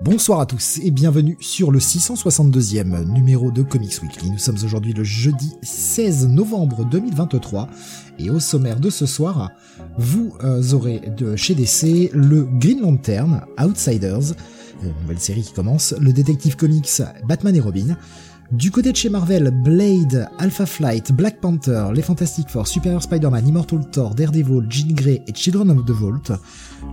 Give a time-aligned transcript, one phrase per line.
[0.00, 4.30] Bonsoir à tous et bienvenue sur le 662e numéro de Comics Weekly.
[4.30, 7.68] Nous sommes aujourd'hui le jeudi 16 novembre 2023
[8.20, 9.50] et au sommaire de ce soir,
[9.96, 14.34] vous euh, aurez de chez DC le Green Lantern Outsiders,
[14.84, 17.96] une nouvelle série qui commence, le détective comics Batman et Robin,
[18.52, 23.46] du côté de chez Marvel, Blade, Alpha Flight, Black Panther, les Fantastic Four, Superior Spider-Man,
[23.46, 26.32] Immortal Thor, Daredevil, Jean Grey et Children of the Vault,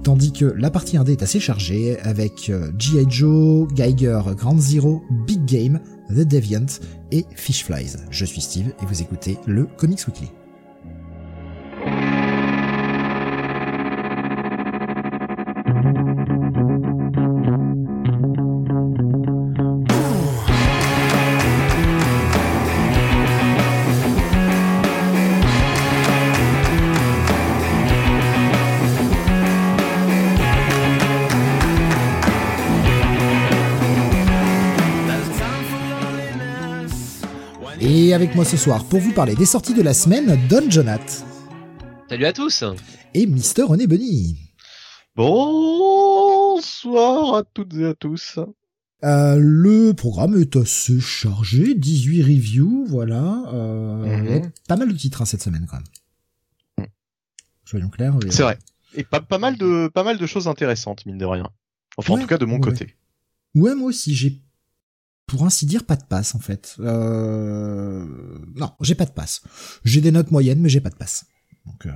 [0.04, 3.06] tandis que la partie 1D est assez chargée avec euh, G.I.
[3.10, 6.66] Joe, Geiger, Grand Zero, Big Game, The Deviant
[7.12, 7.98] et Fish Flies.
[8.10, 10.30] Je suis Steve et vous écoutez le Comics Weekly.
[38.46, 41.26] Ce soir pour vous parler des sorties de la semaine, Don Jonath
[42.08, 42.64] Salut à tous
[43.16, 44.38] et Mister René Bunny.
[46.06, 48.38] Bonsoir à toutes et à tous.
[49.04, 53.44] Euh, le programme est assez chargé, 18 reviews, voilà.
[53.54, 54.52] Euh, Mhm.
[54.68, 56.88] Pas mal de titres hein, cette semaine quand même.
[57.66, 58.16] Soyons clairs.
[58.30, 58.60] C'est vrai.
[58.94, 61.50] Et pas, pas mal de pas mal de choses intéressantes mine de rien.
[61.98, 62.62] Enfin en tout cas de mon ouais.
[62.62, 62.96] côté.
[63.56, 64.40] Ouais, moi aussi, j'ai,
[65.28, 66.76] pour ainsi dire, pas de passe en fait.
[66.80, 68.06] Euh...
[68.56, 69.42] Non, j'ai pas de passe.
[69.84, 71.26] J'ai des notes moyennes, mais j'ai pas de passe.
[71.66, 71.92] Donc euh,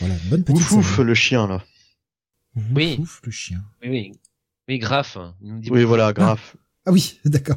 [0.00, 1.64] voilà, bonne petite Ouf le chien là.
[2.56, 2.96] Ouf, Oui.
[3.00, 3.62] ouf, le chien.
[3.82, 4.12] Oui, oui.
[4.68, 5.16] Oui, Graf.
[5.40, 6.40] dit Oui voilà grave.
[6.86, 7.56] Ah oui, d'accord.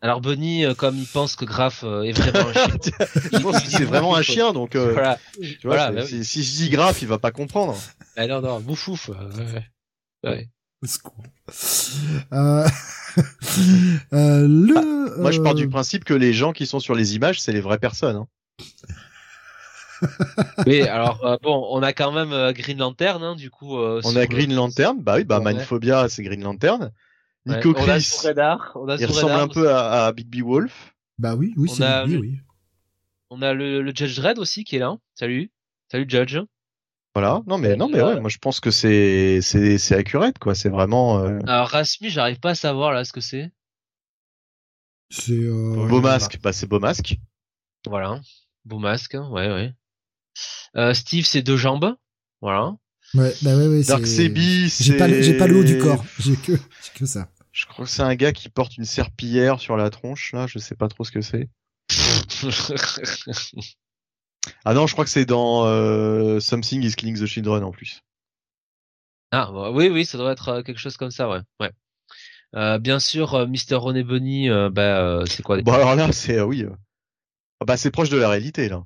[0.00, 2.76] Alors Bunny, euh, comme il pense que Graf euh, est vraiment un chien.
[3.32, 5.18] Je pense que c'est vraiment un chien donc euh, Voilà.
[5.40, 6.24] tu vois, Voilà, bah oui.
[6.24, 7.76] si, je dis grave il va pas comprendre.
[8.16, 9.10] Ah, non, non, bouffouf.
[9.10, 9.66] euh, ouais.
[10.24, 10.48] Ouais.
[10.82, 11.22] Au secours.
[12.32, 12.68] Euh...
[14.12, 14.74] euh, le.
[14.74, 17.40] Bah, Moi je pars du euh, principe que les gens qui sont sur les images
[17.40, 18.16] c'est les vraies personnes.
[18.16, 18.26] hein.
[20.66, 23.78] Oui, alors euh, bon, on a quand même euh, Green Lantern, hein, du coup.
[23.78, 25.54] euh, On a le- Green Lantern, bah oui bah Ouais.
[25.54, 26.92] Manphobia c'est Green Lantern.
[27.46, 27.56] Ouais.
[27.56, 30.42] Nico on a Chris Souredar, on a il ressemble un peu à, à Big B
[30.44, 30.94] Wolf.
[31.18, 32.38] Bah oui, oui, on c'est a oui, le- oui.
[33.30, 34.96] On a le, le Judge Dredd aussi qui est là.
[35.14, 35.50] Salut.
[35.90, 36.38] Salut Judge.
[37.20, 37.42] Voilà.
[37.46, 40.54] Non mais non mais Euh, ouais moi je pense que c'est c'est c'est accurate quoi.
[40.54, 43.50] C'est vraiment euh, Alors Rasmi, j'arrive pas à savoir là ce que c'est.
[45.10, 45.32] C'est.
[45.32, 45.86] Euh...
[45.88, 46.38] beau masque.
[46.42, 47.16] Bah c'est beau masque.
[47.86, 48.20] Voilà.
[48.64, 49.72] Beau masque, hein, ouais, ouais.
[50.76, 51.96] Euh, Steve, c'est deux jambes.
[52.40, 52.74] Voilà.
[53.14, 53.82] Ouais, bah ouais, ouais.
[53.84, 56.04] Dark c'est- Sebi, J'ai pas, j'ai pas le haut du c'est- corps.
[56.18, 57.28] J'ai que, j'ai que ça.
[57.52, 60.58] Je crois que c'est un gars qui porte une serpillière sur la tronche, là, je
[60.58, 61.48] sais pas trop ce que c'est.
[64.64, 68.02] Ah non, je crois que c'est dans euh, Something is Killing the Children en plus.
[69.30, 71.40] ah, bah, oui, oui, ça doit être euh, quelque chose comme ça, ouais.
[71.60, 71.70] ouais.
[72.54, 73.74] Euh, bien sûr, euh, Mr.
[73.76, 76.64] René Bunny, bah, c'est quoi Bon alors là, c'est oui.
[77.60, 78.84] ah bah c'est proche de la réalité là.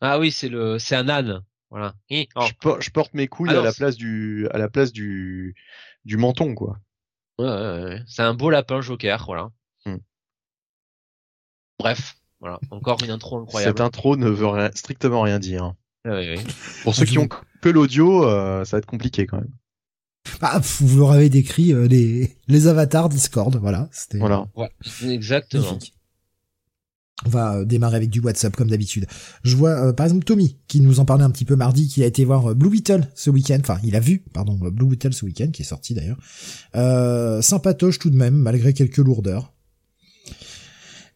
[0.00, 1.42] Ah oui, c'est le, c'est un âne.
[1.70, 1.94] Voilà.
[2.36, 2.44] Oh.
[2.46, 4.92] Je, por- je porte mes couilles Ah non, à la place du à la place
[4.92, 5.54] du
[6.04, 6.78] du menton quoi.
[7.38, 8.02] Ouais, ouais, ouais.
[8.06, 9.50] C'est un beau lapin joker, voilà.
[9.84, 9.96] Hmm.
[11.78, 12.14] Bref,
[12.44, 12.60] voilà.
[12.70, 13.72] Encore une intro incroyable.
[13.78, 15.72] Cette intro ne veut rien- strictement rien dire.
[16.06, 16.44] Ah oui, oui.
[16.82, 17.26] Pour ceux qui ont
[17.62, 19.48] que l'audio, euh, ça va être compliqué quand même.
[20.42, 23.88] Ah, pff, vous leur avez décrit euh, les, les avatars Discord, voilà.
[23.92, 24.46] C'était Voilà.
[24.56, 24.68] Ouais,
[25.08, 25.64] exactement.
[25.64, 25.94] magnifique.
[27.24, 29.06] On va euh, démarrer avec du WhatsApp comme d'habitude.
[29.44, 32.02] Je vois euh, par exemple Tommy qui nous en parlait un petit peu mardi, qui
[32.02, 33.58] a été voir euh, Blue Beetle ce week-end.
[33.60, 36.18] Enfin, il a vu, pardon, Blue Beetle ce week-end, qui est sorti d'ailleurs.
[36.74, 39.53] Euh, sympatoche tout de même, malgré quelques lourdeurs.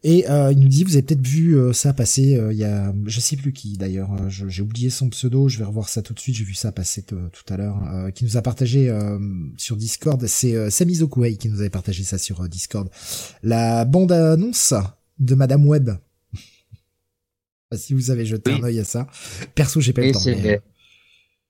[0.04, 2.64] Et euh, il nous dit, vous avez peut-être vu euh, ça passer, euh, il y
[2.64, 5.88] a, je sais plus qui d'ailleurs, euh, je- j'ai oublié son pseudo, je vais revoir
[5.88, 8.36] ça tout de suite, j'ai vu ça passer t- tout à l'heure, euh, qui nous
[8.36, 9.18] a partagé euh,
[9.56, 12.88] sur Discord, c'est euh, Sami Zokuei qui nous avait partagé ça sur euh, Discord.
[13.42, 14.72] La bande-annonce
[15.18, 15.90] de Madame Web.
[17.74, 18.60] si vous avez jeté Oui.
[18.60, 19.08] un œil à ça.
[19.56, 20.20] Perso, j'ai pas Et le temps.
[20.26, 20.60] mais, euh,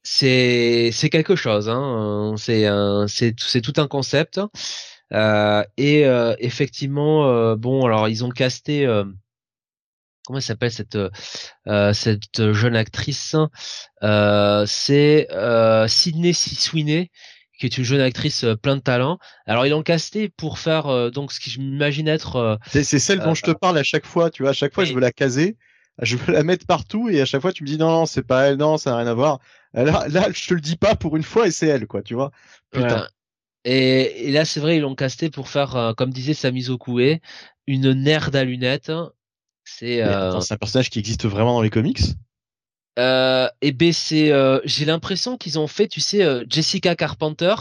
[0.03, 2.35] c'est c'est quelque chose hein.
[2.39, 4.47] c'est tout un concept Euh,
[5.11, 9.05] et euh, effectivement euh, bon alors ils ont casté euh,
[10.27, 10.99] comment elle s'appelle cette
[11.67, 13.35] euh, cette jeune actrice
[14.03, 17.11] euh, c'est euh, Sydney Sweeney
[17.59, 19.19] qui est une jeune actrice plein de talent.
[19.45, 22.57] Alors ils l'ont casté pour faire donc ce qui je m'imagine être.
[22.71, 24.31] c'est celle dont je te parle à chaque fois.
[24.31, 25.57] Tu vois, à chaque fois je veux la caser,
[26.01, 28.23] je veux la mettre partout et à chaque fois tu me dis non non c'est
[28.23, 29.41] pas elle, non ça n'a rien à voir.
[29.75, 32.15] Là, là je te le dis pas pour une fois et c'est elle quoi, tu
[32.15, 32.31] vois.
[32.71, 33.09] Putain.
[33.65, 37.21] Et, là, c'est vrai, ils l'ont casté pour faire, euh, comme disait Sami Okue,
[37.67, 38.93] une nerd à lunettes.
[39.65, 40.33] C'est euh...
[40.33, 42.01] un personnage qui existe vraiment dans les comics?
[42.99, 47.55] Euh, et ben c'est, euh, j'ai l'impression qu'ils ont fait, tu sais, euh, Jessica Carpenter,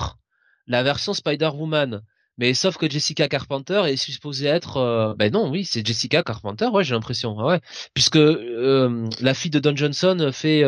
[0.65, 2.01] la version Spider-Woman.
[2.39, 6.83] Mais sauf que Jessica Carpenter est supposée être, ben non, oui, c'est Jessica Carpenter, ouais,
[6.83, 7.59] j'ai l'impression, ouais,
[7.95, 10.63] puisque la fille de Don Johnson fait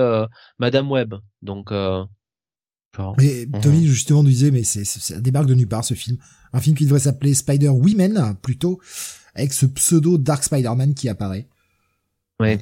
[0.58, 1.72] Madame Web, donc.
[3.18, 3.62] Mais mhm.
[3.62, 6.18] Tony justement nous disait, mais c'est, ça débarque de nulle part ce film.
[6.54, 8.80] Un film qui devrait s'appeler Spider Women plutôt,
[9.36, 11.48] avec ce pseudo Dark Spider-Man qui apparaît.
[12.40, 12.60] Ouais.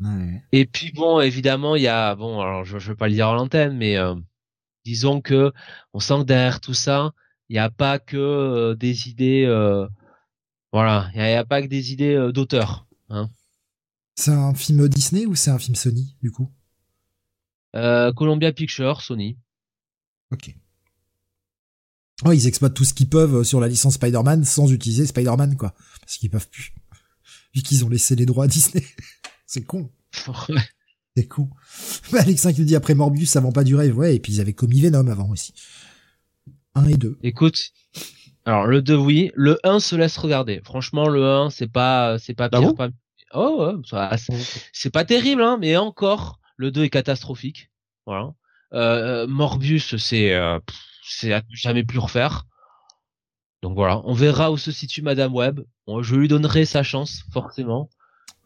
[0.00, 0.42] ouais.
[0.52, 3.28] Et puis bon, évidemment, il y a bon, alors je, je veux pas le dire
[3.28, 4.14] à l'antenne, mais euh,
[4.84, 5.52] disons que
[5.94, 7.12] on sent que derrière tout ça,
[7.48, 9.86] il n'y a pas que euh, des idées, euh,
[10.72, 12.86] voilà, il n'y a, pas que des idées d'auteur.
[13.08, 13.30] Hein.
[14.16, 16.50] C'est un film Disney ou c'est un film Sony du coup?
[17.72, 19.36] Columbia Pictures, Sony.
[20.32, 20.54] Ok.
[22.24, 25.56] Oh, ils exploitent tout ce qu'ils peuvent euh, sur la licence Spider-Man sans utiliser Spider-Man,
[25.56, 25.72] quoi.
[26.00, 26.74] Parce qu'ils peuvent plus.
[27.54, 28.84] Vu qu'ils ont laissé les droits à Disney.
[29.46, 29.90] C'est con.
[31.16, 31.48] C'est con.
[32.12, 33.96] Bah, Alexin qui nous dit après Morbius, ça vend pas du rêve.
[33.96, 35.54] Ouais, et puis ils avaient commis Venom avant aussi.
[36.74, 37.18] 1 et 2.
[37.22, 37.70] Écoute.
[38.44, 39.30] Alors, le 2, oui.
[39.34, 40.60] Le 1 se laisse regarder.
[40.64, 42.74] Franchement, le 1, c'est pas, c'est pas ah pire.
[42.74, 42.88] pas...
[43.34, 44.16] Oh, ouais,
[44.72, 47.70] c'est pas terrible, hein, mais encore, le 2 est catastrophique.
[48.04, 48.34] Voilà.
[48.74, 50.58] Euh, Morbius, c'est euh,
[51.02, 52.44] c'est à jamais plus refaire.
[53.62, 55.60] Donc voilà, on verra où se situe Madame Web.
[56.02, 57.88] je lui donnerai sa chance, forcément.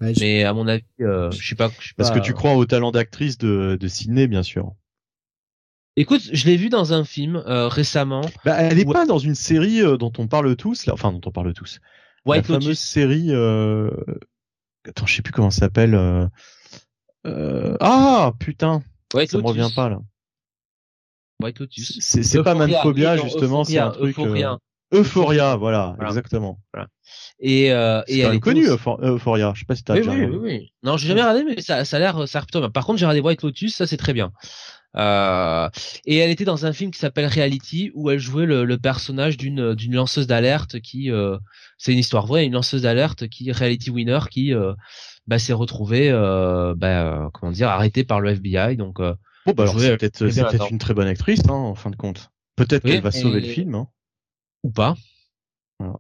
[0.01, 1.71] Mais à mon avis, euh, je sais pas.
[1.97, 4.73] Parce que tu crois au talent d'actrice de, de Sydney, bien sûr.
[5.97, 8.23] Écoute, je l'ai vu dans un film récemment.
[8.45, 10.95] Bah, elle est pas dans une série dont on parle tous, là.
[10.95, 11.81] enfin dont on parle tous.
[12.25, 13.31] White La fameuse série.
[14.89, 16.31] Attends, je sais plus comment ça s'appelle.
[17.25, 18.83] Ah putain,
[19.15, 20.01] White ça me revient pas là.
[21.43, 21.99] White Lotus.
[22.01, 24.19] C'est pas Manphobia justement, c'est un truc.
[24.19, 24.53] Euphoria.
[24.53, 24.57] Euh,
[25.01, 26.61] Euphoria, voilà, exactement.
[26.73, 26.89] Voilà.
[27.41, 29.53] Et, euh, et elle est connue, Euphoria.
[29.55, 31.61] Je sais pas si t'as oui, déjà oui, oui, oui, Non, j'ai jamais regardé, mais
[31.63, 34.13] ça, ça a l'air, ça a Par contre, j'ai regardé White Lotus, ça c'est très
[34.13, 34.33] bien.
[34.97, 35.71] Euh,
[36.05, 39.39] et elle était dans un film qui s'appelle Reality où elle jouait le, le personnage
[39.39, 41.39] d'une d'une lanceuse d'alerte qui euh,
[41.79, 44.75] c'est une histoire vraie une lanceuse d'alerte qui reality winner qui euh,
[45.27, 49.01] bah, s'est retrouvée euh, bah, comment dire arrêtée par le FBI donc
[49.45, 51.97] Bon, bah alors c'est peut-être c'est peut une très bonne actrice, hein, en fin de
[51.97, 52.31] compte.
[52.55, 53.75] Peut-être qu'elle va sauver le film.
[53.75, 53.89] Hein.
[54.63, 54.95] Ou pas.
[55.81, 55.97] Voilà.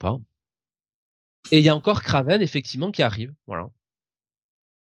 [0.00, 0.18] Pas.
[1.52, 3.32] Et il y a encore Craven, effectivement, qui arrive.
[3.46, 3.68] Voilà.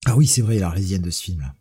[0.06, 1.48] Ah oui, c'est vrai, la résienne de ce film-là.
[1.48, 1.60] Euh,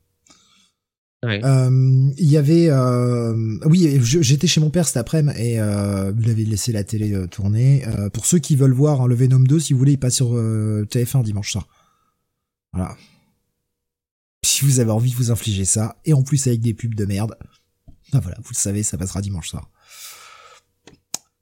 [1.22, 3.58] il y avait, euh...
[3.66, 7.26] oui, j'étais chez mon père cet après-midi et euh, il avait laissé la télé euh,
[7.26, 7.86] tourner.
[7.86, 10.14] Euh, pour ceux qui veulent voir hein, le Venom 2, si vous voulez, il passe
[10.14, 11.68] sur euh, TF1 dimanche soir.
[12.72, 12.96] Voilà
[14.42, 17.04] si vous avez envie de vous infliger ça, et en plus avec des pubs de
[17.04, 17.36] merde,
[18.12, 19.70] ben voilà, vous le savez, ça passera dimanche soir.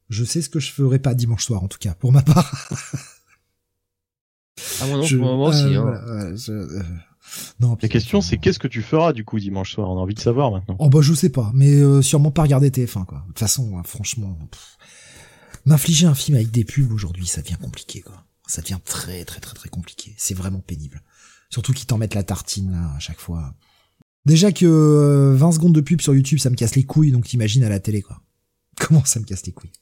[0.09, 2.69] Je sais ce que je ferai pas dimanche soir, en tout cas, pour ma part.
[4.81, 5.65] ah, moi, non, moi aussi.
[5.65, 6.35] Euh, hein.
[6.49, 6.83] Euh,
[7.61, 9.91] non, La question, c'est qu'est-ce que tu feras du coup dimanche soir?
[9.91, 10.77] On a envie de savoir maintenant.
[10.79, 13.19] Oh bah je sais pas, mais euh, sûrement pas regarder TF1 quoi.
[13.23, 14.39] De toute façon, hein, franchement,
[15.65, 18.25] m'infliger un film avec des pubs aujourd'hui, ça devient compliqué quoi.
[18.47, 20.15] Ça devient très très très très compliqué.
[20.17, 21.03] C'est vraiment pénible.
[21.51, 23.55] Surtout qu'ils t'en mettent la tartine là, à chaque fois.
[24.27, 24.67] Déjà que
[25.37, 27.69] 20 euh, secondes de pub sur YouTube, ça me casse les couilles, donc t'imagines à
[27.69, 28.21] la télé quoi.
[28.79, 29.73] Comment ça me casse les couilles?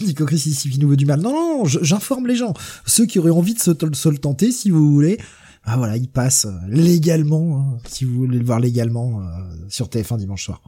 [0.00, 1.20] Nico Chris ici nous veut du mal.
[1.20, 2.54] Non, non, j'informe les gens.
[2.86, 5.18] Ceux qui auraient envie de se, le tenter, si vous voulez,
[5.64, 9.22] ah voilà, ils passent euh, légalement, hein, si vous voulez le voir légalement,
[9.68, 10.62] sur TF1 dimanche soir.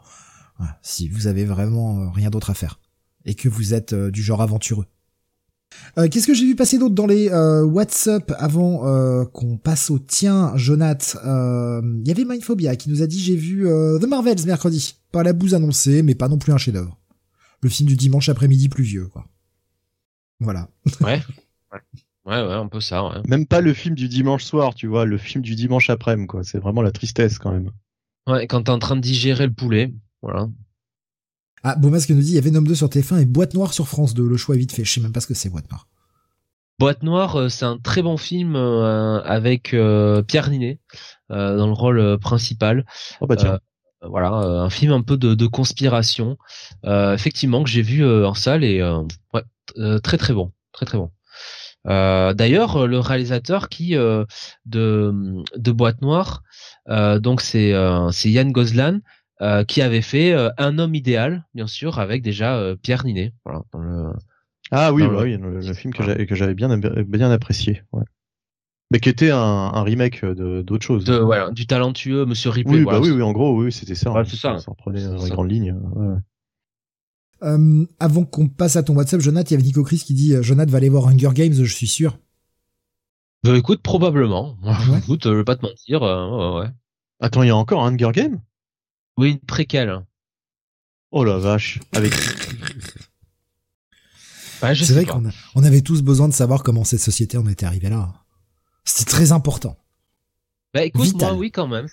[0.83, 2.81] si vous avez vraiment rien d'autre à faire.
[3.25, 4.87] Et que vous êtes du genre aventureux.
[5.99, 9.91] Euh, qu'est-ce que j'ai vu passer d'autre dans les euh, WhatsApp avant euh, qu'on passe
[9.91, 11.17] au tien, Jonath?
[11.25, 13.65] Il y avait Mindphobia qui nous a dit j'ai vu
[14.01, 14.97] The Marvels mercredi.
[15.11, 16.99] Pas la bouse annoncée, mais pas non plus un chef-d'œuvre.
[17.63, 19.27] Le film du dimanche après-midi pluvieux, quoi.
[20.41, 20.69] Voilà.
[21.01, 21.23] Ouais.
[22.25, 23.21] Ouais, ouais, un peu ça, ouais.
[23.27, 26.45] Même pas le film du dimanche soir, tu vois, le film du dimanche après-midi, quoi.
[26.45, 27.71] C'est vraiment la tristesse, quand même.
[28.29, 30.49] Ouais, quand t'es en train de digérer le poulet, voilà.
[31.65, 33.89] Ah, Beaumasque nous dit, il y avait Venom 2 sur TF1 et Boîte Noire sur
[33.89, 34.29] France 2.
[34.29, 34.85] Le choix est vite fait.
[34.85, 35.87] Je sais même pas ce que c'est, Boîte Noire.
[36.79, 40.81] Boîte Noire, euh, c'est un très bon film euh, avec euh, Pierre Ninet
[41.29, 42.85] dans le rôle principal.
[43.21, 43.59] Oh bah tiens.
[44.03, 46.37] Voilà, un film un peu de, conspiration,
[46.85, 51.11] effectivement que j'ai vu en salle et ouais, très très bon, très très bon.
[51.85, 54.25] D'ailleurs, le réalisateur qui de
[55.57, 56.43] de Boîte Noire,
[56.89, 57.73] donc c'est
[58.11, 59.01] c'est Yann Gozlan,
[59.69, 63.33] qui avait fait Un homme idéal, bien sûr, avec déjà Pierre Ninet.
[63.45, 63.63] Voilà,
[64.75, 67.83] ah oui, bah oui, le, film que j'avais que j'avais bien bien apprécié.
[67.93, 68.05] Ouais.
[68.93, 71.05] Mais qui était un, un remake d'autre chose.
[71.05, 72.81] De, voilà, du talentueux Monsieur Ripley.
[72.81, 74.13] Oui, bah oui, oui, en gros, oui, c'était ça.
[74.13, 74.59] Ouais, c'est ça.
[74.59, 75.75] Ça reprenait dans les grandes lignes.
[75.95, 76.17] Ouais.
[77.43, 80.35] Euh, avant qu'on passe à ton WhatsApp, Jonathan, il y avait Nico Chris qui dit
[80.35, 82.19] euh, Jonathan va aller voir Hunger Games, je suis sûr.
[83.43, 84.57] Bah écoute, probablement.
[84.99, 86.03] écoute, je vais pas te mentir.
[86.03, 86.69] Euh, ouais,
[87.19, 88.41] Attends, il y a encore un Hunger Games?
[89.19, 90.05] Oui, une préquelle.
[91.11, 92.15] Oh la vache, avec.
[94.61, 97.91] c'est vrai qu'on on avait tous besoin de savoir comment cette société en était arrivée
[97.91, 98.22] là.
[98.85, 99.77] C'était très important.
[100.75, 101.87] Bah écoute, moi oui quand même.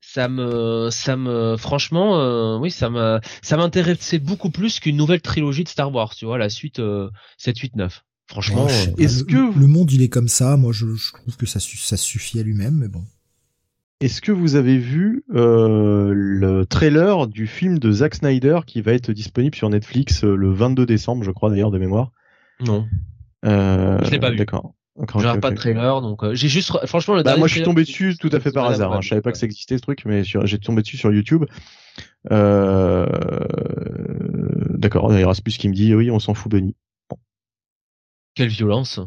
[0.00, 5.20] Ça me ça me franchement euh, oui ça me ça m'intéressait beaucoup plus qu'une nouvelle
[5.20, 9.24] trilogie de Star Wars tu vois la suite euh, 7 8 9 franchement euh, est-ce
[9.24, 10.56] que le monde il est comme ça.
[10.56, 13.04] Moi je, je trouve que ça ça suffit à lui-même mais bon.
[14.00, 18.94] Est-ce que vous avez vu euh, le trailer du film de Zack Snyder qui va
[18.94, 22.10] être disponible sur Netflix euh, le 22 décembre je crois d'ailleurs de mémoire?
[22.60, 22.88] Non.
[23.44, 24.36] Je l'ai pas vu.
[24.36, 24.72] d'accord
[25.18, 27.82] J'ai pas de trailer, donc euh, j'ai juste, franchement, le bah, moi je suis tombé
[27.82, 28.92] dessus tout à fait par hasard.
[28.92, 29.00] Hein.
[29.00, 31.44] Je savais pas que ça existait ce truc, mais j'ai tombé dessus sur YouTube.
[32.30, 33.06] Euh...
[34.76, 36.74] D'accord, Erasmus qui me dit oui, on s'en fout, Benny.
[38.34, 39.00] Quelle violence.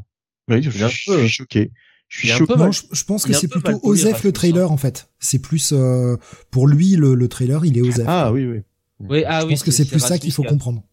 [0.50, 1.72] Oui, je, suis choqué.
[2.08, 2.54] Je suis choqué.
[2.92, 5.10] je, pense que c'est plutôt Osef le trailer en fait.
[5.20, 6.18] C'est plus euh,
[6.50, 8.06] pour lui le, le, trailer, il est Osef.
[8.08, 8.62] Ah oui, oui.
[9.00, 9.54] Oui, ah je oui.
[9.54, 10.84] pense que c'est plus ça qu'il faut comprendre.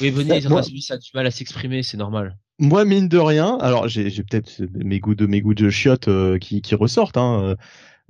[0.00, 0.40] Oui, Benny,
[0.80, 4.62] ça a du mal à s'exprimer, c'est normal moi mine de rien, alors j'ai peut-être
[4.74, 7.16] mes goûts de mes goûts de chiottes euh, qui, qui ressortent.
[7.16, 7.56] Hein,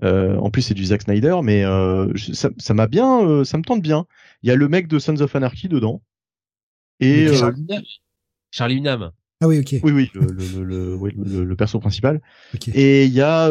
[0.04, 3.62] euh, en plus c'est du Zack Snyder, mais euh, ça m'a bien, euh, ça me
[3.62, 4.06] tente bien.
[4.42, 6.02] Il y a le mec de Sons of Anarchy dedans.
[7.00, 7.28] Et
[8.50, 9.10] Charlie Hunnam.
[9.40, 9.76] Ah oui, ok.
[9.84, 12.20] Oui, oui, le, le, le, le, le perso principal.
[12.74, 13.48] Et il y a,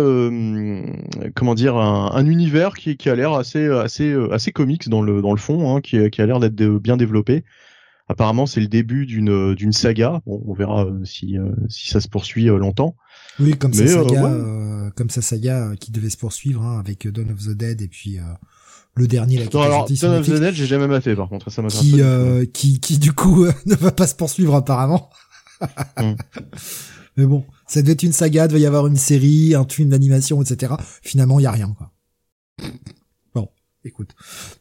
[1.33, 5.21] comment dire, un, un, univers qui, qui a l'air assez, assez, assez comics dans le,
[5.21, 7.45] dans le fond, hein, qui, qui a l'air d'être bien développé.
[8.09, 10.21] Apparemment, c'est le début d'une d'une saga.
[10.25, 12.95] Bon, on verra euh, si euh, si ça se poursuit longtemps.
[13.39, 17.43] Oui, comme sa saga, comme sa saga qui devait se poursuivre hein, avec Dawn of
[17.43, 18.17] the Dead et puis
[18.95, 21.51] le dernier là qui non, alors, Dawn of the Dead, j'ai jamais maté par contre,
[21.51, 22.01] ça qui,
[22.53, 25.09] qui qui du coup ne va pas se poursuivre apparemment.
[25.97, 26.13] Hmm.
[27.17, 30.41] Mais bon, ça devait être une saga, devait y avoir une série, un film d'animation,
[30.41, 30.75] etc.
[31.01, 31.91] Finalement, il y a rien quoi.
[33.33, 33.49] Bon,
[33.83, 34.15] écoute,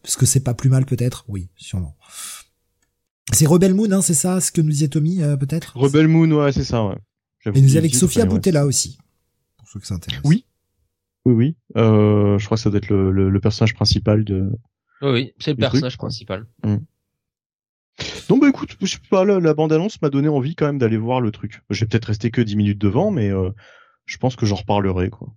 [0.04, 1.96] est-ce que c'est pas plus mal peut-être Oui, sûrement.
[3.32, 5.76] C'est Rebel Moon, hein, c'est ça, ce que nous disait Tommy, euh, peut-être?
[5.76, 6.96] Rebel Moon, ouais, c'est ça, ouais.
[7.54, 8.98] Et nous avec Sophia Boutella aussi,
[9.56, 10.20] pour ceux que ça intéresse.
[10.24, 10.44] Oui,
[11.24, 11.56] oui, oui.
[11.76, 14.50] Euh, je crois que ça doit être le, le, personnage principal de.
[15.02, 16.46] Oui, oui c'est le personnage principal.
[16.64, 16.76] Mmh.
[18.28, 20.96] Donc bah écoute, je sais pas, la, la bande-annonce m'a donné envie quand même d'aller
[20.96, 21.62] voir le truc.
[21.70, 23.50] Je vais peut-être rester que 10 minutes devant, mais euh,
[24.04, 25.28] je pense que j'en reparlerai, quoi.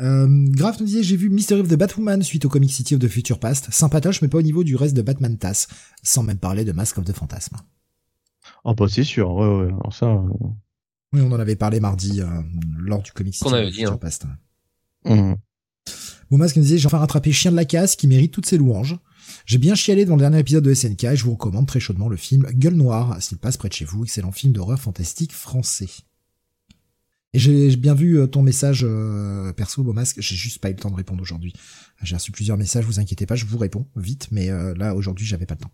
[0.00, 3.00] Euh, Graf nous disait j'ai vu Mystery of the Batwoman suite au Comic City of
[3.00, 5.66] the Future Past, sympatoche mais pas au niveau du reste de Batman TAS,
[6.02, 7.56] sans même parler de Mask of the Phantasm.
[8.64, 10.06] Ah bah c'est sûr, ouais ouais, alors ça.
[10.06, 10.28] Euh,
[11.12, 12.26] oui, on en avait parlé mardi euh,
[12.78, 13.98] lors du Comic City of the Future hein.
[13.98, 14.26] Past.
[15.04, 15.34] Mmh.
[16.30, 18.56] Bon Masque nous disait j'ai enfin rattrapé Chien de la Casse qui mérite toutes ses
[18.56, 18.98] louanges.
[19.46, 22.08] J'ai bien chialé dans le dernier épisode de SNK et je vous recommande très chaudement
[22.08, 25.88] le film Gueule Noire s'il passe près de chez vous, excellent film d'horreur fantastique français.
[27.32, 30.20] Et j'ai bien vu euh, ton message euh, perso, Beaumasque.
[30.20, 31.52] J'ai juste pas eu le temps de répondre aujourd'hui.
[32.02, 35.26] J'ai reçu plusieurs messages, vous inquiétez pas, je vous réponds vite, mais euh, là aujourd'hui
[35.26, 35.72] j'avais pas le temps.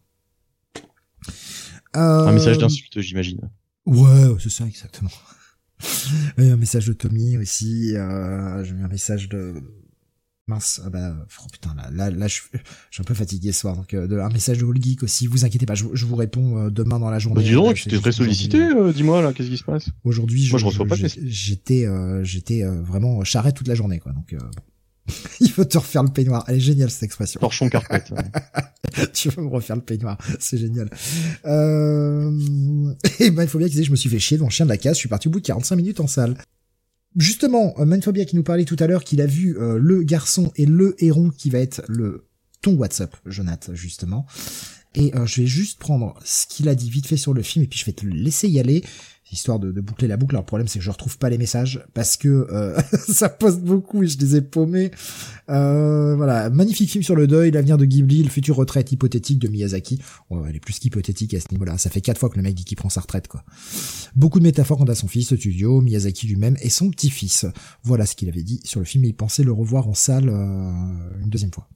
[1.94, 3.40] Un message d'insulte, j'imagine.
[3.86, 5.10] Ouais, c'est ça exactement.
[6.36, 7.90] un message de Tommy aussi.
[7.92, 9.62] j'ai eu un message de
[10.48, 11.12] Mince, ah bah,
[11.42, 13.74] oh putain, là, là, là, je, suis un peu fatigué ce soir.
[13.74, 15.26] Donc, euh, un message de All Geek aussi.
[15.26, 17.42] Vous inquiétez pas, je, je vous réponds euh, demain dans la journée.
[17.42, 18.60] Bah, dis donc, tu t'es très sollicité.
[18.60, 19.88] Euh, dis-moi là, qu'est-ce qui se passe?
[20.04, 20.94] Aujourd'hui, je, je reçois pas.
[20.94, 21.88] J'étais,
[22.22, 24.12] j'étais vraiment charrette toute la journée, quoi.
[24.12, 24.36] Donc,
[25.40, 26.44] il faut te refaire le peignoir.
[26.46, 27.40] Elle est géniale cette expression.
[27.40, 28.12] Torchon carpette.
[29.14, 30.88] tu veux me refaire le peignoir, c'est génial.
[31.44, 32.30] Euh...
[33.18, 34.70] Et ben il faut bien qu'ils je me suis fait chier devant le chien de
[34.70, 34.94] la case.
[34.94, 36.36] Je suis parti au bout de 45 minutes en salle.
[37.16, 40.52] Justement, euh, Manphobia qui nous parlait tout à l'heure qu'il a vu euh, le garçon
[40.56, 42.26] et le héron qui va être le
[42.60, 44.26] ton WhatsApp, Jonathan, justement.
[44.94, 47.64] Et euh, je vais juste prendre ce qu'il a dit vite fait sur le film
[47.64, 48.82] et puis je vais te laisser y aller
[49.32, 50.34] histoire de, boucler la boucle.
[50.34, 52.78] Alors le problème c'est que je retrouve pas les messages parce que euh,
[53.08, 54.90] ça poste beaucoup et je les ai paumés.
[55.48, 59.48] Euh, voilà, magnifique film sur le deuil, l'avenir de Ghibli, le futur retraite hypothétique de
[59.48, 60.00] Miyazaki.
[60.30, 61.78] elle est plus qu'hypothétique à ce niveau-là.
[61.78, 63.44] Ça fait quatre fois que le mec dit qu'il prend sa retraite quoi.
[64.14, 67.46] Beaucoup de métaphores quant à son fils, studio, Miyazaki lui-même et son petit-fils.
[67.82, 70.28] Voilà ce qu'il avait dit sur le film et il pensait le revoir en salle
[70.28, 71.68] euh, une deuxième fois.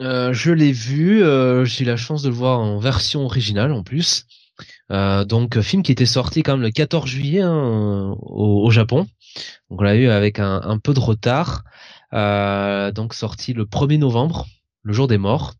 [0.00, 1.22] je l'ai vu,
[1.64, 4.26] j'ai la chance de le voir en version originale en plus.
[4.90, 9.06] Euh, donc film qui était sorti quand même le 14 juillet hein, au, Japon.
[9.70, 11.64] Donc on l'a eu avec un, peu de retard.
[12.14, 14.46] Euh, donc sorti le 1er novembre
[14.82, 15.54] le jour des morts.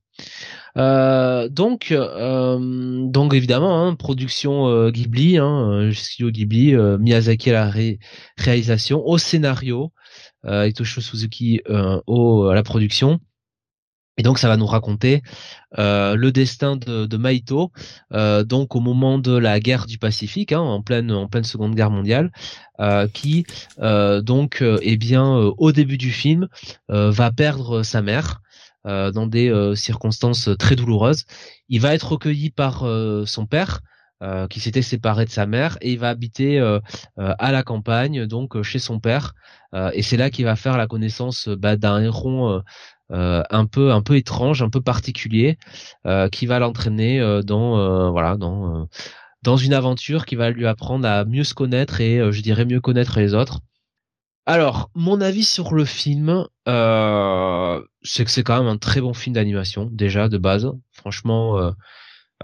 [0.76, 7.72] Euh, donc, euh, donc évidemment, hein, production euh, Ghibli, hein, studio Ghibli, Miyazaki à la
[8.36, 9.92] réalisation, au scénario,
[10.44, 11.60] euh, Suzuki
[12.06, 13.20] au, à la production.
[14.18, 15.22] Et donc ça va nous raconter
[15.76, 17.70] le destin de, de Maito,
[18.10, 21.90] donc au moment de la guerre du Pacifique, hein, en pleine en pleine Seconde Guerre
[21.90, 22.32] mondiale,
[23.12, 23.46] qui
[23.78, 26.48] donc eh bien au début du film
[26.88, 28.40] va perdre sa mère.
[28.88, 31.24] Euh, dans des euh, circonstances très douloureuses.
[31.68, 33.80] Il va être recueilli par euh, son père,
[34.50, 36.58] qui s'était séparé de sa mère et il va habiter
[37.16, 39.36] à la campagne, donc chez son père.
[39.92, 42.60] et c'est là qu'il va faire la connaissance bah, d'un héron
[43.10, 45.58] un peu un peu étrange, un peu particulier,
[46.32, 48.88] qui va l'entraîner dans voilà dans
[49.42, 52.80] dans une aventure qui va lui apprendre à mieux se connaître et je dirais mieux
[52.80, 53.60] connaître les autres.
[54.48, 59.12] Alors, mon avis sur le film, euh, c'est que c'est quand même un très bon
[59.12, 60.72] film d'animation, déjà, de base.
[60.90, 61.70] Franchement, euh,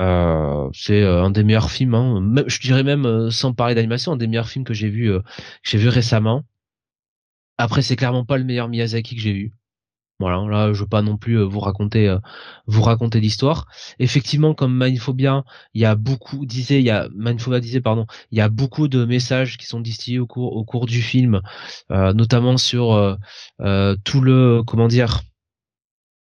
[0.00, 2.44] euh, c'est un des meilleurs films, hein.
[2.46, 5.22] je dirais même, sans parler d'animation, un des meilleurs films que j'ai vu, que
[5.62, 6.44] j'ai vu récemment.
[7.56, 9.52] Après, c'est clairement pas le meilleur Miyazaki que j'ai eu.
[10.20, 12.18] Voilà, là je veux pas non plus euh, vous raconter euh,
[12.66, 13.66] vous raconter l'histoire.
[13.98, 15.44] Effectivement, comme Mindphobia,
[15.74, 17.08] il y a beaucoup disait il y a
[17.60, 20.86] disait pardon, il y a beaucoup de messages qui sont distillés au cours au cours
[20.86, 21.40] du film,
[21.90, 23.18] euh, notamment sur
[24.04, 25.22] tout le comment dire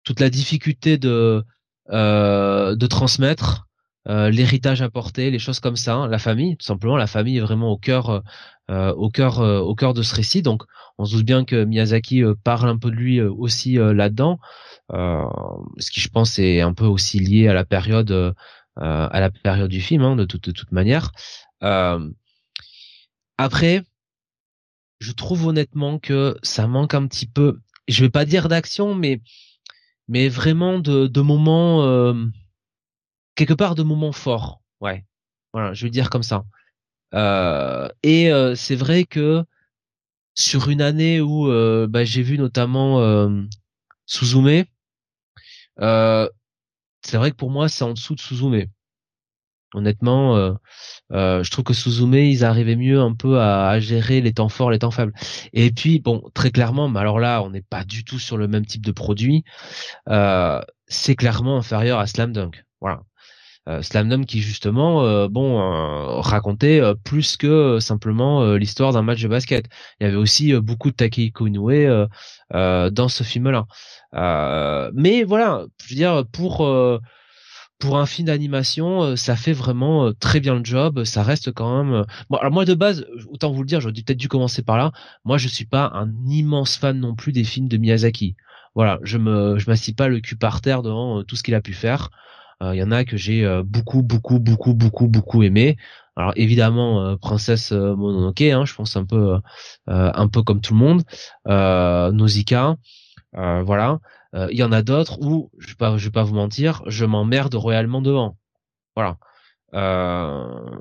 [0.03, 1.43] toute la difficulté de
[1.89, 3.67] de transmettre
[4.05, 6.07] l'héritage apporté, les choses comme ça, hein.
[6.07, 8.23] la famille, tout simplement, la famille est vraiment au cœur,
[8.69, 10.41] au cœur, au cœur de ce récit.
[10.41, 10.63] Donc,
[10.99, 13.93] on se doute bien que Miyazaki euh, parle un peu de lui euh, aussi euh,
[13.93, 14.37] là-dedans,
[14.91, 18.35] ce qui je pense est un peu aussi lié à la période
[18.75, 21.11] à la période du film hein, de, toute, de toute manière.
[23.37, 23.83] après,
[24.99, 27.59] je trouve honnêtement que ça manque un petit peu.
[27.87, 29.21] Je vais pas dire d'action, mais
[30.07, 32.13] mais vraiment de, de moments
[33.35, 34.61] quelque part de moments forts.
[34.81, 35.05] Ouais,
[35.53, 36.45] voilà, je vais dire comme ça.
[37.13, 39.43] Et c'est vrai que
[40.39, 43.43] sur une année où euh, bah, j'ai vu notamment euh,
[44.05, 44.63] Suzume,
[45.81, 46.29] euh,
[47.03, 48.65] c'est vrai que pour moi c'est en dessous de Suzume.
[49.75, 50.53] Honnêtement, euh,
[51.11, 54.49] euh, je trouve que Suzume ils arrivaient mieux un peu à, à, gérer les temps
[54.49, 55.13] forts, les temps faibles.
[55.53, 58.47] Et puis bon, très clairement, mais alors là on n'est pas du tout sur le
[58.47, 59.43] même type de produit.
[60.87, 62.63] c'est clairement inférieur à Slam Dunk.
[62.81, 63.01] Voilà.
[63.69, 69.27] Euh, Slamdom qui justement euh, bon euh, racontait plus que simplement l'histoire d'un match de
[69.27, 69.65] basket.
[69.99, 72.07] Il y avait aussi beaucoup de Takehiko Inoue
[72.51, 73.65] dans ce film-là.
[74.93, 76.25] mais voilà, je veux dire
[77.79, 81.03] pour un film d'animation, ça fait vraiment très bien le job.
[81.03, 82.05] Ça reste quand même.
[82.29, 84.91] Moi de base, autant vous le dire, j'aurais peut-être dû commencer par là.
[85.25, 88.35] Moi, je suis pas un immense fan non plus des films de Miyazaki.
[88.75, 91.73] Voilà, je me, m'assis pas le cul par terre devant tout ce qu'il a pu
[91.73, 92.09] faire.
[92.61, 95.77] Il euh, y en a que j'ai euh, beaucoup, beaucoup, beaucoup, beaucoup, beaucoup aimé.
[96.15, 99.39] Alors évidemment, euh, Princesse Mononoke, hein, je pense un peu,
[99.87, 101.03] un peu comme tout le monde.
[101.45, 102.75] Nausicaa,
[103.33, 103.99] voilà.
[104.33, 107.05] Il y en a d'autres où, je vais pas, je vais pas vous mentir, je
[107.05, 108.37] m'emmerde royalement devant.
[108.95, 109.17] Voilà.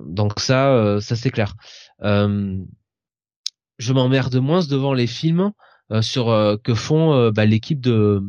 [0.06, 1.54] donc ça, ça c'est clair.
[2.02, 5.52] je m'emmerde moins devant les films
[6.00, 8.20] sur que font bah, l'équipe de euh,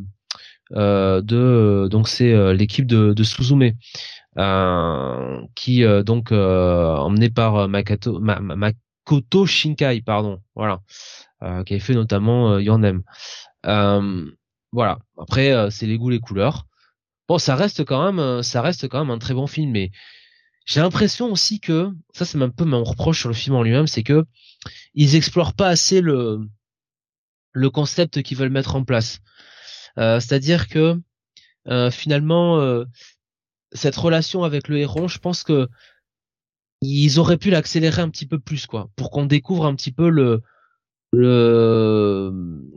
[0.72, 3.72] de donc c'est euh, l'équipe de, de Suzume
[4.38, 10.82] euh, qui donc emmené par Makoto Shinkai pardon voilà
[11.66, 13.04] qui avait fait notamment Yanem
[14.72, 15.00] voilà.
[15.18, 16.68] Après c'est les goûts les couleurs.
[17.28, 19.92] Bon ça reste quand même ça reste quand même un très bon film mais
[20.66, 23.88] j'ai l'impression aussi que ça c'est un peu mon reproche sur le film en lui-même
[23.88, 24.26] c'est que
[24.94, 26.42] ils explorent pas assez le
[27.52, 29.20] le concept qu'ils veulent mettre en place.
[29.20, 29.49] euh,
[30.00, 31.00] c'est-à-dire que
[31.68, 32.86] euh, finalement, euh,
[33.74, 35.68] cette relation avec le héron, je pense que
[36.82, 40.10] ils auraient pu l'accélérer un petit peu plus, quoi, pour qu'on découvre un petit peu
[40.10, 40.42] le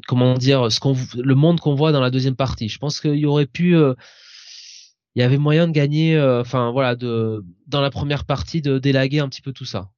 [0.09, 0.69] comment dire
[1.17, 2.69] le monde qu'on voit dans la deuxième partie.
[2.69, 7.45] Je pense qu'il y aurait pu il y avait moyen de gagner enfin voilà de
[7.67, 9.91] dans la première partie de délaguer un petit peu tout ça.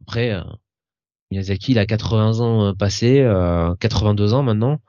[0.00, 0.42] Après
[1.30, 3.22] Miyazaki il a 80 ans passés,
[3.80, 4.80] 82 ans maintenant.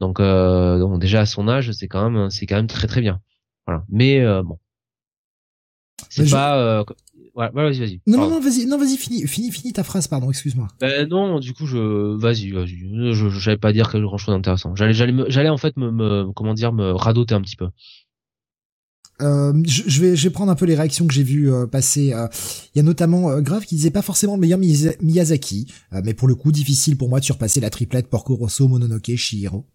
[0.00, 3.00] Donc, euh, donc déjà à son âge, c'est quand même c'est quand même très très
[3.00, 3.20] bien.
[3.66, 3.84] Voilà.
[3.88, 4.58] Mais euh, bon,
[6.10, 6.58] c'est pas.
[6.58, 6.84] Euh,
[7.34, 8.00] voilà, vas-y, vas-y.
[8.06, 10.68] Non, non, non, vas-y, non, vas-y, fini, fini, fini ta phrase, pardon, excuse-moi.
[10.80, 12.78] Ben non, du coup, je, vas-y, vas-y.
[13.12, 14.74] Je, j'allais pas dire quelque grand chose d'intéressant.
[14.74, 17.68] J'allais, j'allais, j'allais en fait me, me, comment dire, me radoter un petit peu.
[19.22, 22.12] Euh, je, vais, je vais prendre un peu les réactions que j'ai vues euh, passer.
[22.12, 22.26] Euh.
[22.74, 25.72] Il y a notamment euh, Grave qui disait pas forcément le meilleur Miyazaki,
[26.04, 29.66] mais pour le coup difficile pour moi de surpasser la triplette Porco Rosso, Mononoke, Shihiro.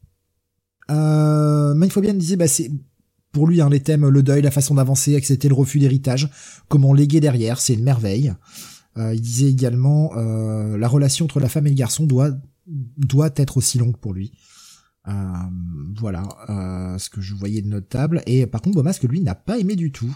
[0.92, 2.72] Euh, bien disait, bah c'est
[3.32, 6.30] pour lui hein, les thèmes, le deuil, la façon d'avancer, accepter le refus d'héritage,
[6.68, 8.34] comment léguer derrière, c'est une merveille.
[8.98, 12.32] Euh, il disait également euh, la relation entre la femme et le garçon doit
[12.98, 14.34] doit être aussi longue pour lui.
[15.08, 15.12] Euh,
[15.98, 18.22] voilà euh, ce que je voyais de notable.
[18.26, 20.14] Et par contre, que lui, n'a pas aimé du tout.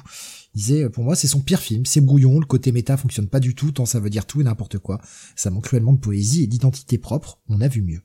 [0.54, 1.86] Il disait, pour moi, c'est son pire film.
[1.86, 4.44] C'est brouillon, le côté méta fonctionne pas du tout, tant ça veut dire tout et
[4.44, 5.02] n'importe quoi.
[5.36, 7.40] Ça manque cruellement de poésie et d'identité propre.
[7.48, 8.02] On a vu mieux.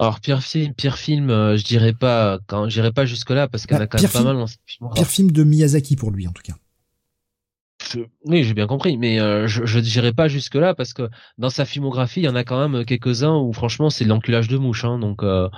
[0.00, 3.66] Alors pire film, pire film, euh, je dirais pas, quand j'irai pas jusque là parce
[3.66, 4.36] qu'il y en a bah, quand même pas mal.
[4.80, 6.54] Dans pire film de Miyazaki pour lui en tout cas.
[8.24, 11.50] Oui, j'ai bien compris, mais euh, je je dirais pas jusque là parce que dans
[11.50, 14.84] sa filmographie, il y en a quand même quelques-uns où franchement c'est l'enculage de mouche.
[14.84, 15.48] Hein, donc euh,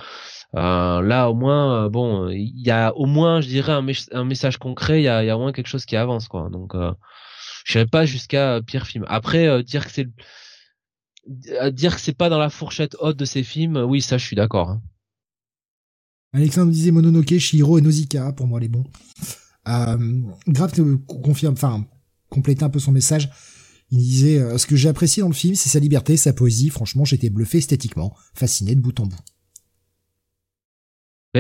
[0.55, 4.59] euh, là au moins, bon, il y a au moins, je dirais un, un message
[4.59, 6.49] concret, il y a, y a au moins quelque chose qui avance quoi.
[6.51, 6.75] Donc
[7.65, 9.05] je dirais pas jusqu'à pire film.
[9.09, 10.09] Après dire que c'est
[11.27, 14.37] dire que c'est pas dans la fourchette haute de ses films, oui ça je suis
[14.37, 14.71] d'accord.
[14.71, 14.83] Hein.
[16.33, 18.85] Alexandre disait Mononoke, Shihiro et Nausicaa pour moi les bons.
[19.69, 20.73] Euh, Grave
[21.07, 21.87] confirme, enfin
[22.29, 23.31] compléter un peu son message.
[23.91, 26.71] Il disait euh, ce que j'ai apprécié dans le film, c'est sa liberté, sa poésie.
[26.71, 29.17] Franchement, j'étais bluffé esthétiquement, fasciné de bout en bout.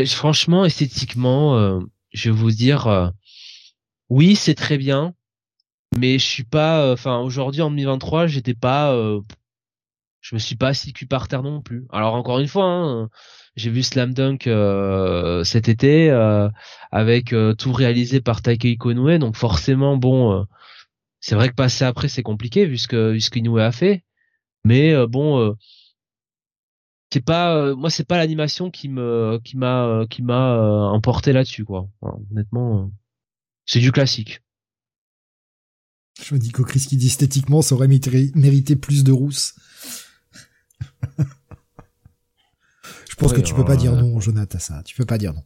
[0.06, 1.80] franchement, esthétiquement, euh,
[2.12, 3.08] je vais vous dire, euh,
[4.08, 5.14] oui, c'est très bien,
[5.96, 6.92] mais je suis pas.
[6.92, 8.96] Enfin, aujourd'hui en 2023, j'étais pas.
[10.28, 11.86] Je me suis pas assis cul par terre non plus.
[11.92, 13.08] Alors encore une fois, hein,
[13.54, 14.48] j'ai vu Slam Dunk
[15.44, 16.10] cet été
[16.90, 20.46] avec tout réalisé par Taikei Konoe, donc forcément, bon
[21.20, 24.04] c'est vrai que passer après c'est compliqué vu ce que ce qu'Inoue a fait,
[24.64, 25.54] mais euh, bon, euh,
[27.12, 31.64] c'est pas euh, moi c'est pas l'animation qui me qui m'a qui m'a emporté là-dessus
[31.64, 31.88] quoi.
[32.30, 32.92] honnêtement,
[33.64, 34.40] c'est du classique.
[36.22, 39.56] Je me dis qu'au Chris qui dit esthétiquement ça aurait mérité, plus de rousse.
[43.08, 44.82] Je pense que tu peux pas dire non, Jonathan, à ça.
[44.84, 45.42] Tu peux pas dire non.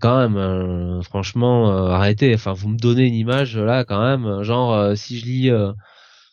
[0.00, 2.34] Quand même euh, franchement euh, arrêtez.
[2.34, 5.50] Enfin vous me donnez une image là quand même genre euh, si je lis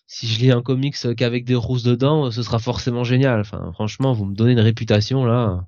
[0.08, 3.42] si je lis un comics qu'avec des rousses dedans ce sera forcément génial.
[3.42, 5.68] Enfin franchement vous me donnez une réputation là.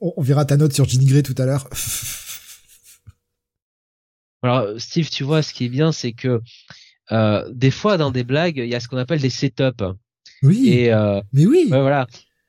[0.00, 1.68] On, verra ta note sur Jean Grey tout à l'heure.
[4.42, 6.40] Alors Steve tu vois ce qui est bien c'est que
[7.50, 9.84] des fois dans des blagues il y a ce qu'on appelle des setups
[10.42, 10.92] oui et
[11.32, 12.06] mais oui voilà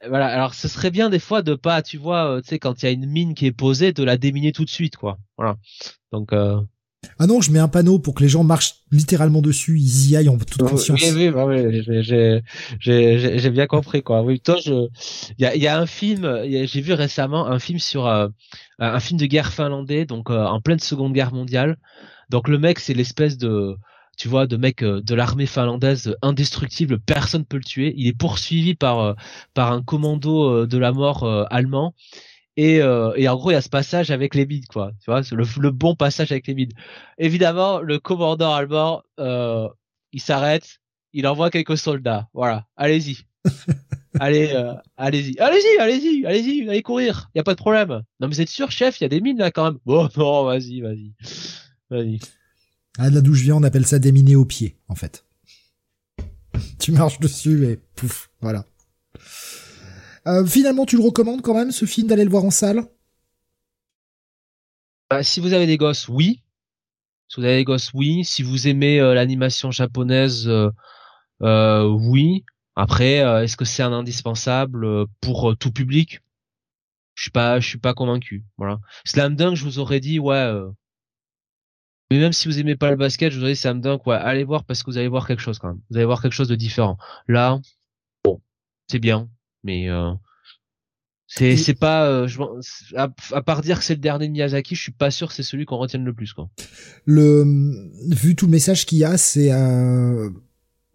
[0.07, 2.81] voilà, alors ce serait bien des fois de pas, tu vois, euh, tu sais, quand
[2.81, 5.17] il y a une mine qui est posée, de la déminer tout de suite, quoi.
[5.37, 5.57] Voilà.
[6.13, 6.31] Donc.
[6.31, 6.61] Euh...
[7.17, 10.17] Ah non, je mets un panneau pour que les gens marchent littéralement dessus, ils y
[10.17, 11.01] aillent en toute conscience.
[11.01, 12.41] Oui, oui, bah oui j'ai,
[12.79, 14.21] j'ai, j'ai bien compris, quoi.
[14.21, 14.87] Oui, toi, je,
[15.37, 18.27] il y a, y a un film, j'ai vu récemment un film sur euh,
[18.79, 21.77] un film de guerre finlandais, donc euh, en pleine Seconde Guerre mondiale.
[22.29, 23.75] Donc le mec, c'est l'espèce de
[24.19, 27.93] tu vois, de mec euh, de l'armée finlandaise indestructible, personne peut le tuer.
[27.95, 29.13] Il est poursuivi par euh,
[29.53, 31.95] par un commando euh, de la mort allemand.
[32.57, 34.91] Et, et en gros, il y a ce passage avec les mides, quoi.
[35.01, 36.73] Tu vois, le, le bon passage avec les mides.
[37.17, 40.79] Évidemment, le commandant allemand, il s'arrête,
[41.13, 42.27] il envoie quelques soldats.
[42.33, 43.19] Voilà, allez-y.
[44.19, 44.51] allez,
[44.97, 47.29] allez-y, allez-y, allez-y, allez-y, allez courir.
[47.33, 47.87] Il y a pas de problème.
[48.19, 49.79] Non, mais vous êtes sûr, chef, il y a des mines là quand même.
[49.85, 51.13] Bon, non, vas-y, vas-y,
[51.89, 52.19] vas-y.
[53.01, 55.23] Ah, là d'où je viens, on appelle ça déminer au pied, en fait.
[56.79, 58.65] tu marches dessus et pouf, voilà.
[60.27, 62.83] Euh, finalement, tu le recommandes quand même, ce film, d'aller le voir en salle?
[65.09, 66.43] Bah, Si vous avez des gosses, oui.
[67.29, 68.25] Si vous avez des gosses, oui.
[68.25, 72.43] Si vous aimez euh, l'animation japonaise, euh, oui.
[72.75, 76.19] Après, est-ce que c'est un indispensable pour tout public?
[77.15, 78.43] Je suis pas, suis pas convaincu.
[78.57, 78.79] Voilà.
[79.05, 80.53] Slam Dunk, je vous aurais dit, ouais,
[82.11, 84.17] mais même si vous aimez pas le basket, je vous dis ça me donne quoi?
[84.17, 85.81] Allez voir parce que vous allez voir quelque chose quand même.
[85.89, 86.97] Vous allez voir quelque chose de différent.
[87.27, 87.59] Là,
[88.23, 88.41] bon,
[88.87, 89.29] c'est bien,
[89.63, 90.11] mais euh,
[91.27, 92.41] c'est c'est pas euh, je,
[92.95, 95.43] à, part dire que c'est le dernier de Miyazaki, je suis pas sûr que c'est
[95.43, 96.49] celui qu'on retienne le plus quoi.
[97.05, 97.45] Le
[98.09, 100.29] vu tout le message qu'il y a, c'est euh,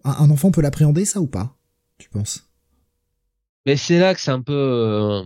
[0.02, 1.56] un enfant peut l'appréhender ça ou pas
[1.98, 2.48] Tu penses?
[3.64, 5.22] Mais c'est là que c'est un peu euh,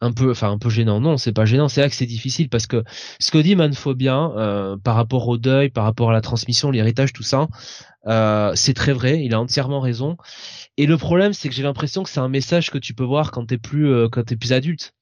[0.00, 1.00] un peu, enfin un peu gênant.
[1.00, 1.68] Non, c'est pas gênant.
[1.68, 2.84] C'est là que c'est difficile parce que
[3.18, 7.12] ce que dit Manfobien euh, par rapport au deuil, par rapport à la transmission, l'héritage,
[7.12, 7.48] tout ça,
[8.06, 9.22] euh, c'est très vrai.
[9.22, 10.16] Il a entièrement raison.
[10.76, 13.30] Et le problème, c'est que j'ai l'impression que c'est un message que tu peux voir
[13.30, 14.92] quand t'es plus, euh, quand t'es plus adulte.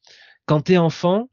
[0.46, 1.28] Quand t'es enfant,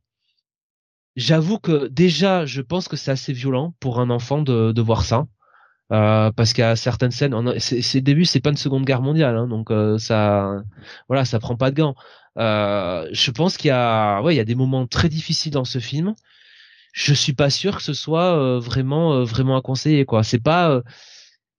[1.16, 5.04] j'avoue que déjà, je pense que c'est assez violent pour un enfant de, de voir
[5.04, 5.26] ça.
[5.92, 9.70] Euh, parce a certaines scènes, c'est début, c'est pas une seconde guerre mondiale, hein, donc
[9.70, 10.64] euh, ça,
[11.08, 11.96] voilà, ça prend pas de gants.
[12.38, 15.66] Euh, je pense qu'il y a, ouais, il y a des moments très difficiles dans
[15.66, 16.16] ce film.
[16.94, 20.24] Je suis pas sûr que ce soit vraiment, vraiment à conseiller, quoi.
[20.24, 20.82] C'est pas,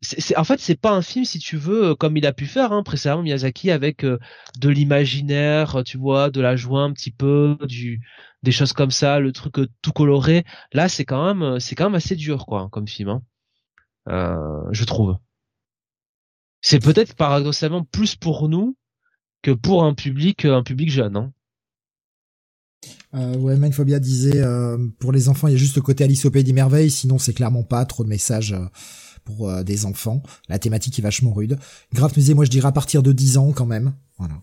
[0.02, 2.72] c'est en fait c'est pas un film si tu veux comme il a pu faire
[2.72, 8.00] hein, précédemment Miyazaki avec de l'imaginaire tu vois de la joie un petit peu du
[8.42, 11.94] des choses comme ça le truc tout coloré là c'est quand même c'est quand même
[11.94, 13.22] assez dur quoi comme film hein.
[14.08, 15.16] euh, je trouve
[16.60, 18.76] c'est peut-être paradoxalement plus pour nous
[19.46, 21.32] que pour un public un public jeune hein.
[23.14, 26.24] Euh, ouais, Mindphobia disait euh, pour les enfants, il y a juste le côté Alice
[26.24, 28.66] au pays des merveilles, sinon c'est clairement pas trop de messages euh,
[29.24, 30.22] pour euh, des enfants.
[30.48, 31.58] La thématique est vachement rude.
[31.94, 33.94] Graf nous disait, moi je dirais à partir de 10 ans quand même.
[34.18, 34.34] Voilà.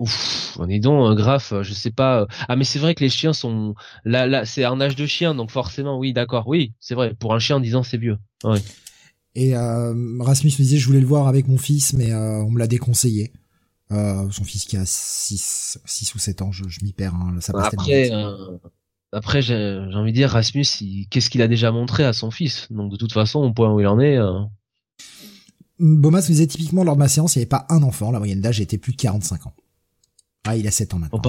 [0.00, 2.26] Ouf, on est donc Graf, je sais pas.
[2.48, 5.34] Ah mais c'est vrai que les chiens sont là là, c'est un âge de chien
[5.36, 6.48] donc forcément oui, d'accord.
[6.48, 8.18] Oui, c'est vrai, pour un chien en 10 ans, c'est vieux.
[8.44, 8.60] Ouais.
[9.36, 12.66] Et Rasmus me disait je voulais le voir avec mon fils mais on me l'a
[12.66, 13.32] déconseillé.
[13.92, 17.14] Euh, son fils qui a 6, 6 ou 7 ans, je, je m'y perds.
[17.14, 18.58] Hein, ça passe après, euh,
[19.12, 20.66] après j'ai envie de dire, Rasmus,
[21.10, 22.66] qu'est-ce qu'il a déjà montré à son fils?
[22.70, 24.16] Donc de toute façon, au point où il en est...
[24.16, 24.40] Euh...
[25.78, 28.18] Bomas nous disait typiquement lors de ma séance, il n'y avait pas un enfant, la
[28.18, 29.54] moyenne d'âge était plus de 45 ans.
[30.44, 31.22] Ah, il a 7 ans maintenant.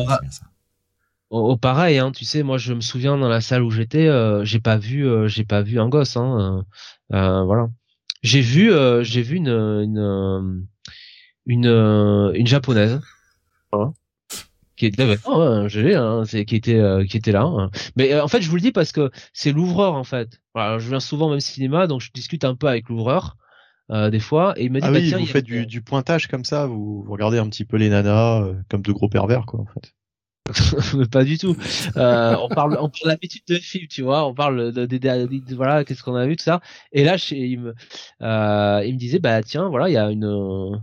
[1.30, 4.46] Au, pareil, hein, tu sais, moi je me souviens dans la salle où j'étais, euh,
[4.46, 6.65] j'ai pas vu, j'ai pas vu un gosse, hein,
[7.10, 7.67] voilà.
[8.24, 10.65] J'ai vu, j'ai vu une, une
[11.48, 13.00] une euh, une japonaise
[13.72, 13.94] hein,
[14.76, 17.72] qui était oh, hein, qui était euh, qui était là hein.
[17.96, 20.78] mais euh, en fait je vous le dis parce que c'est l'ouvreur en fait voilà,
[20.78, 23.38] je viens souvent au même cinéma donc je discute un peu avec l'ouvreur
[23.90, 26.28] des fois et il me dit ah bah, oui, tiens, vous faites du, du, pointage
[26.28, 29.62] comme ça vous, vous, regardez un petit peu les nanas comme de gros pervers quoi
[29.62, 29.94] en fait
[31.12, 31.58] pas du tout.
[31.98, 34.26] Euh, on parle, on parle d'habitude de film, tu vois.
[34.26, 36.62] On parle de, de, de, voilà, qu'est-ce qu'on a vu, tout ça.
[36.94, 37.76] Et là, il me,
[38.22, 40.82] euh, il me disait, bah tiens, voilà, il y a une,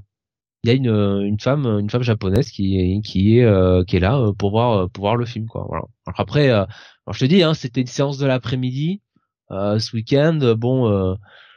[0.64, 4.00] il y a une, une femme une femme japonaise qui qui est euh, qui est
[4.00, 5.84] là euh, pour voir pour voir le film quoi voilà.
[6.06, 6.64] Alors après euh,
[7.06, 9.02] alors je te dis hein c'était une séance de l'après-midi
[9.50, 11.16] ce week-end bon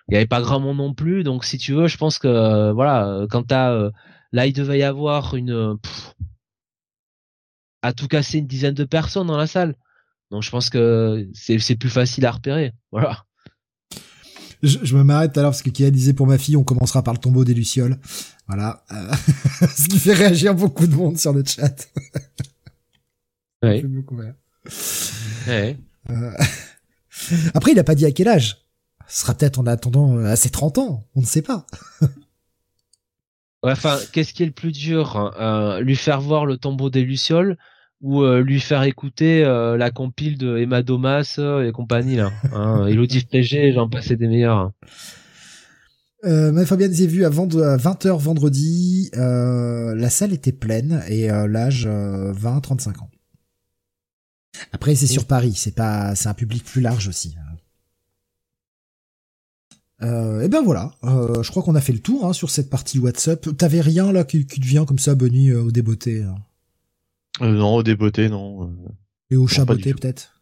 [0.10, 2.72] il y avait pas grand monde non plus donc si tu veux je pense que
[2.72, 3.90] voilà quand t'as
[4.34, 5.78] là il devait y avoir une
[7.82, 9.76] à tout casser une dizaine de personnes dans la salle.
[10.32, 13.24] Donc je pense que c'est c'est plus facile à repérer voilà.
[14.64, 17.14] Je, je, me m'arrête l'heure parce que Kia disait pour ma fille, on commencera par
[17.14, 18.00] le tombeau des Lucioles.
[18.48, 18.84] Voilà.
[18.92, 19.12] Euh,
[19.76, 21.88] ce qui fait réagir beaucoup de monde sur le chat.
[23.64, 23.82] Oui.
[23.82, 24.20] beaucoup.
[25.48, 25.74] Euh...
[27.56, 28.68] Après, il a pas dit à quel âge.
[29.08, 31.08] Ce sera peut-être en attendant à ses 30 ans.
[31.16, 31.66] On ne sait pas.
[33.64, 37.04] enfin, qu'est-ce qui est le plus dur hein, euh, Lui faire voir le tombeau des
[37.04, 37.58] Lucioles
[38.02, 42.32] ou euh, lui faire écouter euh, la compile de Emma Domas et compagnie là.
[42.54, 43.26] Hein, Elodie
[43.74, 44.72] j'en passais des meilleurs.
[46.28, 51.88] Euh, Fabien j'ai vu à, 20h vendredi, euh, la salle était pleine et euh, l'âge
[51.88, 53.10] 20-35 ans.
[54.74, 57.36] Après c'est sur Paris, c'est pas, c'est un public plus large aussi.
[60.04, 63.00] Euh, et ben voilà, je crois qu'on a fait le tour hein, sur cette partie
[63.00, 63.58] WhatsApp.
[63.58, 66.26] T'avais rien là qui, qui te vient comme ça, Bonnie, au débeauté
[67.40, 68.76] Non, au débeauté, non.
[69.32, 70.42] Et au chaboté peut-être?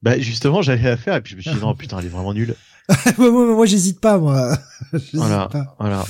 [0.00, 2.10] Bah justement, j'avais à faire et puis je me suis dit non putain, elle est
[2.10, 2.54] vraiment nulle.
[3.18, 4.58] moi, j'hésite pas, moi.
[5.14, 5.48] voilà,
[5.78, 6.04] voilà.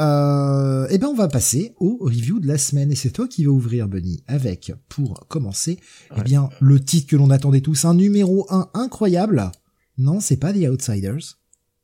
[0.00, 2.90] Euh, eh ben, on va passer au review de la semaine.
[2.90, 5.78] Et c'est toi qui vas ouvrir, Bunny, avec, pour commencer,
[6.16, 9.50] eh bien, le titre que l'on attendait tous, un numéro 1 incroyable.
[9.96, 11.38] Non, c'est pas The Outsiders.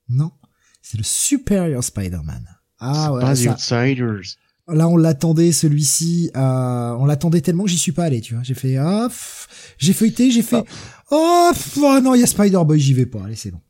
[0.09, 0.33] Non,
[0.83, 2.45] c'est le Superior Spider-Man.
[2.81, 3.21] Ah ouais.
[3.21, 4.37] Pas The Outsiders.
[4.67, 6.31] Là, on l'attendait, celui-ci.
[6.37, 8.43] Euh, on l'attendait tellement que j'y suis pas allé, tu vois.
[8.43, 9.09] J'ai fait, ah,
[9.79, 10.65] j'ai feuilleté, j'ai fait,
[11.11, 13.25] oh, oh non, il y a Spider-Boy, j'y vais pas.
[13.25, 13.61] Allez, c'est bon.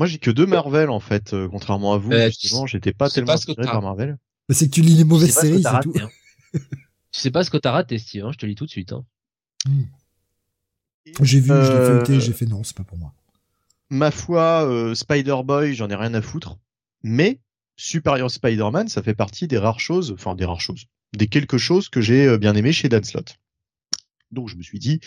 [0.00, 2.10] Moi, j'ai que deux Marvel en fait, euh, contrairement à vous.
[2.10, 4.16] Euh, justement, j'étais pas tellement inspiré par Marvel.
[4.48, 5.92] C'est que tu lis les mauvaises séries, c'est tout.
[6.00, 6.08] Hein.
[6.54, 8.24] tu sais pas ce que t'as raté, Steve.
[8.24, 8.94] Hein, je te lis tout de suite.
[8.94, 9.04] Hein.
[9.66, 9.82] Hmm.
[11.20, 13.12] J'ai vu, je l'ai euh, feuilleté, j'ai fait non, c'est pas pour moi.
[13.90, 16.56] Ma foi, Spider-Boy, j'en ai rien à foutre.
[17.02, 17.38] Mais
[17.76, 21.90] Superior Spider-Man, ça fait partie des rares choses, enfin des rares choses, des quelque chose
[21.90, 23.36] que j'ai bien aimé chez Dan Slott.
[24.30, 25.00] Donc je me suis dit,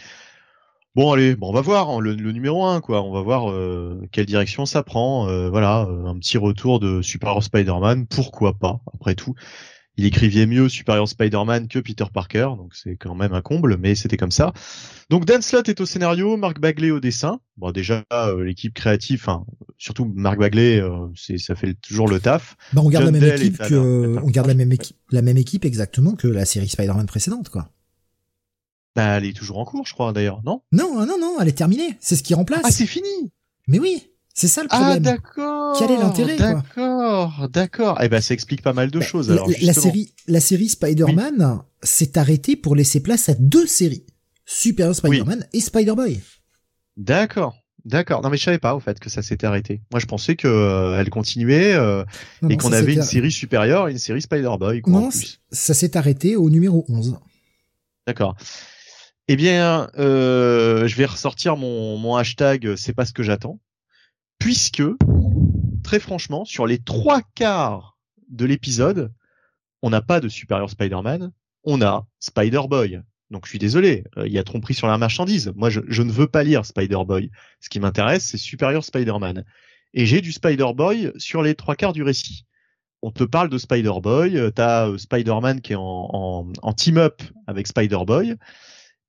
[0.95, 4.07] Bon allez, bon on va voir hein, le, numéro 1 quoi, on va voir euh,
[4.11, 5.27] quelle direction ça prend.
[5.27, 9.33] Euh, voilà, euh, un petit retour de Superior Spider-Man, pourquoi pas Après tout,
[9.97, 13.95] il écrivait mieux Superior Spider-Man que Peter Parker, donc c'est quand même un comble, mais
[13.95, 14.53] c'était comme ça.
[15.09, 17.39] Donc Dan Slott est au scénario, Mark Bagley au dessin.
[17.57, 18.05] Bon déjà
[18.37, 19.47] l'équipe créative, enfin
[19.79, 20.79] surtout Mark Bagley,
[21.15, 22.55] c'est ça fait toujours le taf.
[22.71, 25.65] Bah, on garde la même équipe que, on garde la même équipe, la même équipe
[25.65, 27.71] exactement que la série Spider-Man précédente quoi.
[28.95, 30.61] Bah, elle est toujours en cours, je crois, d'ailleurs, non?
[30.71, 31.97] Non, non, non, elle est terminée.
[31.99, 32.61] C'est ce qui remplace.
[32.63, 33.31] Ah, c'est fini
[33.67, 34.97] Mais oui, c'est ça le ah, problème.
[34.97, 37.99] Ah, d'accord Quel est l'intérêt, D'accord, d'accord.
[38.01, 41.61] Eh ben, ça explique pas mal de bah, choses, alors, la, série, la série Spider-Man
[41.81, 44.05] s'est arrêtée pour laisser place à deux séries.
[44.45, 46.19] Super Spider-Man et Spider-Boy.
[46.97, 47.55] D'accord.
[47.85, 48.21] D'accord.
[48.21, 49.81] Non mais je savais pas au fait que ça s'était arrêté.
[49.91, 52.05] Moi je pensais que euh, elle continuait euh,
[52.49, 54.83] et qu'on avait une série supérieure, une série Spider-Boy.
[54.87, 55.09] Non,
[55.51, 57.17] ça s'est arrêté au numéro 11.
[58.07, 58.35] D'accord.
[59.27, 63.59] Eh bien, euh, je vais ressortir mon, hashtag c'est pas ce que j'attends,
[64.37, 64.83] puisque
[65.83, 67.97] très franchement, sur les trois quarts
[68.29, 69.13] de l'épisode,
[69.81, 71.31] on n'a pas de supérieur Spider-Man,
[71.63, 73.01] on a Spider-Boy.
[73.31, 75.51] Donc je suis désolé, euh, il y a tromperie sur la marchandise.
[75.55, 77.31] Moi, je, ne veux pas lire Spider-Boy.
[77.59, 79.43] Ce qui m'intéresse, c'est Superior Spider-Man.
[79.93, 82.45] Et j'ai du Spider-Boy sur les trois quarts du récit.
[83.01, 88.35] On te parle de Spider-Boy, euh, t'as euh, Spider-Man qui est en, team-up avec Spider-Boy.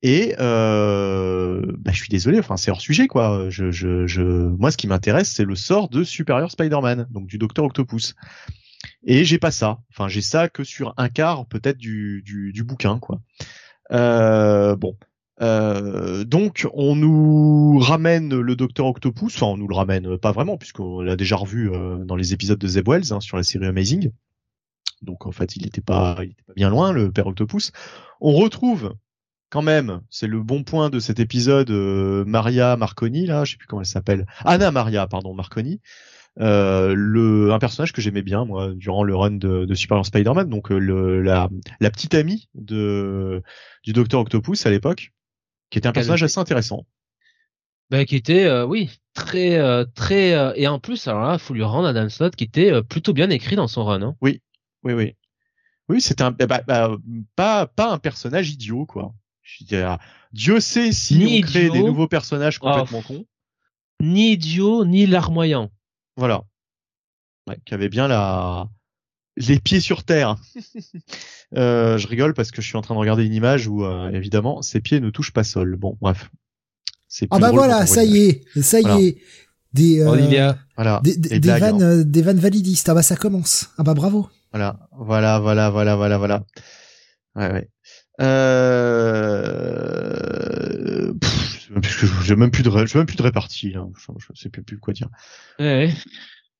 [0.06, 3.48] Et euh, bah, je suis désolé, enfin c'est hors sujet quoi.
[3.48, 4.20] Je, je, je...
[4.20, 8.14] Moi, ce qui m'intéresse, c'est le sort de Superior Spider-Man, donc du Docteur Octopus.
[9.04, 9.78] Et j'ai pas ça.
[9.90, 13.22] Enfin, j'ai ça que sur un quart peut-être du, du, bouquin quoi.
[13.92, 14.94] Euh, bon.
[15.40, 20.58] Euh, donc on nous ramène le Docteur Octopus, enfin on nous le ramène pas vraiment
[20.58, 23.66] puisqu'on l'a déjà revu euh, dans les épisodes de Zeb Wells hein, sur la série
[23.66, 24.10] Amazing.
[25.00, 27.72] Donc en fait il était pas, il était pas bien loin le Père Octopus.
[28.20, 28.94] On retrouve
[29.54, 33.56] quand même, c'est le bon point de cet épisode, euh, Maria Marconi là, je sais
[33.56, 35.80] plus comment elle s'appelle, Anna Maria pardon Marconi,
[36.40, 40.48] euh, le un personnage que j'aimais bien moi durant le run de, de Superior Spider-Man.
[40.48, 43.44] Donc euh, le, la, la petite amie de
[43.84, 45.12] du Docteur Octopus à l'époque
[45.70, 46.84] qui était un personnage assez intéressant.
[47.90, 51.62] Bah, qui était euh, oui très euh, très et en plus alors là faut lui
[51.62, 54.16] rendre Adam Slott qui était plutôt bien écrit dans son run hein.
[54.20, 54.42] oui
[54.82, 55.14] oui oui.
[55.88, 56.90] Oui c'était un bah, bah,
[57.36, 59.14] pas pas un personnage idiot quoi
[60.33, 63.07] Dieu sait si ni on crée des nouveaux personnages complètement oh.
[63.07, 63.26] cons
[64.00, 65.70] ni idiot ni larmoyant
[66.16, 66.44] voilà.
[67.48, 68.68] Ouais, qui avait bien la
[69.37, 70.37] les pieds sur terre.
[71.57, 74.11] euh, je rigole parce que je suis en train de regarder une image où euh,
[74.11, 75.76] évidemment ses pieds ne touchent pas sol.
[75.76, 76.30] Bon, bref.
[77.30, 79.18] Ah bah voilà, ça y est, ça y est.
[79.72, 81.00] Des, euh, voilà.
[81.02, 81.98] des, des, des vannes, hein.
[81.98, 82.88] euh, des vannes validistes.
[82.88, 83.70] Ah bah ça commence.
[83.76, 84.28] Ah bah bravo.
[84.52, 86.44] Voilà, voilà, voilà, voilà, voilà, voilà.
[87.35, 87.68] Ouais, ouais.
[88.20, 89.94] Euh...
[92.22, 93.70] J'ai même plus de, j'ai même plus de répartie.
[93.70, 93.87] Là.
[93.96, 95.09] Je, je sais plus, plus quoi dire.
[95.59, 95.92] Ouais.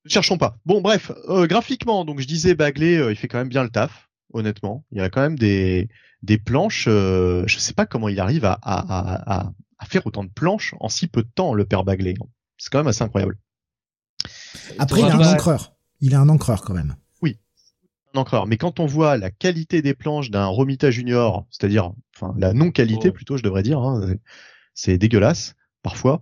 [0.07, 0.59] Cherchons pas.
[0.67, 3.71] Bon, bref, euh, graphiquement, donc je disais Bagley, euh, il fait quand même bien le
[3.71, 4.85] taf, honnêtement.
[4.93, 5.88] Il y a quand même des
[6.23, 6.87] des planches.
[6.88, 10.75] Euh, je sais pas comment il arrive à, à, à, à, faire autant de planches
[10.81, 12.14] en si peu de temps, le père Bagley.
[12.59, 13.38] C'est quand même assez incroyable.
[14.79, 15.75] Après, il a un encreur.
[16.01, 16.97] Il a un encreur quand même.
[18.16, 18.46] Encreur.
[18.46, 23.09] Mais quand on voit la qualité des planches d'un Romita Junior, c'est-à-dire, enfin, la non-qualité
[23.09, 23.12] oh.
[23.12, 24.14] plutôt, je devrais dire, hein,
[24.74, 26.20] c'est dégueulasse parfois.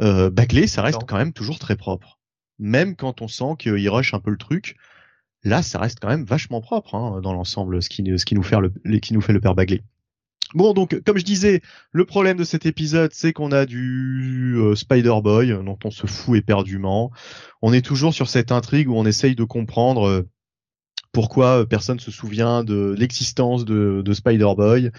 [0.00, 2.18] Euh, Bagley, ça reste quand même toujours très propre.
[2.58, 4.76] Même quand on sent qu'il rush un peu le truc,
[5.42, 8.42] là, ça reste quand même vachement propre hein, dans l'ensemble, ce qui, ce qui nous
[8.42, 9.82] fait le, qui nous fait le père Bagley.
[10.54, 14.74] Bon, donc, comme je disais, le problème de cet épisode, c'est qu'on a du euh,
[14.74, 17.10] Spider-Boy, dont on se fout éperdument.
[17.62, 20.28] On est toujours sur cette intrigue où on essaye de comprendre euh,
[21.12, 24.90] pourquoi euh, personne se souvient de l'existence de, de Spider-Boy.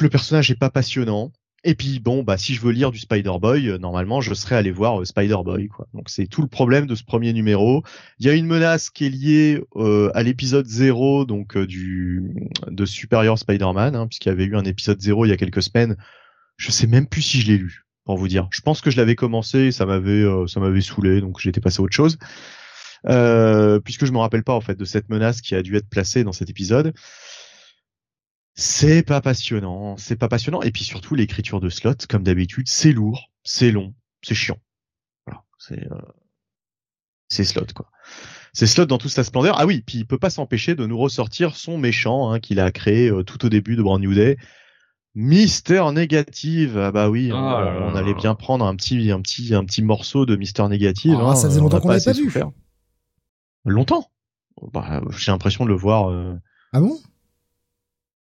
[0.00, 1.32] Le personnage est pas passionnant.
[1.62, 4.70] Et puis bon, bah si je veux lire du Spider-Boy, euh, normalement je serais allé
[4.70, 5.86] voir euh, Spider-Boy quoi.
[5.92, 7.82] Donc c'est tout le problème de ce premier numéro.
[8.18, 9.60] Il y a une menace qui est liée
[10.14, 12.34] à l'épisode 0 donc du
[12.66, 15.62] de Superior Spider-Man hein, puisqu'il y avait eu un épisode 0 il y a quelques
[15.62, 15.96] semaines.
[16.56, 18.48] Je sais même plus si je l'ai lu pour vous dire.
[18.50, 21.80] Je pense que je l'avais commencé, et ça m'avait ça m'avait saoulé donc j'étais passé
[21.80, 22.16] à autre chose.
[23.04, 26.24] Puisque je me rappelle pas en fait de cette menace qui a dû être placée
[26.24, 26.92] dans cet épisode.
[28.54, 30.60] C'est pas passionnant, c'est pas passionnant.
[30.62, 34.58] Et puis surtout, l'écriture de slot, comme d'habitude, c'est lourd, c'est long, c'est chiant.
[35.26, 35.96] Voilà, c'est euh...
[37.28, 37.86] c'est slot quoi.
[38.52, 39.56] C'est slot dans toute sa splendeur.
[39.58, 42.72] Ah oui, puis il peut pas s'empêcher de nous ressortir son méchant hein, qu'il a
[42.72, 44.36] créé euh, tout au début de Brand New Day.
[45.14, 46.76] Mister Négative.
[46.76, 50.26] Ah bah oui, on, ah allait bien prendre un petit un petit un petit morceau
[50.26, 51.16] de Mister Négative.
[51.18, 52.32] Ah, hein, ça faisait longtemps qu'on l'avait pas vu.
[53.64, 54.10] Longtemps.
[54.72, 56.10] Bah, j'ai l'impression de le voir.
[56.10, 56.34] Euh...
[56.72, 56.98] Ah bon?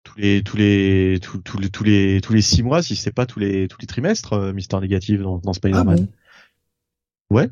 [0.04, 3.12] tous les tous les tous, tous les tous les tous les six mois si c'est
[3.12, 6.08] pas tous les tous les trimestres euh, Mister Négative dans, dans Spider-Man.
[6.10, 7.48] Ah ouais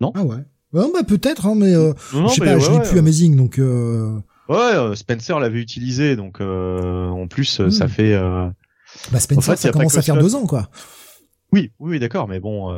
[0.00, 0.12] Non?
[0.14, 0.44] Ah ouais.
[0.72, 4.18] bah peut-être hein, mais euh, je sais pas, je lis plus Amazing donc euh...
[4.48, 7.88] Ouais, euh, Spencer l'avait utilisé donc euh, en plus ça hmm.
[7.88, 8.20] fait
[9.12, 10.68] Bah Spencer ça commence à faire deux ans quoi.
[11.52, 12.72] Oui, oui, d'accord, mais bon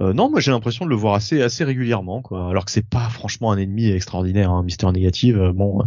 [0.00, 2.48] euh, non, moi j'ai l'impression de le voir assez assez régulièrement, quoi.
[2.48, 5.52] Alors que c'est pas franchement un ennemi extraordinaire, hein, Mister Négative.
[5.54, 5.82] Bon,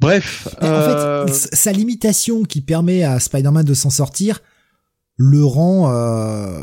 [0.00, 0.48] Bref.
[0.58, 4.40] En fait, euh, sa limitation qui permet à Spider-Man de s'en sortir
[5.16, 6.60] le rend, euh,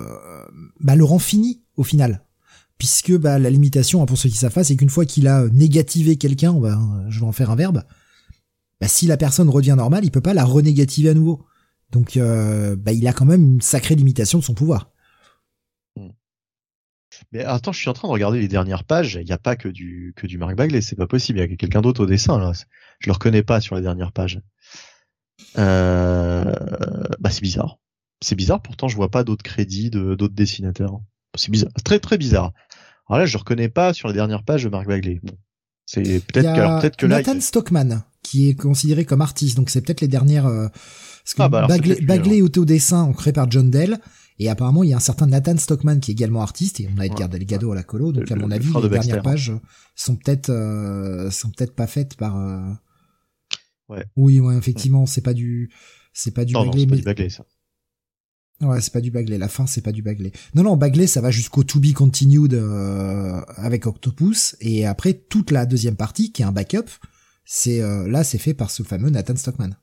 [0.79, 2.23] bah, le rend fini au final.
[2.77, 5.47] Puisque bah, la limitation, hein, pour ceux qui savent pas, c'est qu'une fois qu'il a
[5.49, 6.55] négativé quelqu'un,
[7.09, 7.83] je vais en faire un verbe,
[8.79, 11.45] bah, si la personne redevient normale, il peut pas la renégativer à nouveau.
[11.91, 14.90] Donc, bah, il a quand même une sacrée limitation de son pouvoir.
[17.31, 19.17] Mais attends, je suis en train de regarder les dernières pages.
[19.19, 21.39] Il n'y a pas que du que du Mark Bagley, c'est pas possible.
[21.39, 22.51] Il y a quelqu'un d'autre au dessin là.
[22.99, 24.41] Je le reconnais pas sur les dernières pages.
[25.57, 26.53] Euh...
[27.19, 27.77] Bah c'est bizarre.
[28.21, 28.61] C'est bizarre.
[28.61, 30.99] Pourtant, je vois pas d'autres crédits de d'autres dessinateurs.
[31.35, 32.53] C'est bizarre, très très bizarre.
[33.07, 35.19] Alors là, je reconnais pas sur les dernières pages de Mark Bagley.
[35.23, 35.33] Bon,
[35.85, 40.45] c'est peut-être que Nathan Stockman qui est considéré comme artiste, donc c'est peut-être les dernières.
[40.45, 40.67] Euh...
[41.23, 43.99] Parce que ah bah Bagley, Bagley est au dessin, créé par John Dell.
[44.41, 46.99] Et apparemment, il y a un certain Nathan Stockman qui est également artiste et on
[46.99, 48.11] a Edgar Delgado à la colo.
[48.11, 49.53] Donc à mon avis, les dernières pages
[49.93, 52.37] sont peut-être euh, sont peut-être pas faites par.
[52.37, 52.73] Euh...
[53.87, 54.03] Ouais.
[54.15, 55.71] Oui, ouais, effectivement, c'est pas du
[56.11, 56.89] c'est pas du non, Bagley, non, mais...
[56.89, 57.45] pas du Bagley ça.
[58.61, 59.37] Ouais, c'est pas du Bagley.
[59.37, 60.31] La fin, c'est pas du Bagley.
[60.55, 65.51] Non, non, Bagley, ça va jusqu'au To Be Continued euh, avec Octopus, et après toute
[65.51, 66.89] la deuxième partie, qui est un backup,
[67.45, 69.75] c'est là, c'est fait par ce fameux Nathan Stockman.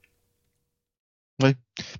[1.43, 1.55] Ouais.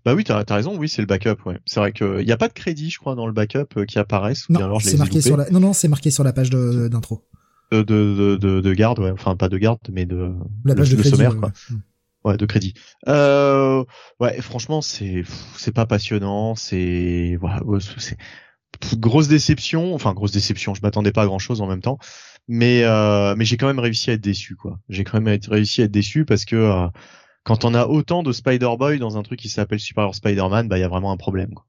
[0.05, 0.77] Bah oui, t'as as raison.
[0.77, 1.37] Oui, c'est le backup.
[1.47, 1.59] Ouais.
[1.65, 3.99] C'est vrai qu'il n'y a pas de crédit, je crois, dans le backup euh, qui
[3.99, 4.49] apparaissent.
[4.49, 5.49] Non, c'est marqué sur la.
[5.51, 7.25] Non, non, c'est marqué sur la page d'intro.
[7.71, 9.11] De, de, de, de, garde, ouais.
[9.11, 10.33] Enfin, pas de garde, mais de.
[10.65, 11.53] La page de, crédit, sommaire, quoi.
[12.25, 12.37] Ouais.
[12.37, 12.75] de crédit.
[13.07, 13.85] Euh,
[14.19, 15.23] ouais, franchement, c'est
[15.57, 16.57] c'est pas passionnant.
[16.57, 18.17] C'est ouais, c'est
[18.99, 19.95] grosse déception.
[19.95, 20.75] Enfin, grosse déception.
[20.75, 21.99] Je m'attendais pas à grand chose en même temps,
[22.49, 24.81] mais euh, mais j'ai quand même réussi à être déçu, quoi.
[24.89, 26.89] J'ai quand même réussi à être déçu parce que euh,
[27.49, 30.83] quand on a autant de Spider-Boy dans un truc qui s'appelle Superior Spider-Man, bah il
[30.83, 31.55] y a vraiment un problème.
[31.55, 31.65] Quoi.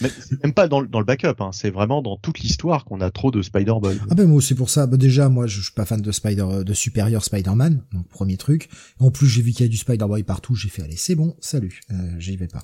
[0.00, 3.10] C'est même pas dans, dans le backup, hein, c'est vraiment dans toute l'histoire qu'on a
[3.10, 4.00] trop de Spider-Boy.
[4.08, 4.86] Ah ben moi aussi pour ça.
[4.86, 8.70] Bah déjà moi je, suis pas fan de Spider de Superior Spider-Man, donc premier truc.
[9.00, 11.36] En plus j'ai vu qu'il y a du Spider-Boy partout, j'ai fait allez c'est bon,
[11.40, 12.62] salut, euh, j'y vais pas.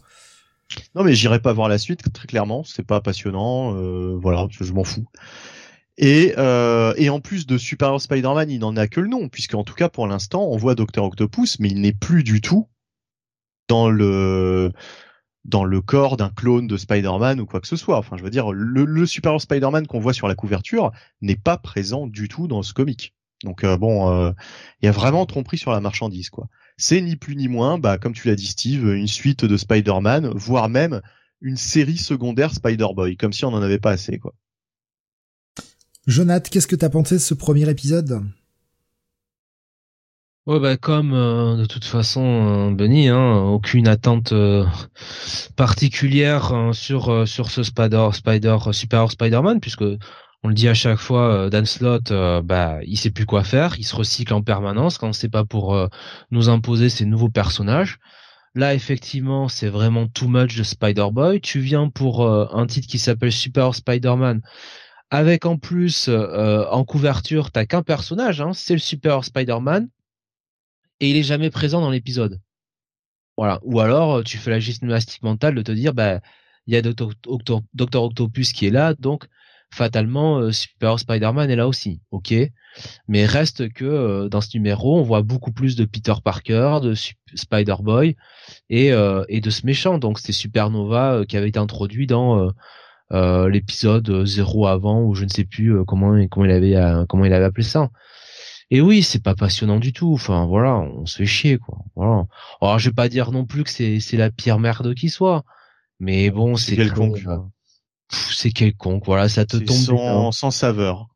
[0.95, 4.73] Non mais j'irai pas voir la suite très clairement, c'est pas passionnant, euh, voilà, je
[4.73, 5.05] m'en fous.
[5.99, 9.65] Et, euh, et en plus de Superior Spider-Man, il n'en a que le nom, puisqu'en
[9.65, 12.69] tout cas pour l'instant, on voit Docteur Octopus, mais il n'est plus du tout
[13.69, 14.73] dans le
[15.45, 17.99] dans le corps d'un clone de Spider-Man ou quoi que ce soit.
[17.99, 20.91] Enfin, je veux dire, le, le Superior Spider-Man qu'on voit sur la couverture
[21.23, 23.15] n'est pas présent du tout dans ce comic.
[23.45, 24.33] Donc euh, bon, euh,
[24.83, 26.49] il y a vraiment tromperie sur la marchandise, quoi.
[26.79, 30.29] C'est ni plus ni moins, bah comme tu l'as dit Steve, une suite de Spider-Man,
[30.35, 31.01] voire même
[31.41, 34.35] une série secondaire Spider-Boy, comme si on n'en avait pas assez, quoi.
[36.07, 38.23] Jonath, qu'est-ce que t'as pensé de ce premier épisode?
[40.47, 44.65] Ouais bah comme euh, de toute façon euh, Benny, hein, aucune attente euh,
[45.57, 49.83] particulière hein, sur ce Spider Spider Super Spider-Man puisque
[50.45, 52.13] on le dit à chaque fois, Dan Slott,
[52.45, 55.77] bah il sait plus quoi faire, il se recycle en permanence quand c'est pas pour
[56.31, 57.99] nous imposer ces nouveaux personnages.
[58.55, 61.41] Là effectivement c'est vraiment too much de Spider-Boy.
[61.41, 64.41] Tu viens pour un titre qui s'appelle Super Spider-Man
[65.11, 69.89] avec en plus euh, en couverture, t'as qu'un personnage, hein, c'est le Super Spider-Man,
[71.01, 72.41] et il est jamais présent dans l'épisode.
[73.37, 73.61] Voilà.
[73.63, 76.21] Ou alors tu fais la gymnastique mentale de te dire, bah
[76.67, 77.13] il y a Doctor,
[78.05, 79.27] Octopus qui est là, donc
[79.73, 82.35] fatalement euh, Super Spider-Man est là aussi, ok.
[83.09, 86.95] Mais reste que euh, dans ce numéro, on voit beaucoup plus de Peter Parker, de
[87.35, 88.17] Spider-Boy
[88.71, 88.87] et,
[89.29, 89.99] et de ce méchant.
[89.99, 92.51] Donc c'est Supernova qui avait été introduit dans euh,
[93.11, 97.25] l'épisode zéro avant ou je ne sais plus euh, comment comment il avait euh, comment
[97.25, 97.91] il avait appelé ça.
[98.71, 100.13] Et oui, c'est pas passionnant du tout.
[100.13, 101.79] Enfin voilà, on se fait chier quoi.
[101.95, 102.25] Voilà.
[102.61, 105.45] Alors je vais pas dire non plus que c'est c'est la pire merde qui soit,
[106.01, 107.25] mais bon c'est quelconque.
[108.11, 109.05] C'est quelconque.
[109.07, 111.09] Voilà, ça te tombe sans, sans saveur.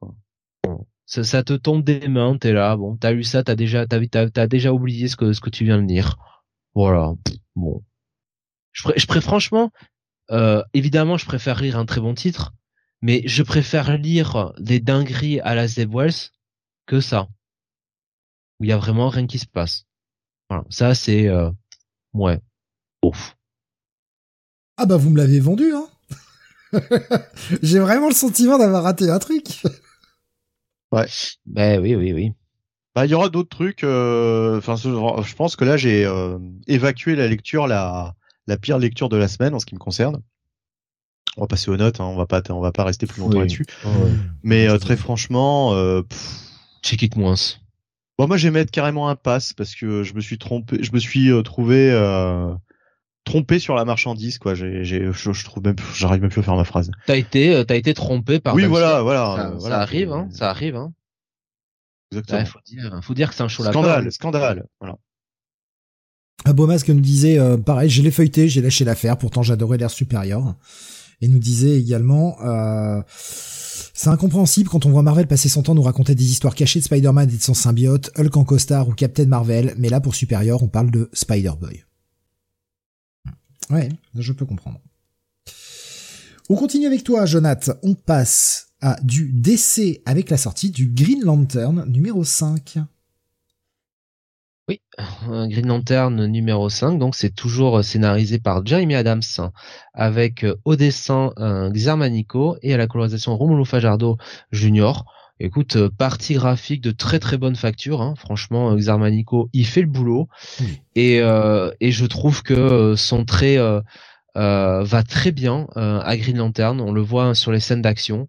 [1.07, 3.99] Ça, ça, te tombe des mains, t'es là, bon, t'as lu ça, t'as déjà, t'as,
[4.31, 6.17] t'as, déjà oublié ce que ce que tu viens de dire.
[6.73, 7.15] Voilà.
[7.57, 7.83] Bon.
[8.71, 9.73] Je, je préfère franchement,
[10.31, 12.53] euh, évidemment, je préfère lire un très bon titre,
[13.03, 16.31] mais je préfère lire des dingueries à la Zeb Wells
[16.87, 17.29] que ça,
[18.59, 19.87] où il y a vraiment rien qui se passe.
[20.49, 21.51] Voilà, ça c'est euh,
[22.15, 22.41] ouais,
[23.03, 23.37] ouf.
[24.77, 25.89] Ah bah vous me l'avez vendu, hein.
[27.63, 29.63] J'ai vraiment le sentiment d'avoir raté un truc.
[30.93, 31.07] ouais.
[31.47, 32.33] Ben oui, oui, oui.
[32.95, 33.83] Bah, il y aura d'autres trucs.
[33.83, 36.09] Euh, enfin, je pense que là, j'ai
[36.67, 38.15] évacué la lecture la
[38.51, 40.21] la pire lecture de la semaine en ce qui me concerne.
[41.37, 43.39] On va passer aux notes, hein, on va pas, on va pas rester plus longtemps
[43.39, 43.65] là-dessus.
[44.43, 46.03] Mais euh, très franchement, euh,
[46.83, 47.37] check it moins.
[48.19, 50.93] Bon, moi, je vais mettre carrément un pass parce que je me suis trompé, je
[50.93, 52.53] me suis euh, trouvé euh,
[53.25, 54.55] trompé sur la marchandise, quoi.
[54.55, 56.91] J'ai, j'ai, je, trouve même, j'arrive même plus à faire ma phrase.
[57.07, 58.55] T'as été, t'as été trompé par.
[58.57, 59.77] Oui, voilà, voilà, ça, voilà.
[59.77, 60.93] Ça arrive, hein, ça arrive, hein.
[62.11, 62.45] Exactement.
[62.45, 64.97] faut dire, faut dire que c'est un show Scandale, scandale, voilà.
[66.45, 70.57] Abomasque nous disait, euh, pareil, j'ai les feuilleté, j'ai lâché l'affaire, pourtant j'adorais l'air supérieur.
[71.21, 73.03] Et nous disait également, euh,
[73.93, 76.85] c'est incompréhensible quand on voit Marvel passer son temps nous raconter des histoires cachées de
[76.85, 80.63] Spider-Man et de son symbiote, Hulk en costard ou Captain Marvel, mais là pour supérieur,
[80.63, 81.85] on parle de Spider-Boy.
[83.69, 84.81] Ouais, je peux comprendre.
[86.49, 87.71] On continue avec toi, Jonath.
[87.83, 92.79] On passe à du décès avec la sortie du Green Lantern numéro 5.
[94.71, 94.81] Oui,
[95.27, 99.21] Green Lantern numéro 5, donc c'est toujours scénarisé par Jeremy Adams
[99.95, 101.33] avec euh, au dessin
[101.73, 104.17] Xermanico et à la colorisation Romulo Fajardo
[104.53, 105.03] Jr.
[105.41, 108.15] Écoute, euh, partie graphique de très très bonne facture, hein.
[108.17, 110.29] franchement Xermanico il fait le boulot
[110.95, 113.59] et, euh, et je trouve que son trait
[114.37, 118.29] va très bien à Green Lantern, on le voit sur les scènes d'action.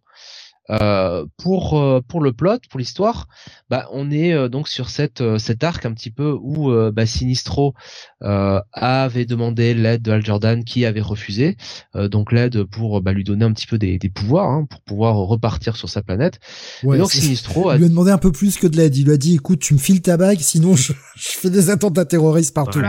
[0.71, 3.27] Euh, pour euh, pour le plot, pour l'histoire,
[3.69, 7.73] bah on est euh, donc sur cette cet arc un petit peu où bah, Sinistro
[8.21, 11.57] avait demandé l'aide de Al Jordan qui avait refusé,
[11.95, 15.15] donc l'aide pour bah, lui donner un petit peu des, des pouvoirs hein, pour pouvoir
[15.15, 16.39] repartir sur sa planète.
[16.83, 17.77] Ouais, donc Sinistro a...
[17.77, 18.95] lui a demandé un peu plus que de l'aide.
[18.95, 21.69] Il lui a dit écoute tu me files ta bague sinon je, je fais des
[21.69, 22.81] attentats terroristes partout.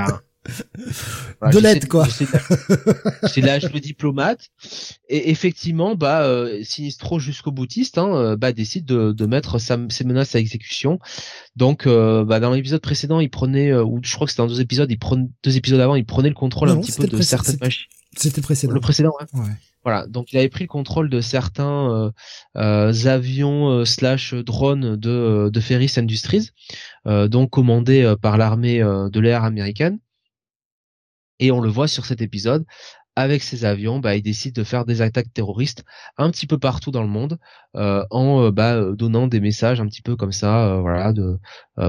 [0.45, 2.07] De l'aide quoi.
[3.29, 4.49] C'est l'âge le diplomate
[5.09, 9.79] et effectivement bah euh, Sinistro jusqu'au boutiste hein, euh, bah décide de, de mettre sa,
[9.89, 10.99] ses menaces à exécution.
[11.55, 14.61] Donc euh, bah, dans l'épisode précédent il prenait ou je crois que c'était dans deux
[14.61, 17.59] épisodes il prenait deux épisodes avant il prenait le contrôle un petit peu de certaines
[17.61, 17.87] machines.
[18.17, 18.75] C'était précédent.
[18.75, 19.41] Le précédent ouais.
[19.41, 19.53] ouais.
[19.85, 22.13] Voilà, donc il avait pris le contrôle de certains
[22.55, 26.51] avions slash drones de, de Ferris Industries,
[27.05, 29.99] donc commandés par l'armée de l'air américaine.
[31.43, 32.65] Et on le voit sur cet épisode,
[33.17, 35.85] avec ses avions, bah, il décide de faire des attaques terroristes
[36.19, 37.37] un petit peu partout dans le monde,
[37.77, 41.13] euh, en euh, bah, euh, donnant des messages un petit peu comme ça, voilà,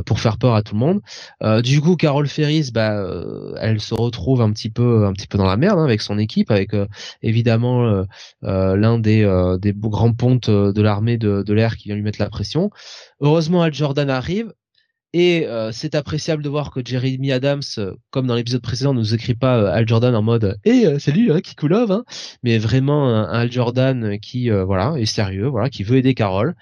[0.08, 1.62] pour faire peur à tout le monde.
[1.62, 3.06] du coup, Carol Ferris, bah,
[3.60, 6.72] elle se retrouve un petit peu, dans la merde hein, avec son équipe, avec
[7.22, 8.06] évidemment
[8.42, 12.30] l'un des, des grands pontes de l'armée de, de l'air qui vient lui mettre la
[12.32, 12.72] pression.
[13.22, 14.52] Heureusement, Al Jordan arrive,
[15.14, 19.00] et euh, c'est appréciable de voir que Jeremy Adams, euh, comme dans l'épisode précédent, ne
[19.00, 22.04] nous écrit pas euh, Al Jordan en mode "Eh, salut, hein, Kikulov", hein,
[22.42, 26.56] mais vraiment un, Al Jordan qui, voilà, est sérieux, voilà, qui veut aider Carol,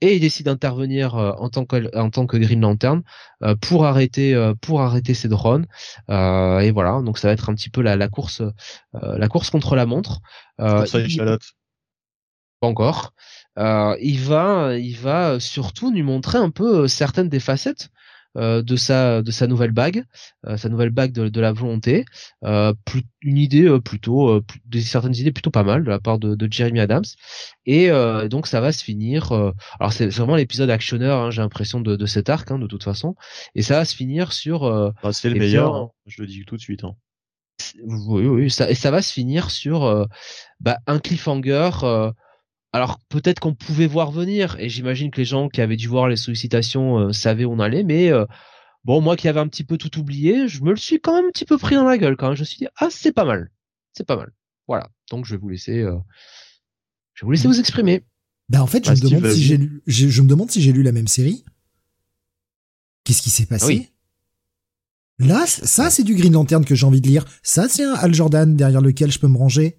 [0.00, 3.02] et il décide d'intervenir en tant que en tant que Green Lantern
[3.60, 5.66] pour arrêter pour arrêter ces drones.
[6.08, 8.42] et voilà, donc ça va être un petit peu la, la course
[8.92, 10.20] la course contre la montre.
[10.60, 11.16] Euh, ça, il...
[12.60, 13.12] Pas encore.
[13.58, 17.90] Euh, il va, il va surtout nous montrer un peu certaines des facettes
[18.36, 20.04] de sa de sa nouvelle bague,
[20.56, 22.04] sa nouvelle bague de, la volonté,
[22.42, 27.04] une idée plutôt, des certaines idées plutôt pas mal de la part de, Jeremy Adams,
[27.66, 27.90] et
[28.28, 29.32] donc ça va se finir.
[29.78, 32.84] alors c'est vraiment l'épisode actionneur, hein, j'ai l'impression de, de cet arc hein, de toute
[32.84, 33.14] façon,
[33.54, 34.64] et ça va se finir sur.
[34.64, 35.90] Ah, c'est le meilleur, hein.
[36.06, 36.82] je le dis tout de suite.
[37.84, 40.08] Oui, oui, ça, et ça va se finir sur
[40.60, 41.70] bah, un cliffhanger
[42.74, 46.08] alors peut-être qu'on pouvait voir venir, et j'imagine que les gens qui avaient dû voir
[46.08, 48.26] les sollicitations euh, savaient où on allait, mais euh,
[48.82, 51.26] bon, moi qui avais un petit peu tout oublié, je me le suis quand même
[51.26, 52.34] un petit peu pris dans la gueule quand même.
[52.34, 53.52] Je me suis dit, ah, c'est pas mal,
[53.92, 54.32] c'est pas mal.
[54.66, 55.96] Voilà, donc je vais vous laisser, euh,
[57.12, 58.02] je vais vous laisser vous exprimer.
[58.48, 60.82] Ben en fait, je, me demande si j'ai lu, je, me demande si j'ai lu
[60.82, 61.44] la même série.
[63.04, 63.92] Qu'est-ce qui s'est passé?
[65.20, 67.24] Là, ça c'est du Green Lantern que j'ai envie de lire.
[67.44, 69.78] Ça c'est un Al Jordan derrière lequel je peux me ranger.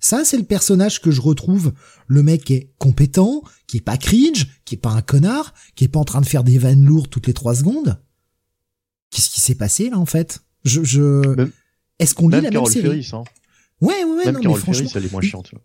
[0.00, 1.72] Ça, c'est le personnage que je retrouve.
[2.06, 5.84] Le mec qui est compétent, qui est pas cringe, qui est pas un connard, qui
[5.84, 8.00] est pas en train de faire des vannes lourdes toutes les trois secondes.
[9.10, 10.40] Qu'est-ce qui s'est passé là en fait?
[10.64, 11.48] Je, je...
[11.98, 13.02] est-ce qu'on lit la même série?
[13.02, 13.24] Ferris, hein.
[13.80, 14.32] Ouais, ouais, ouais.
[14.32, 14.90] non, mais franchement,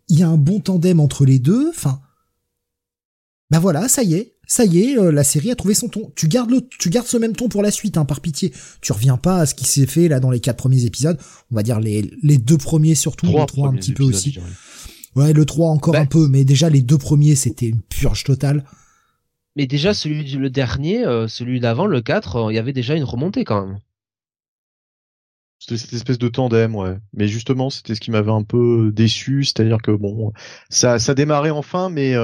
[0.10, 1.70] il y a un bon tandem entre les deux.
[1.70, 2.00] Enfin,
[3.54, 6.12] bah voilà, ça y est, ça y est, euh, la série a trouvé son ton.
[6.16, 8.52] Tu gardes le, tu gardes ce même ton pour la suite, hein, par pitié.
[8.82, 11.20] Tu reviens pas à ce qui s'est fait là dans les quatre premiers épisodes.
[11.52, 14.40] On va dire les, les deux premiers surtout, le trois un petit peu aussi.
[15.16, 18.24] Ouais, le 3 encore bah un peu, mais déjà les deux premiers c'était une purge
[18.24, 18.64] totale.
[19.56, 22.96] Mais déjà celui le dernier, euh, celui d'avant, le 4, euh, il y avait déjà
[22.96, 23.78] une remontée quand même.
[25.60, 26.98] C'était cette espèce de tandem, ouais.
[27.14, 30.34] Mais justement, c'était ce qui m'avait un peu déçu, c'est-à-dire que bon,
[30.70, 32.16] ça, ça démarrait enfin, mais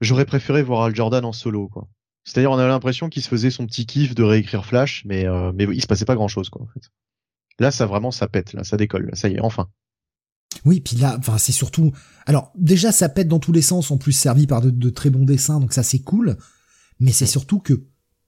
[0.00, 1.88] j'aurais préféré voir Al Jordan en solo, quoi.
[2.24, 5.52] C'est-à-dire, on a l'impression qu'il se faisait son petit kiff de réécrire Flash, mais euh,
[5.54, 6.62] mais il se passait pas grand-chose, quoi.
[6.62, 6.90] En fait.
[7.58, 9.68] Là, ça vraiment, ça pète, là, ça décolle, ça y est, enfin.
[10.64, 11.92] Oui, puis là, enfin, c'est surtout.
[12.26, 15.24] Alors, déjà, ça pète dans tous les sens, en plus servi par de, très bons
[15.24, 16.36] dessins, donc ça, c'est cool.
[16.98, 17.84] Mais c'est surtout que,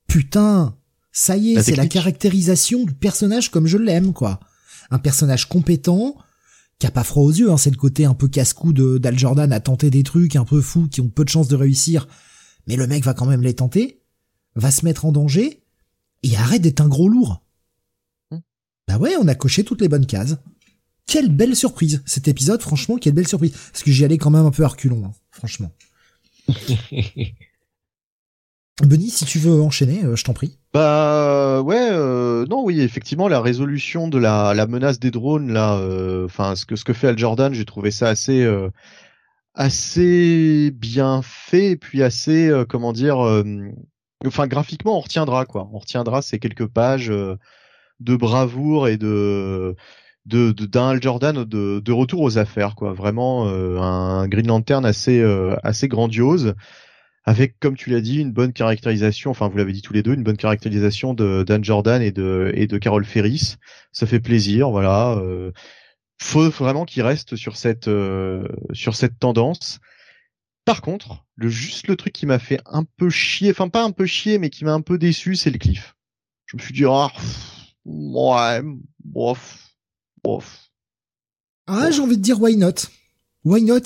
[0.07, 0.77] putain,
[1.11, 4.41] ça y est, c'est la caractérisation du personnage comme je l'aime, quoi.
[4.91, 6.17] Un personnage compétent,
[6.79, 9.53] qui a pas froid aux yeux, hein, c'est le côté un peu casse-cou d'Al Jordan
[9.53, 12.07] à tenter des trucs un peu fous qui ont peu de chances de réussir,
[12.67, 14.03] mais le mec va quand même les tenter,
[14.55, 15.65] va se mettre en danger,
[16.23, 17.43] et arrête d'être un gros lourd.
[18.31, 18.39] Hmm.
[18.87, 20.37] Bah ouais, on a coché toutes les bonnes cases.
[21.07, 23.53] Quelle belle surprise, cet épisode, franchement, quelle belle surprise.
[23.73, 25.73] Parce que j'y allais quand même un peu à reculons, hein, franchement.
[28.83, 30.59] Benny, si tu veux enchaîner, je t'en prie.
[30.73, 31.91] Bah ouais,
[32.49, 35.81] non oui effectivement la résolution de la, la menace des drones là,
[36.25, 38.47] enfin ce que ce que fait Al Jordan, j'ai trouvé ça assez
[39.55, 43.19] assez bien fait puis assez comment dire,
[44.25, 47.13] enfin graphiquement on retiendra quoi, on retiendra ces quelques pages
[48.01, 49.75] de bravoure et de
[50.27, 52.93] d'un Al Jordan de, de retour aux affaires quoi.
[52.93, 56.55] Vraiment euh, un Green Lantern assez euh, assez grandiose
[57.29, 60.15] avec comme tu l'as dit une bonne caractérisation enfin vous l'avez dit tous les deux
[60.15, 63.57] une bonne caractérisation de Dan Jordan et de et de Carol Ferris.
[63.93, 65.53] Ça fait plaisir voilà euh,
[66.19, 69.79] faut vraiment qu'il reste sur cette euh, sur cette tendance.
[70.65, 73.91] Par contre le juste le truc qui m'a fait un peu chier enfin pas un
[73.91, 75.97] peu chier mais qui m'a un peu déçu c'est le cliff.
[76.47, 77.13] Je me suis dit ah
[77.85, 78.63] ouais
[79.05, 79.69] bof
[81.67, 82.89] ah, j'ai envie de dire why not?
[83.45, 83.81] Why not?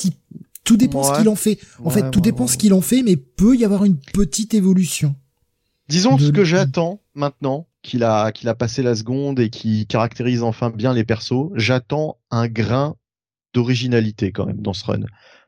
[0.64, 1.58] Tout dépend ce qu'il en fait.
[1.84, 5.16] En fait, tout dépend ce qu'il en fait, mais peut y avoir une petite évolution.
[5.88, 10.42] Disons ce que j'attends maintenant qu'il a qu'il a passé la seconde et qui caractérise
[10.42, 11.50] enfin bien les persos.
[11.54, 12.96] J'attends un grain
[13.52, 15.00] d'originalité quand même dans ce run,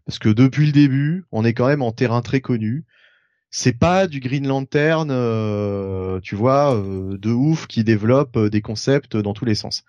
[0.05, 2.85] parce que depuis le début, on est quand même en terrain très connu.
[3.51, 8.61] C'est pas du Green Lantern, euh, tu vois, euh, de ouf qui développe euh, des
[8.61, 9.85] concepts dans tous les sens.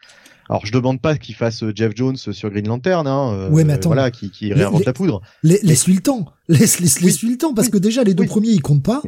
[0.49, 3.63] Alors je demande pas qu'il fasse euh, Jeff Jones sur Green Lantern, hein, euh, ouais,
[3.63, 5.21] mais attends, voilà, qui, qui réinvente la poudre.
[5.43, 8.49] Laisse-lui le temps, laisse, laisse, laisse lui le temps, parce que déjà les deux premiers
[8.49, 9.01] ils comptent pas,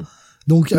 [0.47, 0.73] donc.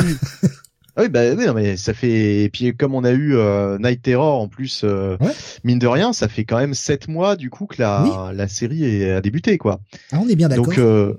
[0.96, 2.42] Ah oui, bah oui, non, mais ça fait.
[2.42, 5.16] Et puis comme on a eu euh, Night Terror en plus, euh,
[5.62, 8.82] mine de rien, ça fait quand même sept mois du coup que la, la série
[8.82, 9.80] est, a débuté, quoi.
[10.10, 10.66] Ah, on est bien d'accord.
[10.66, 11.14] Donc, euh,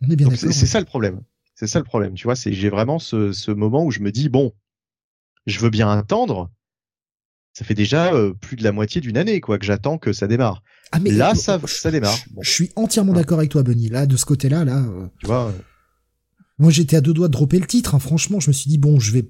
[0.00, 0.50] on est bien d'accord.
[0.50, 1.20] C'est ça le problème.
[1.54, 2.36] C'est ça le problème, tu vois.
[2.36, 4.54] C'est j'ai vraiment ce, ce moment où je me dis bon,
[5.44, 6.48] je veux bien attendre,
[7.58, 10.28] ça fait déjà euh, plus de la moitié d'une année quoi que j'attends que ça
[10.28, 10.62] démarre.
[10.92, 12.16] Ah mais là ça ça démarre.
[12.40, 13.88] Je suis entièrement d'accord avec toi Benny.
[13.88, 14.76] Là de ce côté-là là.
[14.78, 15.52] Euh, tu vois.
[16.60, 17.96] Moi j'étais à deux doigts de dropper le titre.
[17.96, 17.98] Hein.
[17.98, 19.28] Franchement je me suis dit bon je vais.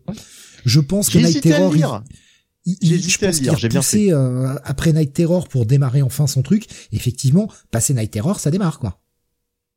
[0.66, 1.72] Je pense que Night Terror.
[1.72, 6.66] J'ai je pense qu'il a poussé euh, après Night Terror pour démarrer enfin son truc.
[6.92, 9.00] Effectivement, passer Night Terror, ça démarre quoi.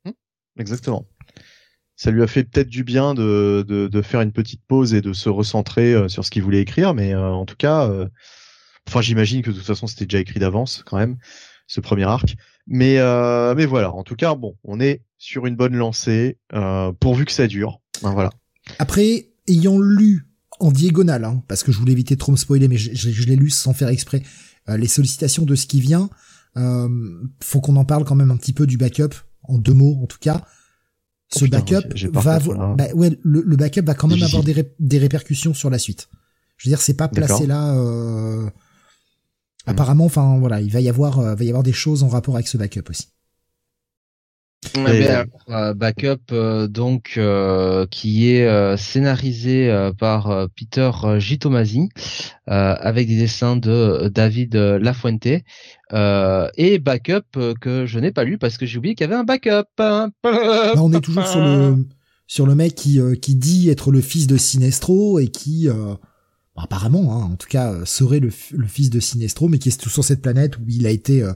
[0.03, 0.11] Hum,
[0.59, 1.07] exactement.
[1.95, 4.99] Ça lui a fait peut-être du bien de, de, de, faire une petite pause et
[4.99, 7.89] de se recentrer sur ce qu'il voulait écrire, mais en tout cas,
[8.88, 11.17] Enfin, j'imagine que de toute façon, c'était déjà écrit d'avance quand même
[11.67, 12.36] ce premier arc.
[12.67, 13.91] Mais euh, mais voilà.
[13.91, 17.82] En tout cas, bon, on est sur une bonne lancée, euh, pourvu que ça dure.
[18.01, 18.29] Voilà.
[18.79, 20.27] Après, ayant lu
[20.59, 23.27] en diagonale, hein, parce que je voulais éviter de trop me spoiler, mais je, je,
[23.27, 24.21] l'ai lu sans faire exprès,
[24.69, 26.09] euh, les sollicitations de ce qui vient.
[27.41, 30.07] Faut qu'on en parle quand même un petit peu du backup, en deux mots en
[30.07, 30.45] tout cas.
[31.34, 34.73] Ce oh, backup va avoir, bah, ouais, le, le, backup va quand même avoir des,
[34.79, 36.09] des répercussions sur la suite.
[36.57, 37.73] Je veux dire, c'est pas placé là.
[37.75, 38.49] Euh.
[39.68, 42.36] Apparemment, enfin voilà, il va y avoir, euh, va y avoir des choses en rapport
[42.36, 43.07] avec ce backup aussi.
[44.76, 47.20] Ben, euh, backup euh, donc
[47.89, 51.89] qui est scénarisé par Peter Gitomasi
[52.45, 55.28] avec des dessins de David Lafuente
[55.95, 59.24] et backup que je n'ai pas lu parce que j'ai oublié qu'il y avait un
[59.24, 59.66] backup.
[60.24, 61.88] on est toujours sur le
[62.28, 65.70] sur le mec qui qui dit être le fils de Sinestro et qui
[66.55, 70.03] apparemment, hein, en tout cas, euh, serait le, fils de Sinestro, mais qui est sur
[70.03, 71.33] cette planète où il a été euh,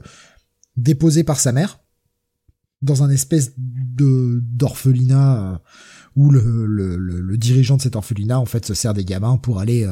[0.76, 1.80] déposé par sa mère
[2.82, 5.58] dans un espèce de d'orphelinat euh,
[6.14, 9.58] où le, le, le, dirigeant de cet orphelinat en fait se sert des gamins pour
[9.58, 9.86] aller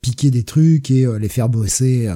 [0.00, 2.12] piquer des trucs et les faire bosser.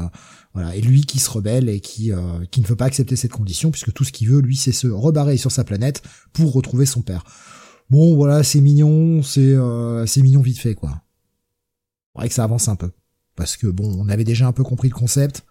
[0.55, 3.93] voilà, et lui qui se rebelle et qui ne veut pas accepter cette condition puisque
[3.93, 6.03] tout ce qu'il veut, lui, c'est se rebarrer sur sa planète
[6.33, 7.23] pour retrouver son père.
[7.91, 9.55] Bon, voilà, c'est mignon, c'est
[10.07, 11.05] c'est mignon vite fait quoi
[12.15, 12.91] faudrait que ça avance un peu.
[13.37, 15.45] Parce que bon, on avait déjà un peu compris le concept.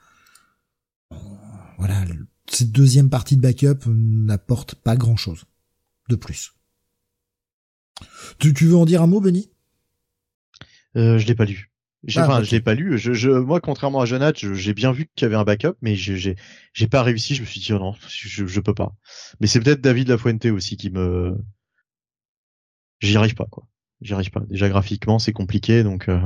[1.77, 2.03] Voilà,
[2.49, 5.45] cette deuxième partie de backup n'apporte pas grand chose
[6.09, 6.53] de plus.
[8.39, 9.49] Tu, tu veux en dire un mot, Benny?
[10.95, 11.71] Euh, Je l'ai pas lu.
[12.15, 12.97] Ah, enfin, je l'ai pas lu.
[12.97, 15.95] Je, je, moi, contrairement à Jonathan, j'ai bien vu qu'il y avait un backup, mais
[15.95, 16.35] j'ai,
[16.73, 17.33] j'ai pas réussi.
[17.35, 18.93] Je me suis dit oh non, je, je peux pas.
[19.39, 21.37] Mais c'est peut-être David Lafuente aussi qui me,
[22.99, 23.65] j'y arrive pas quoi
[24.03, 24.41] j'y arrive pas.
[24.49, 26.19] Déjà graphiquement, c'est compliqué, donc euh,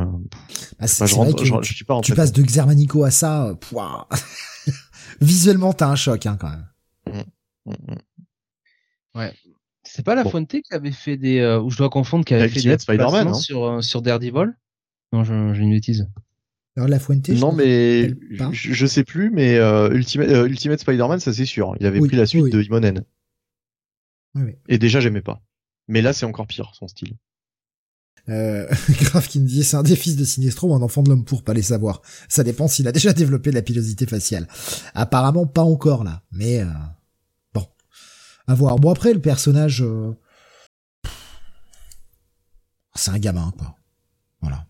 [0.80, 4.08] bah, je, rentre, je, tu, suis pas tu passes de Xermanico à ça, pouah.
[5.22, 6.66] visuellement t'as un choc hein, quand même.
[7.08, 9.20] Mmh, mmh, mmh.
[9.20, 9.34] Ouais.
[9.84, 10.30] C'est pas la bon.
[10.30, 13.30] Fuente qui avait fait des, euh, ou je dois confondre, qui avait fait des Spider-Man
[13.30, 13.34] hein.
[13.34, 14.54] sur euh, sur Daredevil?
[15.14, 16.08] Non, j'ai une bêtise.
[16.78, 17.30] Alors la Fuente.
[17.30, 18.14] Non mais
[18.52, 21.76] je, je, sais plus, mais euh, Ultimate, euh, Ultimate Spider-Man, ça c'est sûr.
[21.80, 23.04] Il avait pris la suite de Imonen.
[24.36, 25.42] Oui, Et déjà j'aimais pas.
[25.88, 27.14] Mais là c'est encore pire son style.
[28.30, 28.68] Euh,
[29.02, 31.24] Grave qui me dit c'est un des fils de Sinestro ou un enfant de l'homme
[31.24, 32.02] pour pas les savoir.
[32.28, 34.48] Ça dépend s'il a déjà développé de la pilosité faciale.
[34.94, 36.68] Apparemment pas encore là, mais euh,
[37.54, 37.66] bon,
[38.48, 38.76] à voir.
[38.78, 40.12] Bon après le personnage, euh,
[42.96, 43.76] c'est un gamin, quoi.
[44.42, 44.66] Voilà.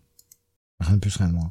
[0.80, 1.50] Rien de plus, rien de moins.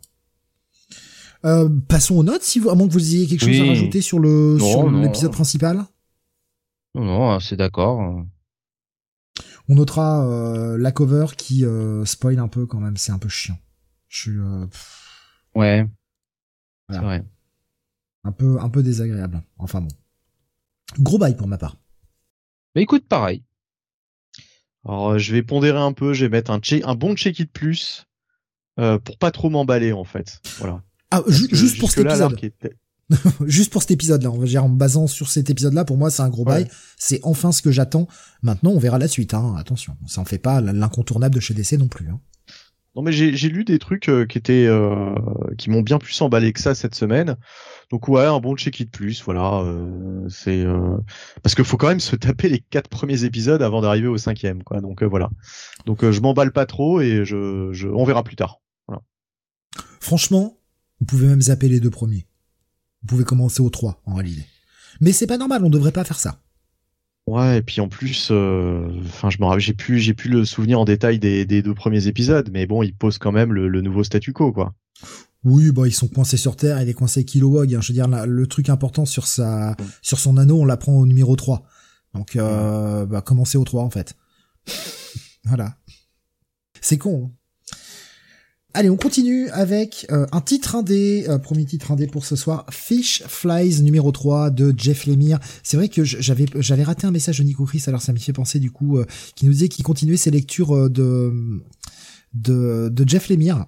[1.45, 4.01] Euh, passons aux notes, si vous, à moins que vous ayez quelque chose à rajouter
[4.01, 5.85] sur le sur l'épisode principal.
[6.95, 8.23] Non, non, c'est d'accord.
[9.69, 13.29] On notera euh, la cover qui euh, spoil un peu quand même, c'est un peu
[13.29, 13.57] chiant.
[14.07, 14.37] Je suis.
[14.39, 14.65] Euh,
[15.55, 15.85] ouais.
[16.89, 17.25] C'est vrai.
[18.23, 19.41] Un peu, un peu désagréable.
[19.57, 19.89] Enfin bon.
[20.99, 21.75] Gros bail pour ma part.
[22.75, 23.43] Mais écoute, pareil.
[24.85, 28.07] Alors, je vais pondérer un peu, je vais mettre un, un bon check-it plus
[28.77, 30.39] pour pas trop m'emballer en fait.
[30.59, 30.83] Voilà.
[31.11, 32.39] Ah, juste pour cet épisode.
[33.45, 36.09] juste pour cet épisode-là, on va dire en me basant sur cet épisode-là, pour moi
[36.09, 36.67] c'est un gros bail.
[36.97, 38.07] C'est enfin ce que j'attends.
[38.41, 39.33] Maintenant, on verra la suite.
[39.33, 39.55] Hein.
[39.57, 42.09] Attention, ça en fait pas l'incontournable de chez DC non plus.
[42.09, 42.19] Hein.
[42.95, 45.13] Non mais j'ai lu des trucs euh, qui étaient euh,
[45.59, 47.37] qui m'ont bien plus emballé que ça cette semaine.
[47.91, 49.61] Donc ouais, un bon check-it plus, voilà.
[49.61, 50.65] Euh, c'est
[51.43, 54.63] parce qu'il faut quand même se taper les quatre premiers épisodes avant d'arriver au cinquième,
[54.63, 54.81] quoi.
[54.81, 55.29] Donc voilà.
[55.85, 58.61] Donc je m'emballe pas trop et je, je on verra plus tard.
[58.87, 59.03] Voilà.
[59.99, 60.57] Franchement,
[60.99, 62.25] vous pouvez même zapper les deux premiers.
[63.01, 64.45] Vous pouvez commencer au 3 en réalité.
[65.01, 66.41] Mais c'est pas normal, on devrait pas faire ça.
[67.27, 70.79] Ouais, et puis en plus, euh, enfin, je me j'ai plus, j'ai plus le souvenir
[70.79, 74.31] en détail des, deux premiers épisodes, mais bon, ils posent quand même le, nouveau statu
[74.31, 74.73] quo, quoi.
[75.43, 77.75] Oui, bah ils sont coincés sur Terre, il est coincé Kilowog.
[77.75, 77.81] Hein.
[77.81, 81.35] Je veux dire, le truc important sur sa, sur son anneau, on l'apprend au numéro
[81.35, 81.63] 3.
[82.13, 84.15] Donc, euh, bah commencer au 3 en fait.
[85.45, 85.77] voilà.
[86.81, 87.25] C'est con.
[87.25, 87.36] Hein.
[88.77, 92.63] Allez, on continue avec euh, un titre indé, euh, premier titre indé pour ce soir,
[92.69, 95.39] Fish Flies numéro 3 de Jeff Lemire.
[95.63, 98.33] C'est vrai que j'avais j'avais raté un message de Nico Chris, alors ça m'y fait
[98.33, 101.33] penser du coup, euh, qui nous disait qu'il continuait ses lectures de,
[102.35, 103.65] de, de Jeff Lemire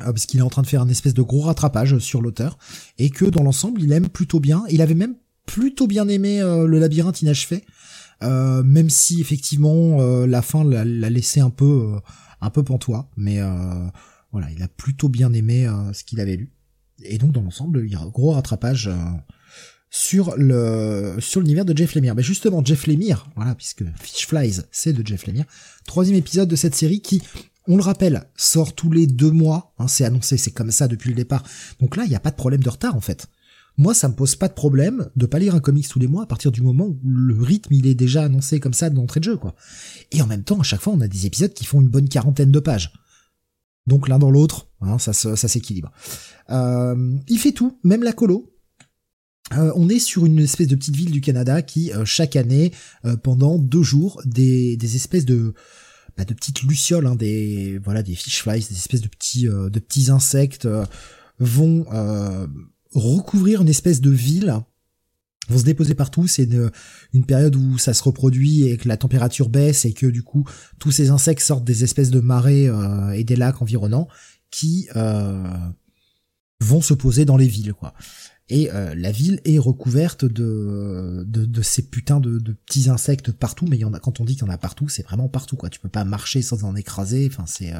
[0.00, 2.58] parce qu'il est en train de faire un espèce de gros rattrapage sur l'auteur,
[2.98, 4.64] et que dans l'ensemble, il aime plutôt bien.
[4.68, 5.14] Il avait même
[5.46, 7.62] plutôt bien aimé le labyrinthe inachevé,
[8.24, 12.00] euh, même si effectivement la fin l'a laissé un peu
[12.42, 13.86] un peu pantois, mais euh,
[14.32, 16.52] voilà, il a plutôt bien aimé euh, ce qu'il avait lu.
[17.04, 18.96] Et donc dans l'ensemble, il y a un gros rattrapage euh,
[19.88, 22.14] sur le sur l'univers de Jeff Lemire.
[22.14, 25.44] Mais justement, Jeff Lemire, voilà, puisque Fish Flies, c'est de Jeff Lemire.
[25.86, 27.22] Troisième épisode de cette série qui,
[27.68, 29.72] on le rappelle, sort tous les deux mois.
[29.78, 31.44] Hein, c'est annoncé, c'est comme ça depuis le départ.
[31.80, 33.28] Donc là, il n'y a pas de problème de retard en fait.
[33.78, 36.24] Moi, ça me pose pas de problème de pas lire un comics tous les mois
[36.24, 39.24] à partir du moment où le rythme il est déjà annoncé comme ça d'entrée de
[39.24, 39.54] jeu, quoi.
[40.10, 42.08] Et en même temps, à chaque fois, on a des épisodes qui font une bonne
[42.08, 42.92] quarantaine de pages.
[43.86, 45.90] Donc l'un dans l'autre, hein, ça, ça, s'équilibre.
[46.50, 48.48] Euh, il fait tout, même la colo.
[49.54, 52.72] Euh, on est sur une espèce de petite ville du Canada qui, euh, chaque année,
[53.22, 55.54] pendant deux jours, des, des espèces de
[56.16, 59.78] bah, de petites lucioles, hein, des voilà, des fish flies, des espèces de petits de
[59.78, 60.68] petits insectes
[61.38, 61.86] vont
[62.94, 64.54] recouvrir une espèce de ville
[65.48, 66.26] vont se déposer partout.
[66.26, 66.48] C'est
[67.12, 70.44] une, période où ça se reproduit et que la température baisse et que du coup
[70.78, 74.08] tous ces insectes sortent des espèces de marais euh, et des lacs environnants
[74.50, 75.48] qui euh,
[76.60, 77.94] vont se poser dans les villes, quoi.
[78.48, 83.76] Et euh, la ville est recouverte de, de, ces putains de, petits insectes partout, mais
[83.76, 85.56] il y en a, quand on dit qu'il y en a partout, c'est vraiment partout,
[85.56, 85.70] quoi.
[85.70, 87.72] Tu peux pas marcher sans en écraser, enfin c'est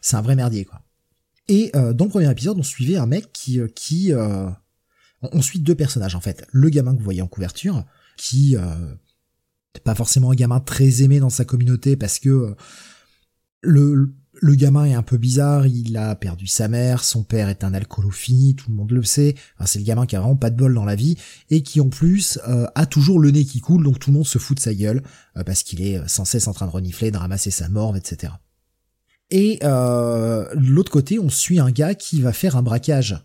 [0.00, 0.82] c'est un vrai merdier, quoi.
[1.48, 3.68] Et euh, dans le premier épisode, on suivait un mec qui, euh,
[4.12, 4.50] euh,
[5.22, 6.46] on suit deux personnages en fait.
[6.52, 7.84] Le gamin que vous voyez en couverture,
[8.18, 8.60] qui euh,
[9.74, 12.54] n'est pas forcément un gamin très aimé dans sa communauté parce que
[13.62, 17.64] le, le gamin est un peu bizarre, il a perdu sa mère, son père est
[17.64, 19.34] un alcoolo fini, tout le monde le sait.
[19.64, 21.16] c'est le gamin qui a vraiment pas de bol dans la vie
[21.48, 24.38] et qui en plus a toujours le nez qui coule, donc tout le monde se
[24.38, 25.02] fout de sa gueule
[25.44, 28.34] parce qu'il est sans cesse en train de renifler, de ramasser sa morve, etc.
[29.30, 33.24] Et euh, l'autre côté, on suit un gars qui va faire un braquage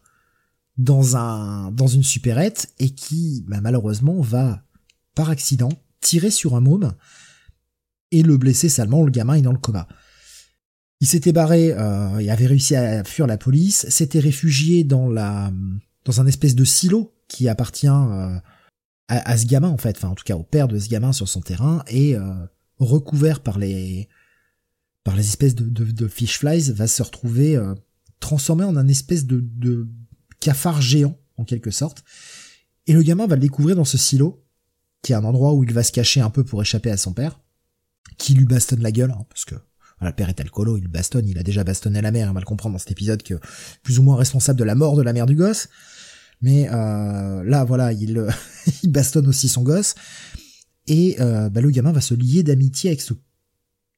[0.78, 4.64] dans un dans une supérette et qui bah, malheureusement va
[5.16, 5.70] par accident
[6.01, 6.93] tirer sur un môme
[8.12, 9.04] et le blesser salement.
[9.04, 9.88] Le gamin est dans le coma.
[10.99, 15.51] Il s'était barré, euh, il avait réussi à fuir la police, s'était réfugié dans la
[16.06, 18.38] dans un espèce de silo qui appartient euh,
[19.08, 21.14] à, à, ce gamin en fait, enfin en tout cas au père de ce gamin
[21.14, 22.34] sur son terrain et euh,
[22.80, 24.10] recouvert par les
[25.04, 27.76] par les espèces de, de, fish flies, va se retrouver euh,
[28.20, 29.88] transformé en un espèce de,
[30.39, 32.04] cafard géant, en quelque sorte.
[32.88, 34.45] Et le gamin va le découvrir dans ce silo,
[35.01, 37.14] qui est un endroit où il va se cacher un peu pour échapper à son
[37.14, 37.39] père,
[38.18, 39.56] qui lui bastonne la gueule, hein, parce que
[40.01, 42.45] le père est alcoolo, il bastonne, il a déjà bastonné la mère, on va le
[42.45, 43.36] comprendre dans cet épisode que
[43.84, 45.70] plus ou moins responsable de la mort de la mère du gosse.
[46.41, 48.28] Mais euh, là, voilà, il,
[48.84, 49.95] il bastonne aussi son gosse.
[50.88, 53.14] Et euh, bah, le gamin va se lier d'amitié avec ce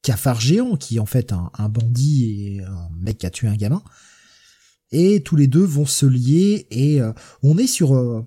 [0.06, 3.56] cafard géant qui est en fait un, bandit et un mec qui a tué un
[3.56, 3.82] gamin.
[4.91, 8.24] Et tous les deux vont se lier et euh, on est sur euh,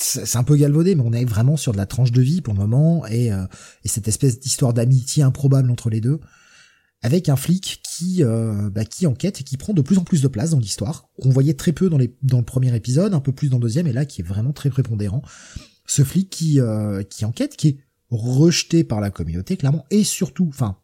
[0.00, 2.54] c'est un peu galvaudé, mais on est vraiment sur de la tranche de vie pour
[2.54, 3.44] le moment et, euh,
[3.84, 6.20] et cette espèce d'histoire d'amitié improbable entre les deux.
[7.02, 10.20] avec un flic qui euh, bah, qui enquête et qui prend de plus en plus
[10.20, 11.08] de place dans l'histoire.
[11.20, 13.62] qu'on voyait très peu dans les dans le premier épisode, un peu plus dans le
[13.62, 15.22] deuxième, et là qui est vraiment très prépondérant.
[15.86, 17.78] Ce flic qui euh, qui enquête, qui est
[18.10, 20.78] rejeté par la communauté clairement, et surtout, enfin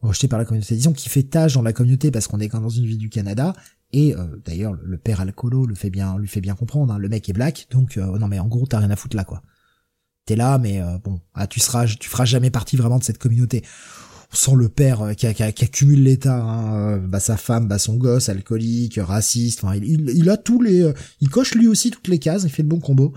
[0.00, 2.60] rejeté par la communauté, disons qui fait tâche dans la communauté parce qu'on est quand
[2.60, 3.54] dans une ville du Canada.
[3.92, 6.92] Et euh, d'ailleurs, le père alcoolo le fait bien, lui fait bien comprendre.
[6.94, 9.24] Hein, le mec est black, donc non mais en gros t'as rien à foutre là
[9.24, 9.42] quoi.
[10.26, 13.64] T'es là, mais bon, ah, tu seras, tu feras jamais partie vraiment de cette communauté
[14.32, 17.96] sans le père euh, qui, qui, accumule l'état, hein, euh, bah, sa femme, bah, son
[17.96, 22.08] gosse, alcoolique, raciste, enfin, il, il, a tous les, euh, il coche lui aussi toutes
[22.08, 23.12] les cases, il fait le bon combo.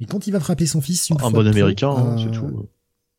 [0.00, 2.68] Et quand il va frapper son fils, un bon américain, c'est tout.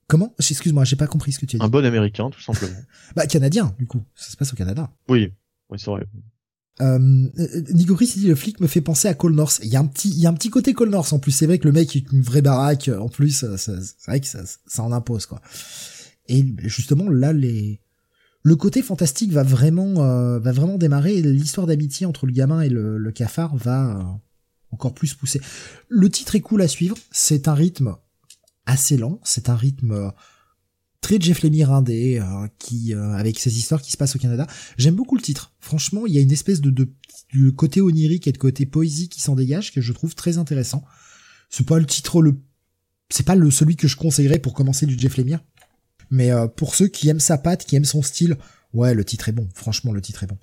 [0.07, 0.35] Comment?
[0.37, 1.65] Excuse-moi, j'ai pas compris ce que tu as dit.
[1.65, 2.75] Un bon américain, tout simplement.
[3.15, 4.91] bah canadien, du coup, ça se passe au Canada.
[5.09, 5.33] Oui,
[5.69, 6.05] oui, c'est vrai.
[6.81, 6.99] Euh,
[7.73, 9.61] Nico Chris dit le flic me fait penser à Cole North.
[9.63, 11.31] Il y a un petit, il y a un petit côté Cole North en plus.
[11.31, 12.89] C'est vrai que le mec est une vraie baraque.
[12.89, 13.71] En plus, c'est
[14.07, 15.41] vrai que ça, ça en impose quoi.
[16.27, 17.79] Et justement là, les
[18.43, 21.21] le côté fantastique va vraiment euh, va vraiment démarrer.
[21.21, 24.03] L'histoire d'amitié entre le gamin et le, le cafard va euh,
[24.71, 25.39] encore plus pousser.
[25.87, 26.97] Le titre est cool à suivre.
[27.09, 27.95] C'est un rythme
[28.65, 29.19] assez lent.
[29.23, 30.09] C'est un rythme euh,
[31.01, 32.21] très Jeff Lemire indé
[32.57, 34.47] qui avec ses histoires qui se passent au Canada.
[34.77, 35.53] J'aime beaucoup le titre.
[35.59, 36.89] Franchement, il y a une espèce de,
[37.55, 40.83] côté onirique et de côté poésie qui s'en dégage que je trouve très intéressant.
[41.51, 42.39] C'est pas le titre le
[43.11, 45.41] c'est pas le celui que je conseillerais pour commencer du Jeff Lemire
[46.11, 48.37] mais euh, pour ceux qui aiment sa patte, qui aiment son style,
[48.73, 49.47] ouais, le titre est bon.
[49.53, 50.37] Franchement, le titre est bon.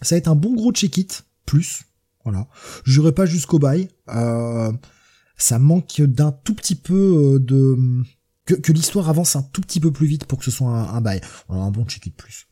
[0.00, 1.82] Ça va être un bon gros check-it, plus.
[2.24, 2.48] Voilà.
[2.84, 3.88] J'irai pas jusqu'au bail.
[4.08, 4.72] Euh,
[5.36, 7.76] ça manque d'un tout petit peu euh, de...
[8.44, 11.20] Que, l'histoire avance un tout petit peu plus vite pour que ce soit un, bail.
[11.48, 12.46] Voilà, un bon check-it plus.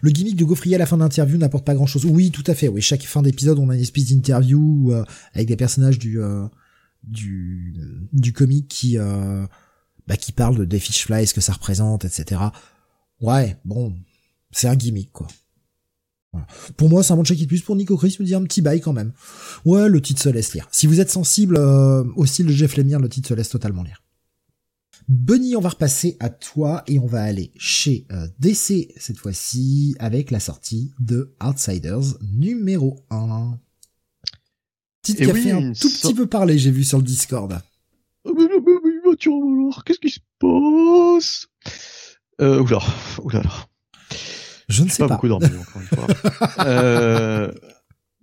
[0.00, 2.06] Le gimmick de Gaufrier à la fin d'interview n'apporte pas grand-chose.
[2.06, 2.68] Oui, tout à fait.
[2.68, 4.94] Oui, chaque fin d'épisode, on a une espèce d'interview
[5.32, 6.20] avec des personnages du...
[7.02, 7.74] du
[8.12, 8.96] du comic qui
[10.06, 12.40] bah, qui parle de des fish fly, ce que ça représente, etc.
[13.20, 13.94] Ouais, bon,
[14.50, 15.26] c'est un gimmick, quoi.
[16.76, 18.80] Pour moi, c'est un bon check plus pour Nico Chris me dit un petit bail
[18.80, 19.12] quand même.
[19.64, 20.68] Ouais, le titre se laisse lire.
[20.70, 23.82] Si vous êtes sensible euh, au style de Jeff Lemire, le titre se laisse totalement
[23.82, 24.02] lire.
[25.08, 29.94] Bunny, on va repasser à toi et on va aller chez euh, DC cette fois-ci
[29.98, 33.58] avec la sortie de Outsiders numéro 1.
[35.02, 37.60] Titre qui a fait un tout petit peu parler, j'ai vu sur le Discord.
[38.26, 38.30] Ah,
[39.84, 41.48] qu'est-ce qui se passe?
[42.40, 42.80] Euh, Oula,
[43.22, 43.42] oula
[44.68, 45.08] Je ne sais pas.
[45.08, 45.14] pas.
[45.14, 46.06] beaucoup dormi encore une fois.
[46.66, 47.52] euh,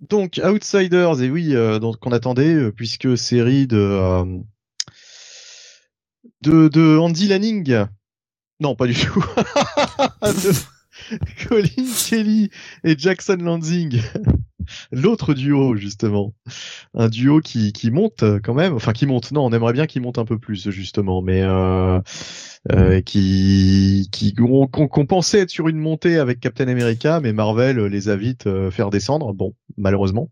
[0.08, 4.24] donc Outsiders, et oui, euh, donc qu'on attendait euh, puisque série de euh,
[6.42, 7.86] de de Andy Lanning.
[8.60, 9.24] Non, pas du tout.
[10.22, 10.52] de
[11.48, 12.50] Colin Kelly
[12.84, 14.00] et Jackson Lansing
[14.90, 16.34] l'autre duo justement,
[16.94, 19.32] un duo qui, qui monte quand même, enfin qui monte.
[19.32, 22.00] Non, on aimerait bien qu'il monte un peu plus justement, mais euh,
[22.72, 28.08] euh, qui qui qu'on pensait être sur une montée avec Captain America, mais Marvel les
[28.08, 29.32] a vite euh, faire descendre.
[29.32, 30.30] Bon, malheureusement.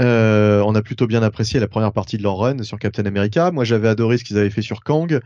[0.00, 3.50] Euh, on a plutôt bien apprécié la première partie de leur run sur Captain America.
[3.50, 5.20] Moi, j'avais adoré ce qu'ils avaient fait sur Kang.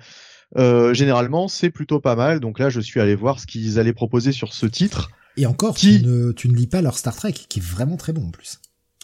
[0.57, 2.41] Euh, généralement, c'est plutôt pas mal.
[2.41, 5.11] Donc là, je suis allé voir ce qu'ils allaient proposer sur ce titre.
[5.37, 8.13] Et encore, tu, ne, tu ne lis pas leur Star Trek, qui est vraiment très
[8.13, 8.61] bon en plus.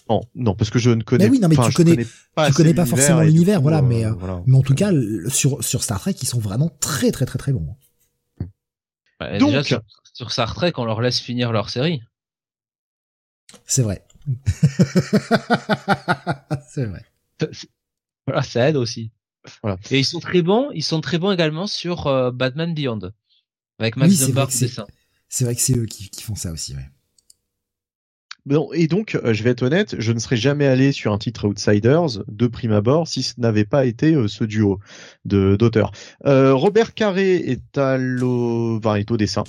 [0.09, 1.25] Non, non, parce que je ne connais.
[1.25, 4.13] Mais oui, non, mais tu connais, pas tu connais pas forcément l'univers, voilà, mais, euh,
[4.47, 4.91] mais en tout cas,
[5.29, 7.77] sur sur Star Trek, ils sont vraiment très très très très bons.
[9.39, 9.63] Donc, déjà
[10.15, 12.03] sur, Star Trek, on leur laisse finir leur série.
[13.65, 14.05] C'est vrai.
[16.69, 17.05] c'est vrai.
[18.27, 19.11] Voilà, ça aide aussi.
[19.63, 19.79] Voilà.
[19.91, 23.13] Et ils sont très bons, ils sont très bons également sur euh, Batman Beyond
[23.79, 24.87] avec Max oui, Dunbar dessin.
[25.33, 26.91] C'est vrai que c'est eux qui, font ça aussi, ouais.
[28.45, 31.17] Bon, et donc, euh, je vais être honnête, je ne serais jamais allé sur un
[31.17, 34.79] titre Outsiders de prime abord si ce n'avait pas été euh, ce duo
[35.25, 35.93] de d'auteurs.
[36.27, 39.45] Euh, Robert Carré est à l'au, enfin, est au dessin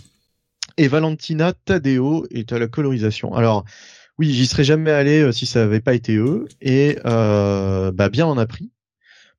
[0.78, 3.34] et Valentina Tadeo est à la colorisation.
[3.34, 3.66] Alors,
[4.18, 8.38] oui, j'y serais jamais allé si ça n'avait pas été eux et bah bien on
[8.38, 8.72] a pris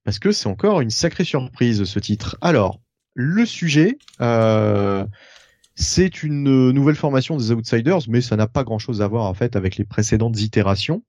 [0.05, 2.37] parce que c'est encore une sacrée surprise ce titre.
[2.43, 2.81] Alors,
[3.15, 3.97] le sujet.
[5.75, 9.35] C'est une euh, nouvelle formation des Outsiders, mais ça n'a pas grand-chose à voir en
[9.35, 11.03] fait avec les précédentes itérations.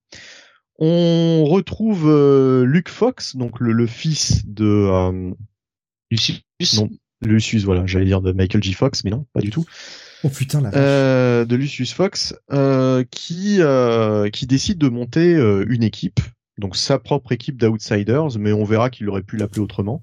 [0.77, 5.31] On retrouve euh, Luke Fox, donc le, fils de euh,
[6.11, 6.43] Lucius.
[6.75, 6.89] Non,
[7.21, 8.73] Lucius, voilà, j'allais dire de Michael J.
[8.73, 9.65] Fox, mais non, pas du tout.
[10.23, 12.35] Oh putain la euh, De Lucius Fox,
[13.11, 13.59] qui
[14.33, 15.33] qui décide de monter
[15.67, 16.19] une équipe,
[16.57, 20.01] donc sa propre équipe d'Outsiders, mais on verra qu'il aurait pu l'appeler autrement.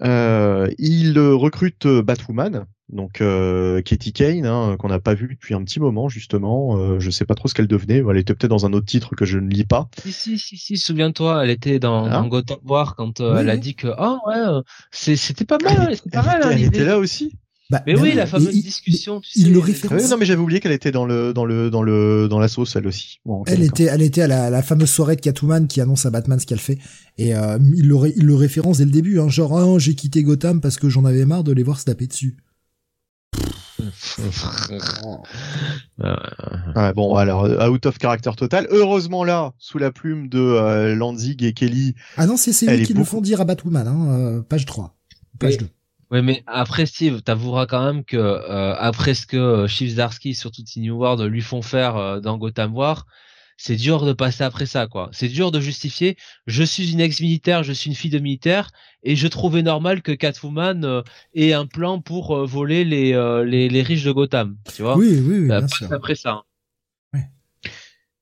[0.00, 5.80] Il recrute Batwoman, donc euh, Katie Kane, hein, qu'on n'a pas vu depuis un petit
[5.80, 6.76] moment justement.
[6.76, 8.02] Euh, je sais pas trop ce qu'elle devenait.
[8.08, 9.88] Elle était peut-être dans un autre titre que je ne lis pas.
[10.02, 12.26] Si si si, si souviens-toi, elle était dans, ah.
[12.28, 16.22] Gotham War quand euh, elle a dit que oh ouais, c'était pas mal, c'était pas
[16.22, 16.40] mal.
[16.50, 17.36] Elle, était là aussi.
[17.70, 19.20] Bah, mais oui, la fameuse discussion.
[19.20, 20.10] Tu il le référence.
[20.10, 22.74] non, mais j'avais oublié qu'elle était dans le dans le dans le dans la sauce
[22.74, 23.20] elle aussi.
[23.46, 26.40] elle était elle était à la, la, fameuse soirée de Catwoman qui annonce à Batman
[26.40, 26.78] ce qu'elle fait
[27.16, 30.24] et euh, il le il le référence dès le début, hein, genre oh, j'ai quitté
[30.24, 32.36] Gotham parce que j'en avais marre de les voir se taper dessus.
[36.74, 38.66] ah, bon, alors out of character total.
[38.70, 41.94] Heureusement là, sous la plume de euh, Lanzig et Kelly.
[42.16, 44.96] Ah non, c'est eux qui le font dire à Batwoman, hein, euh, page 3,
[45.38, 45.68] page 2.
[46.10, 50.62] Oui, mais après Steve, t'avoueras quand même que euh, après ce que Chief Zarsky surtout
[50.76, 53.06] New World lui font faire euh, dans Gotham War,
[53.56, 55.10] c'est dur de passer après ça, quoi.
[55.12, 56.16] C'est dur de justifier.
[56.46, 58.70] Je suis une ex-militaire, je suis une fille de militaire,
[59.02, 61.02] et je trouvais normal que Catwoman euh,
[61.34, 63.12] ait un plan pour voler les,
[63.44, 64.96] les, les riches de Gotham, tu vois.
[64.96, 65.48] Oui, oui, oui.
[65.48, 66.30] Bah, après ça.
[66.32, 66.42] Hein.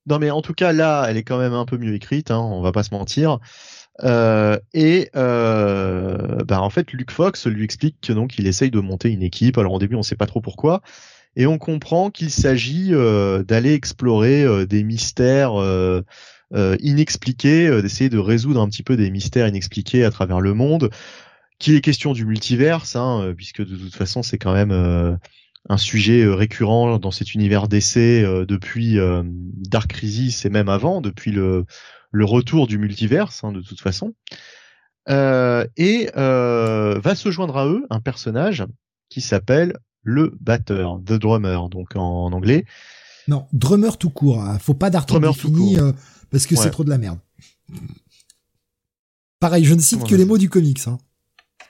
[0.08, 2.38] Non, mais en tout cas là, elle est quand même un peu mieux écrite, hein,
[2.38, 3.38] on va pas se mentir.
[4.04, 8.80] Euh, et euh, bah en fait, Luke Fox lui explique que donc il essaye de
[8.80, 9.58] monter une équipe.
[9.58, 10.82] Alors au début, on sait pas trop pourquoi,
[11.36, 16.02] et on comprend qu'il s'agit euh, d'aller explorer euh, des mystères euh,
[16.80, 20.90] inexpliqués, d'essayer de résoudre un petit peu des mystères inexpliqués à travers le monde.
[21.58, 25.18] Qu'il est question du multiverse, hein, puisque de toute façon, c'est quand même
[25.68, 31.66] un sujet récurrent dans cet univers d'essai depuis Dark Crisis et même avant, depuis le
[32.10, 34.14] le retour du multiverse hein, de toute façon.
[35.08, 38.66] Euh, et euh, va se joindre à eux un personnage
[39.08, 42.66] qui s'appelle le batteur, the drummer, donc en, anglais.
[43.26, 44.42] Non, drummer tout court.
[44.42, 44.58] Hein.
[44.58, 45.92] Faut pas d'article défini euh,
[46.30, 47.18] parce que c'est trop de la merde.
[49.40, 50.86] Pareil, je ne cite que les mots du comics.
[50.86, 50.98] Hein.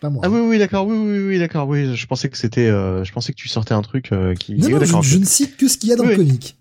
[0.00, 0.22] Pas moi.
[0.24, 1.96] Ah oui, oui, d'accord, oui, oui, oui, d'accord, oui.
[1.96, 4.54] Je pensais que c'était, je pensais que tu sortais un truc qui.
[4.54, 6.57] Non, non, je, ne cite que ce qu'il y a dans le comic.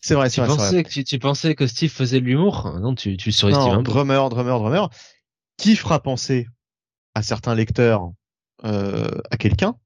[0.00, 0.82] C'est vrai, c'est vrai.
[0.82, 2.78] Que, tu, pensais que Steve faisait de l'humour?
[2.80, 4.90] Non, tu, tu surestimes un Drummer, drummer, drummer.
[5.58, 6.46] Qui fera penser
[7.14, 8.10] à certains lecteurs
[8.64, 9.76] euh, à quelqu'un,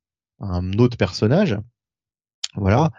[0.41, 1.59] à un autre personnage?
[2.55, 2.93] Voilà.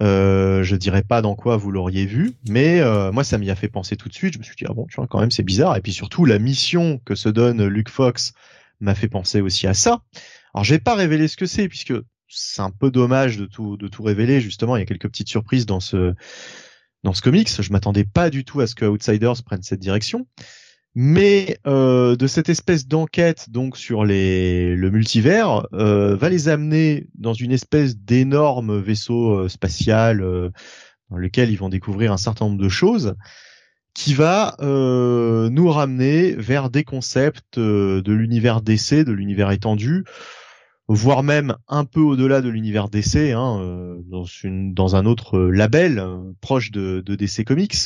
[0.00, 3.56] Euh, je dirais pas dans quoi vous l'auriez vu, mais euh, moi ça m'y a
[3.56, 4.34] fait penser tout de suite.
[4.34, 5.76] Je me suis dit ah bon, tu vois quand même c'est bizarre.
[5.76, 8.32] Et puis surtout la mission que se donne Luke Fox
[8.80, 10.02] m'a fait penser aussi à ça.
[10.54, 11.94] Alors j'ai pas révélé ce que c'est puisque
[12.28, 14.76] c'est un peu dommage de tout de tout révéler justement.
[14.76, 16.14] Il y a quelques petites surprises dans ce
[17.04, 17.50] dans ce comics.
[17.60, 20.26] Je m'attendais pas du tout à ce que Outsiders prenne cette direction.
[20.94, 27.06] Mais euh, de cette espèce d'enquête donc sur les le multivers euh, va les amener
[27.14, 30.50] dans une espèce d'énorme vaisseau euh, spatial euh,
[31.10, 33.14] dans lequel ils vont découvrir un certain nombre de choses
[33.94, 40.04] qui va euh, nous ramener vers des concepts de l'univers d'essai, de l'univers étendu,
[40.88, 45.38] voire même un peu au-delà de l'univers DC, hein, euh, dans, une, dans un autre
[45.38, 47.76] label euh, proche de, de, DC Comics.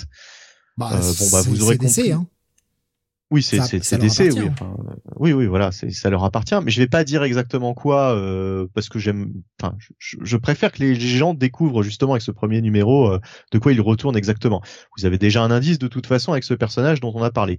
[0.77, 2.27] Bah, euh, bon, bah, vous aurez DC, hein.
[3.33, 4.49] Oui, c'est c'est DC, oui.
[4.51, 4.77] Enfin,
[5.17, 6.55] oui, oui, voilà, ça leur appartient.
[6.63, 9.33] Mais je vais pas dire exactement quoi euh, parce que j'aime.
[9.59, 13.59] Enfin, je, je, préfère que les, gens découvrent justement avec ce premier numéro euh, de
[13.59, 14.61] quoi ils retournent exactement.
[14.99, 17.59] Vous avez déjà un indice de toute façon avec ce personnage dont on a parlé.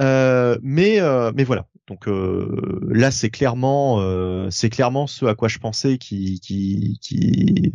[0.00, 1.00] Euh, mais
[1.34, 1.66] mais voilà.
[1.88, 6.98] Donc euh, là, c'est clairement, euh, c'est clairement ce à quoi je pensais qui, qui,
[7.02, 7.72] qui,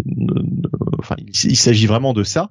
[0.98, 2.50] enfin, il, s'agit vraiment de ça.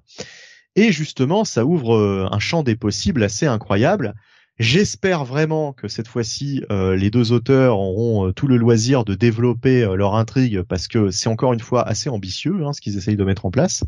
[0.75, 4.15] Et justement, ça ouvre euh, un champ des possibles assez incroyable.
[4.59, 10.15] J'espère vraiment que cette fois-ci, les deux auteurs auront tout le loisir de développer leur
[10.15, 13.45] intrigue parce que c'est encore une fois assez ambitieux hein, ce qu'ils essayent de mettre
[13.45, 13.85] en place.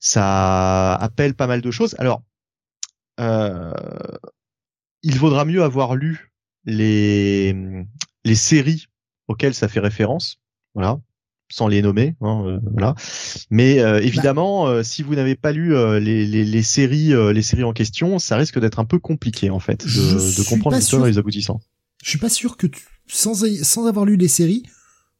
[0.00, 1.94] Ça appelle pas mal de choses.
[2.00, 2.24] Alors,
[5.04, 6.32] il vaudra mieux avoir lu
[6.64, 7.54] les,
[8.24, 8.86] les séries
[9.28, 10.40] auxquelles ça fait référence,
[10.74, 10.98] voilà,
[11.50, 12.94] sans les nommer, hein, euh, voilà.
[13.50, 17.64] Mais euh, évidemment, euh, si vous n'avez pas lu les, les, les, séries, les séries
[17.64, 21.10] en question, ça risque d'être un peu compliqué en fait de, de comprendre l'histoire et
[21.10, 21.60] les aboutissants.
[22.02, 24.64] Je suis pas sûr que tu, sans sans avoir lu les séries,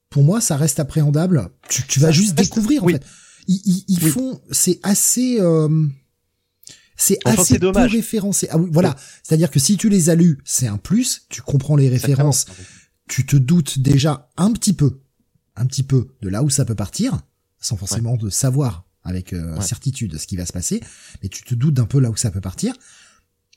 [0.09, 1.51] pour moi, ça reste appréhendable.
[1.68, 3.05] Tu, tu vas juste découvrir en fait.
[3.47, 5.39] Ils, ils, font, c'est assez
[6.97, 8.49] c'est assez peu référencé.
[8.51, 8.97] Ah oui, voilà.
[9.22, 11.26] C'est-à-dire que si tu les as lus, c'est un plus.
[11.28, 12.47] Tu comprends les références.
[13.09, 15.01] Tu te doutes déjà un petit peu,
[15.57, 17.20] un petit peu de là où ça peut partir,
[17.61, 20.80] sans forcément de savoir avec euh, certitude ce qui va se passer,
[21.22, 22.74] mais tu te doutes d'un peu là où ça peut partir.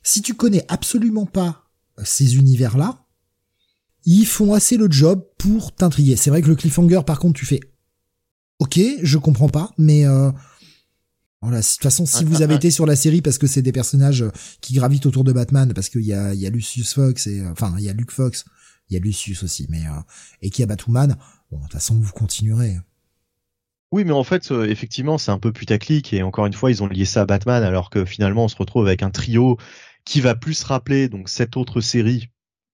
[0.03, 1.69] Si tu connais absolument pas
[1.99, 3.05] euh, ces univers-là,
[4.03, 6.15] ils font assez le job pour t'intriguer.
[6.15, 7.61] C'est vrai que le cliffhanger, par contre, tu fais,
[8.59, 10.31] ok, je comprends pas, mais euh,
[11.43, 14.23] de toute façon, si vous avez été sur la série parce que c'est des personnages
[14.23, 14.31] euh,
[14.61, 17.83] qui gravitent autour de Batman, parce qu'il y a, Lucius Fox et euh, enfin il
[17.83, 18.45] y a Luke Fox,
[18.89, 20.01] il y a Lucius aussi, mais euh,
[20.41, 21.15] et qui a Batwoman,
[21.51, 22.77] bon de toute façon vous continuerez.
[23.93, 26.87] Oui, mais en fait, effectivement, c'est un peu putaclic et encore une fois, ils ont
[26.87, 29.57] lié ça à Batman, alors que finalement, on se retrouve avec un trio
[30.03, 32.27] qui va plus rappeler cette autre série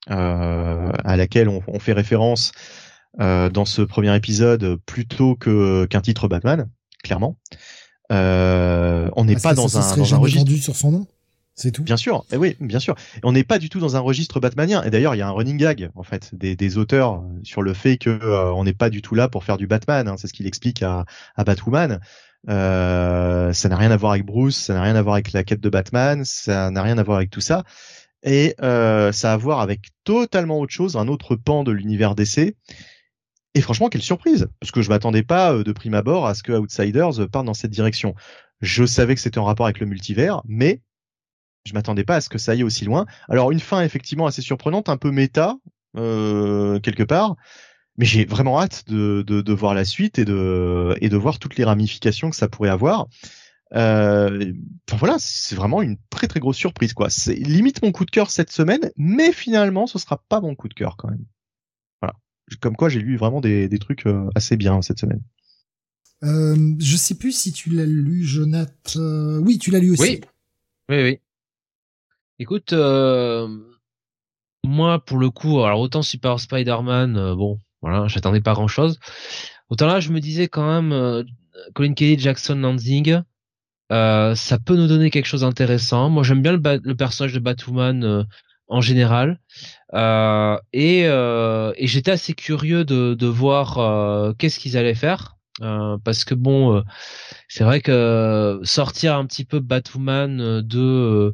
[0.07, 2.51] à laquelle on, fait référence
[3.19, 6.67] dans ce premier épisode plutôt qu'un titre Batman,
[7.03, 7.37] clairement.
[8.13, 11.07] On n'est pas dans un, dans un registre sur son nom.
[11.55, 11.83] C'est tout.
[11.83, 12.95] Bien sûr, eh oui, bien sûr.
[13.21, 14.81] On n'est pas du tout dans un registre batmanien.
[14.83, 17.73] Et d'ailleurs, il y a un running gag en fait des, des auteurs sur le
[17.73, 20.07] fait que euh, on n'est pas du tout là pour faire du Batman.
[20.07, 20.15] Hein.
[20.17, 21.05] C'est ce qu'il explique à,
[21.35, 21.99] à Batwoman.
[22.49, 25.43] Euh, ça n'a rien à voir avec Bruce, ça n'a rien à voir avec la
[25.43, 27.63] quête de Batman, ça n'a rien à voir avec tout ça.
[28.23, 32.15] Et euh, ça a à voir avec totalement autre chose, un autre pan de l'univers
[32.15, 32.55] DC.
[33.55, 36.43] Et franchement, quelle surprise Parce que je m'attendais pas euh, de prime abord à ce
[36.43, 38.15] que Outsiders parte dans cette direction.
[38.61, 40.81] Je savais que c'était en rapport avec le multivers, mais
[41.65, 43.05] je m'attendais pas à ce que ça aille aussi loin.
[43.29, 45.57] Alors une fin effectivement assez surprenante, un peu méta
[45.97, 47.35] euh, quelque part,
[47.97, 51.39] mais j'ai vraiment hâte de, de, de, voir la suite et de et de voir
[51.39, 53.07] toutes les ramifications que ça pourrait avoir.
[53.75, 54.53] Euh,
[54.89, 57.09] enfin voilà, c'est vraiment une très très grosse surprise quoi.
[57.09, 60.67] C'est limite mon coup de cœur cette semaine, mais finalement ce sera pas mon coup
[60.67, 61.25] de cœur quand même.
[62.59, 65.21] Comme quoi j'ai lu vraiment des, des trucs euh, assez bien cette semaine.
[66.23, 68.99] Euh, je sais plus si tu l'as lu, Jonathan.
[68.99, 70.03] Euh, oui, tu l'as lu aussi.
[70.11, 70.21] Oui,
[70.89, 71.19] oui, oui.
[72.39, 73.47] Écoute, euh,
[74.63, 78.99] moi pour le coup, alors autant Super Spider-Man, euh, bon, voilà, j'attendais pas grand-chose.
[79.69, 81.23] Autant là, je me disais quand même, euh,
[81.73, 83.21] Colin Kelly, Jackson Lansing,
[83.89, 86.09] ça peut nous donner quelque chose d'intéressant.
[86.09, 88.25] Moi, j'aime bien le, personnage de Batwoman
[88.73, 89.39] en général,
[89.93, 95.33] et, et j'étais assez curieux de, voir qu'est-ce qu'ils allaient faire.
[95.61, 96.81] Euh, parce que bon, euh,
[97.47, 101.33] c'est vrai que sortir un petit peu Batwoman euh, de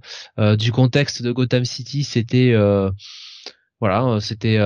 [0.55, 2.53] du contexte de Gotham City, c'était
[3.81, 4.59] voilà, c'était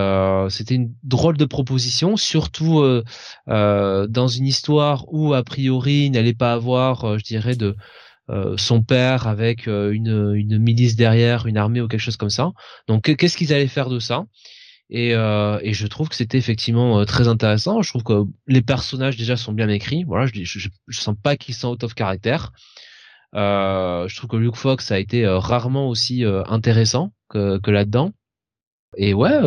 [0.49, 2.83] c'était une drôle de proposition, surtout
[3.47, 7.75] dans une histoire où a priori il n'allait pas avoir, je dirais, de
[8.57, 12.51] son père avec une, une milice derrière, une armée ou quelque chose comme ça.
[12.87, 14.25] Donc qu'est-ce qu'ils allaient faire de ça?
[14.89, 17.81] Et, euh, et je trouve que c'était effectivement euh, très intéressant.
[17.81, 20.03] Je trouve que les personnages déjà sont bien écrits.
[20.03, 22.37] Voilà, je, je, je sens pas qu'ils sont out of character.
[23.33, 27.71] Euh, je trouve que Luke Fox a été euh, rarement aussi euh, intéressant que, que
[27.71, 28.11] là-dedans.
[28.95, 29.39] Et ouais,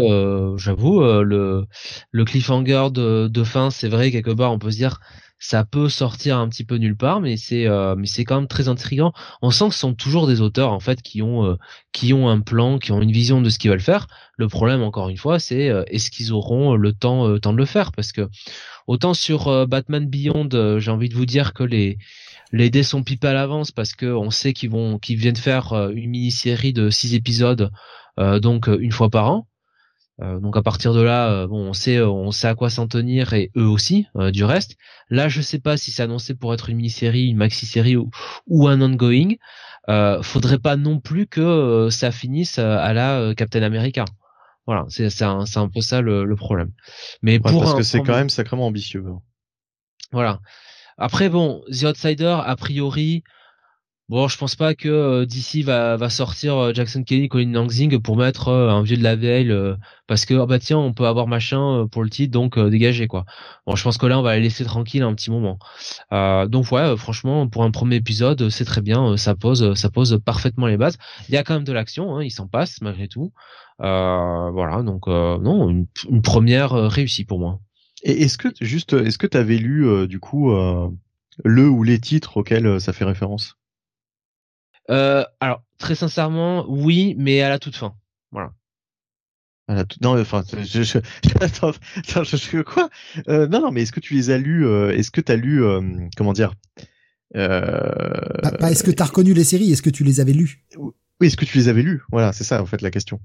[0.57, 1.67] j'avoue, le,
[2.11, 4.99] le cliffhanger de, de fin, c'est vrai quelque part, on peut se dire
[5.39, 8.49] ça peut sortir un petit peu nulle part, mais c'est euh, mais c'est quand même
[8.49, 9.13] très intriguant.
[9.43, 11.57] On sent que ce sont toujours des auteurs en fait qui ont euh,
[11.93, 14.07] qui ont un plan, qui ont une vision de ce qu'ils veulent faire.
[14.39, 17.67] Le problème encore une fois, c'est euh, est-ce qu'ils auront le temps temps de le
[17.67, 17.93] faire?
[17.93, 18.29] Parce que
[18.87, 21.99] autant sur Batman Beyond, j'ai envie de vous dire que les
[22.53, 25.73] les dés sont pipés à l'avance parce que on sait qu'ils vont qu'ils viennent faire
[25.91, 27.71] une mini-série de six épisodes
[28.19, 29.49] donc une fois par an.
[30.23, 32.89] Euh, donc à partir de là, euh, bon, on sait, on sait à quoi s'en
[32.89, 34.77] tenir et eux aussi euh, du reste.
[35.11, 38.11] Là, je sais pas si c'est annoncé pour être une mini-série, une maxi-série ou,
[38.47, 39.35] ou, un ongoing.
[40.23, 44.05] faudrait pas non plus que ça finisse à la Captain America.
[44.67, 46.73] Voilà, c'est c'est un, un, peu ça le, le problème.
[47.23, 49.05] Mais pour parce que c'est quand même sacrément ambitieux.
[49.07, 49.21] Hein.
[50.11, 50.41] Voilà.
[50.99, 53.23] Après bon, The Outsider a priori
[54.09, 57.99] Bon, je pense pas que euh, DC va, va sortir euh, Jackson Kelly, Colin Lansing
[58.01, 59.53] pour mettre euh, un vieux de la veille
[60.07, 63.25] parce que oh bah tiens, on peut avoir machin pour le titre, donc dégagez quoi.
[63.67, 65.59] Bon, je pense que là, on va les laisser tranquilles un petit moment.
[66.13, 70.69] donc ouais, franchement, pour un premier épisode, c'est très bien, ça pose, ça pose parfaitement
[70.69, 70.99] les bases.
[71.29, 73.33] Il y a quand même de l'action, hein, il s'en passe malgré tout.
[73.81, 77.59] voilà, donc non, une, une première réussie pour moi.
[78.05, 80.53] Et est-ce que juste, est-ce que tu avais lu du coup
[81.45, 83.57] le ou les titres auxquels ça fait référence?
[84.91, 87.95] Euh, alors, très sincèrement, oui, mais à la toute fin.
[88.31, 88.53] Voilà.
[89.69, 90.01] À la toute...
[90.01, 90.99] Non, enfin, je, je...
[91.41, 92.89] attends, attends, je, quoi
[93.29, 95.37] euh, Non, non, mais est-ce que tu les as lus euh, Est-ce que tu as
[95.37, 95.83] lu, euh,
[96.17, 96.55] comment dire
[97.35, 98.51] euh...
[98.61, 99.73] Pas, est-ce que tu as reconnu les séries?
[99.73, 100.65] Est-ce que tu les avais lues?
[101.21, 103.21] Oui, est-ce que tu les avais lus Voilà, c'est ça en fait la question.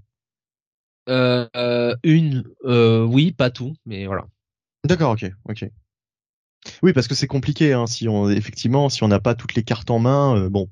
[1.09, 4.25] Euh, une, oui, pas tout, mais voilà.
[4.85, 5.65] D'accord, ok, ok.
[6.81, 7.73] Oui, parce que c'est compliqué.
[7.73, 10.69] Hein, si on effectivement, si on n'a pas toutes les cartes en main, bon,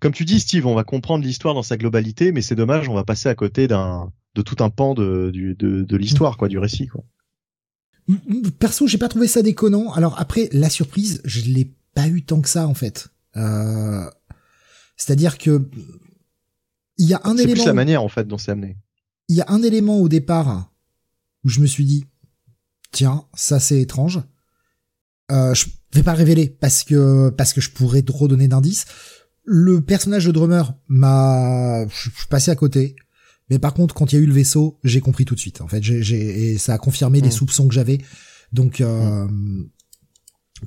[0.00, 2.94] comme tu dis, Steve, on va comprendre l'histoire dans sa globalité, mais c'est dommage, on
[2.94, 6.58] va passer à côté d'un de tout un pan de, de, de, l'histoire, quoi, du
[6.58, 7.04] récit, quoi.
[8.58, 9.92] Perso, j'ai pas trouvé ça déconnant.
[9.92, 13.08] Alors après, la surprise, je l'ai pas eu tant que ça, en fait.
[13.36, 14.08] Euh...
[14.96, 15.68] C'est-à-dire que
[16.96, 17.48] il y a un élément.
[17.48, 18.76] C'est plus la manière, en fait, dont c'est amené.
[19.28, 20.72] Il y a un élément au départ
[21.44, 22.06] où je me suis dit,
[22.92, 24.20] tiens, ça c'est étrange.
[25.30, 28.86] Euh, je vais pas le révéler parce que parce que je pourrais trop donner d'indices
[29.44, 32.96] le personnage de drummer m'a, je suis passé à côté.
[33.48, 35.60] Mais par contre, quand il y a eu le vaisseau, j'ai compris tout de suite.
[35.60, 37.32] En fait, j'ai, et ça a confirmé les hmm.
[37.32, 37.98] soupçons que j'avais.
[38.52, 39.26] Donc, euh,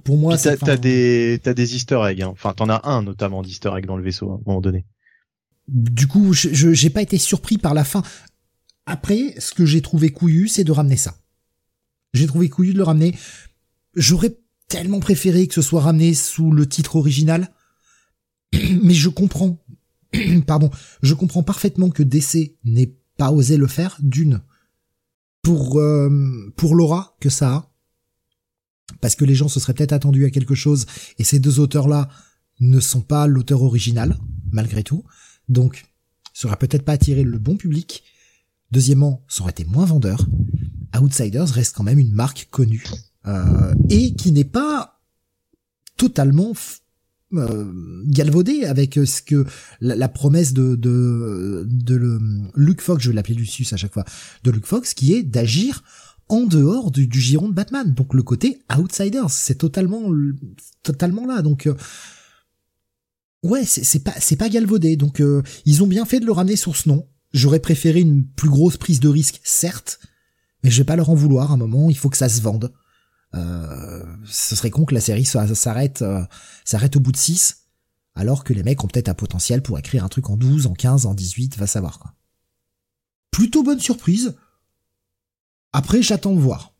[0.04, 2.22] pour moi, t'as, t'as des, t'as des Easter eggs.
[2.22, 2.30] Hein.
[2.30, 4.86] Enfin, t'en as un notamment d'Easter egg dans le vaisseau à un moment donné.
[5.68, 8.04] Du coup, je, j'ai pas été surpris par la fin.
[8.86, 11.16] Après, ce que j'ai trouvé couillu, c'est de ramener ça.
[12.14, 13.16] J'ai trouvé couillu de le ramener.
[13.96, 14.36] J'aurais
[14.68, 17.50] tellement préféré que ce soit ramené sous le titre original.
[18.84, 19.64] Mais je comprends,
[20.48, 20.70] pardon,
[21.02, 24.42] je comprends parfaitement que DC n'ait pas osé le faire d'une
[25.42, 27.70] pour euh, pour l'aura que ça a.
[29.02, 30.86] Parce que les gens se seraient peut-être attendus à quelque chose
[31.18, 32.10] et ces deux auteurs là
[32.60, 34.18] ne sont pas l'auteur original
[34.52, 35.04] malgré tout.
[35.50, 35.86] Donc
[36.34, 38.04] ça aurait peut-être pas attiré le bon public.
[38.72, 40.26] Deuxièmement ça aurait été moins vendeur.
[41.00, 42.86] Outsiders reste quand même une marque connue
[43.26, 45.02] euh, et qui n'est pas
[45.98, 46.54] totalement
[48.06, 49.46] galvaudé avec euh, ce que
[49.82, 52.20] la, promesse de de, de le,
[52.56, 54.06] Luke Fox, je vais l'appeler Lucius à chaque fois,
[54.44, 55.84] de Luke Fox, qui est d'agir
[56.30, 57.94] en dehors du, du, giron de Batman.
[57.94, 60.10] Donc le côté Outsiders, c'est totalement
[60.84, 61.42] totalement là.
[61.42, 61.76] Donc euh,
[63.44, 64.96] ouais, c'est pas c'est pas galvaudé.
[64.96, 65.22] Donc
[65.66, 67.08] ils ont bien fait de le ramener sur ce nom.
[67.34, 70.00] J'aurais préféré une plus grosse prise de risque, certes,
[70.64, 71.52] mais je vais pas leur en vouloir.
[71.52, 72.72] À un moment, il faut que ça se vende.
[73.36, 76.24] Euh, ce serait con que la série s'arrête euh,
[76.66, 77.64] s'arrête au bout de 6
[78.16, 80.74] alors que les mecs ont peut-être un potentiel pour écrire un truc en 12, en
[80.74, 82.14] 15, en 18, va savoir quoi.
[83.32, 84.36] Plutôt bonne surprise.
[85.72, 86.76] Après, j'attends de voir.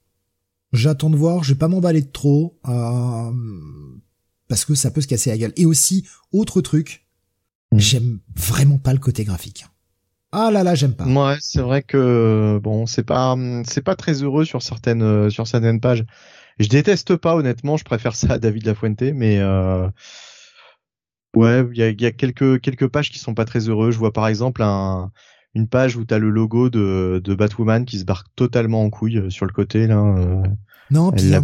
[0.72, 3.32] J'attends de voir, je vais pas m'emballer de trop, euh,
[4.48, 5.54] parce que ça peut se casser la gueule.
[5.56, 7.08] Et aussi, autre truc,
[7.72, 7.80] mmh.
[7.80, 9.66] j'aime vraiment pas le côté graphique.
[10.32, 11.06] Ah là là, j'aime pas.
[11.06, 13.36] Ouais, c'est vrai que bon, c'est pas
[13.66, 16.06] c'est pas très heureux sur certaines sur certaines pages.
[16.60, 17.78] Je déteste pas, honnêtement.
[17.78, 19.88] Je préfère ça à David Lafuente, mais euh...
[21.36, 23.92] ouais, il y a, y a, quelques quelques pages qui sont pas très heureux.
[23.92, 25.12] Je vois par exemple un,
[25.56, 29.18] une page où t'as le logo de, de Batwoman qui se barre totalement en couille
[29.18, 30.00] euh, sur le côté là.
[30.00, 30.44] Euh...
[30.92, 31.40] Non, puis euh.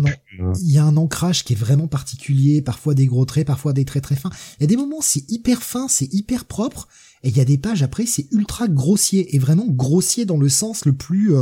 [0.61, 3.85] il y, a un ancrage qui est vraiment particulier, parfois des gros traits, parfois des
[3.85, 4.29] traits très fins.
[4.59, 6.87] Il y a des moments c'est hyper fin, c'est hyper propre,
[7.23, 10.49] et il y a des pages après c'est ultra grossier et vraiment grossier dans le
[10.49, 11.33] sens le plus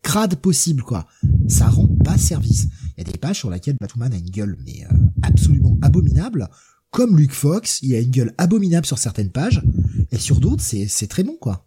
[0.00, 1.06] crade possible quoi.
[1.48, 2.68] Ça rend pas service.
[3.00, 6.50] Il y a des pages sur lesquelles Batman a une gueule mais euh, absolument abominable.
[6.90, 9.62] Comme Luke Fox, il a une gueule abominable sur certaines pages
[10.10, 11.66] et sur d'autres c'est très bon quoi.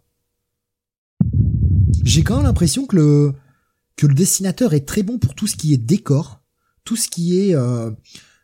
[2.04, 5.78] J'ai quand même l'impression que le dessinateur est très bon pour tout ce qui est
[5.78, 6.40] décor,
[6.84, 7.90] tout ce qui est euh,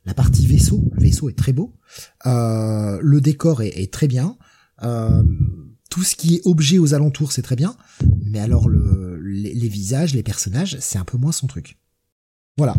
[0.04, 0.82] la partie vaisseau.
[0.94, 1.76] Le vaisseau est très beau.
[2.26, 4.36] Euh, le décor est, très bien.
[5.90, 7.76] Tout ce qui est objet aux alentours, c'est très bien.
[8.24, 11.78] Mais alors le, les, visages, les personnages, c'est un peu moins son truc.
[12.60, 12.74] Voilà.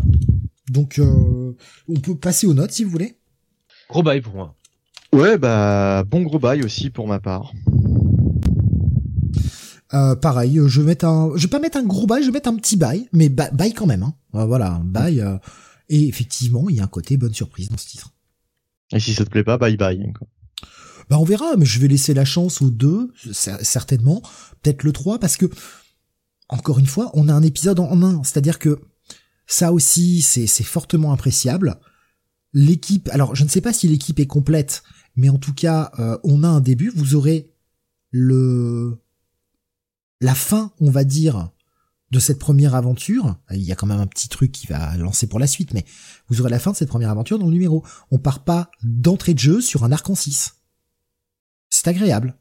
[0.70, 1.56] Donc euh,
[1.88, 3.16] on peut passer aux notes si vous voulez.
[3.90, 4.54] Gros bail pour moi.
[5.12, 7.52] Ouais, bah bon gros bail aussi pour ma part.
[9.92, 12.34] Euh, pareil, je vais mettre un, je vais pas mettre un gros bail, je vais
[12.34, 14.04] mettre un petit bail, mais bail quand même.
[14.04, 14.14] Hein.
[14.36, 15.20] Euh, voilà, bail.
[15.20, 15.36] Euh,
[15.88, 18.12] et effectivement, il y a un côté bonne surprise dans ce titre.
[18.92, 20.12] Et si ça te plaît pas, bye bye.
[21.10, 24.22] Bah on verra, mais je vais laisser la chance aux deux, certainement,
[24.62, 25.46] peut-être le 3, parce que
[26.48, 28.78] encore une fois, on a un épisode en un, c'est-à-dire que
[29.52, 31.78] ça aussi, c'est fortement appréciable.
[32.54, 34.82] L'équipe, alors je ne sais pas si l'équipe est complète,
[35.14, 35.92] mais en tout cas,
[36.24, 36.90] on a un début.
[36.94, 37.52] Vous aurez
[38.10, 38.98] le
[40.22, 41.50] la fin, on va dire,
[42.12, 45.26] de cette première aventure, il y a quand même un petit truc qui va lancer
[45.26, 45.84] pour la suite, mais
[46.28, 47.84] vous aurez la fin de cette première aventure dans le numéro.
[48.10, 50.54] On part pas d'entrée de jeu sur un arc en 6.
[51.68, 52.36] C'est agréable.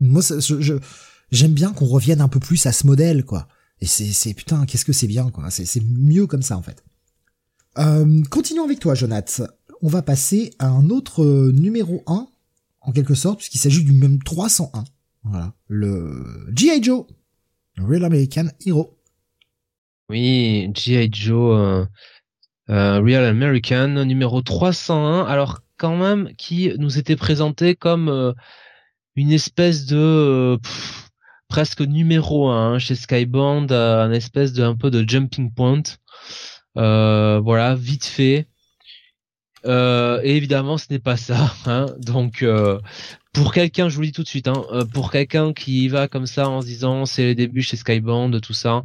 [0.00, 0.78] Moi, je,
[1.30, 3.48] j'aime bien qu'on revienne un peu plus à ce modèle, quoi.
[3.80, 5.50] Et c'est, putain, qu'est-ce que c'est bien, quoi.
[5.50, 6.84] C'est, mieux comme ça, en fait.
[7.78, 9.42] Euh, continuons avec toi, Jonath.
[9.80, 12.28] On va passer à un autre numéro 1,
[12.82, 14.84] en quelque sorte, puisqu'il s'agit du même 301.
[15.24, 15.54] Voilà.
[15.68, 16.82] Le G.I.
[16.82, 17.06] Joe.
[17.78, 18.96] Real American Hero.
[20.10, 21.08] Oui, G.I.
[21.12, 21.86] Joe, euh,
[22.70, 25.24] euh, Real American, numéro 301.
[25.24, 28.32] Alors, quand même, qui nous était présenté comme euh,
[29.16, 30.58] une espèce de
[31.50, 35.82] presque numéro 1 hein, chez Skybound, un espèce de un peu de jumping point.
[36.74, 38.46] voilà, vite fait.
[39.66, 41.52] et évidemment, ce n'est pas ça.
[41.66, 42.42] Hein, donc,
[43.32, 46.08] pour quelqu'un, je vous le dis tout de suite, hein, euh, pour quelqu'un qui va
[46.08, 48.82] comme ça en se disant c'est les débuts chez Skybound, tout ça,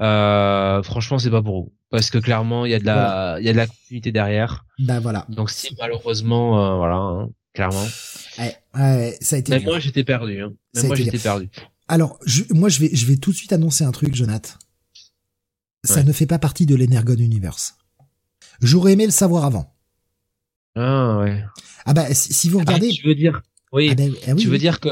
[0.00, 3.46] euh, franchement c'est pas pour vous, parce que clairement il y a de la, il
[3.46, 4.64] y a de la continuité derrière.
[4.78, 5.24] Ben voilà.
[5.30, 7.86] Donc si malheureusement, euh, voilà, hein, clairement.
[8.74, 9.52] Ouais, ça a été.
[9.52, 10.40] Même moi j'étais perdu.
[10.40, 10.52] Hein.
[10.74, 11.48] Même moi j'étais perdu.
[11.88, 14.54] Alors, je, moi je vais, je vais tout de suite annoncer un truc, Jonathan.
[15.84, 17.76] Ça ne fait pas partie de l'Energon Universe.
[18.60, 19.72] J'aurais aimé le savoir avant.
[20.74, 21.44] Ah ouais.
[21.84, 22.90] Ah bah si, vous ah, regardez.
[22.90, 23.42] tu veux dire
[23.72, 23.88] oui.
[23.90, 24.88] Ah ben, ah tu veux dire que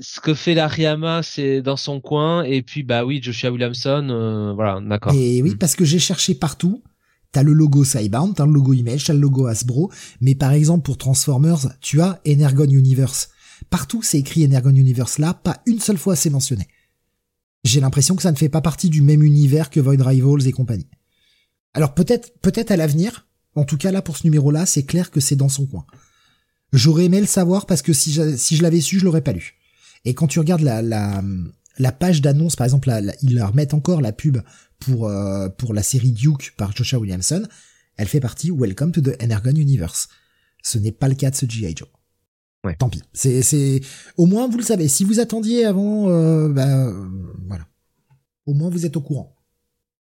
[0.00, 4.52] ce que fait l'Ariama, c'est dans son coin, et puis bah oui, Joshua Williamson, euh,
[4.52, 5.12] voilà, d'accord.
[5.14, 5.58] Et oui, mm.
[5.58, 6.82] parce que j'ai cherché partout.
[7.36, 9.92] T'as le logo Cybound, t'as le logo Image, t'as le logo Hasbro,
[10.22, 13.28] mais par exemple pour Transformers, tu as Energon Universe.
[13.68, 16.66] Partout c'est écrit Energon Universe là, pas une seule fois c'est mentionné.
[17.62, 20.52] j'ai l'impression que ça ne fait pas partie du même univers que Void Rivals et
[20.52, 20.88] compagnie.
[21.74, 23.28] Alors peut-être, peut-être à l'avenir.
[23.54, 25.84] En tout cas là pour ce numéro-là, c'est clair que c'est dans son coin.
[26.72, 29.56] J'aurais aimé le savoir parce que si je, l'avais su, je l'aurais pas lu.
[30.06, 31.22] Et quand tu regardes la,
[31.78, 32.90] la page d'annonce, par exemple,
[33.22, 34.38] ils remettent encore la pub
[34.78, 37.46] pour, euh, pour la série Duke par Joshua Williamson.
[37.96, 40.08] Elle fait partie Welcome to the Energon Universe.
[40.62, 41.74] Ce n'est pas le cas de ce G.I.
[41.76, 41.88] Joe.
[42.64, 42.74] Ouais.
[42.76, 43.02] Tant pis.
[43.12, 43.80] C'est, c'est,
[44.16, 44.88] au moins vous le savez.
[44.88, 46.92] Si vous attendiez avant, euh, bah,
[47.46, 47.64] voilà.
[48.46, 49.36] Au moins vous êtes au courant.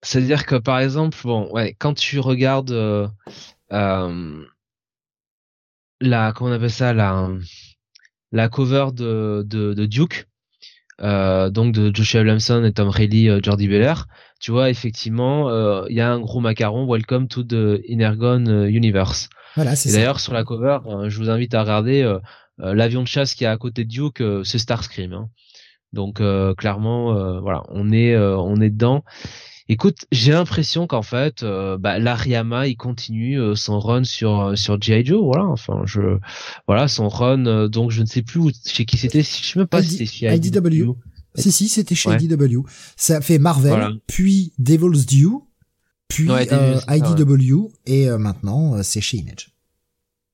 [0.02, 3.08] C'est-à-dire que par exemple, bon, ouais, quand tu regardes euh,
[3.72, 4.46] euh,
[6.00, 7.30] la, comment on appelle ça, la,
[8.32, 10.28] la cover de, de, de Duke,
[11.02, 13.94] euh, donc de Joshua Williamson et Tom Reilly, euh, Jordi Beller,
[14.40, 18.68] tu vois effectivement, euh, il y a un gros macaron Welcome to the Energon euh,
[18.68, 19.30] Universe.
[19.56, 22.18] Voilà, c'est D'ailleurs sur la cover, je vous invite à regarder
[22.58, 25.14] l'avion de chasse qui est à côté de Duke, c'est Starscream.
[25.14, 25.30] Hein.
[25.94, 26.22] Donc
[26.58, 29.06] clairement, voilà, on est on est dedans.
[29.68, 34.56] Écoute, j'ai l'impression qu'en fait, euh, bah, l'Ariama il continue euh, son run sur euh,
[34.56, 35.46] sur GI Joe, voilà.
[35.46, 36.20] Enfin, je
[36.68, 37.68] voilà son run.
[37.68, 39.24] donc je ne sais plus où, chez qui c'était.
[39.24, 40.92] Je sais même pas si c'était chez IDW.
[41.34, 42.62] Si si, c'était chez IDW.
[42.96, 45.30] Ça fait Marvel, puis Devil's Due,
[46.08, 49.50] puis IDW et maintenant c'est chez Image.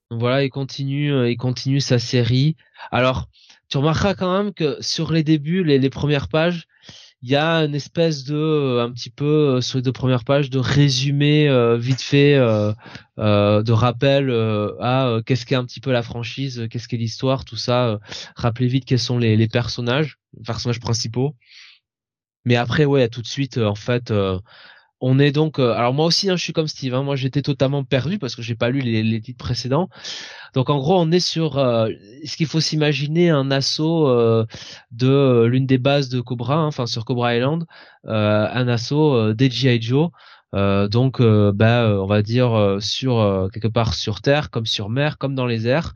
[0.09, 2.57] Voilà, il continue, il continue sa série.
[2.91, 3.29] Alors,
[3.69, 6.67] tu remarqueras quand même que sur les débuts, les, les premières pages,
[7.23, 10.23] il y a une espèce de euh, un petit peu euh, sur les deux premières
[10.23, 14.31] pages de résumé euh, vite fait de rappel
[14.79, 17.99] à qu'est-ce qu'est un petit peu la franchise qu'est-ce qu'est l'histoire tout ça
[18.35, 21.35] rappelez vite quels sont les, les personnages personnages principaux.
[22.45, 24.11] Mais après ouais tout de suite en fait
[25.01, 27.41] on est donc euh, alors moi aussi hein, je suis comme Steve hein, moi j'étais
[27.41, 29.89] totalement perdu parce que j'ai pas lu les, titres précédents.
[30.53, 31.89] Donc en gros on est sur euh,
[32.23, 34.45] ce qu'il faut s'imaginer un assaut euh,
[34.91, 37.65] de l'une des bases de Cobra hein, enfin sur Cobra Island
[38.05, 40.09] un assaut des GI Joe
[40.53, 45.45] donc bah on va dire sur quelque part sur terre comme sur mer comme dans
[45.45, 45.93] les airs.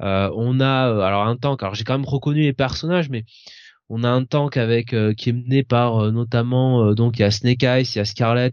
[0.00, 3.24] On a alors un tank alors j'ai quand même reconnu les personnages mais
[3.88, 7.22] on a un tank avec euh, qui est mené par euh, notamment euh, donc il
[7.22, 8.52] y a Snake Eyes, il y a Scarlet,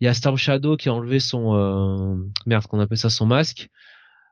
[0.00, 3.68] il y a Storm Shadow qui a enlevé son merde qu'on appelle ça son masque.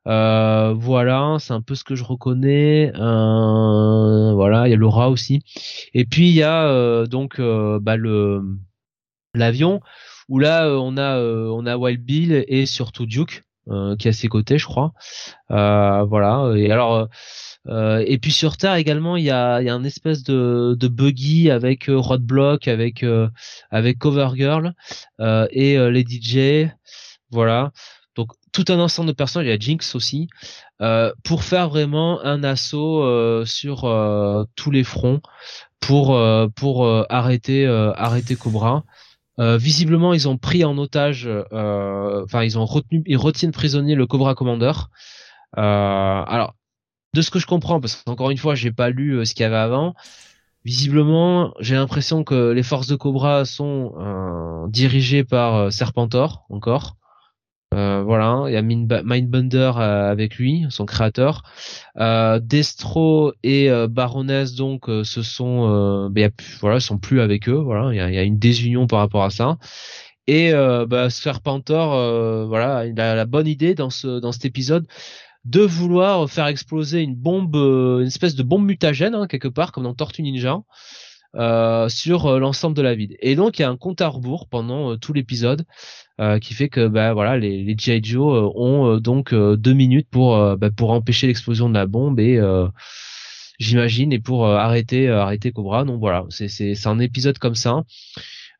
[0.04, 2.92] voilà, c'est un peu ce que je reconnais.
[2.94, 5.42] voilà, il y a Laura aussi.
[5.94, 8.42] Et puis il y a donc bah, le
[9.34, 9.80] l'avion
[10.28, 13.44] où là on a on a Wild Bill et surtout Duke
[13.98, 14.92] qui est à ses côtés, je crois.
[15.48, 16.52] voilà.
[16.56, 17.08] Et alors
[17.68, 20.88] euh, et puis sur Terre également, il y a, y a un espèce de, de
[20.88, 23.28] buggy avec euh, Roadblock, avec euh,
[23.70, 24.74] avec Covergirl
[25.20, 26.70] et les DJ,
[27.30, 27.72] voilà.
[28.16, 30.28] Donc tout un ensemble de personnages, il y a Jinx aussi,
[31.24, 33.82] pour faire vraiment un assaut sur
[34.56, 35.20] tous les fronts
[35.80, 36.20] pour
[36.56, 38.84] pour arrêter arrêter Cobra.
[39.38, 44.34] visiblement, ils ont pris en otage, enfin ils ont retenu, ils retiennent prisonnier le Cobra
[44.34, 44.72] Commander.
[45.54, 46.54] alors
[47.14, 49.42] de ce que je comprends, parce qu'encore une fois, j'ai pas lu euh, ce qu'il
[49.42, 49.94] y avait avant.
[50.64, 56.96] Visiblement, j'ai l'impression que les forces de Cobra sont euh, dirigées par euh, Serpentor encore.
[57.72, 61.42] voilà, il y a Mindbender avec lui, son créateur.
[62.42, 66.30] Destro et Baroness donc ce sont, ben,
[66.60, 67.62] voilà, sont plus avec eux.
[67.64, 69.56] Voilà, il y a, une désunion par rapport à ça.
[70.26, 74.86] Et bah, Serpentor, voilà, il a la bonne idée dans ce dans cet épisode
[75.44, 79.72] de vouloir faire exploser une bombe, euh, une espèce de bombe mutagène hein, quelque part,
[79.72, 80.60] comme dans Tortue Ninja,
[81.34, 83.16] euh, sur euh, l'ensemble de la ville.
[83.20, 85.64] Et donc il y a un compte à rebours pendant tout l'épisode
[86.40, 90.70] qui fait que bah voilà les, les GI Joe ont donc deux minutes pour bah,
[90.70, 92.40] pour empêcher l'explosion de la bombe et
[93.58, 95.82] j'imagine et pour arrêter arrêter Cobra.
[95.84, 97.82] Donc voilà c'est c'est c'est un épisode comme ça.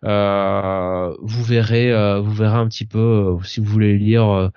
[0.05, 4.51] Euh, vous verrez, euh, vous verrez un petit peu euh, si vous voulez lire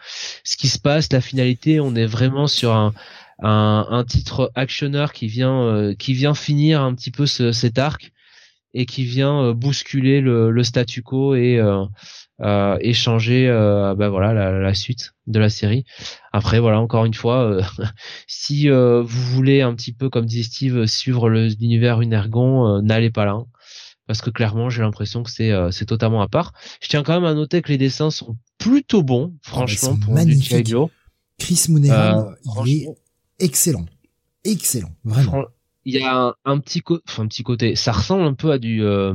[0.44, 1.12] ce qui se passe.
[1.14, 2.94] La finalité, on est vraiment sur un,
[3.40, 8.12] un, titre actionneur qui vient, qui vient finir un petit peu ce, cet arc
[8.74, 11.62] et qui vient bousculer le, statu quo et
[12.42, 13.48] euh, et changer
[13.98, 15.86] bah voilà la, la, suite de la série.
[16.34, 17.60] Après voilà encore une fois,
[18.28, 23.38] si vous voulez un petit peu comme dit Steve suivre l'univers Unergon, n'allez pas là
[24.08, 26.54] parce que clairement j'ai l'impression que c'est euh, c'est totalement à part.
[26.82, 30.14] Je tiens quand même à noter que les dessins sont plutôt bons, ah, franchement pour
[30.14, 30.74] magnifique.
[31.38, 32.88] Chris Mooneyham, euh, il est
[33.40, 33.86] excellent,
[34.44, 35.44] excellent, vraiment.
[35.88, 38.58] Il y a un, petit côté, enfin un petit côté, ça ressemble un peu à
[38.58, 39.14] du euh...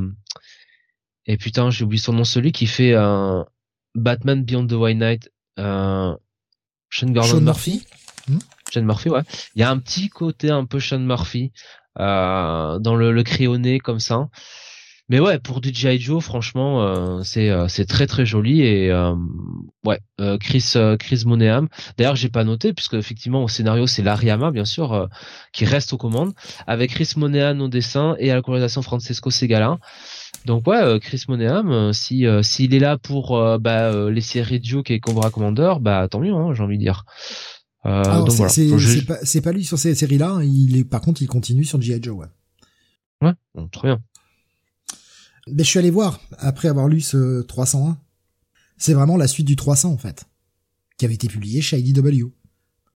[1.27, 3.47] et putain j'ai oublié son nom, celui qui fait un
[3.97, 6.15] Batman Beyond the White Knight, euh...
[6.91, 7.87] Sean Gordon Murphy.
[8.29, 8.39] Hmm?
[8.71, 9.23] Sean Murphy, ouais.
[9.55, 11.53] Il y a un petit côté un peu Sean Murphy
[11.99, 14.29] euh, dans le, le crayonné comme ça.
[15.11, 15.99] Mais ouais, pour du G.I.
[15.99, 19.13] Joe, franchement, euh, c'est euh, c'est très très joli et euh,
[19.85, 19.99] ouais,
[20.39, 21.67] Chris Chris Moneam.
[21.99, 25.09] D'ailleurs, j'ai pas noté puisque effectivement au scénario c'est Larry bien sûr
[25.53, 26.33] qui reste aux commandes
[26.69, 29.79] avec Chris Moneam au dessin et à la colorisation Francesco Segala.
[30.47, 35.31] Donc ouais, Chris Moneam, si s'il est là pour bah, les séries Duke et Cobra
[35.31, 37.05] Commander, bah tant mieux, hein, j'ai envie de dire.
[37.85, 39.03] Donc c'est voilà.
[39.09, 40.35] pas, pas lui sur ces séries-là.
[40.35, 40.45] Hein.
[40.45, 42.01] Il est, par contre, il continue sur G.I.
[42.01, 42.17] Joe.
[42.17, 42.27] Ouais.
[43.23, 44.01] Ouais, bon, très bien.
[45.53, 47.99] Mais je suis allé voir, après avoir lu ce 301.
[48.77, 50.25] C'est vraiment la suite du 300, en fait.
[50.97, 52.31] Qui avait été publié chez IDW.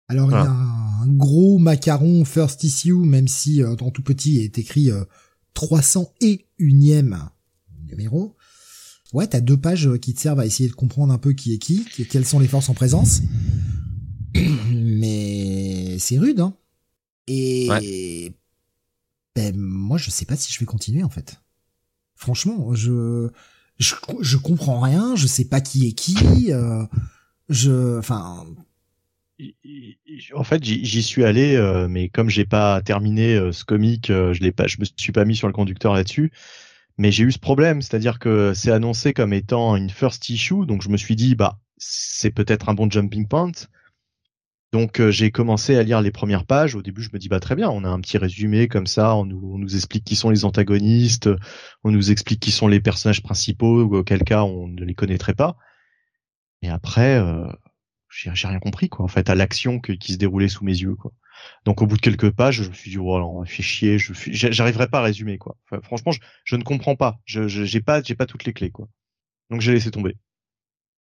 [0.08, 1.04] Alors, il y a ah.
[1.04, 5.06] un, gros macaron first issue, même si, euh, en tout petit, est écrit euh,
[5.54, 7.30] 300 et unième
[7.88, 8.36] numéro.
[9.14, 11.54] Ouais, t'as deux pages euh, qui te servent à essayer de comprendre un peu qui
[11.54, 13.22] est qui, quelles sont les forces en présence.
[14.36, 16.56] Mais c'est rude, hein.
[17.28, 18.34] Et
[19.36, 21.41] ben, moi, je sais pas si je vais continuer, en fait.
[22.22, 23.30] Franchement, je,
[23.80, 26.84] je, je comprends rien, je sais pas qui est qui, euh,
[27.50, 28.46] je, enfin.
[30.36, 34.40] En fait, j'y suis allé, euh, mais comme j'ai pas terminé euh, ce comic, je
[34.40, 36.32] l'ai pas, je me suis pas mis sur le conducteur là-dessus.
[37.00, 40.84] Mais j'ai eu ce problème, c'est-à-dire que c'est annoncé comme étant une first issue, donc
[40.84, 43.52] je me suis dit, bah, c'est peut-être un bon jumping point.
[44.72, 46.76] Donc euh, j'ai commencé à lire les premières pages.
[46.76, 49.16] Au début, je me dis bah très bien, on a un petit résumé comme ça,
[49.16, 51.30] on nous, on nous explique qui sont les antagonistes,
[51.84, 55.34] on nous explique qui sont les personnages principaux, ou auquel cas on ne les connaîtrait
[55.34, 55.58] pas.
[56.62, 57.48] Et après, euh,
[58.10, 59.04] j'ai rien compris quoi.
[59.04, 61.12] En fait, à l'action qui se déroulait sous mes yeux quoi.
[61.66, 64.14] Donc au bout de quelques pages, je me suis dit oh, on fait chier, je
[64.14, 65.58] j'arriverai pas à résumer quoi.
[65.84, 67.20] franchement, je, je, ne comprends pas.
[67.26, 68.88] Je j'ai pas j'ai pas toutes les clés quoi.
[69.50, 70.16] Donc j'ai laissé tomber.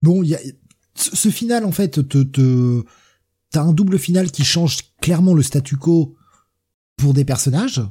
[0.02, 0.40] Bon, y a
[0.94, 2.84] ce final en fait te, te
[3.52, 6.16] t'as un double final qui change clairement le statu quo
[6.96, 7.82] pour des personnages,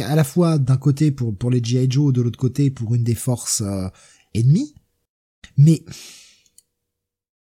[0.00, 1.86] à la fois d'un côté pour, pour les G.I.
[1.90, 3.88] Joe, de l'autre côté pour une des forces euh,
[4.34, 4.74] ennemies.
[5.56, 5.84] Mais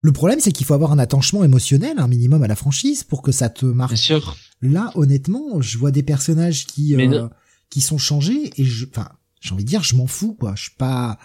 [0.00, 3.22] le problème, c'est qu'il faut avoir un attachement émotionnel, un minimum à la franchise, pour
[3.22, 3.94] que ça te marque.
[3.94, 4.36] Bien sûr.
[4.62, 7.28] Là, honnêtement, je vois des personnages qui euh,
[7.68, 9.08] qui sont changés et je, enfin,
[9.40, 10.54] j'ai envie de dire, je m'en fous, quoi.
[10.54, 11.18] Je suis pas.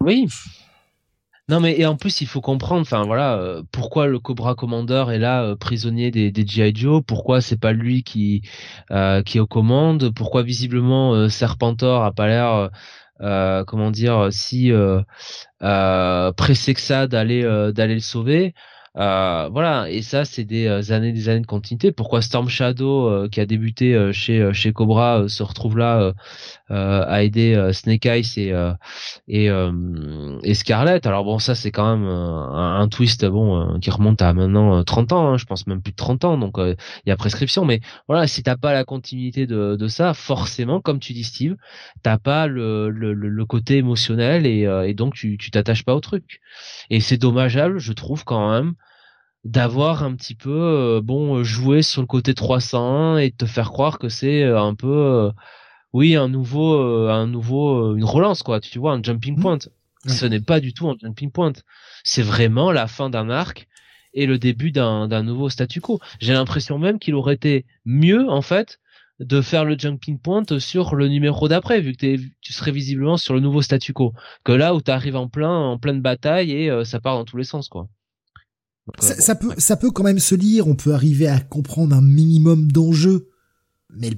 [0.00, 0.28] Oui.
[1.48, 5.04] Non mais et en plus il faut comprendre, enfin voilà, euh, pourquoi le Cobra Commander
[5.12, 8.42] est là euh, prisonnier des, des GI Joe, pourquoi c'est pas lui qui
[8.90, 12.70] euh, qui est aux commandes, pourquoi visiblement Serpentor a pas l'air
[13.66, 14.72] comment dire si
[15.60, 17.42] pressé que ça d'aller
[17.72, 18.52] d'aller le sauver?
[18.98, 21.92] Euh, voilà, et ça c'est des euh, années des années de continuité.
[21.92, 26.12] Pourquoi Storm Shadow, euh, qui a débuté chez chez Cobra, se retrouve là
[26.68, 28.52] à aider Snake Eyes et
[29.28, 29.48] et,
[30.42, 31.06] et Scarlet.
[31.06, 35.32] Alors bon, ça c'est quand même un, twist bon qui remonte à maintenant 30 ans,
[35.32, 37.64] hein, je pense même plus de 30 ans, donc il y a prescription.
[37.64, 41.56] Mais voilà, si t'as pas la continuité de, de ça, forcément, comme tu dis Steve,
[42.02, 46.00] t'as pas le, le, le côté émotionnel et, et donc tu tu t'attaches pas au
[46.00, 46.40] truc.
[46.90, 48.74] Et c'est dommageable, je trouve quand même
[49.46, 53.98] d'avoir un petit peu euh, bon joué sur le côté 301 et te faire croire
[53.98, 55.30] que c'est euh, un peu euh,
[55.92, 58.60] oui un nouveau un nouveau une relance quoi.
[58.60, 59.40] Tu vois un jumping mmh.
[59.40, 59.58] point.
[60.06, 61.52] Ce n'est pas du tout un jumping point.
[62.04, 63.68] C'est vraiment la fin d'un arc
[64.14, 66.00] et le début d'un d'un nouveau statu quo.
[66.20, 68.80] J'ai l'impression même qu'il aurait été mieux en fait
[69.20, 73.34] de faire le jumping point sur le numéro d'après vu que tu serais visiblement sur
[73.34, 74.12] le nouveau statu quo.
[74.44, 77.36] Que là où tu arrives en plein en pleine bataille et ça part dans tous
[77.36, 77.88] les sens quoi
[79.00, 82.70] ça, peut, ça peut quand même se lire, on peut arriver à comprendre un minimum
[82.70, 83.30] d'enjeux,
[83.90, 84.12] mais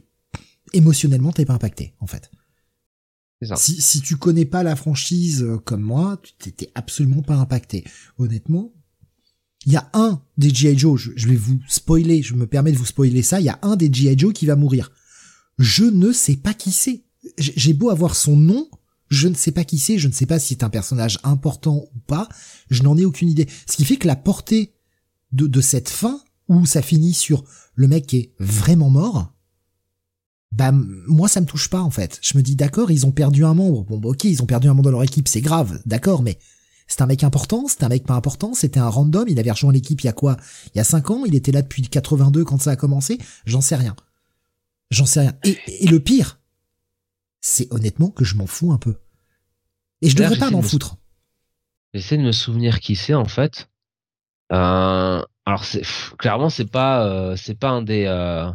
[0.72, 2.30] émotionnellement, t'es pas impacté, en fait.
[3.54, 7.84] Si, si tu connais pas la franchise euh, comme moi, tu t'étais absolument pas impacté.
[8.18, 8.72] Honnêtement,
[9.64, 10.76] il y a un des G.I.
[10.76, 13.48] Joe, je, je, vais vous spoiler, je me permets de vous spoiler ça, il y
[13.48, 14.18] a un des G.I.
[14.18, 14.90] Joe qui va mourir.
[15.58, 17.04] Je ne sais pas qui c'est.
[17.38, 18.68] J'ai beau avoir son nom,
[19.08, 21.86] je ne sais pas qui c'est, je ne sais pas si c'est un personnage important
[21.94, 22.28] ou pas,
[22.70, 23.48] je n'en ai aucune idée.
[23.66, 24.74] Ce qui fait que la portée
[25.32, 27.44] de, de cette fin, où ça finit sur
[27.74, 29.32] le mec qui est vraiment mort,
[30.52, 32.18] bah moi ça me touche pas en fait.
[32.22, 33.84] Je me dis d'accord, ils ont perdu un membre.
[33.84, 36.38] Bon bah, ok, ils ont perdu un membre de leur équipe, c'est grave, d'accord, mais
[36.86, 39.72] c'est un mec important, c'est un mec pas important, c'était un random, il avait rejoint
[39.72, 40.38] l'équipe il y a quoi?
[40.74, 43.60] Il y a 5 ans, il était là depuis 82 quand ça a commencé, j'en
[43.60, 43.94] sais rien.
[44.90, 45.34] J'en sais rien.
[45.44, 46.37] Et, et le pire,
[47.40, 48.96] c'est honnêtement que je m'en fous un peu.
[50.02, 50.96] Et je devrais pas m'en foutre.
[51.94, 53.68] J'essaie de me souvenir qui c'est en fait.
[54.52, 55.82] Euh, alors c'est
[56.18, 58.50] clairement c'est pas euh, c'est pas un des euh,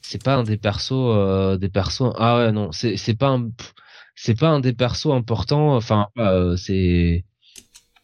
[0.00, 3.50] c'est pas un des persos des persos ah ouais non c'est c'est pas un
[4.14, 6.08] c'est pas un des persos importants enfin
[6.56, 7.24] c'est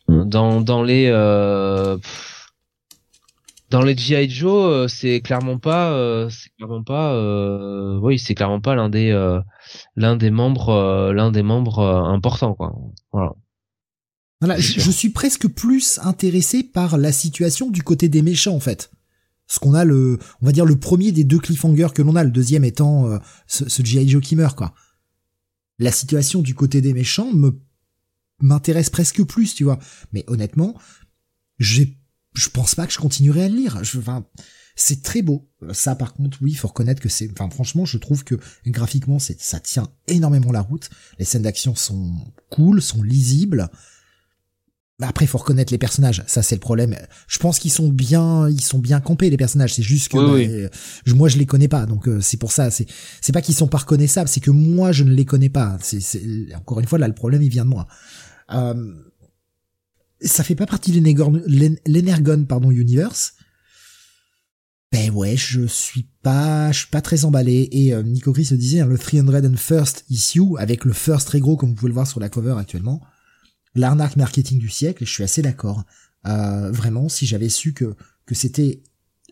[0.08, 1.10] dans dans les
[3.70, 8.88] dans les GI Joe, c'est clairement pas, c'est clairement pas, oui, c'est clairement pas l'un
[8.88, 9.12] des,
[9.96, 12.74] l'un des membres, l'un des membres importants, quoi.
[13.12, 13.34] Voilà.
[14.40, 18.90] Voilà, je, suis presque plus intéressé par la situation du côté des méchants en fait.
[19.48, 22.22] Ce qu'on a le, on va dire le premier des deux cliffhangers que l'on a,
[22.22, 24.08] le deuxième étant euh, ce, ce G.I.
[24.08, 24.74] Joe qui meurt quoi.
[25.80, 27.60] La situation du côté des méchants me
[28.40, 29.80] m'intéresse presque plus, tu vois.
[30.12, 30.78] Mais honnêtement,
[31.58, 31.97] j'ai,
[32.38, 33.82] je pense pas que je continuerai à le lire.
[33.82, 34.24] Je, enfin,
[34.76, 35.50] c'est très beau.
[35.72, 38.36] Ça, par contre, oui, faut reconnaître que c'est, enfin, franchement, je trouve que
[38.66, 40.88] graphiquement, c'est, ça tient énormément la route.
[41.18, 42.14] Les scènes d'action sont
[42.50, 43.68] cool, sont lisibles.
[45.00, 46.24] Après, faut reconnaître les personnages.
[46.26, 46.96] Ça, c'est le problème.
[47.28, 49.74] Je pense qu'ils sont bien, ils sont bien campés les personnages.
[49.74, 50.16] C'est juste que
[50.66, 51.86] bah, moi, je les connais pas.
[51.86, 52.70] Donc euh, c'est pour ça.
[52.70, 52.86] C'est
[53.20, 54.28] c'est pas qu'ils sont pas reconnaissables.
[54.28, 55.78] C'est que moi, je ne les connais pas.
[55.80, 56.02] C'est
[56.56, 57.86] encore une fois là, le problème, il vient de moi.
[58.52, 58.92] Euh,
[60.20, 61.00] ça fait pas partie de
[61.86, 63.34] l'Energon, pardon, Universe.
[64.90, 67.68] Ben ouais, je suis pas, je suis pas très emballé.
[67.72, 71.56] Et euh, Nico Chris se disait, hein, le 301st issue, avec le first très gros,
[71.56, 73.02] comme vous pouvez le voir sur la cover actuellement,
[73.74, 75.84] l'arnaque marketing du siècle, je suis assez d'accord.
[76.26, 78.82] Euh, vraiment, si j'avais su que, que c'était,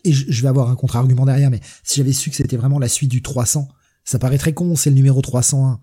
[0.03, 2.87] et je, vais avoir un contre-argument derrière, mais si j'avais su que c'était vraiment la
[2.87, 3.67] suite du 300,
[4.03, 5.81] ça paraît très con, c'est le numéro 301.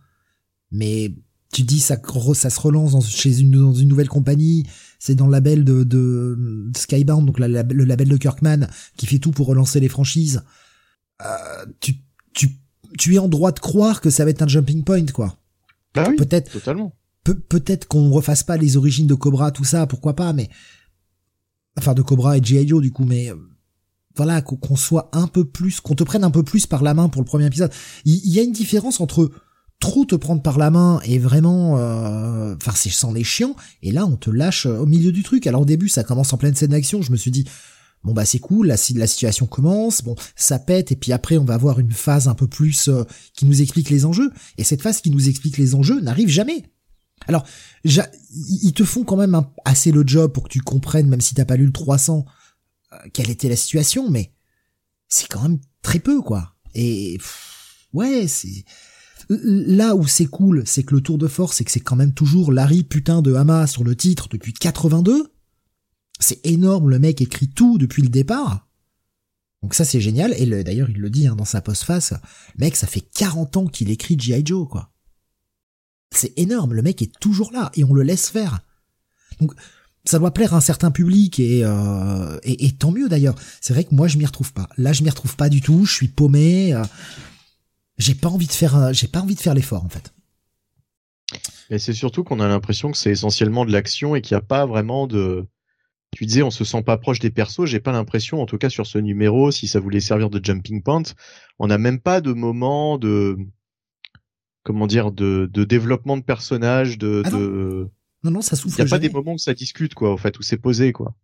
[0.70, 1.14] Mais
[1.52, 1.96] tu dis ça,
[2.34, 4.66] ça se relance chez une, dans une nouvelle compagnie,
[4.98, 9.30] c'est dans le label de, de, Skybound, donc le label de Kirkman, qui fait tout
[9.30, 10.42] pour relancer les franchises.
[11.22, 11.96] Euh, tu,
[12.34, 12.50] tu,
[12.98, 15.36] tu es en droit de croire que ça va être un jumping point, quoi.
[15.94, 16.50] Bah oui, peut-être.
[16.50, 16.92] Totalement
[17.24, 20.50] peut-être qu'on refasse pas les origines de Cobra, tout ça, pourquoi pas, mais
[21.78, 22.68] enfin de Cobra et G.I.
[22.68, 23.36] Joe du coup, mais euh,
[24.16, 27.08] voilà qu'on soit un peu plus, qu'on te prenne un peu plus par la main
[27.08, 27.72] pour le premier épisode.
[28.04, 29.30] Il y, a une différence entre
[29.80, 33.92] trop te prendre par la main et vraiment, euh, enfin c'est sans les chiants, et
[33.92, 35.46] là on te lâche euh, au milieu du truc.
[35.46, 37.44] Alors au début ça commence en pleine scène d'action, je me suis dit
[38.02, 41.44] bon bah c'est cool, la, la situation commence, bon ça pète et puis après on
[41.44, 42.90] va avoir une phase un peu plus
[43.34, 44.30] qui nous explique les enjeux.
[44.58, 46.64] Et cette phase qui nous explique les enjeux n'arrive jamais.
[47.26, 47.46] Alors,
[47.84, 51.44] ils te font quand même assez le job pour que tu comprennes, même si t'as
[51.44, 52.24] pas lu le 300,
[52.92, 54.32] euh, quelle était la situation, mais
[55.08, 56.54] c'est quand même très peu, quoi.
[56.74, 57.18] Et
[57.92, 58.64] ouais, c'est
[59.28, 62.12] là où c'est cool, c'est que le tour de force, c'est que c'est quand même
[62.12, 65.32] toujours Larry putain de Hama sur le titre depuis 82.
[66.20, 68.68] C'est énorme, le mec écrit tout depuis le départ.
[69.62, 72.12] Donc ça c'est génial, et d'ailleurs il le dit hein, dans sa postface,
[72.58, 74.42] mec ça fait 40 ans qu'il écrit G.I.
[74.44, 74.92] Joe quoi.
[76.10, 78.60] C'est énorme, le mec est toujours là et on le laisse faire.
[79.40, 79.54] Donc
[80.04, 83.34] ça doit plaire à un certain public et, euh, et, tant mieux d'ailleurs.
[83.60, 84.68] C'est vrai que moi je m'y retrouve pas.
[84.76, 85.86] Là je m'y retrouve pas du tout.
[85.86, 86.74] Je suis paumé.
[86.74, 86.84] Euh,
[87.98, 88.92] j'ai pas envie de faire.
[88.92, 90.12] J'ai pas envie de faire l'effort en fait.
[91.70, 94.44] Et c'est surtout qu'on a l'impression que c'est essentiellement de l'action et qu'il n'y a
[94.44, 95.46] pas vraiment de.
[96.12, 97.66] Tu disais on se sent pas proche des persos.
[97.66, 100.82] J'ai pas l'impression, en tout cas sur ce numéro, si ça voulait servir de jumping
[100.82, 101.02] point,
[101.58, 103.36] on n'a même pas de moment de
[104.64, 107.88] comment dire de, de développement de personnages de, ah de...
[108.24, 108.30] Non.
[108.30, 110.38] non ça souffle il y a pas des moments où ça discute quoi en fait
[110.38, 111.14] où c'est posé quoi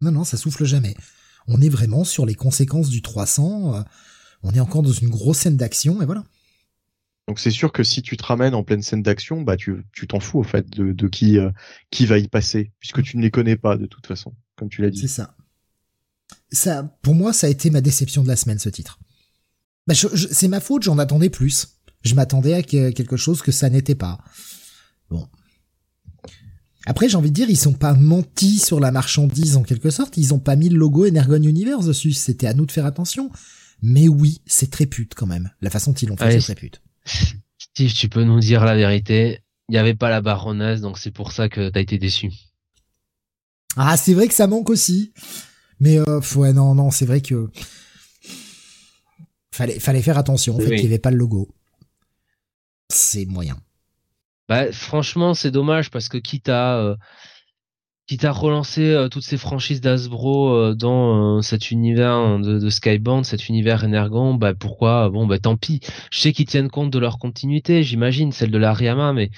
[0.00, 0.96] non non ça souffle jamais
[1.46, 3.82] on est vraiment sur les conséquences du 300 euh,
[4.42, 6.24] on est encore dans une grosse scène d'action et voilà
[7.26, 10.06] donc c'est sûr que si tu te ramènes en pleine scène d'action bah tu tu
[10.06, 11.50] t'en fous en fait de, de qui euh,
[11.90, 14.82] qui va y passer puisque tu ne les connais pas de toute façon comme tu
[14.82, 15.34] l'as dit c'est ça
[16.50, 18.98] ça pour moi ça a été ma déception de la semaine ce titre
[19.86, 23.94] bah, c'est ma faute j'en attendais plus je m'attendais à quelque chose que ça n'était
[23.94, 24.18] pas.
[25.10, 25.26] Bon.
[26.86, 30.16] Après, j'ai envie de dire, ils sont pas mentis sur la marchandise en quelque sorte.
[30.16, 32.12] Ils ont pas mis le logo Energon Universe dessus.
[32.12, 33.30] C'était à nous de faire attention.
[33.82, 35.50] Mais oui, c'est très pute quand même.
[35.60, 36.82] La façon dont ils l'ont fait, c'est très pute.
[37.58, 39.40] Steve, tu peux nous dire la vérité.
[39.68, 42.30] Il n'y avait pas la baronnaise, donc c'est pour ça que t'as été déçu.
[43.76, 45.12] Ah, c'est vrai que ça manque aussi.
[45.78, 47.50] Mais euh, ouais, non, non, c'est vrai que
[49.52, 50.56] fallait, fallait faire attention.
[50.56, 51.54] En fait, il n'y avait pas le logo
[52.88, 53.58] c'est moyen.
[54.48, 56.96] Bah, franchement, c'est dommage parce que quitte à euh,
[58.08, 63.24] quitte à relancer euh, toutes ces franchises d'Asbro euh, dans cet univers de, de, Skybound,
[63.24, 65.80] cet univers Energon, bah pourquoi Bon, bah tant pis.
[66.10, 69.30] Je sais qu'ils tiennent compte de leur continuité, j'imagine, celle de l'Ariama, mais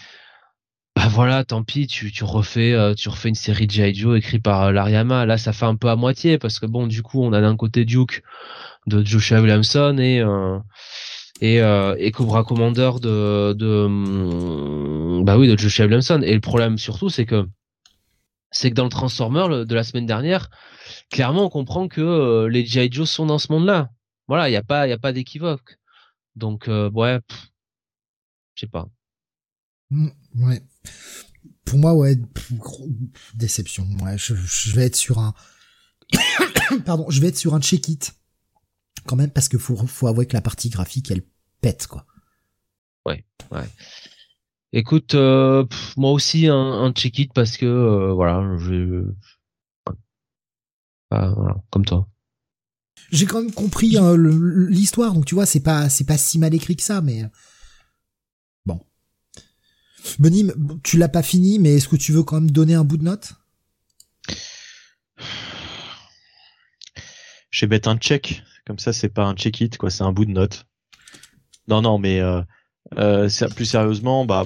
[0.96, 1.86] bah voilà, tant pis.
[1.86, 3.94] Tu, tu refais tu refais une série de G.I.
[3.94, 5.26] Joe écrite par l'Ariama.
[5.26, 7.56] Là, ça fait un peu à moitié parce que bon, du coup, on a d'un
[7.56, 8.22] côté Duke
[8.86, 10.22] de Joshua Williamson et
[11.40, 16.40] et, euh, et Cobra Commander de, de hum, bah oui de Joshua Williamson et le
[16.40, 17.46] problème surtout c'est que
[18.50, 20.50] c'est que dans le Transformer de la semaine dernière
[21.10, 23.90] clairement on comprend que euh, les GI Joe sont dans ce monde-là.
[24.28, 25.78] Voilà il y a pas il y a pas d'équivoque.
[26.36, 27.20] Donc euh, ouais
[28.54, 28.88] je sais pas.
[29.90, 30.62] Mmh, ouais.
[31.64, 32.16] Pour moi ouais
[33.34, 33.86] déception.
[34.02, 35.34] Ouais je, je vais être sur un
[36.84, 38.14] Pardon, je vais être sur un check-it
[39.06, 41.22] quand même parce que faut, faut avouer que la partie graphique elle
[41.60, 42.06] pète quoi.
[43.06, 43.68] Ouais, ouais.
[44.72, 45.64] Écoute, euh,
[45.96, 49.04] moi aussi un, un check-it parce que euh, voilà, je
[51.10, 52.08] voilà, comme toi.
[53.10, 56.54] J'ai quand même compris hein, l'histoire, donc tu vois, c'est pas c'est pas si mal
[56.54, 57.24] écrit que ça, mais
[58.64, 58.80] bon.
[60.20, 60.52] Benim,
[60.84, 63.04] tu l'as pas fini, mais est-ce que tu veux quand même donner un bout de
[63.04, 63.32] note?
[67.50, 70.26] Je vais mettre un check, comme ça c'est pas un check-it, quoi, c'est un bout
[70.26, 70.66] de note.
[71.66, 72.42] Non, non, mais euh,
[72.98, 74.44] euh, plus sérieusement, bah,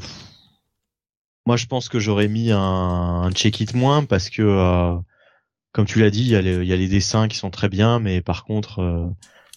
[1.47, 4.97] moi je pense que j'aurais mis un, un check-it moins parce que euh,
[5.75, 6.41] comme tu l'as dit, il y, a
[6.77, 9.09] les, dessins qui sont très bien, mais par contre, euh,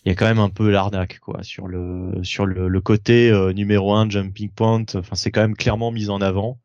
[0.04, 3.54] il y a quand même un peu l'arnaque quoi sur le sur le, côté euh,
[3.54, 4.84] numéro un jumping point.
[4.96, 6.60] Enfin, c'est quand même clairement mis en avant.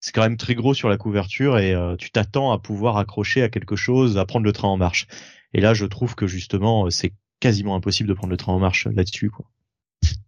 [0.00, 3.42] C'est quand même très gros sur la couverture et euh, tu t'attends à pouvoir accrocher
[3.42, 5.06] à quelque chose, à prendre le train en marche.
[5.52, 8.86] Et là, je trouve que justement, c'est quasiment impossible de prendre le train en marche
[8.86, 9.44] là-dessus quoi.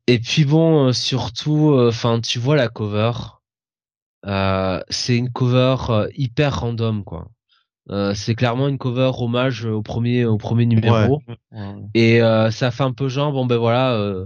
[0.07, 3.13] Et puis bon, surtout, enfin, tu vois la cover.
[4.91, 7.29] c'est une cover hyper random quoi.
[7.91, 11.21] Euh, c'est clairement une cover hommage au premier au premier numéro.
[11.95, 14.25] Et euh, ça fait un peu genre bon ben voilà euh,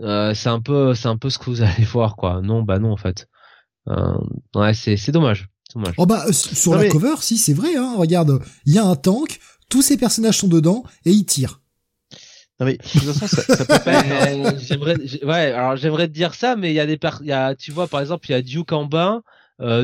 [0.00, 2.40] euh, c'est un peu c'est un peu ce que vous allez voir quoi.
[2.42, 3.28] Non bah non en fait.
[3.88, 4.18] Euh,
[4.54, 5.48] ouais c'est c'est dommage.
[5.74, 5.94] Dommage.
[5.98, 7.94] Oh bah sur la cover si c'est vrai hein.
[7.96, 11.60] Regarde il y a un tank tous ces personnages sont dedans et ils tirent
[12.60, 16.34] non mais de toute façon ça, ça peut pas j'aimerais ouais alors j'aimerais te dire
[16.34, 18.34] ça mais il y a des il y a tu vois par exemple il y
[18.34, 19.22] a Duke en bas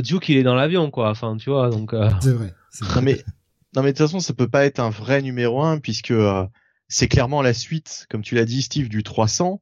[0.02, 1.10] Duke il est dans l'avion quoi.
[1.10, 2.54] Enfin tu vois donc c'est vrai
[2.94, 3.22] non mais
[3.74, 6.44] non mais de toute façon ça peut pas être un vrai numéro 1 puisque euh,
[6.88, 9.60] c'est clairement la suite comme tu l'as dit Steve du 300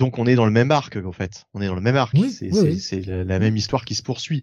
[0.00, 1.46] donc on est dans le même arc en fait.
[1.54, 2.16] On est dans le même arc.
[2.30, 4.42] C'est la, même histoire qui se poursuit.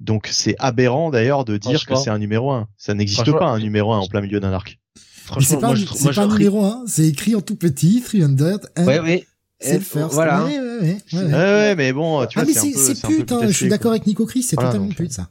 [0.00, 3.58] Donc c'est aberrant d'ailleurs de dire que c'est un numéro 1 ça n'existe pas un
[3.58, 4.78] numéro 1 en plein milieu d'un arc
[5.40, 8.36] c'est pas, un, pas un numéro 1 c'est écrit en tout petit 300
[8.86, 9.26] ouais, ouais.
[9.60, 10.14] C'est le first.
[10.14, 10.44] Voilà.
[10.44, 13.68] Ouais, ouais, ouais, ouais, mais bon, tu ah, vois, c'est c'est pute, hein, je suis
[13.68, 15.30] d'accord avec Nico Chris, c'est totalement pute, ça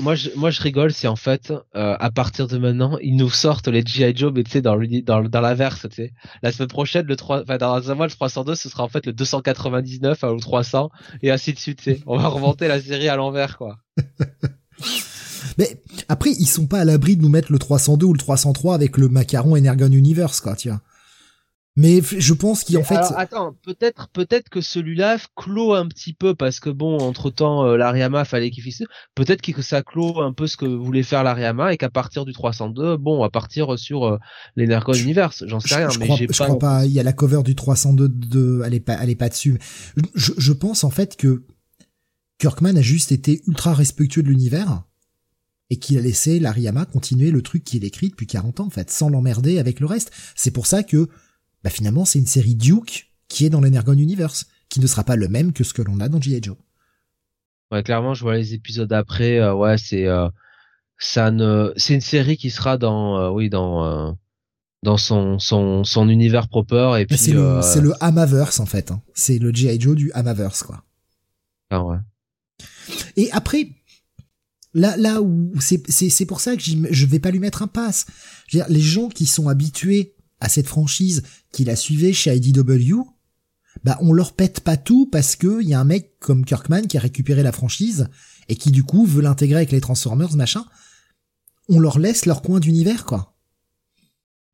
[0.00, 3.30] moi je, moi je rigole, c'est en fait euh, à partir de maintenant, ils nous
[3.30, 6.12] sortent les GI Joe mais tu sais dans dans dans l'inverse, tu sais.
[6.42, 9.06] La semaine prochaine le 3 enfin dans un mois le 302, ce sera en fait
[9.06, 10.90] le 299 ou 300
[11.22, 12.00] et ainsi de suite, tu sais.
[12.06, 13.78] On va remonter la série à l'envers quoi.
[15.58, 18.74] mais après ils sont pas à l'abri de nous mettre le 302 ou le 303
[18.74, 20.80] avec le macaron Energon Universe quoi, tiens.
[21.76, 22.94] Mais je pense qu'en fait.
[22.94, 27.66] Alors, attends, peut-être, peut-être que celui-là clôt un petit peu parce que bon, entre temps,
[27.66, 28.84] euh, l'Ariama fallait qu'il fixe.
[29.16, 32.32] Peut-être que ça clôt un peu ce que voulait faire l'Ariama et qu'à partir du
[32.32, 34.18] 302, bon, on va partir sur euh,
[34.54, 35.42] l'Energon Universe.
[35.48, 36.32] J'en sais rien, mais j'ai pas.
[36.32, 36.86] Je crois pas.
[36.86, 39.58] Il y a la cover du 302 de, elle est pas, elle est pas dessus.
[40.14, 41.42] Je, je pense en fait que
[42.38, 44.84] Kirkman a juste été ultra respectueux de l'univers
[45.70, 48.90] et qu'il a laissé l'Ariama continuer le truc qu'il écrit depuis 40 ans en fait,
[48.90, 50.12] sans l'emmerder avec le reste.
[50.34, 51.08] C'est pour ça que
[51.62, 55.16] bah finalement c'est une série Duke qui est dans l'Energon Universe, qui ne sera pas
[55.16, 56.42] le même que ce que l'on a dans G.I.
[56.42, 56.56] Joe.
[57.72, 59.38] Ouais, clairement, je vois les épisodes après.
[59.38, 60.28] Euh, ouais, c'est euh,
[60.98, 64.16] ça ne, c'est une série qui sera dans, euh, oui, dans
[64.82, 67.16] dans son son son univers proper et puis.
[67.16, 68.90] C'est le le Hamaverse en fait.
[68.90, 69.00] Hein.
[69.14, 69.80] C'est le G.I.
[69.80, 70.84] Joe du Hamaverse quoi.
[71.70, 71.96] Ah ouais.
[73.16, 73.68] Et après,
[74.74, 78.06] là là où c'est c'est pour ça que je vais pas lui mettre un pass.
[78.48, 81.22] Je veux dire, les gens qui sont habitués à cette franchise
[81.52, 83.02] qui la suivait chez IDW,
[83.84, 86.96] bah on leur pète pas tout parce que y a un mec comme Kirkman qui
[86.96, 88.08] a récupéré la franchise
[88.48, 90.64] et qui du coup veut l'intégrer avec les Transformers machin.
[91.68, 93.36] On leur laisse leur coin d'univers quoi.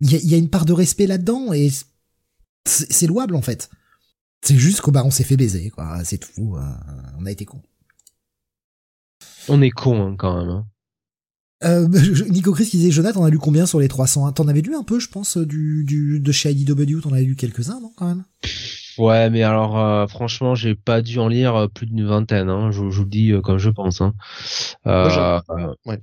[0.00, 1.70] Il y a, une part de respect là-dedans et
[2.64, 3.68] c'est louable en fait.
[4.42, 6.56] C'est juste qu'on bah on s'est fait baiser quoi, c'est tout.
[6.56, 6.62] Euh,
[7.18, 7.60] on a été con.
[9.48, 10.50] On est con hein, quand même.
[10.50, 10.66] Hein.
[11.62, 11.88] Euh,
[12.30, 14.74] Nico Chris qui disait Jonathan, t'en as lu combien sur les 300 T'en avais lu
[14.74, 18.06] un peu, je pense, du, du de chez IDW, t'en avais lu quelques-uns, non, quand
[18.06, 18.24] même?
[18.98, 22.50] Ouais, mais alors euh, franchement, j'ai pas dû en lire euh, plus d'une vingtaine.
[22.50, 24.00] Hein, je, je vous le dis comme je pense.
[24.00, 24.14] Hein.
[24.86, 25.40] Euh,
[25.86, 25.98] ouais.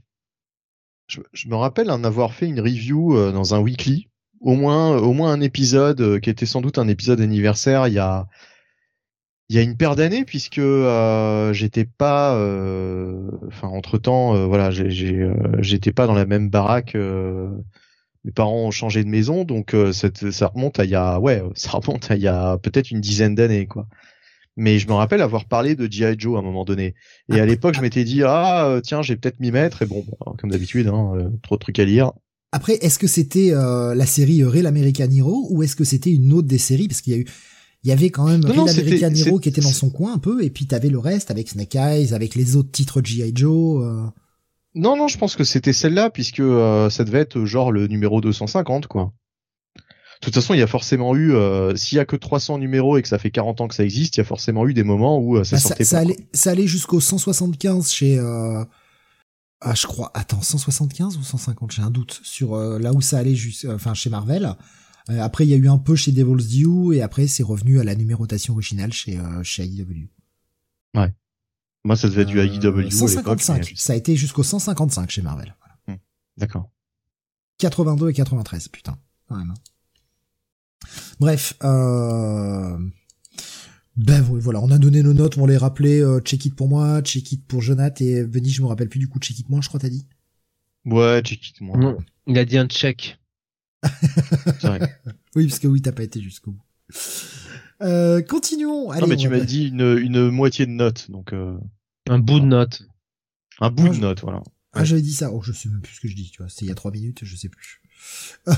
[1.07, 4.09] je, je, me rappelle en avoir fait une review dans un weekly,
[4.41, 7.99] au moins au moins un épisode qui était sans doute un épisode anniversaire il y
[7.99, 8.27] a
[9.49, 14.45] il y a une paire d'années puisque euh, j'étais pas euh, enfin entre temps euh,
[14.45, 19.75] voilà euh, j'étais pas dans la même baraque mes parents ont changé de maison donc
[19.93, 22.91] cette, ça remonte à il y a ouais ça remonte à il y a peut-être
[22.91, 23.87] une dizaine d'années quoi.
[24.59, 26.95] Mais je me rappelle avoir parlé de GI Joe à un moment donné.
[27.31, 29.83] Et à l'époque je m'étais dit ah tiens j'ai peut-être m'y mettre.
[29.83, 30.03] Et bon
[30.39, 32.11] comme d'habitude hein, trop de trucs à lire.
[32.51, 36.47] Après est-ce que c'était la série Real American Hero ou est-ce que c'était une autre
[36.47, 36.87] des séries?
[36.87, 37.27] Parce qu'il y a eu
[37.83, 40.43] il y avait quand même Real American Hero qui était dans son coin un peu,
[40.43, 43.31] et puis t'avais le reste avec Snake Eyes, avec les autres titres G.I.
[43.35, 43.83] Joe.
[43.83, 44.07] Euh.
[44.77, 48.21] Non, non, je pense que c'était celle-là, puisque euh, ça devait être genre le numéro
[48.21, 49.11] 250, quoi.
[50.21, 52.97] De toute façon, il y a forcément eu, euh, s'il y a que 300 numéros
[52.97, 54.83] et que ça fait 40 ans que ça existe, il y a forcément eu des
[54.83, 56.01] moments où euh, ça bah, sortait ça, pas.
[56.01, 61.89] Allait, ça allait jusqu'au 175 chez, ah, je crois, attends, 175 ou 150, j'ai un
[61.89, 63.35] doute sur là où ça allait,
[63.69, 64.55] enfin chez Marvel.
[65.09, 67.83] Après, il y a eu un peu chez Devil's Due et après, c'est revenu à
[67.83, 70.09] la numérotation originale chez chez IDW.
[70.95, 71.13] Ouais.
[71.83, 73.73] Moi, ça devait être du AEW 155.
[73.75, 75.55] Ça a été jusqu'au 155 chez Marvel.
[75.87, 75.95] Hmm.
[76.35, 76.69] D'accord.
[77.59, 78.97] 82 et 93, putain.
[81.19, 82.77] Bref, euh...
[83.95, 87.01] Ben voilà, on a donné nos notes, on les rappelait, euh, check it pour moi,
[87.01, 89.59] check it pour Jonath et Benny, je me rappelle plus du coup, check it moi,
[89.61, 90.05] je crois t'as dit?
[90.85, 91.77] Ouais, check it moi.
[91.77, 91.97] Non,
[92.27, 93.17] il a dit un check.
[94.61, 94.99] Vrai.
[95.35, 96.63] oui, parce que oui, t'as pas été jusqu'au bout.
[97.81, 98.89] Euh, continuons.
[98.91, 101.33] Allez, non, mais tu m'as dit une, une moitié de note, donc.
[101.33, 101.57] Euh...
[102.09, 102.83] Un bout de note.
[103.59, 104.41] Un bout de note, voilà.
[104.73, 105.31] Ah, j'avais dit ça.
[105.31, 106.49] Oh, je sais même plus ce que je dis, tu vois.
[106.49, 107.81] C'était il y a trois minutes, je sais plus.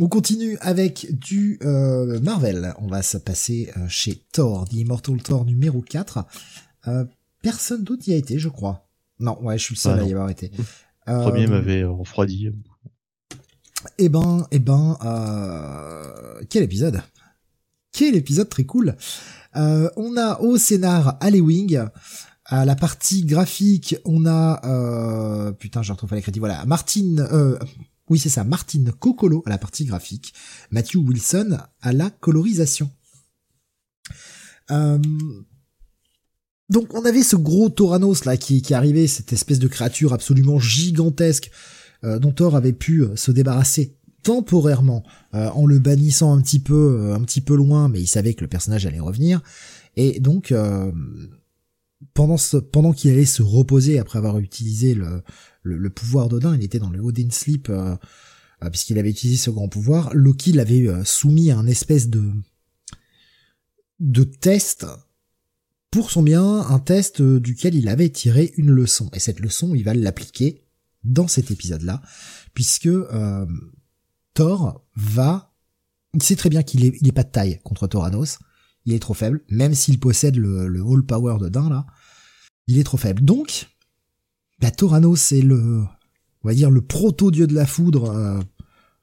[0.00, 2.74] On continue avec du euh, Marvel.
[2.78, 6.26] On va se passer euh, chez Thor, The Immortal Thor numéro 4.
[6.88, 7.04] Euh,
[7.42, 8.88] personne d'autre y a été, je crois.
[9.20, 10.50] Non, ouais, je suis le seul ah, à y avoir été.
[11.06, 12.50] Le premier m'avait refroidi.
[13.98, 14.98] Eh ben, eh ben,
[16.50, 17.02] quel épisode
[17.92, 18.96] Quel épisode très cool
[19.56, 21.80] euh, on a au scénar Wing.
[22.46, 26.40] À la partie graphique, on a euh, putain, je retrouve pas les crédits.
[26.40, 27.58] Voilà, Martine, euh,
[28.10, 30.34] oui c'est ça, Martine Cocolo à la partie graphique,
[30.70, 32.90] Matthew Wilson à la colorisation.
[34.70, 34.98] Euh,
[36.68, 40.58] donc on avait ce gros Toranos là qui, qui arrivait, cette espèce de créature absolument
[40.58, 41.50] gigantesque
[42.04, 45.04] dont Thor avait pu se débarrasser temporairement
[45.34, 48.34] euh, en le bannissant un petit peu euh, un petit peu loin mais il savait
[48.34, 49.40] que le personnage allait revenir.
[49.96, 50.90] Et donc euh,
[52.14, 52.36] pendant
[52.72, 55.22] pendant qu'il allait se reposer après avoir utilisé le,
[55.62, 57.70] le, pouvoir d'Odin il était dans le Odin Sleep
[58.70, 62.24] puisqu'il avait utilisé ce grand pouvoir Loki l'avait soumis à un espèce de
[64.00, 64.86] de test
[65.90, 69.10] pour son bien un test duquel il avait tiré une leçon.
[69.12, 70.63] Et cette leçon il va l'appliquer
[71.04, 72.02] dans cet épisode là
[72.54, 72.88] puisque
[74.34, 75.54] Thor va,
[76.12, 78.38] il sait très bien qu'il est, il est pas de taille contre Thoranos.
[78.84, 81.86] Il est trop faible, même s'il possède le, all power de Dain là.
[82.66, 83.24] Il est trop faible.
[83.24, 83.68] Donc,
[84.60, 85.84] bah, Thoranos c'est le,
[86.42, 88.40] on va dire le proto-dieu de la foudre, euh,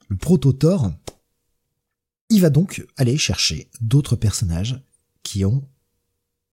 [0.09, 0.91] le proto-Thor.
[2.29, 4.81] Il va donc aller chercher d'autres personnages
[5.23, 5.67] qui ont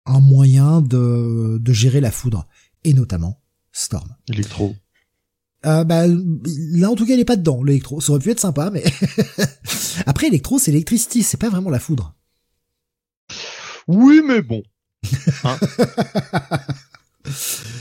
[0.04, 2.46] un moyen de, de gérer la foudre,
[2.84, 3.40] et notamment
[3.72, 4.14] Storm.
[4.28, 4.74] Electro.
[5.64, 8.00] Euh, bah, là en tout cas il est pas dedans l'électro.
[8.00, 8.84] Ça aurait pu être sympa mais
[10.06, 12.14] après électro c'est l'électricité c'est pas vraiment la foudre.
[13.88, 14.62] Oui mais bon.
[15.44, 15.58] Hein.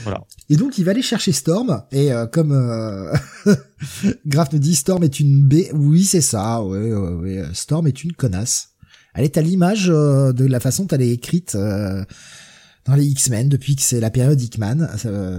[0.04, 0.20] Voilà.
[0.48, 3.12] Et donc il va aller chercher Storm et euh, comme euh...
[4.26, 8.04] Graf nous dit Storm est une B oui c'est ça ouais, ouais, ouais, Storm est
[8.04, 8.70] une connasse.
[9.14, 12.04] Elle est à l'image euh, de la façon dont elle est écrite euh,
[12.84, 14.88] dans les X-Men depuis que c'est la période Hickman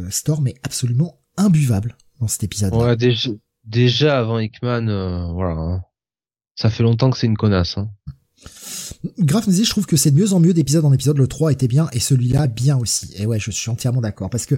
[0.09, 2.73] Storm est absolument imbuvable dans cet épisode.
[2.73, 3.29] Ouais, déjà,
[3.65, 5.51] déjà avant Hickman, euh, voilà.
[5.51, 5.81] Hein.
[6.55, 7.77] Ça fait longtemps que c'est une connasse.
[7.77, 7.89] Hein.
[9.19, 11.17] Graf je trouve que c'est de mieux en mieux d'épisode en épisode.
[11.17, 13.13] Le 3 était bien et celui-là bien aussi.
[13.17, 14.55] Et ouais, je suis entièrement d'accord parce que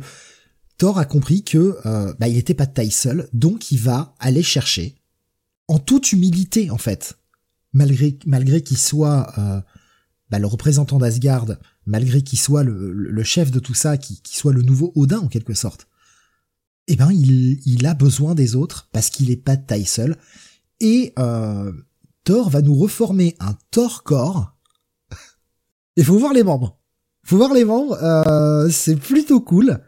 [0.77, 4.13] Thor a compris que euh, bah, il était pas de taille seule, donc il va
[4.19, 4.95] aller chercher
[5.67, 7.17] en toute humilité en fait,
[7.73, 9.61] malgré malgré qu'il soit euh,
[10.29, 11.47] bah, le représentant d'Asgard,
[11.85, 15.27] malgré qu'il soit le, le, chef de tout ça, qu'il soit le nouveau Odin en
[15.27, 15.87] quelque sorte
[16.87, 20.17] eh ben il, a besoin des autres parce qu'il est pas de taille seule.
[20.79, 21.71] Et euh,
[22.23, 24.55] Thor va nous reformer un Thor corps.
[25.95, 26.79] Il faut voir les membres.
[27.23, 29.81] Faut voir les membres, euh, c'est plutôt cool.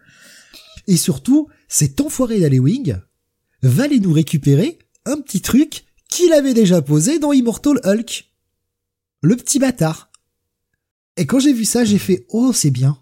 [0.87, 2.95] Et surtout, cet enfoiré d'Alewing
[3.61, 8.31] va aller nous récupérer un petit truc qu'il avait déjà posé dans Immortal Hulk.
[9.21, 10.09] Le petit bâtard.
[11.15, 12.99] Et quand j'ai vu ça, j'ai fait, oh, c'est bien.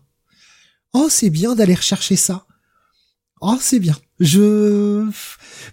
[0.93, 2.44] Oh, c'est bien d'aller rechercher ça.
[3.41, 3.95] Oh, c'est bien.
[4.19, 5.07] Je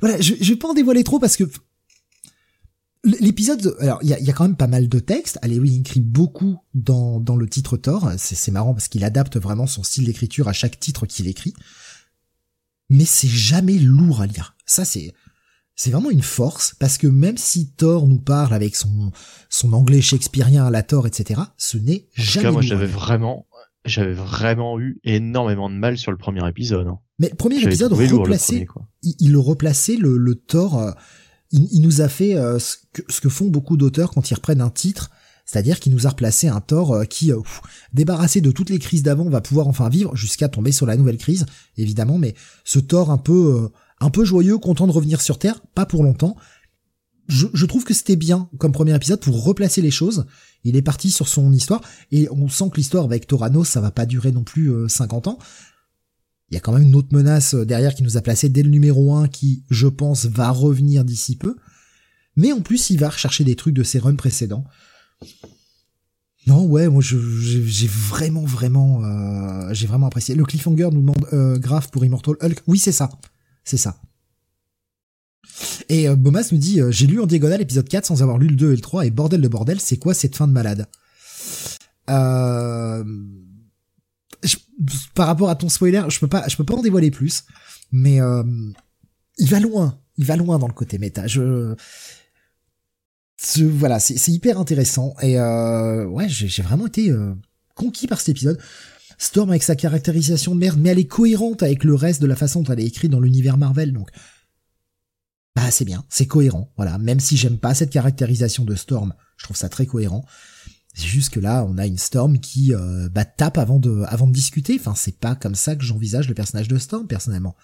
[0.00, 1.44] voilà, je, je vais pas en dévoiler trop parce que
[3.04, 3.76] l'épisode.
[3.80, 5.38] Alors, il y a, y a, quand même pas mal de textes.
[5.42, 8.10] Allez, oui, il écrit beaucoup dans dans le titre Thor.
[8.16, 11.54] C'est marrant parce qu'il adapte vraiment son style d'écriture à chaque titre qu'il écrit.
[12.90, 14.56] Mais c'est jamais lourd à lire.
[14.66, 15.12] Ça, c'est
[15.74, 19.12] c'est vraiment une force parce que même si Thor nous parle avec son
[19.48, 22.50] son anglais shakespearien à la Thor, etc., ce n'est jamais.
[22.50, 23.46] moi, j'avais vraiment
[23.84, 26.86] j'avais vraiment eu énormément de mal sur le premier épisode.
[26.86, 27.00] Hein.
[27.18, 28.66] Mais le premier épisode replacé,
[29.02, 30.92] il, le replaçait le, le euh,
[31.50, 34.34] il, il, nous a fait euh, ce, que, ce, que, font beaucoup d'auteurs quand ils
[34.34, 35.10] reprennent un titre,
[35.44, 37.30] C'est-à-dire qu'il nous a replacé un Thor euh, qui,
[37.92, 41.18] débarrassé de toutes les crises d'avant, va pouvoir enfin vivre jusqu'à tomber sur la nouvelle
[41.18, 42.34] crise, évidemment, mais
[42.64, 43.68] ce Thor un peu,
[44.00, 46.36] un peu joyeux, content de revenir sur Terre, pas pour longtemps.
[47.28, 50.26] Je, je trouve que c'était bien comme premier épisode pour replacer les choses.
[50.64, 53.90] Il est parti sur son histoire et on sent que l'histoire avec Torano, ça va
[53.90, 55.38] pas durer non plus 50 ans.
[56.52, 58.68] Il y a quand même une autre menace derrière qui nous a placé dès le
[58.68, 61.56] numéro 1 qui, je pense, va revenir d'ici peu.
[62.36, 64.64] Mais en plus, il va rechercher des trucs de ses runs précédents.
[66.46, 70.34] Non, ouais, moi j'ai vraiment, vraiment, euh, j'ai vraiment apprécié.
[70.34, 72.62] Le cliffhanger nous demande euh, grave pour Immortal Hulk.
[72.66, 73.08] Oui, c'est ça,
[73.64, 73.96] c'est ça.
[75.88, 78.56] Et euh, Bomas nous dit, j'ai lu en diagonale l'épisode 4 sans avoir lu le
[78.56, 80.86] 2 et le 3, et bordel de bordel, c'est quoi cette fin de malade?
[85.14, 87.44] Par rapport à ton spoiler, je peux pas, je peux pas en dévoiler plus,
[87.92, 88.18] mais
[89.38, 91.26] il va loin, il va loin dans le côté méta.
[91.26, 91.74] Je,
[93.60, 97.34] voilà, c'est hyper intéressant et euh, ouais, j'ai vraiment été euh,
[97.74, 98.58] conquis par cet épisode.
[99.18, 102.36] Storm avec sa caractérisation de merde, mais elle est cohérente avec le reste de la
[102.36, 104.10] façon dont elle est écrite dans l'univers Marvel, donc
[105.54, 106.98] bah c'est bien, c'est cohérent, voilà.
[106.98, 110.24] Même si j'aime pas cette caractérisation de Storm, je trouve ça très cohérent.
[110.94, 114.26] C'est juste que là, on a une Storm qui euh, bah, tape avant de, avant
[114.26, 114.76] de discuter.
[114.78, 117.56] Enfin, c'est pas comme ça que j'envisage le personnage de Storm personnellement.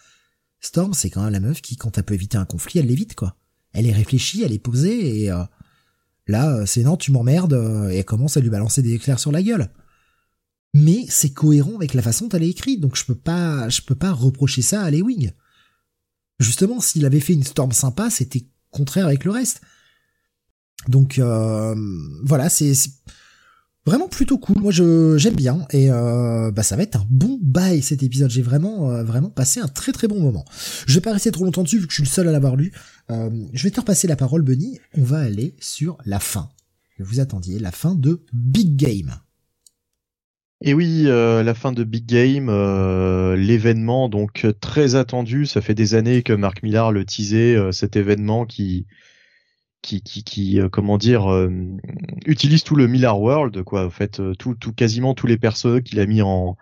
[0.60, 3.14] Storm, c'est quand même la meuf qui, quand elle peut éviter un conflit, elle l'évite
[3.14, 3.36] quoi.
[3.72, 5.44] Elle est réfléchie, elle est posée et euh,
[6.28, 9.18] Là, euh, c'est non, tu m'emmerdes, euh, et elle commence à lui balancer des éclairs
[9.18, 9.70] sur la gueule.
[10.74, 13.80] Mais c'est cohérent avec la façon dont elle est écrite, donc je peux pas, je
[13.80, 15.32] peux pas reprocher ça à Lewing.
[16.38, 19.62] Justement, s'il avait fait une storm sympa, c'était contraire avec le reste.
[20.86, 21.74] Donc euh,
[22.22, 22.74] voilà, c'est
[23.86, 24.59] vraiment plutôt cool.
[24.59, 28.30] Moi, je j'aime bien et euh, bah ça va être un bon bail cet épisode.
[28.30, 30.44] J'ai vraiment euh, vraiment passé un très très bon moment.
[30.86, 32.56] Je vais pas rester trop longtemps dessus vu que je suis le seul à l'avoir
[32.56, 32.72] lu.
[33.10, 34.78] Euh, je vais te repasser la parole, Bunny.
[34.96, 36.50] On va aller sur la fin.
[36.98, 39.14] Vous attendiez la fin de Big Game.
[40.60, 42.50] Et oui, la fin de Big Game,
[43.36, 45.46] l'événement donc très attendu.
[45.46, 48.86] Ça fait des années que Marc Millar le teasait, cet événement qui
[49.82, 51.50] qui, qui, qui euh, comment dire, euh,
[52.26, 53.86] utilise tout le Miller World, quoi.
[53.86, 56.56] En fait, euh, tout, tout, quasiment tous les persos qu'il a mis en,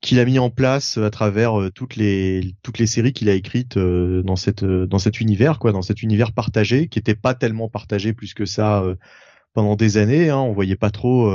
[0.00, 3.78] qu'il a mis en place à travers toutes les toutes les séries qu'il a écrites
[3.78, 8.12] dans cette dans cet univers quoi dans cet univers partagé qui était pas tellement partagé
[8.12, 8.82] plus que ça
[9.52, 11.30] pendant des années hein, on voyait pas trop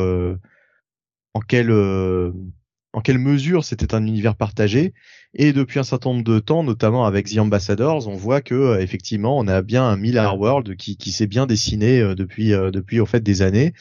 [1.34, 4.94] en quelle en quelle mesure c'était un univers partagé
[5.40, 8.82] et depuis un certain nombre de temps, notamment avec The Ambassadors, on voit que euh,
[8.82, 12.72] effectivement, on a bien un Miller World qui, qui s'est bien dessiné euh, depuis euh,
[12.72, 13.74] depuis au fait des années.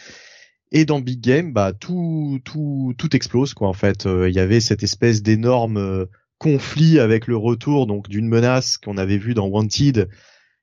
[0.70, 3.68] Et dans Big Game, bah tout tout tout explose quoi.
[3.68, 6.06] En fait, il y avait cette espèce d'énorme
[6.38, 10.10] conflit avec le retour donc d'une menace qu'on avait vue dans Wanted,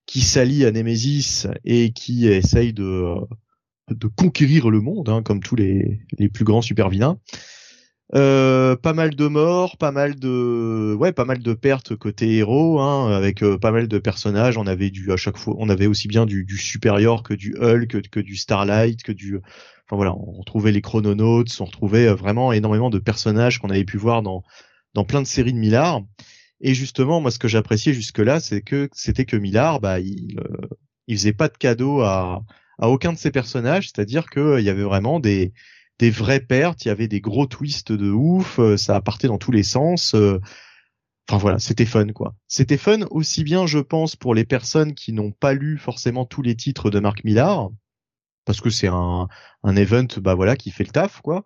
[0.06, 3.16] qui s'allie à Nemesis et qui essaye de
[3.90, 7.18] de conquérir le monde, hein, comme tous les les plus grands super vilains.
[8.16, 12.80] Euh, pas mal de morts, pas mal de ouais, pas mal de pertes côté héros,
[12.80, 14.56] hein, avec euh, pas mal de personnages.
[14.58, 17.56] On avait du à chaque fois, on avait aussi bien du, du supérieur que du
[17.60, 22.14] Hulk, que, du Starlight, que du enfin voilà, on retrouvait les Chrononautes, on retrouvait euh,
[22.14, 24.44] vraiment énormément de personnages qu'on avait pu voir dans
[24.94, 26.02] dans plein de séries de Millard.
[26.62, 30.40] Et justement, moi, ce que j'appréciais jusque là, c'est que c'était que Millard, bah, il
[31.08, 32.44] il faisait pas de cadeau à
[32.80, 35.54] à aucun de ses personnages, c'est-à-dire qu'il y avait vraiment des
[36.04, 39.38] des vraies pertes, il y avait des gros twists de ouf, euh, ça partait dans
[39.38, 40.16] tous les sens.
[40.16, 40.42] Euh,
[41.30, 42.36] enfin voilà, c'était fun quoi.
[42.50, 46.42] C'était fun aussi bien, je pense, pour les personnes qui n'ont pas lu forcément tous
[46.42, 47.70] les titres de Marc Millar,
[48.44, 49.30] parce que c'est un,
[49.64, 51.46] un event, bah voilà, qui fait le taf quoi.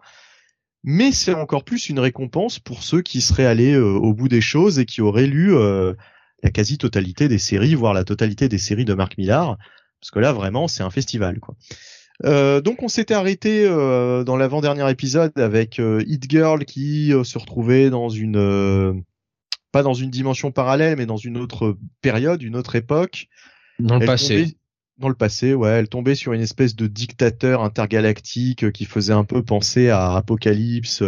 [0.83, 4.41] Mais c'est encore plus une récompense pour ceux qui seraient allés euh, au bout des
[4.41, 5.53] choses et qui auraient lu
[6.41, 9.55] la quasi-totalité des séries, voire la totalité des séries de Marc Millar,
[10.01, 11.55] parce que là vraiment c'est un festival quoi.
[12.25, 17.23] Euh, donc on s'était arrêté euh, dans l'avant-dernier épisode avec euh, Hit Girl qui euh,
[17.23, 19.03] se retrouvait dans une
[19.71, 23.27] pas dans une dimension parallèle mais dans une autre période, une autre époque.
[23.79, 24.57] Dans le passé.
[24.97, 29.23] dans le passé, ouais, elle tombait sur une espèce de dictateur intergalactique qui faisait un
[29.23, 31.03] peu penser à Apocalypse,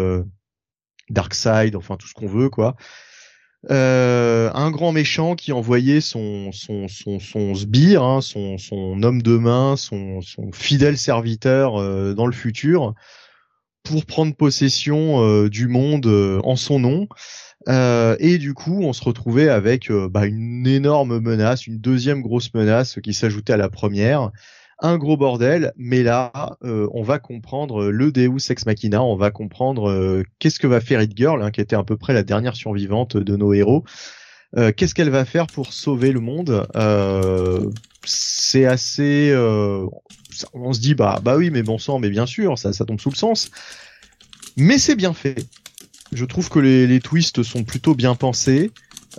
[1.10, 2.76] Darkseid, enfin tout ce qu'on veut quoi.
[3.70, 9.22] Euh, un grand méchant qui envoyait son son son, son sbire, hein, son son homme
[9.22, 12.94] de main, son son fidèle serviteur euh, dans le futur
[13.84, 16.08] pour prendre possession euh, du monde
[16.44, 17.08] en son nom.
[17.68, 23.00] et du coup, on se retrouvait avec bah, une énorme menace, une deuxième grosse menace
[23.04, 24.32] qui s'ajoutait à la première
[24.82, 29.32] un gros bordel, mais là, euh, on va comprendre le Deus Ex Machina, on va
[29.32, 32.24] comprendre euh, qu'est-ce que va faire It Girl, hein, qui était à peu près la
[32.24, 33.84] dernière survivante de nos héros.
[34.76, 36.66] Qu'est-ce qu'elle va faire pour sauver le monde?
[38.04, 39.32] C'est assez.
[40.54, 43.00] on se dit bah bah oui, mais bon sang, mais bien sûr, ça ça tombe
[43.00, 43.52] sous le sens.
[44.58, 45.46] Mais c'est bien fait.
[46.12, 48.72] Je trouve que les, les twists sont plutôt bien pensés.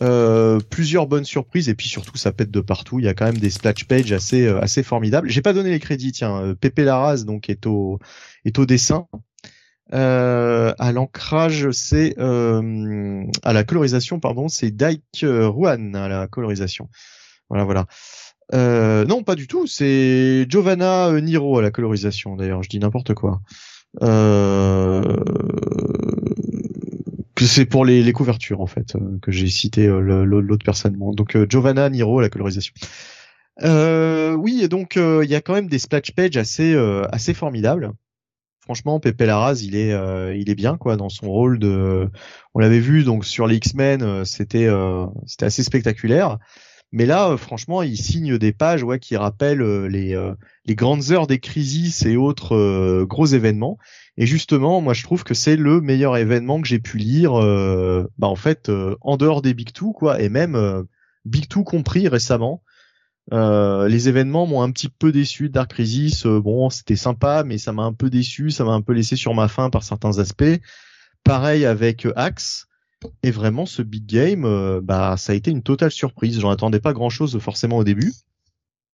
[0.02, 3.00] Euh, plusieurs bonnes surprises et puis surtout ça pète de partout.
[3.00, 5.28] Il y a quand même des splash pages assez euh, assez formidables.
[5.28, 6.12] J'ai pas donné les crédits.
[6.12, 7.98] Tiens, euh, Pepe Larraz donc est au
[8.44, 9.06] est au dessin.
[9.92, 16.88] Euh, à l'ancrage, c'est à la colorisation, pardon, c'est Dike Ruan à la colorisation.
[17.48, 17.86] Voilà, voilà.
[19.06, 19.66] Non, pas du tout.
[19.66, 22.36] C'est Giovanna Niro à la colorisation.
[22.36, 23.40] D'ailleurs, je dis n'importe quoi.
[24.02, 25.02] Euh,
[27.46, 30.96] c'est pour les, les, couvertures en fait euh, que j'ai cité euh, l'autre personne.
[31.14, 32.72] Donc euh, Giovanna Niro la colorisation.
[33.62, 36.74] oui, et donc il y a quand même des splash pages assez
[37.10, 37.92] assez formidables.
[38.60, 39.90] Franchement, Pepe Larraz, il est
[40.38, 42.08] il est bien quoi dans son rôle de.
[42.54, 44.68] On l'avait vu donc sur les X-Men, c'était
[45.26, 46.38] c'était assez spectaculaire.
[46.92, 50.20] Mais là, franchement, il signe des pages ouais, qui rappellent les,
[50.64, 53.78] les grandes heures des crises et autres gros événements.
[54.20, 58.06] Et justement, moi je trouve que c'est le meilleur événement que j'ai pu lire, euh,
[58.18, 60.82] bah en fait, euh, en dehors des Big Two, quoi, et même euh,
[61.24, 62.62] Big Two compris récemment.
[63.32, 65.48] les événements m'ont un petit peu déçu.
[65.48, 68.92] Dark Crisis, bon, c'était sympa, mais ça m'a un peu déçu, ça m'a un peu
[68.92, 70.60] laissé sur ma faim par certains aspects.
[71.24, 72.66] Pareil avec Axe.
[73.22, 76.40] Et vraiment, ce big game, bah, ça a été une totale surprise.
[76.40, 78.12] J'en attendais pas grand chose forcément au début.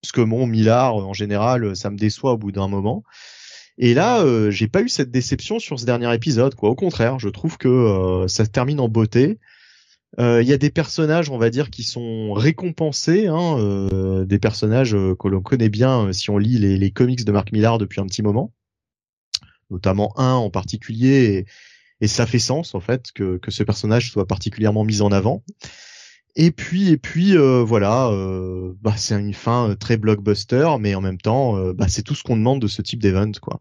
[0.01, 3.03] Parce que mon Millard, en général, ça me déçoit au bout d'un moment.
[3.77, 6.69] Et là, euh, j'ai pas eu cette déception sur ce dernier épisode, quoi.
[6.69, 9.39] Au contraire, je trouve que euh, ça se termine en beauté.
[10.19, 14.93] Euh, il y a des personnages, on va dire, qui sont récompensés, hein, des personnages
[14.93, 18.07] que l'on connaît bien si on lit les, les, comics de Mark Millar depuis un
[18.07, 18.51] petit moment,
[19.69, 21.45] notamment un en particulier,
[22.01, 25.43] et, ça fait sens en fait que, que ce personnage soit particulièrement mis en avant.
[26.35, 30.93] Et puis et puis euh, voilà, euh, bah, c'est une fin euh, très blockbuster, mais
[30.93, 33.59] en même temps, bah, c'est tout ce qu'on demande de ce type d'event, quoi.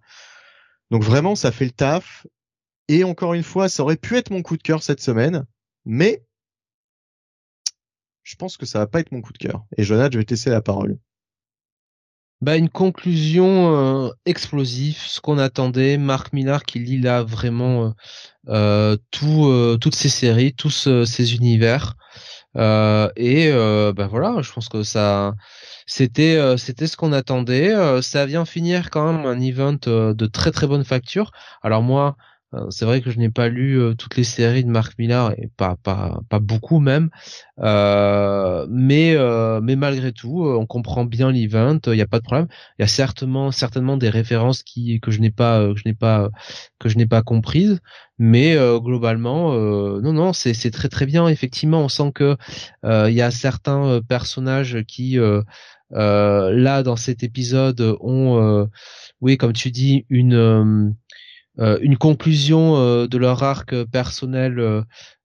[0.90, 2.26] Donc vraiment, ça fait le taf.
[2.88, 5.44] Et encore une fois, ça aurait pu être mon coup de cœur cette semaine,
[5.84, 6.22] mais
[8.22, 9.64] je pense que ça va pas être mon coup de cœur.
[9.76, 10.98] Et Jonathan, je vais te laisser la parole.
[12.42, 15.96] Bah une conclusion explosive, ce qu'on attendait.
[15.96, 17.94] Marc Millar qui lit là vraiment
[19.10, 21.96] tout, toutes ces séries, tous ces univers.
[22.56, 25.34] Euh, et euh, ben voilà, je pense que ça,
[25.86, 27.74] c'était, euh, c'était ce qu'on attendait.
[28.02, 31.32] ça vient finir quand même un event de très très bonne facture.
[31.62, 32.35] Alors moi, euh,
[32.70, 35.76] c'est vrai que je n'ai pas lu euh, toutes les séries de Mark Millar pas
[35.82, 37.10] pas pas beaucoup même,
[37.60, 39.16] euh, mais
[39.62, 42.48] mais malgré tout, on comprend bien l'event, il n'y a pas de problème.
[42.78, 45.94] Il y a certainement certainement des références qui que je n'ai pas que je n'ai
[45.94, 46.30] pas
[46.78, 47.80] que je n'ai pas comprises,
[48.18, 51.28] mais globalement non non c'est c'est très très bien.
[51.28, 52.36] Effectivement, on sent que
[52.84, 55.18] il y a certains personnages qui
[55.90, 58.68] là dans cet épisode ont
[59.20, 60.90] oui comme tu dis une euh,
[61.58, 64.84] une conclusion euh, de leur arc personnel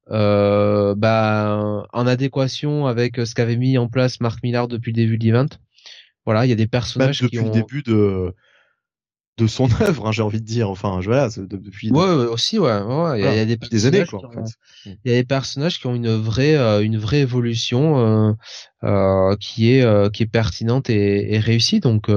[0.09, 5.17] euh, bah, en adéquation avec ce qu'avait mis en place Marc Millard depuis le début
[5.17, 5.49] de l'event.
[6.25, 7.47] Voilà, il y a des personnages depuis qui ont...
[7.47, 8.33] le début de
[9.37, 10.69] de son œuvre, hein, j'ai envie de dire.
[10.69, 11.89] Enfin, voilà, depuis.
[11.91, 12.81] Ouais, aussi, ouais.
[12.81, 13.19] ouais.
[13.19, 14.25] Il, y a, des, des années, quoi.
[14.25, 14.51] En fait.
[14.85, 18.35] Il y a des personnages qui ont une vraie, une vraie évolution
[18.83, 21.79] euh, qui est, qui est pertinente et, et réussie.
[21.79, 22.09] Donc,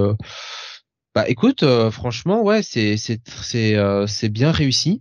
[1.14, 5.00] bah écoute, euh, franchement, ouais, c'est c'est c'est euh, c'est bien réussi.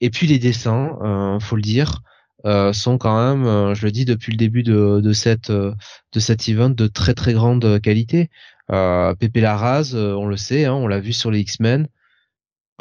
[0.00, 2.02] Et puis les dessins, euh, faut le dire,
[2.46, 5.74] euh, sont quand même, je le dis depuis le début de de cette de
[6.20, 8.30] cet event, de très très grande qualité.
[8.72, 11.88] Euh, Pepe Larraz, on le sait, hein, on l'a vu sur les X-Men.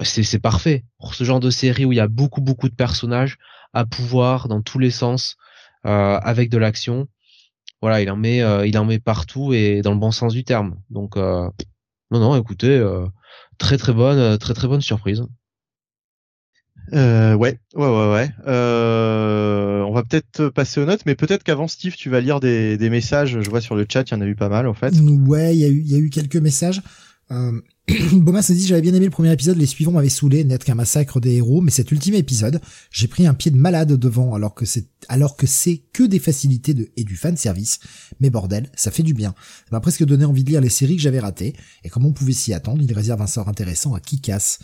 [0.03, 2.75] C'est c'est parfait pour ce genre de série où il y a beaucoup beaucoup de
[2.75, 3.37] personnages
[3.73, 5.37] à pouvoir dans tous les sens,
[5.83, 7.07] avec de l'action.
[7.81, 10.77] Voilà, il en met il en met partout et dans le bon sens du terme.
[10.89, 11.17] Donc
[12.11, 13.06] non, non, écoutez, euh,
[13.57, 15.23] très très bonne, euh, très très bonne surprise.
[16.94, 18.30] Euh, ouais, ouais, ouais, ouais.
[18.48, 22.77] Euh, on va peut-être passer aux notes, mais peut-être qu'avant Steve, tu vas lire des,
[22.77, 23.41] des, messages.
[23.41, 24.94] Je vois sur le chat, il y en a eu pas mal en fait.
[25.26, 26.82] Ouais, il y a eu, il y a eu quelques messages.
[27.32, 27.60] Euh,
[28.14, 30.74] Boma se dit j'avais bien aimé le premier épisode, les suivants m'avaient saoulé, n'être qu'un
[30.74, 32.60] massacre des héros, mais cet ultime épisode,
[32.90, 36.18] j'ai pris un pied de malade devant alors que c'est alors que c'est que des
[36.18, 37.80] facilités de et du fan service.
[38.20, 39.36] Mais bordel, ça fait du bien.
[39.66, 41.53] Ça m'a presque donné envie de lire les séries que j'avais ratées,
[41.84, 44.57] et comme on pouvait s'y attendre, il réserve un sort intéressant à qui casse.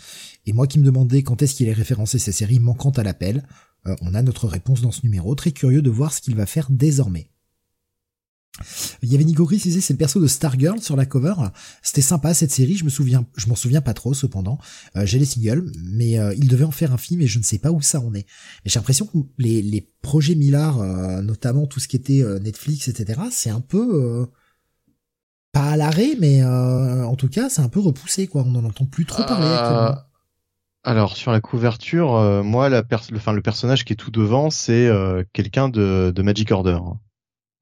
[0.46, 3.46] Et moi qui me demandais quand est-ce qu'il est référencé ces séries manquant à l'appel,
[3.86, 6.46] euh, on a notre réponse dans ce numéro, très curieux de voir ce qu'il va
[6.46, 7.28] faire désormais.
[9.02, 11.34] Il y avait Nico Chris qui disait c'est le perso de Stargirl sur la cover.
[11.82, 14.58] C'était sympa cette série, je me souviens, je m'en souviens pas trop cependant.
[14.96, 17.44] Euh, j'ai les singles, mais euh, il devait en faire un film et je ne
[17.44, 18.26] sais pas où ça en est.
[18.64, 22.88] Mais j'ai l'impression que les, les projets Millard, euh, notamment tout ce qui était Netflix,
[22.88, 24.28] etc., c'est un peu
[25.52, 28.42] pas à l'arrêt, mais en tout cas c'est un peu repoussé quoi.
[28.42, 29.96] On n'en entend plus trop parler actuellement.
[30.84, 34.90] Alors sur la couverture, moi la le personnage qui est tout devant, c'est
[35.32, 36.78] quelqu'un de, de Magic Order.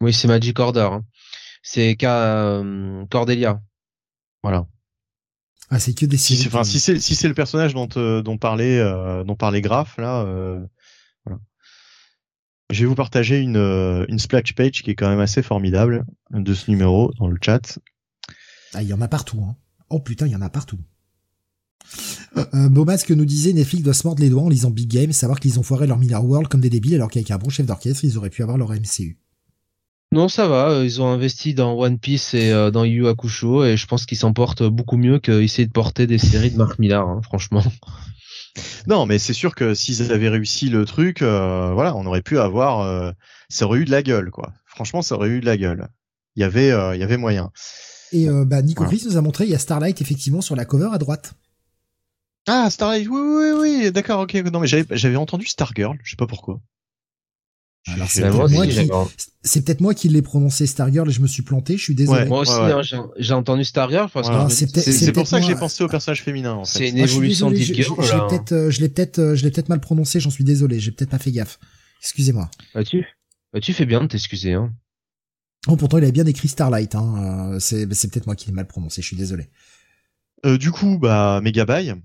[0.01, 0.89] Oui, c'est Magic Order.
[0.93, 1.05] Hein.
[1.63, 3.61] C'est euh, Cordelia.
[4.43, 4.67] Voilà.
[5.69, 8.39] Ah, c'est que des si, enfin, si c'est si c'est le personnage dont euh, dont
[8.39, 10.59] parlait euh, dont parlait Graf là, euh,
[11.25, 11.39] voilà.
[12.71, 13.57] Je vais vous partager une
[14.09, 17.79] une splash page qui est quand même assez formidable de ce numéro dans le chat.
[18.75, 19.41] Ah, il y en a partout.
[19.49, 19.57] Hein.
[19.91, 20.79] Oh putain, il y en a partout.
[22.37, 25.41] Euh, que nous disait Netflix doit se mordre les doigts en lisant Big Game, savoir
[25.41, 28.05] qu'ils ont foiré leur Miller World comme des débiles alors qu'avec un bon chef d'orchestre,
[28.05, 29.19] ils auraient pu avoir leur MCU.
[30.13, 30.71] Non, ça va.
[30.71, 34.07] Euh, ils ont investi dans One Piece et euh, dans Yu Hakusho et je pense
[34.07, 37.63] qu'ils s'en portent beaucoup mieux qu'essayer de porter des séries de Mark Millar, hein, franchement.
[38.89, 42.37] Non, mais c'est sûr que s'ils avaient réussi le truc, euh, voilà, on aurait pu
[42.37, 43.15] avoir,
[43.49, 44.53] ça aurait eu de la gueule, quoi.
[44.67, 45.87] Franchement, ça aurait eu de la gueule.
[46.35, 47.53] Il y avait, il y avait moyen.
[48.11, 50.89] Et bah, Nico Chris nous a montré, il y a Starlight effectivement sur la cover
[50.93, 51.35] à droite.
[52.49, 54.35] Ah, Starlight, oui, oui, oui, d'accord, ok.
[54.35, 56.61] Non, mais j'avais entendu Stargirl, je sais pas pourquoi.
[57.87, 58.23] Alors c'est
[59.65, 60.09] peut-être moi, qui...
[60.09, 62.27] l'ai prononcé Stargirl et je me suis planté, je suis désolé.
[62.27, 62.83] moi aussi, hein,
[63.17, 66.55] j'ai entendu Stargirl parce que c'est pour ça que j'ai pensé au personnage féminin.
[66.55, 66.79] En fait.
[66.79, 70.21] C'est une évolution de Je, euh, je l'ai peut-être, euh, je l'ai peut-être mal prononcé,
[70.21, 71.59] j'en suis désolé, j'ai peut-être pas fait gaffe.
[72.01, 72.51] Excusez-moi.
[72.75, 73.07] Bah tu,
[73.53, 74.55] bah, tu fais bien de t'excuser.
[74.55, 74.73] Hein.
[75.69, 76.95] Oh, pourtant il avait bien écrit Starlight.
[76.95, 77.53] Hein.
[77.55, 79.49] Euh, c'est, c'est peut-être moi qui l'ai mal prononcé, je suis désolé.
[80.47, 81.97] Euh, du coup, bah Megabyte,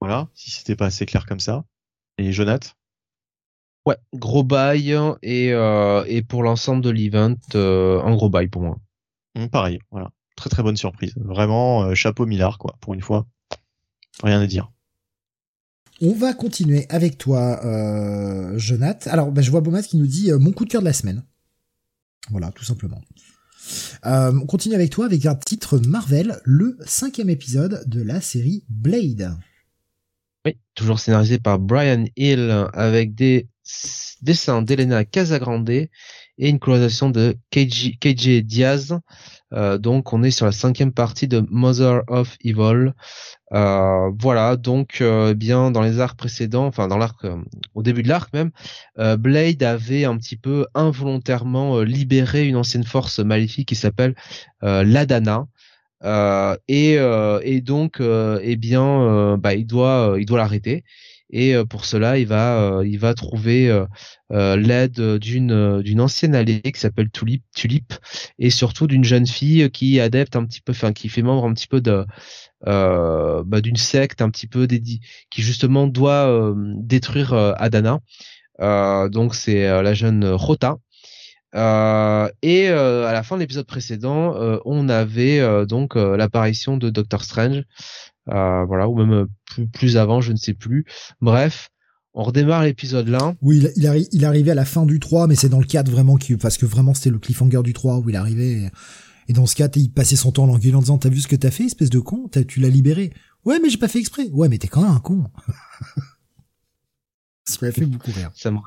[0.00, 1.64] voilà, si c'était pas assez clair comme ça.
[2.18, 2.76] Et Jonath?
[3.86, 8.62] Ouais, gros bail et, euh, et pour l'ensemble de l'event, euh, un gros bail pour
[8.62, 8.78] moi.
[9.34, 10.10] Mmh, pareil, voilà.
[10.36, 11.12] Très très bonne surprise.
[11.16, 13.26] Vraiment, euh, chapeau Millard, quoi, pour une fois.
[14.22, 14.70] Rien à dire.
[16.00, 19.06] On va continuer avec toi, euh, Jonath.
[19.06, 21.22] Alors, bah, je vois Bomas qui nous dit mon coup de cœur de la semaine.
[22.30, 23.00] Voilà, tout simplement.
[24.02, 29.36] on continue avec toi avec un titre Marvel, le cinquième épisode de la série Blade.
[30.46, 33.48] Oui, toujours scénarisé par Brian Hill avec des
[34.22, 35.88] dessin d'Elena Casagrande
[36.38, 38.98] et une colorisation de KJ, Diaz.
[39.52, 42.92] Euh, donc on est sur la cinquième partie de Mother of Evil.
[43.52, 47.24] Euh, voilà, donc euh, bien dans les arcs précédents, enfin dans l'arc,
[47.74, 48.50] au début de l'arc même,
[48.96, 54.14] Blade avait un petit peu involontairement libéré une ancienne force maléfique qui s'appelle
[54.62, 55.46] l'Adana.
[56.68, 60.84] et, et donc, eh bien, bah, il doit, il doit l'arrêter
[61.34, 67.10] et euh, pour cela il va euh, trouver euh, l'aide d'une ancienne alliée qui s'appelle
[67.10, 67.92] Tulip
[68.38, 71.52] et surtout d'une jeune fille qui adepte un petit peu enfin qui fait membre un
[71.52, 71.82] petit peu
[72.64, 75.00] bah, d'une secte un petit peu dédiée
[75.30, 78.00] qui justement doit détruire Adana.
[79.10, 80.78] Donc c'est la jeune Rota
[81.56, 87.64] euh, et à la fin de l'épisode précédent, on avait donc l'apparition de Doctor Strange
[88.30, 90.84] euh, voilà, ou même euh, plus, plus avant, je ne sais plus.
[91.20, 91.70] Bref,
[92.14, 93.34] on redémarre l'épisode là.
[93.42, 96.16] Oui, il, il, arrivé à la fin du 3, mais c'est dans le cadre vraiment
[96.16, 98.70] qui, parce que vraiment c'était le cliffhanger du 3 où il arrivait.
[99.28, 101.28] Et, dans ce cas, il passait son temps en l'engueulant en disant, t'as vu ce
[101.28, 102.28] que t'as fait, espèce de con?
[102.46, 103.12] Tu l'as libéré.
[103.44, 104.28] Ouais, mais j'ai pas fait exprès.
[104.32, 105.24] Ouais, mais t'es quand même un con.
[107.46, 108.30] Ça m'a fait beaucoup rire.
[108.34, 108.58] Ça me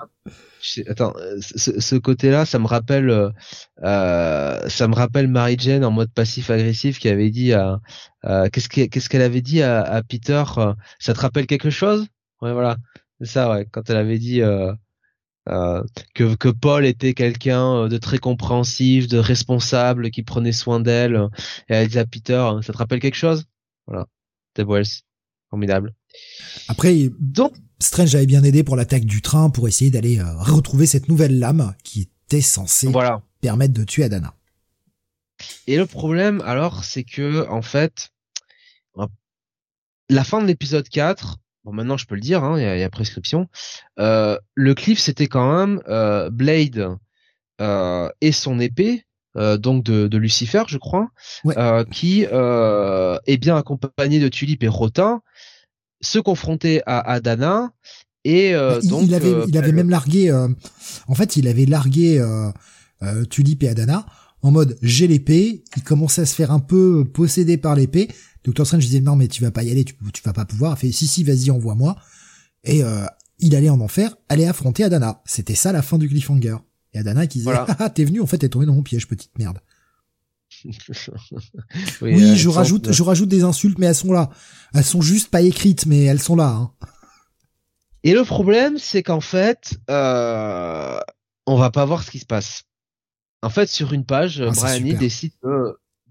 [0.87, 3.29] attends, euh, ce, ce côté-là, ça me rappelle, euh,
[3.83, 7.79] euh, ça me rappelle Mary Jane en mode passif-agressif qui avait dit à,
[8.51, 12.07] qu'est-ce qu'est-ce qu'elle avait dit à, à Peter euh, Ça te rappelle quelque chose?
[12.41, 12.77] Ouais, voilà,
[13.19, 13.67] c'est ça, ouais.
[13.71, 14.73] Quand elle avait dit euh,
[16.13, 21.29] que que Paul était quelqu'un de très compréhensif, de responsable, qui prenait soin d'elle,
[21.69, 23.45] et elle dit à Peter, ça te rappelle quelque chose?
[23.87, 24.05] Voilà,
[24.55, 25.01] Deb Wells,
[25.49, 25.93] formidable.
[26.67, 30.85] Après, donc Strange avait bien aidé pour l'attaque du train pour essayer d'aller euh, retrouver
[30.85, 32.91] cette nouvelle lame qui était censée
[33.41, 34.33] permettre de tuer Adana.
[35.67, 38.09] Et le problème alors, c'est que en fait,
[40.09, 42.89] la fin de l'épisode 4, bon maintenant je peux le dire, hein, il y, a,
[42.89, 43.47] prescription.
[43.99, 46.97] Euh, le cliff c'était quand même euh, Blade
[48.21, 49.05] et son épée.
[49.35, 51.09] donc de, Lucifer, je crois,
[51.91, 55.21] qui est bien accompagné de Tulip et Rotin,
[56.01, 57.71] se confronter à Adana
[58.23, 60.47] et euh, donc il avait, euh, il avait même largué euh,
[61.07, 64.05] en fait il avait largué euh, Tulip et Adana
[64.41, 68.09] en mode j'ai l'épée il commençait à se faire un peu posséder par l'épée.
[68.43, 70.77] Doctor Strange disait non mais tu vas pas y aller tu, tu vas pas pouvoir.
[70.77, 71.95] Il fait si si vas-y envoie-moi.
[72.63, 72.81] Et
[73.39, 75.21] il allait en enfer aller affronter Adana.
[75.25, 76.57] C'était ça la fin du cliffhanger.
[76.93, 79.37] Et Adana qui disait, ah, t'es venu, en fait, t'es tombé dans mon piège, petite
[79.37, 79.59] merde.
[82.01, 84.29] oui, je rajoute, je rajoute des insultes, mais elles sont là.
[84.73, 86.49] Elles sont juste pas écrites, mais elles sont là.
[86.49, 86.71] Hein.
[88.03, 90.99] Et le problème, c'est qu'en fait, euh,
[91.45, 92.63] on va pas voir ce qui se passe.
[93.41, 95.33] En fait, sur une page, ah, Brian décide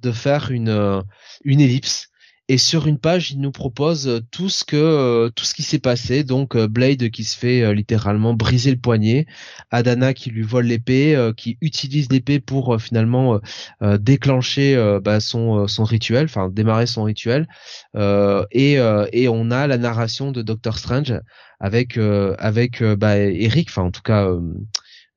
[0.02, 1.02] de, faire une, euh,
[1.44, 2.08] une ellipse
[2.48, 5.64] et sur une page, il nous propose euh, tout ce que euh, tout ce qui
[5.64, 6.23] s'est passé.
[6.23, 9.27] Donc euh, Blade qui se fait littéralement briser le poignet,
[9.70, 13.40] Adana qui lui vole l'épée, qui utilise l'épée pour finalement
[13.81, 17.48] déclencher bah, son son rituel, enfin démarrer son rituel.
[17.97, 18.74] et
[19.12, 21.14] et on a la narration de Doctor Strange
[21.60, 21.98] avec
[22.39, 24.28] avec bah, Eric, enfin en tout cas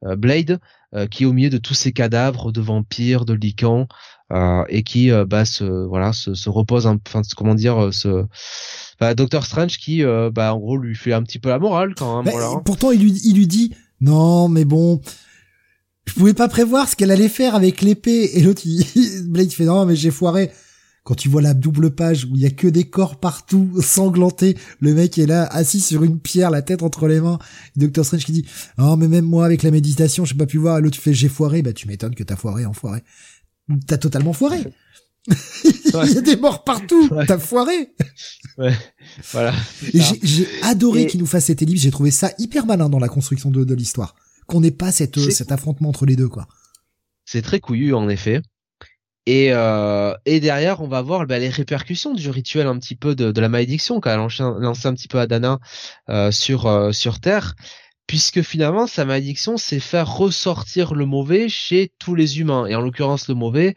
[0.01, 0.59] Blade,
[1.11, 5.11] qui est au milieu de tous ces cadavres de vampires, de licans, euh, et qui
[5.11, 8.25] euh, bah, se voilà se, se repose enfin comment dire euh, ce
[8.99, 10.03] bah, Doctor Strange qui
[10.33, 12.61] bah en gros lui fait un petit peu la morale quand même voilà.
[12.63, 15.01] pourtant il lui il lui dit non mais bon
[16.05, 18.63] je pouvais pas prévoir ce qu'elle allait faire avec l'épée et l'autre
[19.25, 20.51] Blade fait non mais j'ai foiré
[21.03, 24.55] quand tu vois la double page où il y a que des corps partout sanglantés,
[24.79, 27.39] le mec est là assis sur une pierre, la tête entre les mains.
[27.75, 28.45] Doctor Strange qui dit
[28.77, 31.63] "Oh mais même moi avec la méditation, j'ai pas pu voir." L'autre fait "J'ai foiré."
[31.63, 33.01] Bah tu m'étonnes que t'as foiré, enfoiré
[33.87, 34.63] t'as totalement foiré.
[35.27, 37.93] Il y a des morts partout, t'as foiré.
[38.57, 38.73] Ouais,
[39.31, 39.53] voilà.
[39.93, 43.51] J'ai adoré qu'il nous fasse cette ellipse, j'ai trouvé ça hyper malin dans la construction
[43.51, 44.15] de, de l'histoire.
[44.47, 46.47] Qu'on n'ait pas cette, cet affrontement entre les deux, quoi.
[47.25, 48.41] C'est très couillu, en effet.
[49.27, 53.13] Et, euh, et derrière, on va voir bah, les répercussions du rituel un petit peu
[53.13, 55.59] de, de la malédiction qu'a lancé, lancé un petit peu Adana
[56.09, 57.55] euh, sur, euh, sur Terre
[58.09, 62.65] puisque finalement sa malédiction c'est faire ressortir le mauvais chez tous les humains.
[62.65, 63.75] Et en l'occurrence le mauvais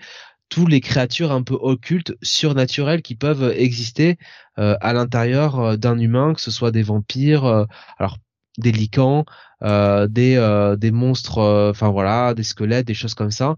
[0.48, 4.16] tous les créatures un peu occultes surnaturelles qui peuvent exister
[4.58, 7.66] euh, à l'intérieur euh, d'un humain que ce soit des vampires euh,
[7.98, 8.16] alors
[8.56, 9.26] des licans
[9.60, 11.38] des des monstres
[11.70, 13.54] enfin voilà des squelettes des choses comme ça.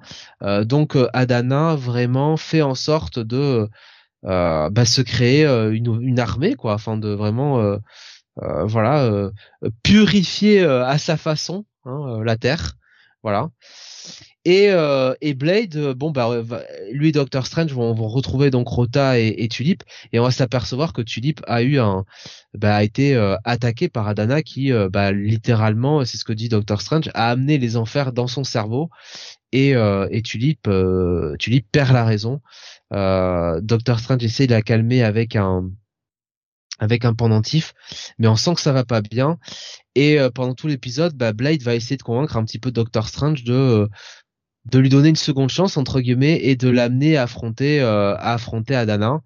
[0.64, 3.68] Donc Adana vraiment fait en sorte de
[4.22, 7.78] bah, se créer une, une armée quoi afin de vraiment euh,
[8.36, 9.30] voilà, euh,
[9.82, 12.74] purifier euh, à sa façon hein, la Terre,
[13.22, 13.50] voilà.
[14.46, 14.68] Et,
[15.22, 16.42] et Blade, bon bah
[16.92, 19.82] lui et Doctor Strange vont, vont retrouver donc Rota et, Tulip
[20.12, 22.04] et on va s'apercevoir que Tulip a eu un
[22.52, 27.10] bah, a été attaqué par Adana qui bah, littéralement c'est ce que dit Doctor Strange
[27.14, 28.90] a amené les enfers dans son cerveau
[29.52, 30.68] et, et Tulip
[31.38, 32.42] Tulip perd la raison.
[32.90, 35.70] Doctor Strange essaie de la calmer avec un
[36.78, 37.74] avec un pendentif,
[38.18, 39.38] mais on sent que ça va pas bien.
[39.94, 43.08] Et euh, pendant tout l'épisode, bah, Blade va essayer de convaincre un petit peu Doctor
[43.08, 43.88] Strange de euh,
[44.70, 48.32] de lui donner une seconde chance entre guillemets et de l'amener à affronter euh, à
[48.32, 49.20] affronter Adana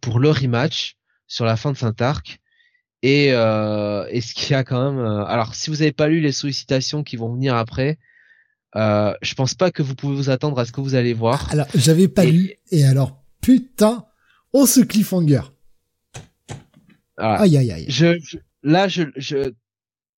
[0.00, 0.96] pour le rematch
[1.26, 2.38] sur la fin de saint arc.
[3.02, 7.02] Et, et ce qui a quand même, alors si vous n'avez pas lu les sollicitations
[7.02, 7.98] qui vont venir après,
[8.74, 11.50] je pense pas que vous pouvez vous attendre à ce que vous allez voir.
[11.50, 14.06] Alors j'avais pas lu et alors putain,
[14.52, 15.42] oh ce cliffhanger.
[17.22, 17.86] Aïe, aïe, aïe.
[17.88, 18.18] Je,
[18.62, 19.52] là, je, je,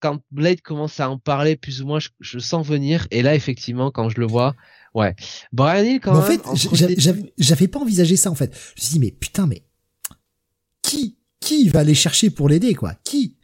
[0.01, 3.06] quand Blade commence à en parler, plus ou moins, je, je, sens venir.
[3.10, 4.55] Et là, effectivement, quand je le vois,
[4.94, 5.14] ouais.
[5.52, 6.40] Brian Hill, quand même.
[6.44, 8.55] En fait, j'avais pas envisagé ça, en fait.
[8.55, 9.62] Je me suis dit, mais putain, mais
[10.82, 12.94] qui, qui va aller chercher pour l'aider, quoi?
[13.05, 13.36] Qui?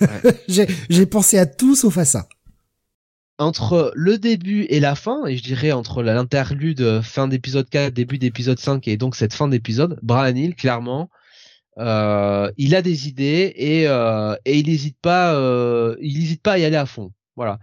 [0.48, 2.28] J'ai pensé à tout sauf à ça.
[3.38, 8.16] Entre le début et la fin, et je dirais entre l'interlude fin d'épisode 4, début
[8.16, 11.10] d'épisode 5 et donc cette fin d'épisode, Brian Hill, clairement,
[11.78, 16.52] euh, il a des idées et, euh, et il n'hésite pas, euh, il hésite pas
[16.52, 17.12] à y aller à fond.
[17.36, 17.58] Voilà.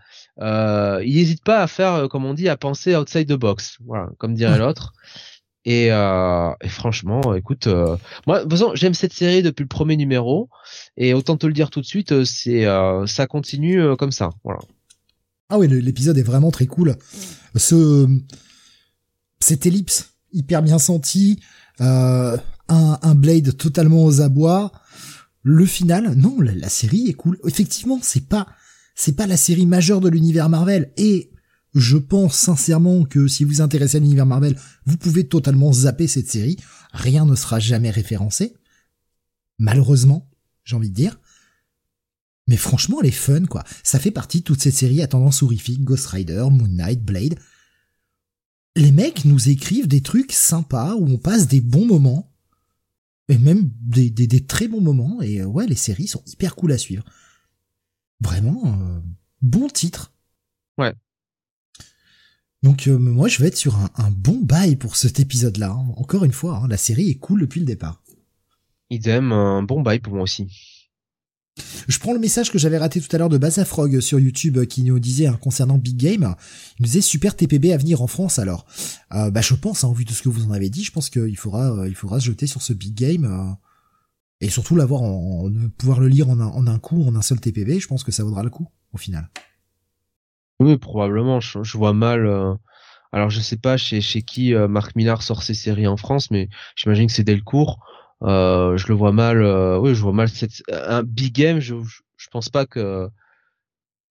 [1.04, 3.78] Il n'hésite pas à faire, comme on dit, à penser outside the box.
[3.86, 4.94] Voilà, comme dirait l'autre.
[5.66, 7.68] Et, et, franchement, écoute,
[8.28, 10.50] moi, de toute façon, j'aime cette série depuis le premier numéro.
[10.96, 12.66] Et autant te le dire tout de suite, c'est,
[13.08, 14.30] ça continue comme ça.
[14.44, 14.60] Voilà.
[15.50, 16.96] Ah oui, l'épisode est vraiment très cool.
[17.56, 18.08] Ce,
[19.40, 21.40] cette ellipse hyper bien sentie.
[21.82, 22.38] Euh,
[22.68, 24.72] un, Blade totalement aux abois.
[25.44, 27.38] Le final, non, la, série est cool.
[27.46, 28.48] Effectivement, c'est pas,
[28.96, 30.92] c'est pas la série majeure de l'univers Marvel.
[30.98, 31.32] Et
[31.76, 36.30] je pense sincèrement que si vous intéressez à l'univers Marvel, vous pouvez totalement zapper cette
[36.30, 36.58] série.
[36.92, 38.54] Rien ne sera jamais référencé.
[39.60, 40.30] Malheureusement,
[40.64, 41.20] j'ai envie de dire.
[42.48, 43.64] Mais franchement, elle est fun, quoi.
[43.84, 47.40] Ça fait partie de toute cette série à tendance horrifique, Ghost Rider, Moon Knight, Blade.
[48.76, 52.33] Les mecs nous écrivent des trucs sympas où on passe des bons moments
[53.30, 55.22] et même des, des, des, très bons moments.
[55.22, 57.04] Et euh, ouais, les séries sont hyper cool à suivre.
[58.20, 59.00] Vraiment, euh,
[59.42, 60.12] bon titre.
[60.78, 60.94] Ouais.
[62.64, 65.72] Donc euh, moi, je vais être sur un, un bon bail pour cet épisode-là.
[65.72, 65.94] Hein.
[65.98, 68.02] Encore une fois, hein, la série est cool depuis le départ.
[68.90, 70.48] Idem, un bon bail pour moi aussi.
[71.88, 74.84] Je prends le message que j'avais raté tout à l'heure de Bazafrog sur YouTube qui
[74.84, 76.36] nous disait hein, concernant Big Game.
[76.80, 78.66] Il nous disait super TPB à venir en France alors.
[79.14, 80.92] Euh, bah je pense, en hein, vu de ce que vous en avez dit, je
[80.92, 83.56] pense qu'il faudra, il faudra se jeter sur ce Big Game
[84.42, 85.02] et surtout l'avoir
[85.78, 87.80] pouvoir le lire en un, en coup, en un seul TPB.
[87.80, 89.30] Je pense que ça vaudra le coup au final.
[90.60, 91.40] Oui, probablement.
[91.40, 92.26] Je, vois mal.
[92.26, 92.54] Euh,
[93.12, 96.32] alors, je sais pas chez, chez qui euh, Marc Millar sort ses séries en France,
[96.32, 97.80] mais j'imagine que c'est Delcourt.
[98.24, 99.42] Euh, je le vois mal.
[99.42, 101.60] Euh, oui, je vois mal cette, un big game.
[101.60, 101.76] Je,
[102.18, 103.10] je, pense pas que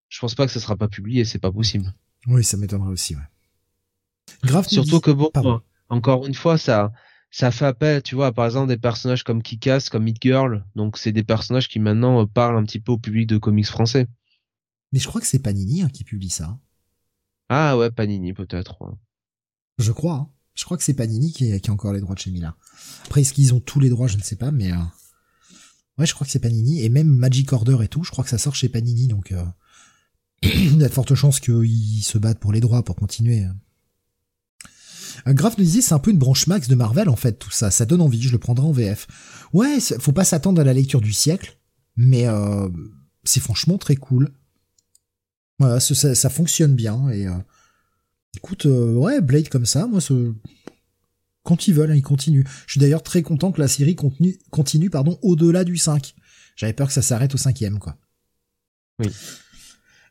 [0.09, 1.25] je pense pas que ça sera pas publié.
[1.25, 1.93] C'est pas possible.
[2.27, 3.15] Oui, ça m'étonnerait aussi.
[3.15, 3.23] Ouais.
[4.45, 4.69] Grave.
[4.69, 5.31] Surtout que bon,
[5.89, 6.93] encore une fois, ça
[7.31, 10.65] ça fait appel, tu vois, par exemple des personnages comme Kikas, comme Meat Girl.
[10.77, 14.07] Donc c'est des personnages qui maintenant parlent un petit peu au public de comics français.
[14.93, 16.59] Mais je crois que c'est Panini hein, qui publie ça.
[17.49, 18.79] Ah ouais, Panini peut-être.
[19.79, 20.15] Je crois.
[20.15, 20.29] Hein.
[20.55, 22.57] Je crois que c'est Panini qui, a encore les droits de chez Mila.
[23.07, 24.77] Après, est-ce qu'ils ont tous les droits Je ne sais pas, mais euh...
[25.99, 28.05] ouais, je crois que c'est Panini et même Magic Order et tout.
[28.05, 29.45] Je crois que ça sort chez Panini, donc euh...
[30.43, 33.47] il y a de fortes chances qu'ils se battent pour les droits pour continuer.
[35.27, 37.51] Euh, Graf nous disait c'est un peu une branche max de Marvel en fait tout
[37.51, 39.07] ça, ça donne envie, je le prendrai en VF.
[39.53, 41.59] Ouais, faut pas s'attendre à la lecture du siècle,
[41.97, 42.69] mais euh,
[43.25, 44.33] c'est franchement très cool.
[45.59, 47.37] Voilà, ça, ça, fonctionne bien et euh,
[48.37, 50.01] écoute, euh, ouais, Blade comme ça, moi,
[51.43, 52.45] quand ils veulent, hein, ils continuent.
[52.67, 56.15] Je suis d'ailleurs très content que la série continue, continue pardon, au-delà du 5.
[56.57, 57.97] J'avais peur que ça s'arrête au cinquième, quoi.
[58.99, 59.11] Oui.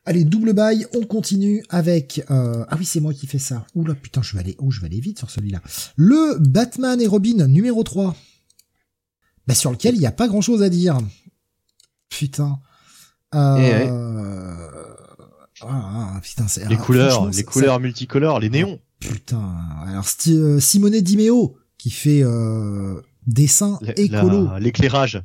[0.03, 2.23] Allez, double bail, on continue avec...
[2.31, 2.65] Euh...
[2.69, 3.68] Ah oui, c'est moi qui fais ça.
[3.76, 4.56] Oula, putain, je vais aller...
[4.57, 5.61] Oh, je vais aller vite sur celui-là.
[5.95, 8.15] Le Batman et Robin numéro 3.
[9.45, 10.98] Bah, sur lequel il n'y a pas grand-chose à dire.
[12.10, 12.60] Putain.
[13.35, 13.57] Euh...
[13.60, 14.91] Eh
[15.68, 18.80] ah, putain, c'est les couleurs, les couleurs multicolores, les néons.
[19.00, 19.56] putain.
[19.86, 24.50] Alors euh, Simone Dimeo qui fait euh, dessin écolo.
[24.60, 25.24] L'éclairage.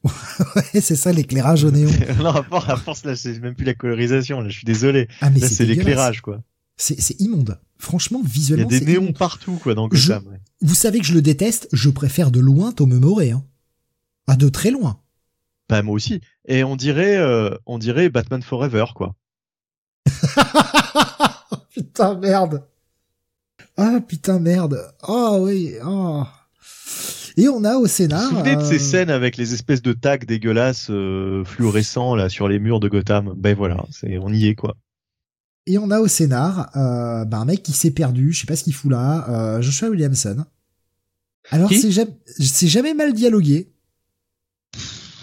[0.04, 1.90] ouais, c'est ça l'éclairage au néon.
[2.18, 4.40] non, à force là, c'est même plus la colorisation.
[4.40, 5.08] Là, je suis désolé.
[5.20, 6.42] Ah, mais c'est l'éclairage quoi.
[6.76, 7.58] C'est immonde.
[7.76, 10.38] Franchement, visuellement, il y a des néons partout quoi dans Gotham.
[10.60, 11.68] Vous savez que je le déteste.
[11.72, 13.32] Je préfère de loin Tom Moré.
[13.32, 13.44] Hein.
[14.28, 15.00] Ah, de très loin.
[15.68, 16.20] Bah moi aussi.
[16.46, 19.14] Et on dirait, euh, on dirait Batman Forever quoi.
[21.74, 22.62] putain merde.
[23.76, 24.92] Ah putain merde.
[25.02, 25.74] Ah oui.
[25.84, 26.24] Oh.
[27.36, 28.22] Et on a au scénar.
[28.22, 32.16] Vous vous souvenez de ces euh, scènes avec les espèces de tags dégueulasses euh, fluorescents
[32.16, 33.34] là sur les murs de Gotham?
[33.36, 34.76] Ben voilà, c'est on y est quoi.
[35.68, 38.56] Et on a au scénar euh, bah, un mec qui s'est perdu, je sais pas
[38.56, 40.46] ce qu'il fout là, euh, Joshua Williamson.
[41.50, 43.70] Alors c'est jamais, jamais mal dialogué.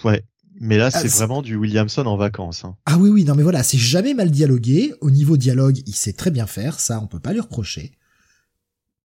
[0.04, 0.22] Ouais.
[0.60, 2.64] Mais là, ah, c'est vraiment du Williamson en vacances.
[2.64, 2.76] Hein.
[2.86, 4.94] Ah oui, oui, non, mais voilà, c'est jamais mal dialogué.
[5.00, 7.92] Au niveau dialogue, il sait très bien faire, ça, on peut pas lui reprocher.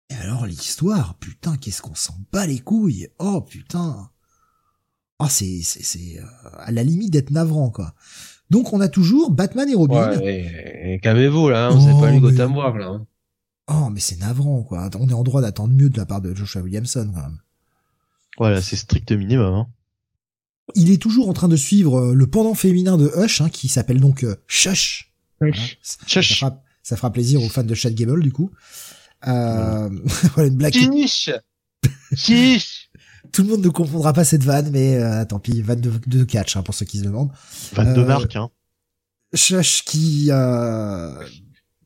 [0.09, 4.09] Et alors, l'histoire, putain, qu'est-ce qu'on s'en bat les couilles Oh, putain
[5.19, 7.93] Oh, c'est, c'est, c'est euh, à la limite d'être navrant, quoi.
[8.49, 10.17] Donc, on a toujours Batman et Robin.
[10.17, 12.87] Ouais, calmez-vous, là, hein, on oh, pas lu Gotham War, là.
[12.87, 13.05] Hein.
[13.67, 14.89] Oh, mais c'est navrant, quoi.
[14.97, 17.39] On est en droit d'attendre mieux de la part de Joshua Williamson, quand même.
[18.37, 19.67] Voilà, c'est strict minimum, hein.
[20.75, 23.67] Il est toujours en train de suivre euh, le pendant féminin de Hush, hein, qui
[23.67, 25.09] s'appelle donc euh, Shush.
[26.01, 28.51] Ça, fera, plaisir aux fans de Chad Gable, du coup.
[29.27, 29.89] Euh,
[30.35, 30.73] voilà une blague.
[32.13, 32.89] Chiche.
[33.31, 36.23] Tout le monde ne comprendra pas cette vanne, mais euh, tant pis, vanne de, de
[36.23, 37.31] catch hein, pour ceux qui se demandent.
[37.73, 38.49] Vanne de marque, hein.
[39.33, 41.13] Shush qui euh,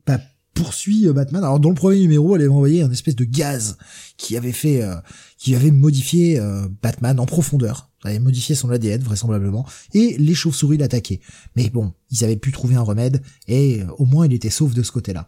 [0.08, 0.20] bah,
[0.54, 1.44] poursuit Batman.
[1.44, 3.78] Alors dans le premier numéro, elle avait envoyé un espèce de gaz
[4.16, 4.82] qui avait fait,
[5.38, 6.40] qui avait modifié
[6.82, 7.90] Batman en profondeur.
[8.04, 11.22] Ça avait modifié son ADN vraisemblablement, et les chauves-souris l'attaquaient.
[11.56, 14.74] Mais bon, ils avaient pu trouver un remède, et euh, au moins il était sauf
[14.74, 15.26] de ce côté-là.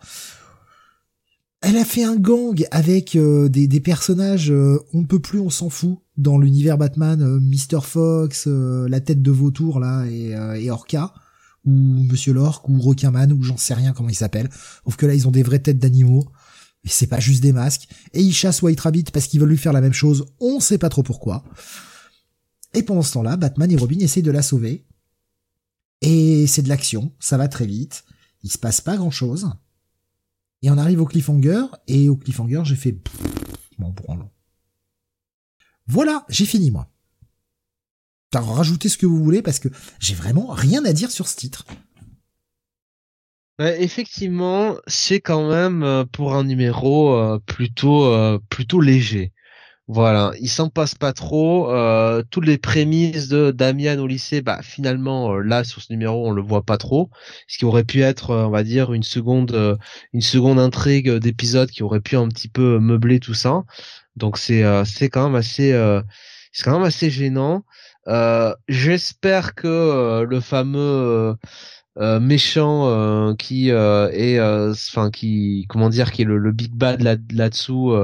[1.61, 5.69] Elle a fait un gang avec euh, des, personnages, euh, on peut plus, on s'en
[5.69, 7.79] fout, dans l'univers Batman, Mr.
[7.81, 11.13] Fox, la tête de vautour là, et, Orca,
[11.65, 14.49] ou Monsieur Lork, ou Requinman, ou j'en sais rien comment ils s'appellent.
[14.83, 16.25] Sauf que là, ils ont des vraies têtes d'animaux.
[16.85, 17.89] Et c'est pas juste des masques.
[18.13, 20.25] Et ils chassent White Rabbit parce qu'ils veulent lui faire la même chose.
[20.39, 21.43] On sait pas trop pourquoi.
[22.75, 24.85] Et pendant ce temps-là, Batman et Robin essayent de la sauver.
[26.01, 28.03] Et c'est de l'action, ça va très vite.
[28.43, 29.49] Il se passe pas grand-chose.
[30.61, 32.97] Et on arrive au cliffhanger, et au cliffhanger, j'ai fait...
[33.79, 34.29] Bon, bon,
[35.87, 36.91] Voilà, j'ai fini, moi.
[38.33, 39.69] Rajoutez ce que vous voulez, parce que
[39.99, 41.65] j'ai vraiment rien à dire sur ce titre.
[43.59, 49.31] effectivement, c'est quand même euh, pour un numéro euh, plutôt euh, plutôt léger.
[49.87, 51.69] Voilà, il s'en passe pas trop.
[51.71, 56.27] Euh, toutes les prémices de Damian au lycée, bah finalement euh, là sur ce numéro
[56.27, 57.11] on le voit pas trop.
[57.47, 59.77] Ce qui aurait pu être, euh, on va dire, une seconde,
[60.13, 63.63] une seconde intrigue d'épisode qui aurait pu un petit peu meubler tout ça.
[64.15, 65.71] Donc c'est c'est quand même assez
[66.51, 67.63] c'est quand même assez gênant.
[68.67, 71.35] J'espère que le fameux
[71.97, 77.01] euh, méchant euh, qui euh, est enfin qui comment dire qui est le, big bad
[77.01, 77.95] là là dessous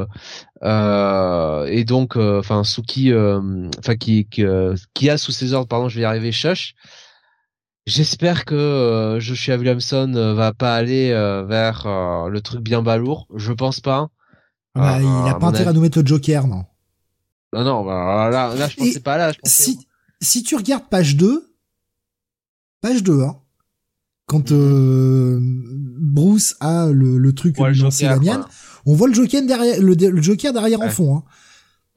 [0.62, 6.04] et donc enfin sous qui enfin qui qui, a sous ses ordres pardon je vais
[6.04, 6.76] y arriver Shush
[7.88, 11.10] J'espère que Joshua Williamson va pas aller
[11.48, 11.88] vers
[12.30, 13.28] le truc bien balourd.
[13.36, 14.10] Je pense pas.
[14.76, 16.64] Bah, il a pas intérêt à nous mettre le Joker, non.
[17.54, 19.32] Non, non, bah, là, là, je pensais pas là.
[19.32, 19.64] Je pensais...
[19.64, 19.88] Si,
[20.22, 21.54] si tu regardes page 2,
[22.82, 23.42] page 2, hein,
[24.32, 28.46] quand euh, Bruce a le, le truc ouais, lancé Damian,
[28.86, 31.22] on voit le Joker derrière, le, Joker derrière en fond.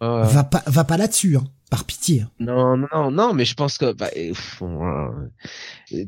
[0.01, 0.23] Hein.
[0.24, 2.23] Va pas, va pas là-dessus, hein, par pitié.
[2.23, 2.31] Hein.
[2.40, 4.11] Non, non, non, mais je pense que bah,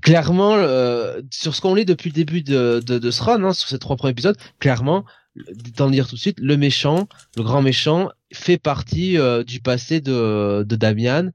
[0.03, 3.53] clairement, euh, sur ce qu'on lit depuis le début de, de, de ce run, hein,
[3.53, 5.05] sur ces trois premiers épisodes, clairement,
[5.77, 10.01] d'en dire tout de suite, le méchant, le grand méchant, fait partie euh, du passé
[10.01, 11.31] de, de Damian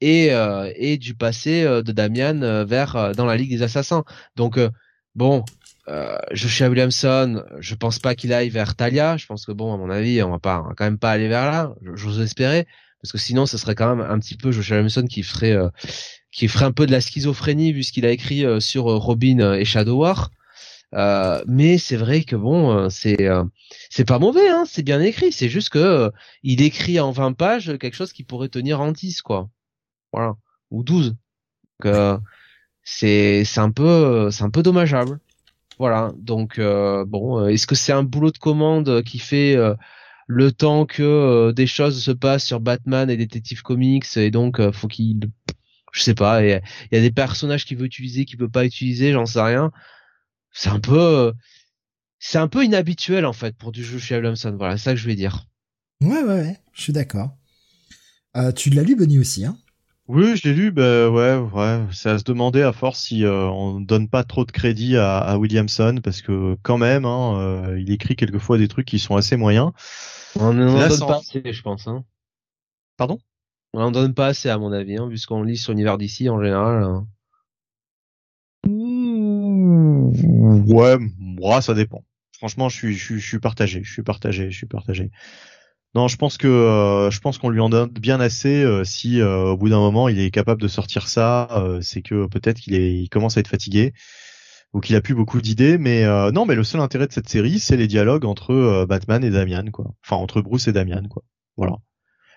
[0.00, 4.04] et euh, et du passé euh, de Damian euh, vers dans la Ligue des Assassins.
[4.36, 4.58] Donc
[5.14, 5.44] bon,
[5.88, 9.16] euh, Joshua Williamson, je pense pas qu'il aille vers Talia.
[9.16, 11.12] Je pense que bon, à mon avis, on va pas, on va quand même pas
[11.12, 11.74] aller vers là.
[11.94, 12.66] J'ose espérer,
[13.02, 15.68] parce que sinon, ce serait quand même un petit peu Joshua Williamson qui ferait, euh,
[16.32, 19.64] qui ferait un peu de la schizophrénie vu ce qu'il a écrit sur Robin et
[19.64, 20.30] Shadow War.
[21.46, 23.28] mais c'est vrai que bon, c'est
[23.90, 25.32] c'est pas mauvais, hein, c'est bien écrit.
[25.32, 26.10] C'est juste que
[26.42, 29.48] il écrit en 20 pages quelque chose qui pourrait tenir en 10, quoi
[30.16, 30.34] voilà,
[30.70, 31.10] ou 12.
[31.10, 32.18] Donc euh,
[32.82, 35.20] c'est c'est un peu c'est un peu dommageable.
[35.78, 39.56] Voilà, donc euh, bon, euh, est-ce que c'est un boulot de commande qui fait
[40.26, 44.88] le temps que des choses se passent sur Batman et Detective Comics et donc faut
[44.88, 45.30] qu'il
[45.92, 46.62] je sais pas, il
[46.92, 49.70] y, a des personnages qu'il veut utiliser qu'il peut pas utiliser, j'en sais rien.
[50.52, 51.32] C'est un peu
[52.18, 55.06] c'est un peu inhabituel en fait pour du jeu chez voilà, c'est ça que je
[55.06, 55.46] vais dire.
[56.00, 57.36] Ouais ouais, ouais je suis d'accord.
[58.56, 59.58] tu l'as lu Benny aussi hein?
[60.08, 60.70] Oui, je l'ai lu.
[60.70, 61.80] Ben ouais, ouais.
[61.92, 65.18] C'est à se demander à force si euh, on donne pas trop de crédit à,
[65.18, 69.16] à Williamson parce que quand même, hein, euh, il écrit quelquefois des trucs qui sont
[69.16, 69.72] assez moyens.
[70.38, 71.86] On n'en donne pas assez, je pense.
[71.88, 72.04] Hein.
[72.96, 73.18] Pardon?
[73.72, 76.40] On n'en donne pas assez à mon avis, hein, puisqu'on lit sur l'univers d'ici en
[76.40, 76.82] général.
[76.82, 77.06] Hein.
[80.66, 82.04] Ouais, moi ça dépend.
[82.32, 83.82] Franchement, je suis, je suis, je suis partagé.
[83.82, 84.50] Je suis partagé.
[84.50, 85.10] Je suis partagé.
[85.94, 88.62] Non, je pense que euh, je pense qu'on lui en donne bien assez.
[88.62, 91.48] Euh, si euh, au bout d'un moment il est capable de sortir ça,
[91.80, 93.92] c'est que peut-être qu'il est, il commence à être fatigué
[94.74, 95.78] ou qu'il a plus beaucoup d'idées.
[95.78, 99.30] Mais non, mais le seul intérêt de cette série, c'est les dialogues entre Batman et
[99.30, 99.86] Damian, quoi.
[100.04, 101.22] Enfin, entre Bruce et Damian, quoi.
[101.56, 101.76] Voilà.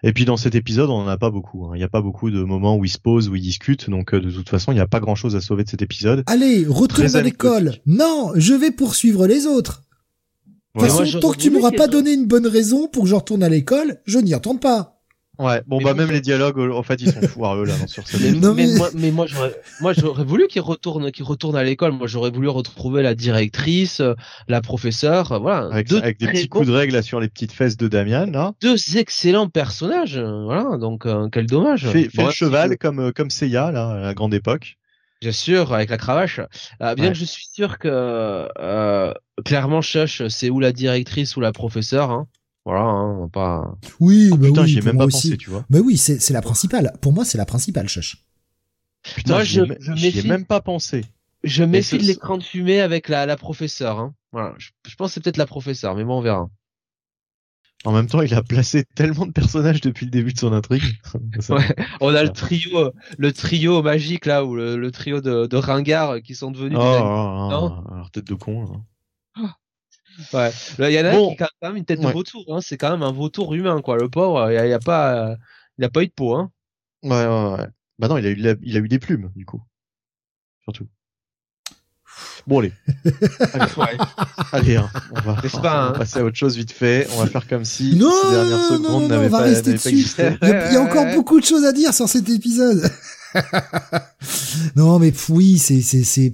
[0.03, 1.65] Et puis dans cet épisode, on en a pas beaucoup.
[1.65, 1.71] Hein.
[1.73, 3.89] Il n'y a pas beaucoup de moments où ils se posent, où ils discutent.
[3.89, 6.23] Donc de toute façon, il n'y a pas grand-chose à sauver de cet épisode.
[6.27, 7.73] Allez, retourne à l'école.
[7.85, 9.84] Non, je vais poursuivre les autres.
[10.75, 13.15] De toute façon, tant que tu m'auras pas donné une bonne raison pour que je
[13.15, 14.99] retourne à l'école, je n'y retourne pas.
[15.39, 18.53] Ouais, bon bah même les dialogues, en fait, ils sont foireux là sur cette mais,
[18.53, 21.93] mais, moi, mais moi, j'aurais, moi, j'aurais voulu qu'il retourne, qu'il retourne à l'école.
[21.93, 24.01] Moi, j'aurais voulu retrouver la directrice,
[24.49, 25.69] la professeure, voilà.
[25.71, 28.25] Avec, deux avec des petits coups de règle là sur les petites fesses de Damian,
[28.25, 28.51] là.
[28.61, 30.77] Deux excellents personnages, voilà.
[30.77, 31.87] Donc, euh, quel dommage.
[31.87, 34.77] Fait, fait le cheval comme euh, comme Seiya là, à la grande époque.
[35.21, 36.39] Bien sûr, avec la cravache.
[36.81, 39.13] Euh, bien que je suis sûr que euh,
[39.43, 42.09] clairement Shush, c'est ou la directrice ou la professeure.
[42.11, 42.27] Hein.
[42.65, 43.77] Voilà, hein, pas.
[43.99, 45.65] Oui, oh, bah putain, oui, j'ai même pas pensé, tu vois.
[45.69, 46.93] Bah oui, c'est c'est la principale.
[47.01, 48.23] Pour moi, c'est la principale Shush.
[49.15, 51.03] Putain, moi, je, je, ai même pas pensé.
[51.43, 53.99] Je méfie de l'écran de fumée avec la, la professeure.
[53.99, 54.13] Hein.
[54.31, 56.49] Voilà, je, je pense que c'est peut-être la professeure, mais bon, on verra.
[57.85, 60.84] En même temps, il a placé tellement de personnages depuis le début de son intrigue.
[61.49, 66.22] ouais, on a le trio, le trio magique là, ou le, trio de, de ringards
[66.22, 66.77] qui sont devenus.
[66.80, 66.99] Oh, des...
[67.01, 68.84] oh, oh, alors tête de con.
[69.35, 69.56] Là.
[70.34, 71.35] Ouais, il y en a bon.
[71.35, 72.43] qui a quand même une tête de vautour.
[72.49, 72.60] Hein.
[72.61, 73.97] C'est quand même un vautour humain, quoi.
[73.97, 75.38] Le pauvre, il y a, pas,
[75.77, 76.51] il a pas eu de peau, hein.
[77.03, 77.68] Ouais, ouais, ouais.
[77.97, 79.64] Bah non, il a eu, il a eu des plumes, du coup.
[80.64, 80.89] Surtout.
[82.47, 82.73] Bon allez.
[84.51, 85.91] allez, hein, on va, pas, hein.
[85.91, 87.07] passer à autre chose vite fait.
[87.15, 89.89] On va faire comme si non, ces dernières secondes n'avaient pas, rester dessus.
[89.89, 90.37] existé.
[90.41, 92.89] Il y, a, il y, a, encore beaucoup de choses à dire sur cet épisode.
[94.75, 96.33] non mais oui, c'est c'est c'est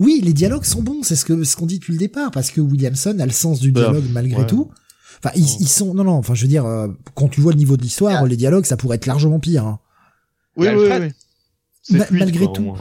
[0.00, 2.50] oui, les dialogues sont bons, c'est ce que ce qu'on dit depuis le départ parce
[2.50, 4.70] que Williamson a le sens du bah, dialogue malgré tout.
[5.18, 7.58] Enfin, ils, ils, sont non non, enfin je veux dire euh, quand tu vois le
[7.58, 9.64] niveau de l'histoire, les dialogues ça pourrait être largement pire.
[9.64, 9.78] Hein.
[10.56, 10.88] Oui, oui,
[11.90, 12.74] oui, malgré tout.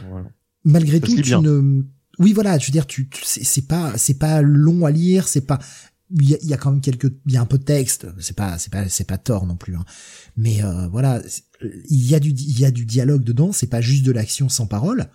[0.66, 1.84] Malgré tout, tu ne
[2.20, 5.60] oui voilà je veux dire tu, c'est pas c'est pas long à lire c'est pas
[6.16, 8.60] il y, a, quand même quelques il y a un peu de texte c'est pas
[8.60, 9.86] c'est pas c'est pas tort non plus hein.
[10.38, 11.22] mais euh, voilà
[11.90, 14.48] il y a du il y a du dialogue dedans c'est pas juste de l'action
[14.48, 15.10] sans parole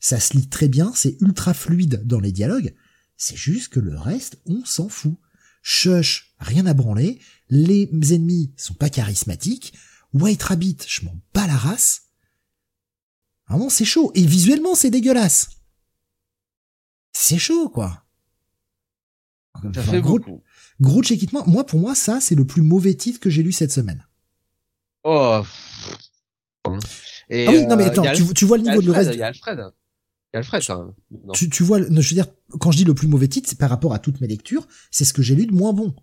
[0.00, 2.74] ça se lit très bien c'est ultra fluide dans les dialogues
[3.16, 5.14] c'est juste que le reste on s'en fout
[5.62, 9.72] chuch rien à branler les ennemis sont pas charismatiques
[10.12, 12.02] White Rabbit, je m'en bats la race.
[13.48, 14.10] Vraiment, c'est chaud.
[14.14, 15.50] Et visuellement, c'est dégueulasse.
[17.12, 18.04] C'est chaud, quoi.
[19.74, 20.42] Ça fait gros, beaucoup.
[21.46, 21.66] Moi.
[21.66, 24.06] Pour moi, ça, c'est le plus mauvais titre que j'ai lu cette semaine.
[25.04, 25.42] Oh.
[27.28, 29.10] Et ah oui, non mais attends, tu, tu, vois le niveau de le reste.
[29.14, 29.58] Il y a Alfred.
[29.58, 30.86] Il y a Alfred, ça.
[31.32, 32.26] Tu, tu vois, je veux dire,
[32.58, 35.04] quand je dis le plus mauvais titre, c'est par rapport à toutes mes lectures, c'est
[35.04, 35.94] ce que j'ai lu de moins bon.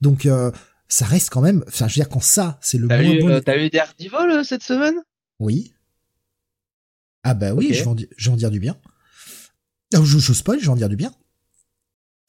[0.00, 0.50] Donc, euh,
[0.88, 3.28] ça reste quand même, enfin, je veux dire, quand ça, c'est le moins lu, bon.
[3.28, 4.94] Euh, T'as lu Daredevil euh, cette semaine?
[5.40, 5.74] Oui.
[7.24, 8.76] Ah bah oui, je, vais en, je vais en dire du bien.
[9.94, 11.12] Ah, je, je spoil, je vais en dire du bien.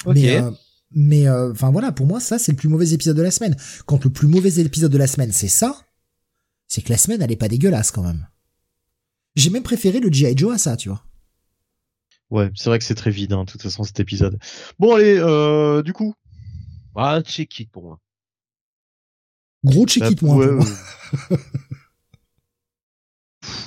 [0.05, 0.21] Okay.
[0.21, 0.51] Mais, euh,
[0.91, 3.55] mais euh, enfin voilà, pour moi, ça c'est le plus mauvais épisode de la semaine.
[3.85, 5.75] Quand le plus mauvais épisode de la semaine, c'est ça,
[6.67, 8.27] c'est que la semaine, elle est pas dégueulasse quand même.
[9.35, 10.37] J'ai même préféré le G.I.
[10.37, 11.03] Joe à ça, tu vois.
[12.29, 14.37] Ouais, c'est vrai que c'est très vide, hein, de toute façon, cet épisode.
[14.77, 16.13] Bon, allez, euh, du coup.
[16.95, 17.99] Ah, un check it pour moi.
[19.63, 20.35] Gros check it, moi.
[20.35, 21.39] Ouais, pour moi.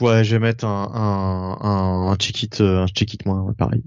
[0.00, 3.82] ouais, je vais mettre un, un, un, un check it, un check it moins, pareil.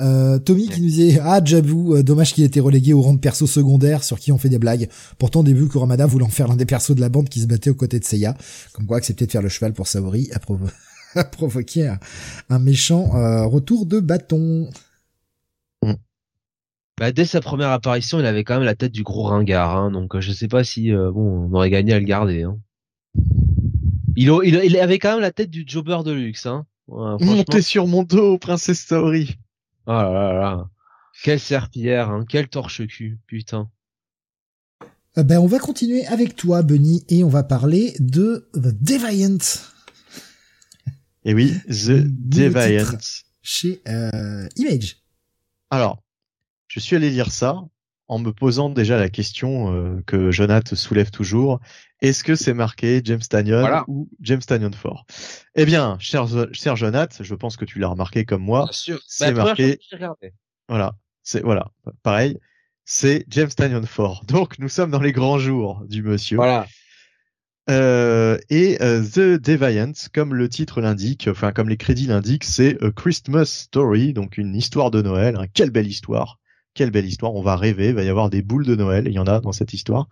[0.00, 3.20] Euh, Tommy qui nous disait ah j'avoue dommage qu'il ait été relégué au rang de
[3.20, 4.88] perso secondaire sur qui on fait des blagues.
[5.18, 7.76] Pourtant début Kuramada voulant faire l'un des persos de la bande qui se battait aux
[7.76, 8.36] côtés de Seiya,
[8.72, 10.66] comme quoi accepter de faire le cheval pour Saori a, provo
[11.14, 12.00] a provoqué un,
[12.50, 14.68] un méchant euh, retour de bâton.
[16.98, 19.90] Bah, dès sa première apparition, il avait quand même la tête du gros ringard, hein,
[19.90, 22.44] donc je sais pas si euh, bon on aurait gagné à le garder.
[22.44, 22.56] Hein.
[24.16, 26.46] Il, il, il, avait quand même la tête du jobber de luxe.
[26.46, 26.66] Hein.
[26.86, 29.36] Ouais, Montez sur mon dos, princesse Saori.
[29.86, 30.70] Oh là là là.
[31.22, 32.24] Quelle serpillière, hein.
[32.28, 33.70] Quel torche-cul, putain.
[35.16, 39.38] Euh, ben, on va continuer avec toi, Bunny, et on va parler de The Deviant.
[41.24, 42.98] Et Eh oui, The Deviant.
[43.42, 45.02] Chez euh, Image.
[45.70, 46.02] Alors,
[46.66, 47.62] je suis allé lire ça
[48.08, 51.60] en me posant déjà la question euh, que Jonathan soulève toujours.
[52.00, 53.84] Est-ce que c'est marqué James Tanyon voilà.
[53.88, 55.06] ou James Tanyon Fort
[55.54, 58.68] Eh bien, cher, cher Jonathan, je pense que tu l'as remarqué comme moi.
[58.72, 59.78] C'est bah, marqué.
[60.68, 61.70] Voilà, c'est voilà,
[62.02, 62.38] pareil.
[62.84, 64.24] C'est James Tanyon Fort.
[64.28, 66.36] Donc, nous sommes dans les grands jours du monsieur.
[66.36, 66.66] Voilà.
[67.70, 72.82] Euh, et euh, The Deviant, comme le titre l'indique, enfin comme les crédits l'indiquent, c'est
[72.82, 75.36] A Christmas Story, donc une histoire de Noël.
[75.36, 75.46] Hein.
[75.54, 76.38] Quelle belle histoire
[76.74, 77.34] quelle belle histoire.
[77.34, 77.88] On va rêver.
[77.88, 79.04] Il va y avoir des boules de Noël.
[79.06, 80.08] Il y en a dans cette histoire.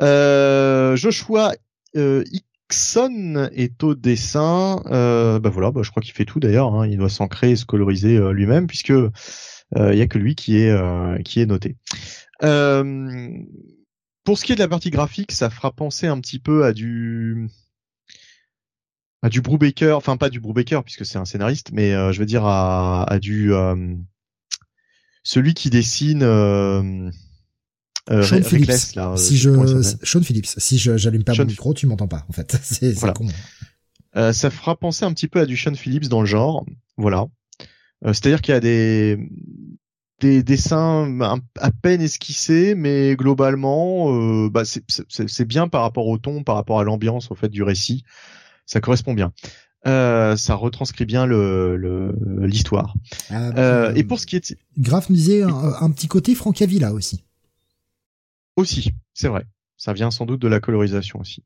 [0.00, 1.52] Euh, Joshua
[1.96, 2.24] euh,
[3.52, 4.82] est au dessin.
[4.86, 6.74] Euh, bah voilà, bah je crois qu'il fait tout d'ailleurs.
[6.74, 6.86] Hein.
[6.86, 8.92] Il doit s'ancrer et se coloriser euh, lui-même puisque
[9.76, 11.76] il y a que lui qui est noté.
[12.40, 16.72] pour ce qui est de la partie graphique, ça fera penser un petit peu à
[16.72, 17.48] du
[19.22, 22.44] à du Brubaker, enfin pas du Brubaker puisque c'est un scénariste, mais je veux dire
[22.46, 23.52] à du
[25.30, 27.08] celui qui dessine euh,
[28.10, 28.96] euh, Sean Phillips.
[28.96, 29.50] Là, si je,
[30.02, 30.46] Sean Phillips.
[30.46, 31.44] Si je j'allume pas Sean...
[31.44, 32.26] mon micro, tu m'entends pas.
[32.28, 33.12] En fait, c'est voilà.
[33.12, 33.28] con.
[34.16, 36.66] Euh, ça fera penser un petit peu à du Sean Phillips dans le genre,
[36.96, 37.26] voilà.
[38.04, 39.18] Euh, C'est-à-dire qu'il y a des
[40.18, 46.42] des dessins à peine esquissés, mais globalement, euh, bah c'est bien par rapport au ton,
[46.42, 48.02] par rapport à l'ambiance en fait du récit.
[48.66, 49.32] Ça correspond bien.
[49.86, 52.94] Euh, ça retranscrit bien le l'histoire.
[53.30, 56.92] Ah, euh, et pour ce qui est Graf nous disait un, un, petit côté Francavilla
[56.92, 57.24] aussi.
[58.56, 59.46] Aussi, c'est vrai.
[59.78, 61.42] Ça vient sans doute de la colorisation aussi.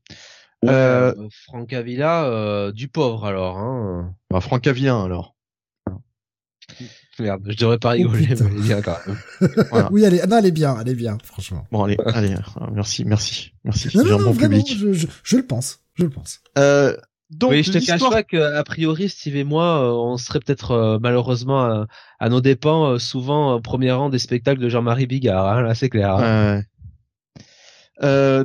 [0.63, 1.13] Ouais, euh,
[1.45, 3.57] Francavilla euh, du pauvre alors.
[3.57, 4.13] Hein.
[4.29, 5.35] Bah, Francavilla alors.
[7.19, 9.17] Merde, je devrais pas rigoler, oh, mais elle est bien quand même.
[9.69, 9.89] voilà.
[9.93, 11.65] oui, elle est, non, elle est bien, elle est bien, franchement.
[11.71, 12.35] Bon, allez, allez,
[12.73, 13.95] merci, merci, merci.
[13.95, 14.77] Non, non, non, bon vraiment, public.
[14.77, 16.41] je, je, je, le pense, je le pense.
[16.57, 16.97] Euh,
[17.37, 20.71] donc, oui, je te cache pas qu'a priori, Steve et moi, euh, on serait peut-être
[20.71, 21.87] euh, malheureusement à,
[22.19, 25.45] à, nos dépens euh, souvent au premier rang des spectacles de Jean-Marie Bigard.
[25.45, 26.15] Hein, là, c'est clair.
[26.15, 26.63] Hein.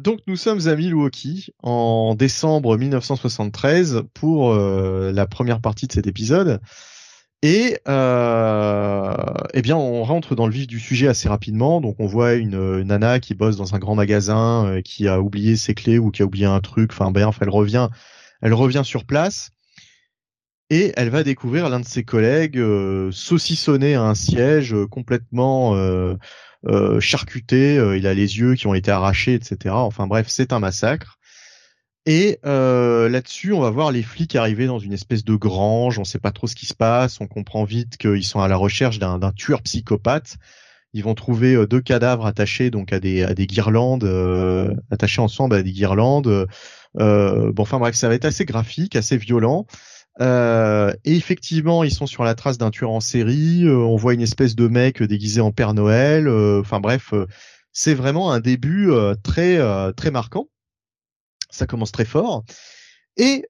[0.03, 6.61] Donc nous sommes à Milwaukee en décembre 1973 pour la première partie de cet épisode.
[7.43, 11.81] Et eh bien, on rentre dans le vif du sujet assez rapidement.
[11.81, 15.57] Donc, on voit une, une nana qui bosse dans un grand magasin, qui a oublié
[15.57, 16.93] ses clés ou qui a oublié un truc.
[16.93, 17.89] Enfin, bref, elle revient,
[18.43, 19.51] elle revient sur place
[20.71, 25.75] et elle va découvrir l'un de ses collègues euh, saucissonné à un siège, euh, complètement
[25.75, 26.17] euh,
[27.01, 27.75] charcuté.
[27.97, 29.75] il a les yeux qui ont été arrachés, etc.
[29.75, 31.19] Enfin, bref, c'est un massacre.
[32.07, 35.99] Et là-dessus, on va voir les flics arriver dans une espèce de grange.
[35.99, 37.21] On sait pas trop ce qui se passe.
[37.21, 40.37] On comprend vite qu'ils sont à la recherche d'un tueur psychopathe.
[40.93, 45.21] Ils vont trouver euh, deux cadavres attachés donc à des à des guirlandes, euh, attachés
[45.21, 46.47] ensemble à des guirlandes.
[46.99, 49.67] Euh, bon, enfin bref, ça va être assez graphique, assez violent.
[50.21, 53.69] Euh, et effectivement, ils sont sur la trace d'un tueur en série.
[53.69, 56.29] on voit une espèce de mec déguisé en Père Noël.
[56.29, 57.15] Enfin bref
[57.73, 58.91] c'est vraiment un début
[59.23, 59.59] très
[59.95, 60.49] très marquant.
[61.51, 62.45] Ça commence très fort
[63.17, 63.45] et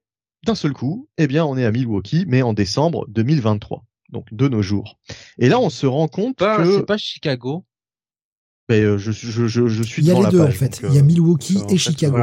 [0.45, 4.49] d'un seul coup, eh bien, on est à Milwaukee, mais en décembre 2023, donc de
[4.49, 4.99] nos jours.
[5.39, 7.65] Et là, on se rend compte que c'est pas Chicago.
[8.69, 10.81] Mais euh, je, je, je, je, suis Il y a les deux en fait.
[10.85, 12.17] Il y a euh, Milwaukee et Chicago.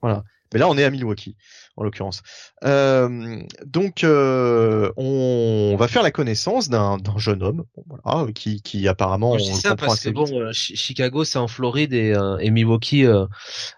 [0.00, 0.24] voilà.
[0.52, 1.36] Mais là, on est à Milwaukee
[1.76, 2.22] en l'occurrence.
[2.64, 9.38] Euh, donc, euh, on va faire la connaissance d'un jeune homme, voilà, qui, qui apparemment.
[9.38, 13.26] c'est ça parce que bon, Chicago c'est en Floride et, euh, et Milwaukee euh,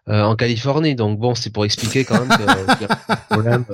[0.06, 3.68] en Californie, donc bon, c'est pour expliquer quand même qu'il y a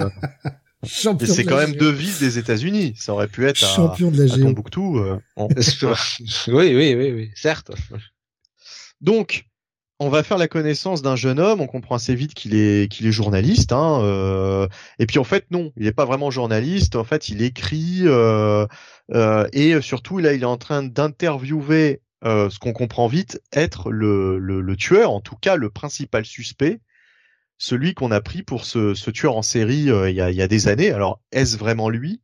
[0.82, 1.27] problème.
[1.27, 2.94] c'est quand même deux villes des États-Unis.
[2.97, 5.01] Ça aurait pu être champion à, de la à Tombouctou.
[5.36, 5.47] oui,
[6.48, 7.73] oui, oui, oui, certes.
[9.01, 9.47] Donc,
[10.02, 11.61] on va faire la connaissance d'un jeune homme.
[11.61, 13.70] On comprend assez vite qu'il est qu'il est journaliste.
[13.73, 14.66] Hein, euh,
[14.98, 16.97] et puis en fait non, il n'est pas vraiment journaliste.
[16.97, 18.66] En fait, il écrit euh,
[19.12, 24.39] euh, et surtout là, il est en train d'interviewer ce qu'on comprend vite être le,
[24.39, 26.81] le, tueur, en tout cas le principal suspect,
[27.60, 30.48] celui qu'on a pris pour ce, ce tueur en série il y, a, y a,
[30.48, 30.90] des années.
[30.90, 32.20] Alors est-ce vraiment lui?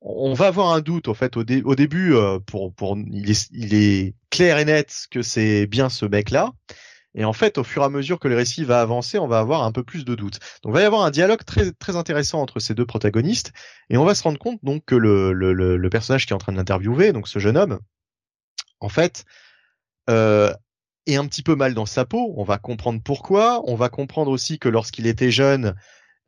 [0.00, 2.14] On va avoir un doute en fait au, au début.
[2.46, 6.52] pour pour il est, il est clair et net que c'est bien ce mec-là.
[7.14, 9.38] Et en fait, au fur et à mesure que le récit va avancer, on va
[9.38, 10.40] avoir un peu plus de doutes.
[10.62, 13.52] Donc, il va y avoir un dialogue très très intéressant entre ces deux protagonistes,
[13.88, 16.38] et on va se rendre compte donc que le, le, le personnage qui est en
[16.38, 17.78] train de l'interviewer, donc ce jeune homme,
[18.80, 19.24] en fait,
[20.10, 20.52] euh,
[21.06, 22.34] est un petit peu mal dans sa peau.
[22.36, 23.62] On va comprendre pourquoi.
[23.66, 25.74] On va comprendre aussi que lorsqu'il était jeune,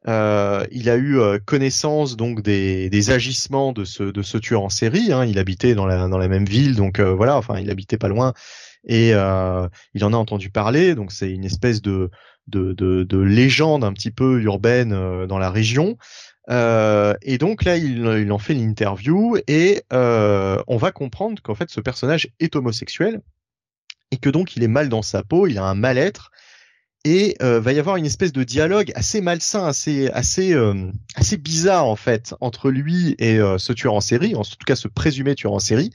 [0.08, 4.62] euh, il a eu euh, connaissance donc des, des, agissements de ce, de ce tueur
[4.62, 5.12] en série.
[5.12, 5.24] Hein.
[5.24, 7.36] Il habitait dans la, dans la même ville, donc euh, voilà.
[7.36, 8.32] Enfin, il habitait pas loin
[8.86, 10.94] et euh, il en a entendu parler.
[10.94, 12.10] Donc c'est une espèce de,
[12.46, 15.98] de, de, de, légende un petit peu urbaine euh, dans la région.
[16.48, 21.70] Euh, et donc là, il, il en fait l'interview et on va comprendre qu'en fait
[21.70, 23.20] ce personnage est homosexuel
[24.10, 26.30] et que donc il est mal dans sa peau, il a un mal-être
[27.04, 31.36] et euh, va y avoir une espèce de dialogue assez malsain, assez assez euh, assez
[31.36, 34.88] bizarre en fait entre lui et euh, ce tueur en série, en tout cas ce
[34.88, 35.92] présumé tueur en série,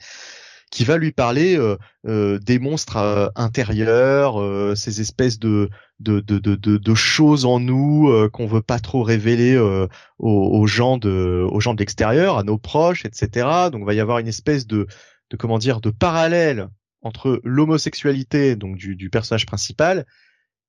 [0.72, 1.76] qui va lui parler euh,
[2.08, 4.40] euh, des monstres euh, intérieurs,
[4.76, 5.68] ces espèces de
[6.00, 10.98] de, de, de, de, choses en nous qu'on veut pas trop révéler aux, aux, gens
[10.98, 13.46] de aux gens de l'extérieur, à nos proches, etc.
[13.70, 14.88] Donc va y avoir une espèce de
[15.30, 16.68] de comment dire de parallèle
[17.02, 20.06] entre l'homosexualité donc du, du personnage principal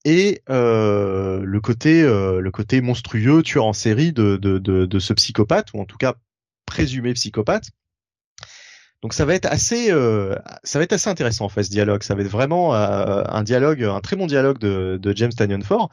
[0.06, 5.14] et euh, le côté le côté monstrueux tueur en série de, de, de, de, ce
[5.14, 6.16] psychopathe ou en tout cas
[6.66, 7.70] présumé psychopathe
[9.04, 10.34] donc ça va être assez, euh,
[10.64, 12.04] ça va être assez intéressant en fait ce dialogue.
[12.04, 15.62] Ça va être vraiment euh, un dialogue, un très bon dialogue de, de James Tanyon
[15.62, 15.90] Ford.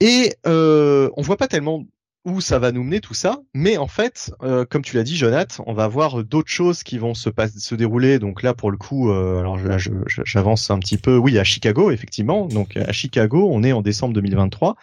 [0.00, 1.84] Et euh, on voit pas tellement
[2.26, 5.16] où ça va nous mener tout ça, mais en fait, euh, comme tu l'as dit,
[5.16, 8.18] Jonathan, on va voir d'autres choses qui vont se, se dérouler.
[8.18, 11.16] Donc là, pour le coup, euh, alors là, j'avance un petit peu.
[11.16, 12.46] Oui, à Chicago, effectivement.
[12.46, 14.74] Donc à Chicago, on est en décembre 2023.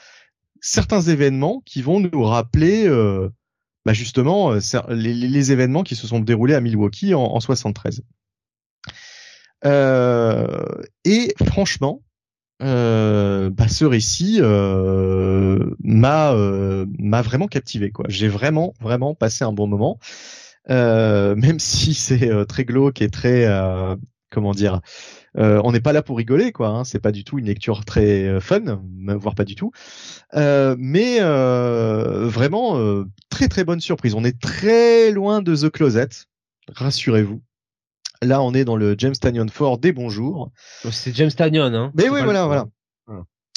[0.62, 3.30] Certains événements qui vont nous rappeler euh,
[3.86, 8.02] bah justement euh, les, les, événements qui se sont déroulés à Milwaukee en, en 73.
[9.66, 12.02] Euh, et franchement,
[12.64, 18.06] euh, bah, ce récit euh, m'a euh, m'a vraiment captivé quoi.
[18.10, 20.00] J'ai vraiment vraiment passé un bon moment,
[20.70, 23.48] même si c'est très glauque et très
[24.30, 24.82] comment dire
[25.38, 26.68] euh, on n'est pas là pour rigoler, quoi.
[26.68, 26.84] Hein.
[26.84, 28.82] C'est pas du tout une lecture très euh, fun,
[29.18, 29.72] voire pas du tout.
[30.36, 34.16] Euh, mais vraiment très très bonne surprise.
[34.16, 36.10] On est très loin de The Closet,
[36.70, 37.42] rassurez-vous.
[38.24, 40.52] Là, on est dans le James Tanyon Fort des bonjours.
[40.86, 41.92] Oh, c'est James Tanyon, hein.
[41.96, 42.68] Mais oui, voilà, voilà.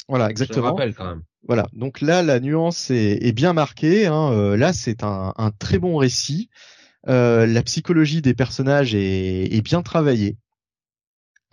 [0.09, 0.67] Voilà, exactement.
[0.67, 1.23] Je rappelle quand même.
[1.47, 4.05] Voilà, donc là, la nuance est, bien marquée.
[4.05, 4.55] Hein.
[4.55, 6.49] là, c'est un, très bon récit.
[7.05, 10.37] la psychologie des personnages est bien travaillée.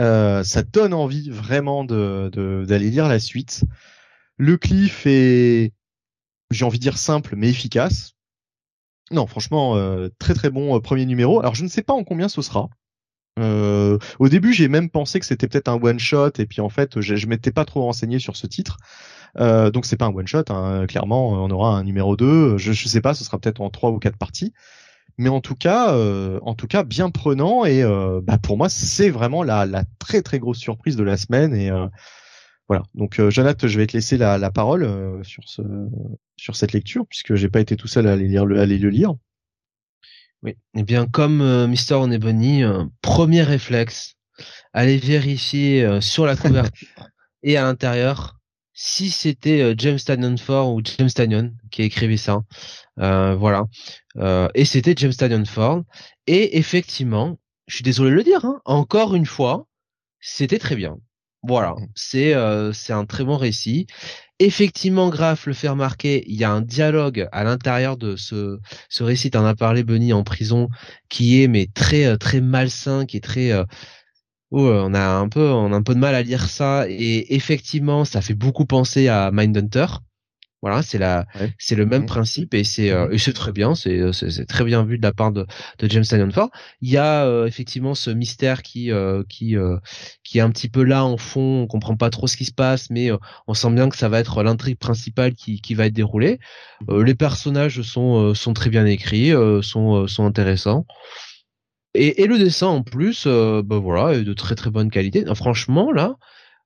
[0.00, 3.64] Euh, ça donne envie vraiment de d'aller lire la suite.
[4.36, 5.72] Le cliff est,
[6.50, 8.14] j'ai envie de dire simple mais efficace.
[9.10, 11.38] Non, franchement, euh, très très bon euh, premier numéro.
[11.40, 12.68] Alors je ne sais pas en combien ce sera.
[13.38, 17.00] Au début, j'ai même pensé que c'était peut-être un one shot et puis en fait,
[17.00, 18.76] je, je m'étais pas trop renseigné sur ce titre.
[19.38, 20.44] donc c'est pas un one shot.
[20.50, 20.86] Hein.
[20.86, 23.90] Clairement, on aura un numéro 2 Je, je sais pas, ce sera peut-être en trois
[23.90, 24.52] ou quatre parties
[25.18, 28.68] mais en tout cas, euh, en tout cas, bien prenant et euh, bah pour moi,
[28.68, 31.86] c'est vraiment la, la, très très grosse surprise de la semaine et euh,
[32.68, 32.82] voilà.
[32.94, 35.62] Donc, Jonathan, je vais te laisser la, la parole sur ce
[36.36, 38.88] sur cette lecture puisque j'ai pas été tout seul à aller lire à aller le
[38.88, 39.14] lire.
[40.44, 40.50] Oui.
[40.52, 42.62] et eh bien, comme Mister Onebony,
[43.00, 44.14] premier réflexe,
[44.72, 47.08] aller vérifier sur la couverture
[47.42, 48.36] et à l'intérieur
[48.74, 52.42] si c'était James Tanyon Ford ou James Tanyon qui écrivait ça.
[53.00, 53.64] Euh, voilà.
[54.16, 55.82] Euh, et c'était James Tanyon Ford.
[56.26, 59.66] Et effectivement, je suis désolé de le dire, hein, encore une fois,
[60.20, 60.96] c'était très bien.
[61.46, 61.86] Voilà, mmh.
[61.94, 63.86] c'est euh, c'est un très bon récit.
[64.40, 68.58] Effectivement, Graf le fait remarquer, il y a un dialogue à l'intérieur de ce
[68.88, 69.30] ce récit.
[69.30, 70.68] T'en as parlé, Benny, en prison,
[71.08, 73.64] qui est mais très euh, très malsain, qui est très euh,
[74.50, 77.34] oh, on a un peu on a un peu de mal à lire ça et
[77.34, 79.86] effectivement, ça fait beaucoup penser à Mindhunter.
[80.64, 81.26] Voilà, c'est la,
[81.58, 82.06] c'est le même mmh.
[82.06, 85.02] principe et c'est euh, et c'est très bien, c'est euh, c'est très bien vu de
[85.02, 85.46] la part de,
[85.78, 86.48] de James Tynion Ford.
[86.80, 88.90] Il y a euh, effectivement ce mystère qui
[89.28, 89.56] qui
[90.22, 92.52] qui est un petit peu là en fond, on comprend pas trop ce qui se
[92.54, 93.10] passe, mais
[93.46, 96.38] on sent bien que ça va être l'intrigue principale qui qui va être déroulée.
[96.88, 100.86] les personnages sont sont très bien écrits, sont sont intéressants.
[101.92, 105.26] Et, et le dessin en plus, bah voilà, est de très très bonne qualité.
[105.34, 106.16] franchement là,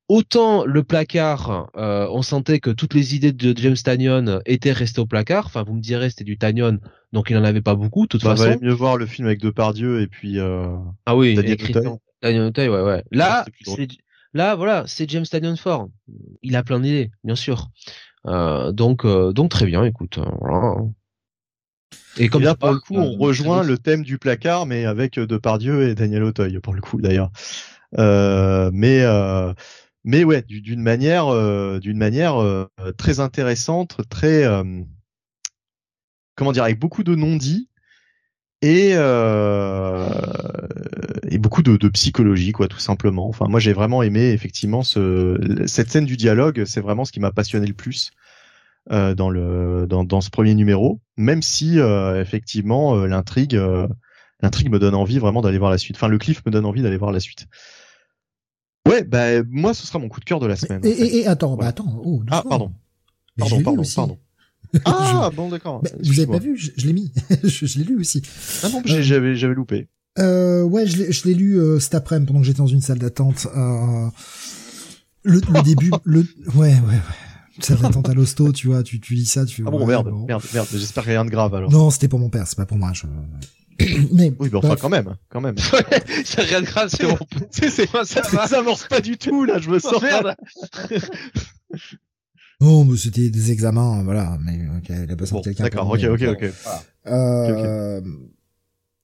[0.09, 5.01] autant le placard, euh, on sentait que toutes les idées de James Tanyon étaient restées
[5.01, 5.47] au placard.
[5.47, 6.81] Enfin, vous me direz, c'était du Tanyon,
[7.13, 8.03] donc il n'en avait pas beaucoup.
[8.03, 10.39] De toute bah, façon, mieux voir le film avec Depardieu et puis.
[10.39, 10.75] Euh,
[11.07, 13.05] ah oui, Daniel ouais, ouais.
[13.13, 13.45] Là,
[14.33, 15.89] là, voilà, c'est James Tanyon fort.
[16.43, 17.69] Il a plein d'idées, bien sûr.
[18.27, 19.85] Euh, donc, euh, donc très bien.
[19.85, 20.77] Écoute, voilà.
[22.17, 25.89] Et comme là, pour le coup, on rejoint le thème du placard, mais avec Depardieu
[25.89, 27.31] et Daniel Auteuil, pour le coup, d'ailleurs.
[27.93, 29.05] mais
[30.09, 34.65] mais ouais, d'une manière, euh, d'une manière euh, très intéressante, très euh,
[36.35, 37.69] comment dire, avec beaucoup de non-dits
[38.63, 38.93] et
[41.31, 43.29] et beaucoup de, de, psychologie, quoi, tout simplement.
[43.29, 46.65] Enfin, moi, j'ai vraiment aimé effectivement ce, cette scène du dialogue.
[46.65, 48.11] C'est vraiment ce qui m'a passionné le plus.
[48.91, 53.61] dans le dans, dans ce premier numéro, même si effectivement l'intrigue
[54.41, 55.97] l'intrigue me donne envie vraiment d'aller voir la suite.
[55.97, 57.47] Enfin, le cliff me donne envie d'aller voir la suite.
[58.89, 60.81] Ouais, bah moi ce sera mon coup de cœur de la semaine.
[60.85, 62.01] Et, et, attends, bah attends.
[62.05, 62.73] Oh, ah pardon.
[63.37, 64.19] Pardon, pardon, pardon.
[64.85, 65.81] Ah bon d'accord.
[65.83, 67.11] Bah, vous avez pas vu Je, l'ai mis.
[67.43, 68.23] je, l'ai lu aussi.
[68.63, 69.89] Ah non, euh, j'avais j'avais loupé.
[70.19, 73.47] Euh, ouais, je l'ai lu euh, cet après-midi pendant que j'étais dans une salle d'attente.
[73.57, 74.09] Euh,
[75.23, 76.21] le, le début, le
[76.55, 77.01] ouais ouais ouais.
[77.61, 79.65] Salle d'attente à l'hosto, tu vois, tu tu lis ça, tu.
[79.67, 80.69] Ah bon merde, merde, merde.
[80.73, 81.71] J'espère rien de grave alors.
[81.71, 82.93] Non, c'était pour mon père, c'est pas pour moi.
[82.93, 83.07] Je...
[84.13, 85.57] mais oui, mais enfin quand même, quand même.
[86.25, 87.19] c'est rien de grave, c'est bon.
[87.51, 90.03] c'est ça, ça avance pas du tout là, je me sens.
[90.03, 90.35] merde.
[92.61, 94.37] Non, mais c'était des examens, voilà.
[94.45, 95.65] Mais ok, il a besoin de quelqu'un.
[95.65, 96.51] D'accord, ok, ok, ok.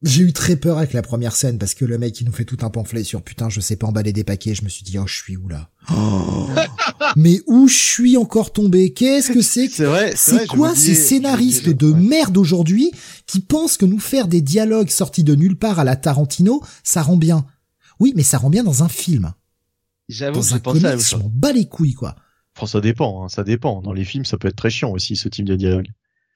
[0.05, 2.45] J'ai eu très peur avec la première scène parce que le mec il nous fait
[2.45, 4.55] tout un pamphlet sur putain je sais pas emballer des paquets.
[4.55, 5.71] Je me suis dit oh je suis où là?
[5.91, 6.49] Oh.
[7.17, 8.93] Mais où je suis encore tombé?
[8.93, 10.13] Qu'est-ce que c'est C'est vrai.
[10.17, 12.91] C'est quoi ces scénaristes de merde aujourd'hui
[13.27, 17.03] qui pensent que nous faire des dialogues sortis de nulle part à la Tarantino ça
[17.03, 17.47] rend bien
[17.99, 19.33] Oui mais ça rend bien dans un film.
[20.09, 21.17] J'avoue que j'ai pensé à ça.
[21.17, 22.15] Je m'en bats les couilles quoi.
[22.57, 23.83] Enfin, ça dépend, hein, ça dépend.
[23.83, 25.89] Dans les films, ça peut être très chiant aussi, ce type de dialogue.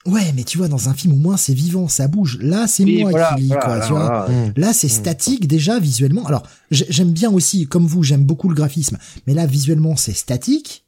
[0.07, 2.39] Ouais, mais tu vois, dans un film, au moins, c'est vivant, ça bouge.
[2.41, 4.29] Là, c'est moi qui lis, quoi, tu vois.
[4.57, 4.91] Là, c'est mm.
[4.91, 6.27] statique, déjà, visuellement.
[6.27, 8.99] Alors, j'aime bien aussi, comme vous, j'aime beaucoup le graphisme.
[9.27, 10.85] Mais là, visuellement, c'est statique.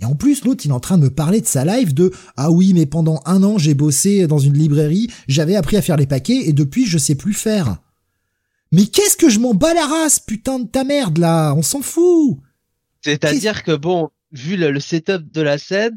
[0.00, 2.12] Et en plus, l'autre, il est en train de me parler de sa live de
[2.36, 5.96] ah oui, mais pendant un an, j'ai bossé dans une librairie, j'avais appris à faire
[5.96, 7.78] les paquets et depuis, je sais plus faire.
[8.72, 11.80] Mais qu'est-ce que je m'en bats la race, putain de ta merde là, on s'en
[11.80, 12.38] fout.
[13.00, 15.96] C'est-à-dire que bon, vu le, setup de la scène,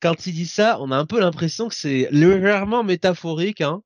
[0.00, 3.82] quand il dit ça, on a un peu l'impression que c'est légèrement métaphorique, hein.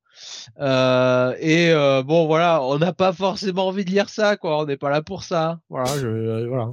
[0.61, 4.61] Euh, et euh, bon, voilà, on n'a pas forcément envie de lire ça, quoi.
[4.61, 5.61] On n'est pas là pour ça.
[5.69, 6.73] Voilà, je, euh, voilà.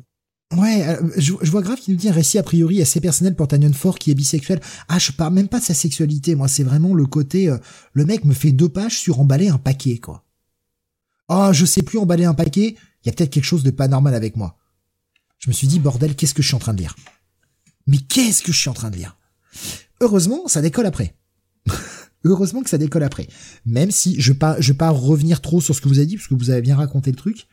[0.55, 3.73] Ouais, je, vois grave qu'il nous dit un récit a priori assez personnel pour Tanyon
[3.73, 4.59] Fort qui est bisexuel.
[4.89, 7.55] Ah, je parle même pas de sa sexualité, moi, c'est vraiment le côté,
[7.93, 10.25] le mec me fait deux pages sur emballer un paquet, quoi.
[11.29, 13.71] Ah, oh, je sais plus emballer un paquet, il y a peut-être quelque chose de
[13.71, 14.57] pas normal avec moi.
[15.39, 16.97] Je me suis dit, bordel, qu'est-ce que je suis en train de lire?
[17.87, 19.15] Mais qu'est-ce que je suis en train de lire?
[19.99, 21.15] Heureusement, ça décolle après.
[22.23, 23.27] Heureusement que ça décolle après.
[23.65, 26.27] Même si je pas, je pas revenir trop sur ce que vous avez dit, parce
[26.27, 27.47] que vous avez bien raconté le truc.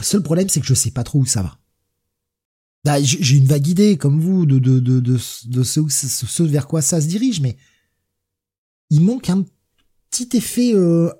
[0.00, 1.58] Seul problème, c'est que je sais pas trop où ça va.
[2.84, 7.08] Bah, j'ai une vague idée, comme vous, de, de, de ce, vers quoi ça se
[7.08, 7.56] dirige, mais
[8.90, 9.44] il manque un
[10.10, 11.10] petit effet, euh,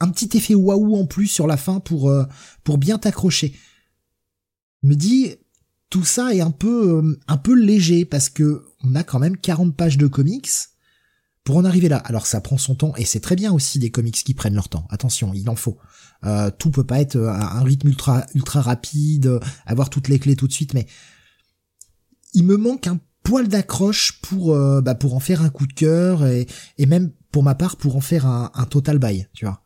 [0.00, 2.24] un petit effet waouh en plus sur la fin pour, euh,
[2.64, 3.54] pour bien t'accrocher.
[4.82, 5.36] Me dit,
[5.92, 9.36] tout ça est un peu, euh, un peu léger parce que on a quand même
[9.36, 10.48] 40 pages de comics
[11.44, 11.98] pour en arriver là.
[11.98, 14.70] Alors ça prend son temps et c'est très bien aussi des comics qui prennent leur
[14.70, 14.86] temps.
[14.88, 15.76] Attention, il en faut.
[16.24, 20.34] Euh, tout peut pas être à un rythme ultra ultra rapide, avoir toutes les clés
[20.34, 20.86] tout de suite, mais
[22.32, 25.74] il me manque un poil d'accroche pour euh, bah, pour en faire un coup de
[25.74, 26.46] cœur et,
[26.78, 29.62] et même pour ma part pour en faire un, un total buy, tu vois.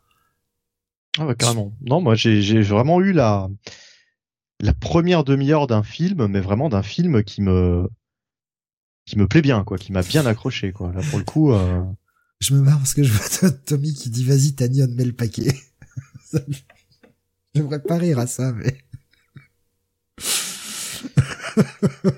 [1.17, 1.71] Ah bah carrément.
[1.85, 3.47] Non, moi j'ai vraiment eu la
[4.59, 7.87] la première demi-heure d'un film, mais vraiment d'un film qui me
[9.05, 10.91] qui me plaît bien, quoi, qui m'a bien accroché, quoi.
[10.91, 11.53] Là, pour le coup.
[11.53, 11.83] Euh...
[12.39, 15.55] Je me marre parce que je vois Tommy qui dit vas-y Tanyon mets le paquet.
[17.55, 18.83] J'aimerais pas rire à ça, mais.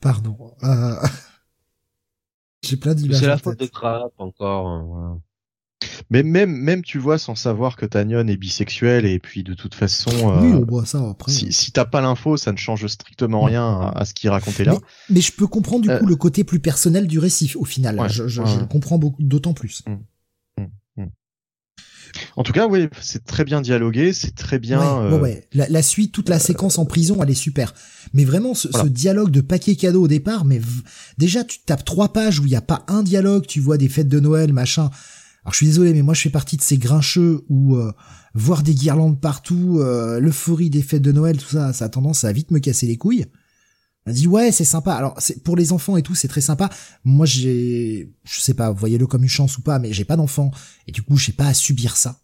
[0.00, 0.56] Pardon.
[0.62, 0.96] Euh...
[2.64, 3.20] J'ai plein d'images.
[3.20, 4.66] C'est la faute de Crap encore.
[4.68, 5.18] Hein, voilà.
[6.10, 9.74] Mais même, même tu vois, sans savoir que Tanyon est bisexuel et puis de toute
[9.74, 11.32] façon, oui, on voit ça après.
[11.32, 14.76] Si, si t'as pas l'info, ça ne change strictement rien à, ce qu'il racontait là.
[15.10, 18.00] Mais, je peux comprendre du coup le côté plus personnel du récit au final.
[18.08, 19.82] je, je, je comprends d'autant plus.
[19.86, 19.96] Mmh.
[22.36, 25.08] En tout cas, oui, c'est très bien dialogué, c'est très bien.
[25.08, 27.74] Ouais, ouais, La, la, suite, toute la euh, séquence en prison, elle est super.
[28.12, 30.60] Mais vraiment, ce, ce dialogue de paquet cadeau au départ, mais
[31.18, 33.88] déjà, tu tapes trois pages où il y a pas un dialogue, tu vois des
[33.88, 34.90] fêtes de Noël, machin.
[35.44, 37.92] Alors je suis désolé, mais moi je fais partie de ces grincheux où euh,
[38.34, 42.24] voir des guirlandes partout, euh, l'euphorie des fêtes de Noël, tout ça, ça a tendance
[42.24, 43.26] à vite me casser les couilles.
[44.06, 44.94] On dit ouais c'est sympa.
[44.94, 46.70] Alors c'est pour les enfants et tout c'est très sympa.
[47.04, 50.50] Moi j'ai je sais pas voyez-le comme une chance ou pas mais j'ai pas d'enfants
[50.86, 52.20] et du coup j'ai pas à subir ça.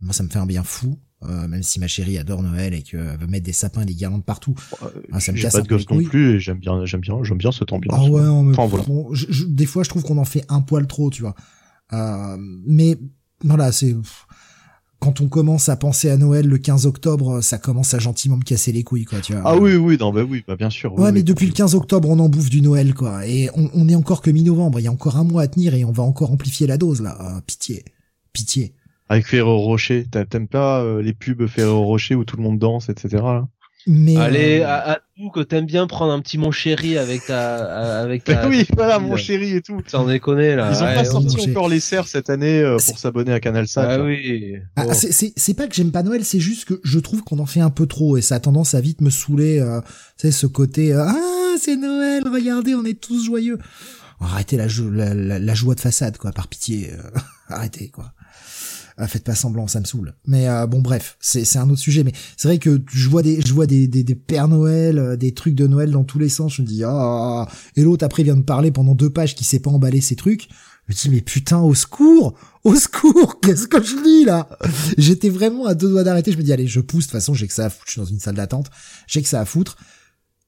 [0.00, 0.98] Moi ça me fait un bien fou.
[1.24, 3.94] Euh, même si ma chérie adore Noël et qu'elle veut mettre des sapins et des
[3.94, 4.54] guirlandes partout,
[4.84, 7.38] euh, ça me casse pas de gosse non plus et j'aime bien j'aime bien j'aime
[7.38, 7.98] bien cette ambiance.
[8.00, 8.84] Ah ouais, enfin, voilà.
[9.48, 11.34] des fois je trouve qu'on en fait un poil trop, tu vois.
[11.92, 12.98] Euh, mais
[13.44, 13.94] voilà, c'est
[15.00, 18.42] quand on commence à penser à Noël le 15 octobre, ça commence à gentiment me
[18.42, 19.42] casser les couilles, quoi, tu vois.
[19.44, 20.98] Ah oui, oui, non, bah oui, bah bien sûr.
[20.98, 23.24] ouais, mais depuis le 15 octobre, on en bouffe du Noël, quoi.
[23.26, 25.74] Et on, on est encore que mi-novembre, il y a encore un mois à tenir
[25.74, 27.16] et on va encore amplifier la dose, là.
[27.20, 27.84] Ah, pitié.
[28.32, 28.74] Pitié.
[29.08, 32.88] Avec Ferrero Rocher, t'aimes pas euh, les pubs Ferrero Rocher où tout le monde danse,
[32.88, 33.22] etc.
[33.22, 33.48] Là?
[33.88, 38.00] Mais Allez, euh, à, tout que t'aimes bien prendre un petit mon chéri avec ta,
[38.00, 38.46] avec ta.
[38.46, 39.80] oui, voilà, mon chéri et tout.
[39.86, 40.70] Sans déconner, là.
[40.70, 43.98] Ils ont pas sorti encore les serres cette année euh, pour s'abonner à Canal Ah
[44.00, 44.56] oui.
[44.76, 47.60] Ah, c'est pas que j'aime pas Noël, c'est juste que je trouve qu'on en fait
[47.60, 49.80] un peu trop et ça a tendance à vite me saouler, euh,
[50.18, 53.58] tu sais, ce côté, euh, ah, c'est Noël, regardez, on est tous joyeux.
[54.20, 56.90] Arrêtez la, la, la, joie de façade, quoi, par pitié.
[57.48, 58.12] arrêtez, quoi.
[59.00, 60.12] Ah, faites pas semblant, ça me saoule.
[60.26, 62.02] Mais euh, bon, bref, c'est un autre sujet.
[62.02, 63.88] Mais c'est vrai que je vois des je vois des
[64.26, 66.56] Pères Noël, euh, des trucs de Noël dans tous les sens.
[66.56, 67.46] Je me dis ah,
[67.76, 70.48] et l'autre après vient de parler pendant deux pages qui sait pas emballer ses trucs.
[70.88, 74.48] Je me dis mais putain au secours, au secours, qu'est-ce que je dis là
[74.98, 76.32] J'étais vraiment à deux doigts d'arrêter.
[76.32, 77.04] Je me dis allez, je pousse.
[77.04, 77.84] De toute façon, j'ai que ça à foutre.
[77.86, 78.66] Je suis dans une salle d'attente.
[79.06, 79.76] J'ai que ça à foutre.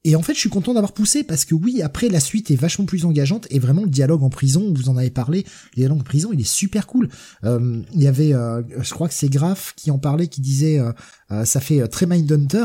[0.04, 2.56] Et en fait, je suis content d'avoir poussé parce que oui, après la suite est
[2.56, 6.00] vachement plus engageante et vraiment le dialogue en prison, vous en avez parlé, le dialogue
[6.00, 7.10] en prison, il est super cool.
[7.44, 10.78] Euh, il y avait, euh, je crois que c'est Graf qui en parlait, qui disait,
[10.78, 12.64] euh, ça fait très Mindhunter.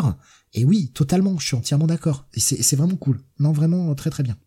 [0.54, 2.26] Et oui, totalement, je suis entièrement d'accord.
[2.34, 3.20] Et c'est vraiment cool.
[3.40, 4.38] Non, vraiment très très bien.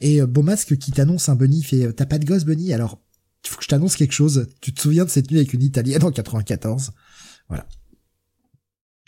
[0.00, 2.72] Et Beaumasque qui t'annonce un Bunny, fait, t'as pas de gosse Bunny?
[2.72, 2.98] Alors,
[3.44, 4.46] il faut que je t'annonce quelque chose.
[4.62, 6.92] Tu te souviens de cette nuit avec une Italienne en 94
[7.48, 7.66] Voilà.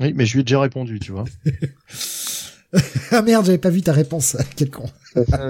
[0.01, 1.25] Oui, mais je lui ai déjà répondu, tu vois.
[3.11, 4.37] ah merde, j'avais pas vu ta réponse.
[4.57, 4.89] Quel con.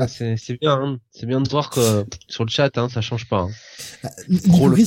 [0.09, 0.99] c'est bien, hein.
[1.13, 3.41] c'est bien de voir que sur le chat, hein, ça change pas.
[3.43, 3.51] Hein.
[4.05, 4.11] Ah,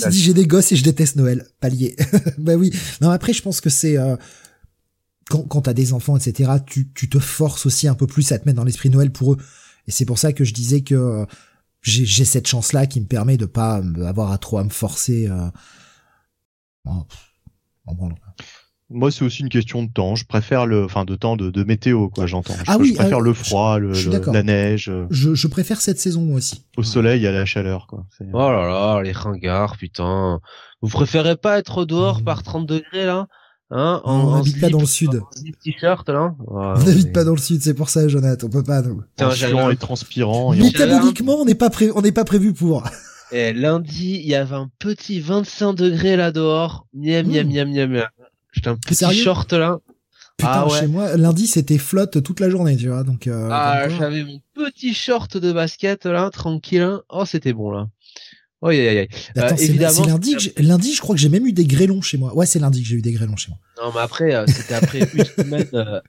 [0.10, 1.46] dit j'ai des gosses et je déteste Noël.
[1.60, 1.96] Palier.
[2.38, 2.72] bah oui.
[3.02, 4.16] Non, après, je pense que c'est euh,
[5.30, 6.54] quand, quand t'as des enfants, etc.
[6.66, 9.34] Tu, tu te forces aussi un peu plus à te mettre dans l'esprit Noël pour
[9.34, 9.38] eux.
[9.88, 11.26] Et c'est pour ça que je disais que euh,
[11.82, 15.28] j'ai cette chance-là qui me permet de pas avoir à trop à me forcer.
[15.28, 15.50] Euh...
[16.86, 17.06] en
[18.94, 20.16] moi, c'est aussi une question de temps.
[20.16, 22.28] Je préfère le, enfin, de temps de, de météo, quoi.
[22.28, 22.54] J'entends.
[22.68, 23.94] Ah oui, je préfère euh, le froid, le,
[24.32, 24.92] la neige.
[25.10, 26.64] Je, je préfère cette saison moi aussi.
[26.78, 28.06] Au soleil, à la chaleur, quoi.
[28.32, 30.40] Oh là là, les ringards, putain.
[30.82, 32.26] Vous préférez pas être dehors mmh.
[32.26, 33.28] par 30 degrés là?
[33.72, 35.22] Hein, on n'habite pas dans le sud.
[35.64, 36.36] T-shirt là?
[36.48, 38.46] on n'habite pas dans le sud, c'est pour ça, Jonathan.
[38.46, 38.84] On peut pas.
[38.84, 39.02] Nous.
[39.32, 40.54] Chiant et transpirant.
[40.54, 42.84] Métaboliquement, on n'est pas prévu, on n'est pas prévu pour.
[43.32, 46.86] Et lundi, il y avait un petit 25 degrés là dehors.
[46.94, 47.52] Miam, miam, mmh.
[47.52, 48.08] miam, miam, miam.
[48.54, 49.80] J'étais un petit short là.
[50.38, 53.04] Putain, ah chez moi, lundi c'était flotte toute la journée, tu vois.
[53.04, 53.28] Donc.
[53.28, 56.82] Euh, ah, j'avais mon petit short de basket là, tranquille.
[56.82, 57.02] Hein.
[57.10, 57.88] Oh, c'était bon là.
[58.66, 59.08] Oh, aïe, aïe.
[59.36, 62.34] Attends, c'est lundi, lundi, je crois que j'ai même eu des grêlons chez moi.
[62.34, 63.60] Ouais, c'est lundi que j'ai eu des grêlons chez moi.
[63.84, 66.00] Non, mais après, euh, c'était après une semaine, euh,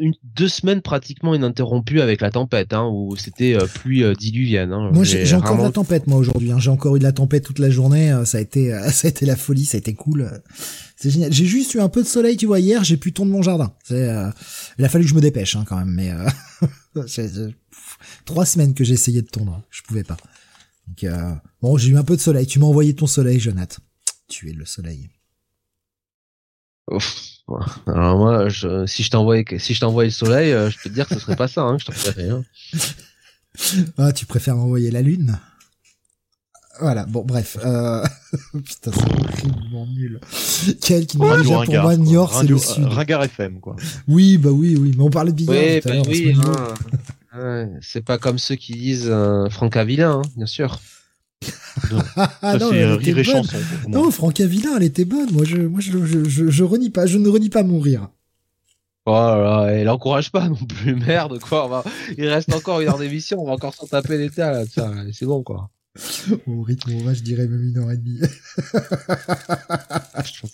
[0.00, 4.72] une, deux semaines pratiquement ininterrompues avec la tempête, hein, où c'était euh, pluie diluvienne.
[4.72, 4.90] Hein.
[4.92, 6.50] Moi, j'ai encore de la tempête, moi aujourd'hui.
[6.50, 6.58] Hein.
[6.58, 8.12] J'ai encore eu de la tempête toute la journée.
[8.24, 10.28] ça a été, ça a été la folie, ça a été cool.
[10.96, 11.32] C'est génial.
[11.32, 12.58] J'ai juste eu un peu de soleil, tu vois.
[12.58, 13.72] Hier, j'ai pu tondre mon jardin.
[13.90, 13.94] Il
[14.84, 15.92] a fallu que je me dépêche, hein, quand même.
[15.92, 16.10] Mais
[18.24, 20.16] trois semaines que j'ai essayé de tondre, je pouvais pas.
[20.88, 22.46] Donc, euh, bon, j'ai eu un peu de soleil.
[22.46, 23.82] Tu m'as envoyé ton soleil, Jonathan.
[24.28, 25.10] Tu es le soleil.
[26.90, 27.32] Ouf.
[27.86, 30.94] Alors moi, je, si je t'envoyais, si je t'envoyais le soleil, euh, je peux te
[30.94, 32.44] dire que ce serait pas ça, hein, je t'enverrais rien.
[33.98, 35.38] Ah, tu préfères envoyer la lune?
[36.80, 37.58] Voilà, bon, bref.
[37.64, 38.04] Euh...
[38.52, 40.20] Putain, c'est horriblement nul.
[40.80, 42.84] Quel qui nous pour moi, Niort, c'est le sud.
[42.84, 43.76] Ringard FM, quoi.
[44.08, 46.06] Oui, bah oui, oui, mais on parlait de billard oui, tout à l'heure.
[46.08, 46.34] Oui,
[47.80, 50.80] c'est pas comme ceux qui disent euh, Franck Avilain, hein, bien sûr.
[52.16, 53.46] ah non, elle était bonne.
[53.88, 55.30] non, Franck Avilain, elle était bonne.
[55.32, 58.08] Moi, je, moi, je, je, je, renie pas, je ne renie pas mon rire.
[59.06, 61.82] Oh là, elle encourage pas non plus, merde quoi.
[62.16, 64.64] Il reste encore une heure d'émission, on va encore s'en taper l'état là,
[65.12, 65.70] c'est bon quoi.
[66.46, 68.20] Au rythme on va, je dirais même une heure et demie.
[70.24, 70.46] je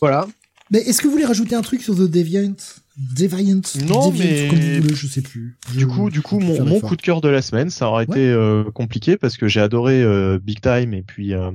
[0.00, 0.26] voilà.
[0.72, 2.54] Mais est-ce que vous voulez rajouter un truc sur The Deviant?
[2.96, 3.60] Deviant?
[3.86, 5.58] Non, mais comme vous voulez, je sais plus.
[5.74, 8.30] Du coup, du coup, mon, mon coup de cœur de la semaine, ça aurait été
[8.30, 11.50] euh, compliqué parce que j'ai adoré euh, Big Time et puis euh,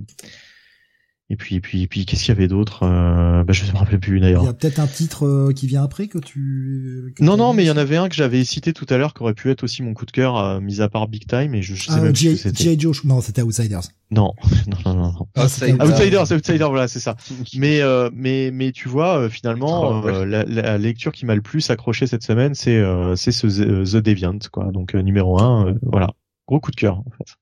[1.30, 3.72] et puis, et puis, et puis, qu'est-ce qu'il y avait d'autre euh, bah, Je ne
[3.74, 4.44] me rappelle plus d'ailleurs.
[4.44, 7.14] Il y a peut-être un titre euh, qui vient après que tu.
[7.20, 9.24] non, non, mais il y en avait un que j'avais cité tout à l'heure qui
[9.24, 11.62] aurait pu être aussi mon coup de cœur, euh, mis à part Big Time, et
[11.62, 12.80] je, je sais ah, même G c'était.
[12.80, 13.82] Joe, non, c'était Outsiders.
[14.10, 14.32] Non,
[14.68, 15.28] non, non, non.
[15.36, 17.18] Ah, Outsiders, Outsiders, Outsiders, voilà, c'est ça.
[17.58, 21.70] mais, euh, mais, mais tu vois, finalement, oh, la, la, lecture qui m'a le plus
[21.70, 22.82] accroché cette semaine, c'est,
[23.18, 24.72] c'est ce The Deviant, quoi.
[24.72, 26.12] Donc numéro un, voilà,
[26.48, 27.36] gros coup de cœur en fait.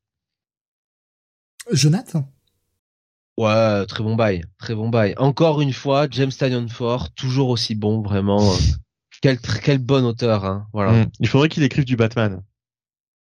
[1.71, 2.31] Jonathan?
[3.37, 5.13] Ouais, très bon bail, très bon bail.
[5.17, 8.53] Encore une fois, James Tanyon Ford, toujours aussi bon, vraiment.
[9.21, 10.67] quel, quel bon auteur, hein.
[10.71, 10.93] Voilà.
[10.93, 11.11] Mm.
[11.19, 12.41] Il faudrait qu'il écrive du Batman.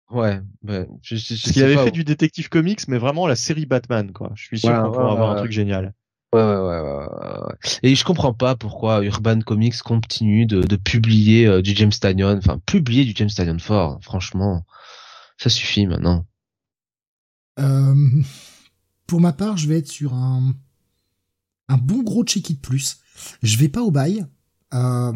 [0.10, 3.66] Ouais, ben, je, je, Parce qu'il avait fait du détective comics, mais vraiment la série
[3.66, 4.32] Batman, quoi.
[4.36, 5.94] Je suis sûr qu'on pourra avoir un truc génial.
[6.34, 11.46] Ouais, ouais, ouais, ouais, Et je comprends pas pourquoi Urban Comics continue de, de publier
[11.46, 14.64] euh, du James Tanyon, enfin, publier du James Tanyon Ford, franchement.
[15.38, 16.26] Ça suffit maintenant.
[17.60, 17.96] Euh,
[19.12, 20.56] pour ma part, je vais être sur un,
[21.68, 23.02] un bon gros check-it plus.
[23.44, 24.26] Je vais pas au bail.
[24.74, 25.12] Euh,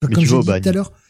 [0.00, 0.92] comme j'ai dit tout à l'heure.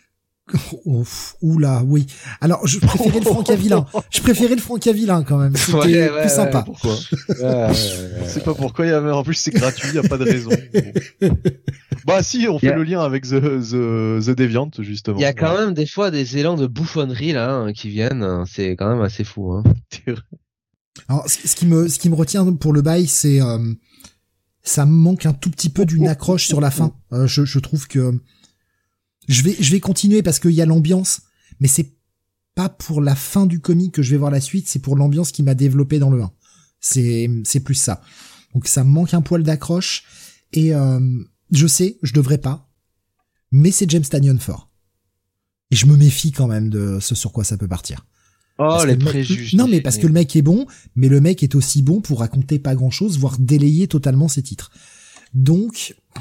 [0.87, 1.05] Oh,
[1.41, 2.07] oula, oui.
[2.41, 3.87] Alors, je préférais le Francavillain.
[4.11, 5.55] Je préférais le Francavillain quand même.
[5.57, 6.63] C'était plus sympa.
[6.63, 6.97] pourquoi
[7.29, 8.87] Je sais pas pourquoi.
[9.15, 9.89] En plus, c'est gratuit.
[9.91, 10.51] Il y a pas de raison.
[12.07, 15.19] bah si, on fait le lien avec The, The, The Deviant justement.
[15.19, 18.45] Il y a quand même des fois des élans de bouffonnerie là hein, qui viennent.
[18.47, 19.53] C'est quand même assez fou.
[19.53, 19.63] Hein.
[21.09, 23.73] Alors, ce qui me, ce qui me retient pour le bail, c'est euh,
[24.63, 26.95] ça me manque un tout petit peu d'une accroche sur la fin.
[27.13, 28.21] Euh, je, je trouve que
[29.29, 31.23] je vais, je vais continuer parce qu'il y a l'ambiance,
[31.61, 31.95] mais c'est
[32.55, 35.33] pas pour la fin du comic que je vais voir la suite, c'est pour l'ambiance
[35.33, 36.33] qui m'a développé dans le 1.
[36.81, 38.03] C'est, c'est plus ça.
[38.55, 40.05] Donc ça me manque un poil d'accroche
[40.53, 41.01] et euh,
[41.51, 42.69] je sais, je devrais pas,
[43.51, 44.71] mais c'est James Tanyon fort.
[45.71, 48.05] Et je me méfie quand même de ce sur quoi ça peut partir.
[48.63, 49.57] Oh, les préjugés.
[49.57, 52.21] Non, mais parce que le mec est bon, mais le mec est aussi bon pour
[52.21, 54.71] raconter pas grand chose, voire délayer totalement ses titres.
[55.35, 56.21] Donc, euh,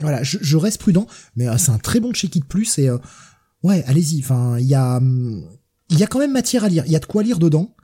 [0.00, 2.98] voilà, je, reste prudent, mais euh, c'est un très bon check-it plus et euh,
[3.62, 4.20] ouais, allez-y.
[4.20, 5.00] Enfin, il y a,
[5.90, 6.84] il y a quand même matière à lire.
[6.86, 7.74] Il y a de quoi lire dedans.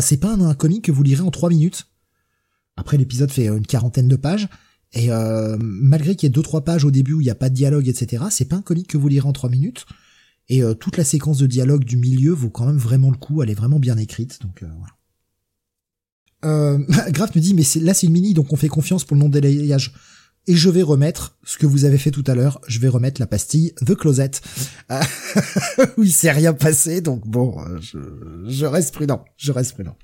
[0.00, 1.88] c'est pas un, un, comic que vous lirez en trois minutes.
[2.76, 4.48] Après, l'épisode fait une quarantaine de pages.
[4.92, 5.08] Et
[5.58, 7.54] malgré qu'il y ait deux trois pages au début où il n'y a pas de
[7.54, 9.84] dialogue, etc., c'est pas un comic que vous lirez en trois minutes.
[10.48, 13.42] Et euh, toute la séquence de dialogue du milieu vaut quand même vraiment le coup,
[13.42, 14.92] elle est vraiment bien écrite, donc euh, voilà.
[16.44, 16.78] Euh,
[17.10, 19.92] Graf me dit, mais là c'est une mini, donc on fait confiance pour le non-délayage.
[20.48, 23.20] Et je vais remettre ce que vous avez fait tout à l'heure, je vais remettre
[23.20, 24.30] la pastille The Closet.
[25.96, 27.98] où il s'est rien passé, donc bon, euh, je,
[28.46, 29.96] je reste prudent, je reste prudent.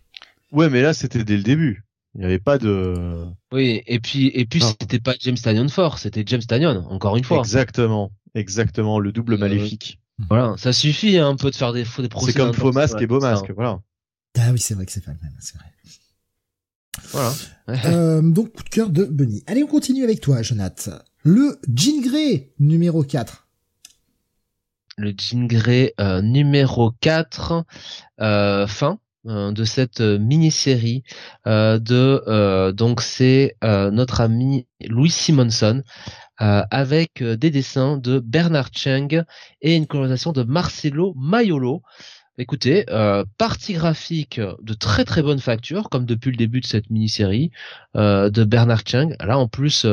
[0.50, 1.84] Ouais, mais là c'était dès le début.
[2.14, 3.24] Il n'y avait pas de.
[3.52, 7.24] Oui, et puis et puis c'était pas James Tanyon fort, c'était James Tanyon, encore une
[7.24, 7.38] fois.
[7.38, 10.01] Exactement, exactement, le double maléfique.
[10.28, 12.32] Voilà, ça suffit hein, un peu de faire des, des procès.
[12.32, 13.80] C'est comme faux masque et beau masque, voilà.
[14.38, 15.66] Ah oui, c'est vrai que c'est pas le même, c'est vrai.
[17.10, 17.32] Voilà.
[17.86, 19.42] euh, donc, coup de cœur de Bunny.
[19.46, 20.98] Allez, on continue avec toi, Jonathan.
[21.22, 23.46] Le Jean Grey, numéro 4.
[24.98, 27.64] Le Jean Grey, euh, numéro 4,
[28.20, 31.04] euh, fin euh, de cette mini-série
[31.46, 35.82] euh, de donc c'est notre ami Louis Simonson
[36.42, 39.22] euh, avec euh, des dessins de Bernard Cheng
[39.60, 41.82] et une colorisation de Marcelo Maiolo.
[42.36, 46.90] Écoutez, euh, partie graphique de très très bonne facture, comme depuis le début de cette
[46.90, 47.52] mini-série
[47.94, 49.14] euh, de Bernard Cheng.
[49.20, 49.86] Là, en plus,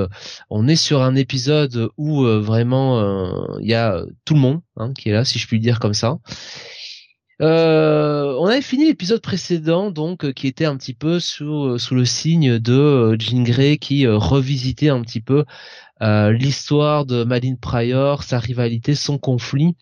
[0.49, 5.09] on est sur un épisode où vraiment il y a tout le monde hein, qui
[5.09, 6.17] est là, si je puis dire comme ça.
[7.41, 12.03] Euh, on avait fini l'épisode précédent, donc qui était un petit peu sous sous le
[12.03, 15.43] signe de Jean Grey qui revisitait un petit peu euh,
[16.01, 19.75] l'histoire de Madeleine Pryor, sa rivalité, son conflit.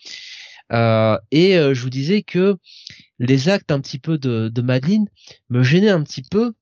[0.73, 2.57] Euh, et euh, je vous disais que
[3.19, 5.05] les actes un petit peu de, de Madeleine
[5.49, 6.53] me gênaient un petit peu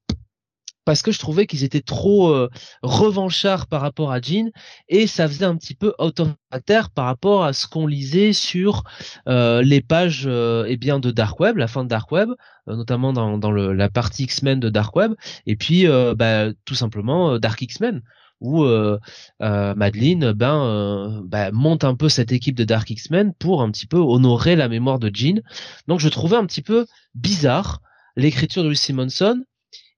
[0.85, 2.47] parce que je trouvais qu'ils étaient trop
[2.83, 4.51] revanchards par rapport à Jean
[4.87, 8.83] et ça faisait un petit peu autoritaire par rapport à ce qu'on lisait sur
[9.25, 12.29] les pages eh bien de Dark Web, la fin de Dark Web,
[12.67, 15.15] notamment dans, dans la partie X-Men de Dark Web
[15.47, 18.03] et puis bah, tout simplement Dark X-Men
[18.41, 18.99] où euh,
[19.41, 23.71] euh, Madeline ben, euh, ben, monte un peu cette équipe de Dark X-Men pour un
[23.71, 25.41] petit peu honorer la mémoire de Jean.
[25.87, 27.81] Donc je trouvais un petit peu bizarre
[28.15, 29.43] l'écriture de Louis Simonson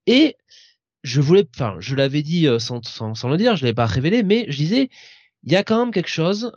[0.06, 0.36] et
[1.04, 2.82] je voulais, enfin, je l'avais dit sans,
[3.30, 4.90] le dire, je l'avais pas révélé, mais je disais,
[5.44, 6.52] il y a quand même quelque chose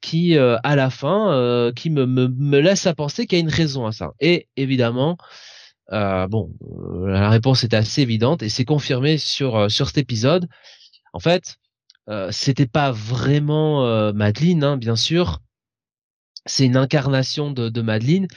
[0.00, 3.92] qui, à la fin, qui me, laisse à penser qu'il y a une raison à
[3.92, 4.12] ça.
[4.20, 5.16] Et évidemment,
[5.90, 6.50] bon,
[7.04, 10.48] la réponse est assez évidente et c'est confirmé sur sur cet épisode.
[11.14, 11.56] En fait,
[12.30, 15.40] c'était pas vraiment Madeline, hein, bien sûr.
[16.44, 18.28] C'est une incarnation de, de Madeline.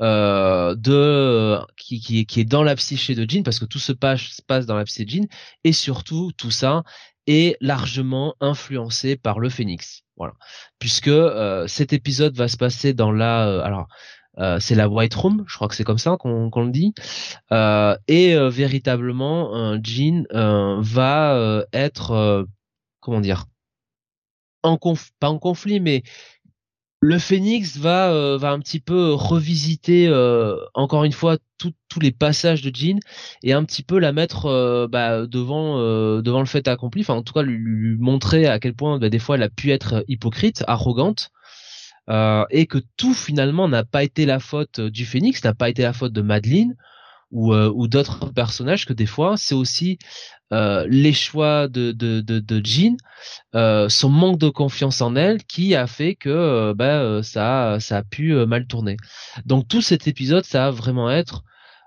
[0.00, 4.22] de qui, qui, qui est dans la psyché de Jean parce que tout se passe,
[4.22, 5.28] se passe dans la psyché de Jean
[5.64, 6.82] et surtout tout ça
[7.26, 10.02] est largement influencé par le Phénix.
[10.16, 10.34] Voilà,
[10.78, 13.88] puisque euh, cet épisode va se passer dans la, euh, alors
[14.38, 16.94] euh, c'est la White Room, je crois que c'est comme ça qu'on le dit,
[18.08, 20.26] et véritablement Jean
[20.80, 22.46] va être,
[23.00, 23.46] comment dire,
[24.62, 24.78] en
[25.18, 26.02] pas en conflit, mais
[27.02, 32.12] le Phoenix va euh, va un petit peu revisiter euh, encore une fois tous les
[32.12, 33.00] passages de Jean
[33.42, 35.78] et un petit peu la mettre euh, bah, devant
[36.20, 37.00] devant le fait accompli.
[37.00, 39.70] Enfin en tout cas lui, montrer à quel point bah, des fois elle a pu
[39.70, 41.30] être hypocrite arrogante
[42.08, 45.92] et que tout finalement n'a pas été la faute du Phoenix n'a pas été la
[45.92, 46.74] faute de Madeline
[47.30, 49.98] ou, ou d'autres personnages que des fois c'est aussi
[50.52, 51.94] euh, les choix de,
[52.64, 52.96] Jean,
[53.54, 57.98] euh, son manque de confiance en elle qui a fait que euh, bah, ça, ça
[57.98, 58.96] a pu mal tourner.
[59.46, 61.44] Donc tout cet épisode, ça va vraiment être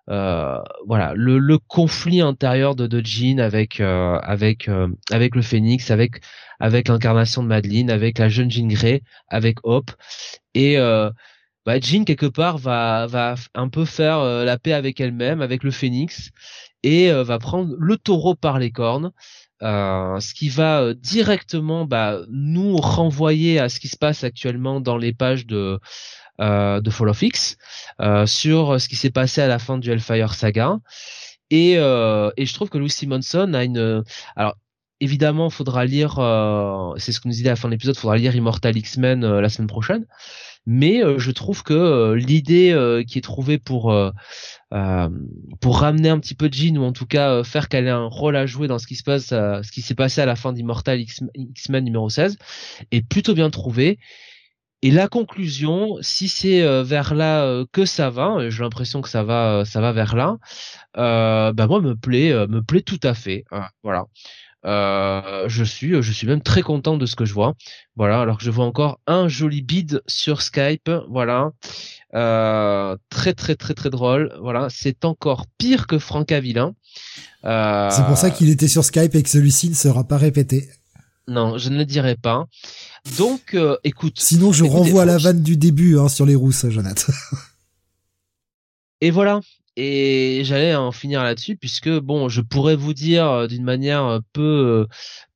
[0.08, 4.70] voilà le, le, conflit intérieur de, de Jean avec avec
[5.12, 6.22] avec le Phénix, avec
[6.60, 9.92] avec l'incarnation de Madeline, avec la jeune Jean Grey, avec Hope
[10.54, 10.78] et
[11.66, 15.72] bah, Jean quelque part va va un peu faire la paix avec elle-même, avec le
[15.72, 16.32] Phénix
[16.84, 19.12] et euh, va prendre le taureau par les cornes.
[19.62, 24.82] Euh, ce qui va euh, directement bah, nous renvoyer à ce qui se passe actuellement
[24.82, 25.80] dans les pages de
[26.40, 27.58] de Fall of X
[28.26, 30.80] sur ce qui s'est passé à la fin du Hellfire Saga.
[31.50, 34.04] Et, et je trouve que Louis Simonson a une
[34.36, 34.56] alors
[35.00, 36.14] évidemment, faudra lire,
[36.98, 39.50] c'est ce qu'on nous disait à la fin de l'épisode, faudra lire Immortal X-Men la
[39.50, 40.06] semaine prochaine
[40.66, 43.94] mais euh, je trouve que euh, l'idée euh, qui est trouvée pour
[45.62, 48.36] pour ramener un petit peu Jean ou en tout cas faire qu'elle ait un rôle
[48.36, 51.00] à jouer dans ce qui se passe ce qui s'est passé à la fin d'Immortal
[51.00, 52.38] X-Men numéro 16
[52.92, 54.00] est plutôt bien trouvée
[54.84, 59.64] et la conclusion, si c'est vers là que ça va, j'ai l'impression que ça va,
[59.66, 60.38] ça va vers là,
[60.98, 63.46] euh, bah moi me plaît, me plaît tout à fait.
[63.84, 64.06] voilà.
[64.66, 67.54] Euh, je suis, je suis même très content de ce que je vois.
[67.96, 70.90] Voilà, alors que je vois encore un joli bid sur Skype.
[71.10, 71.52] Voilà,
[72.16, 74.34] euh, très très très très drôle.
[74.42, 76.74] Voilà, c'est encore pire que Franck Avilain.
[77.44, 80.70] Euh, c'est pour ça qu'il était sur Skype et que celui-ci ne sera pas répété.
[81.28, 82.48] Non, je ne le dirai pas.
[83.18, 84.20] Donc, euh, écoute.
[84.20, 87.14] Sinon, je renvoie à la vanne du début hein, sur les rousses, Jonathan.
[89.02, 89.40] et voilà.
[89.76, 94.42] Et j'allais en finir là-dessus puisque bon, je pourrais vous dire euh, d'une manière peu
[94.42, 94.88] euh,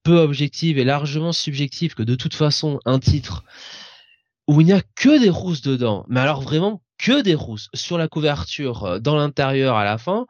[0.04, 3.44] peu objective et largement subjective que de toute façon un titre
[4.48, 7.98] où il n'y a que des rousses dedans, mais alors vraiment que des rousses sur
[7.98, 10.26] la couverture, dans l'intérieur, à la fin,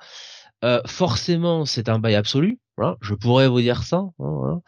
[0.87, 2.59] forcément c'est un bail absolu.
[2.77, 4.61] Voilà, je pourrais vous dire ça, hein,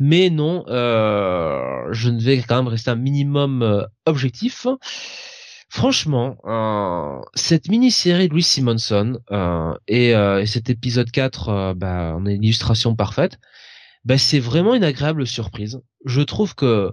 [0.00, 4.66] mais non, je ne vais quand même rester un minimum objectif.
[5.74, 11.74] Franchement, euh, cette mini-série de Louis Simonson euh, et, euh, et, cet épisode 4, euh,
[11.74, 13.40] bah, on illustration parfaite.
[14.04, 15.80] Bah, c'est vraiment une agréable surprise.
[16.04, 16.92] Je trouve que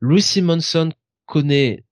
[0.00, 0.92] Louis Simonson
[1.24, 1.84] connaît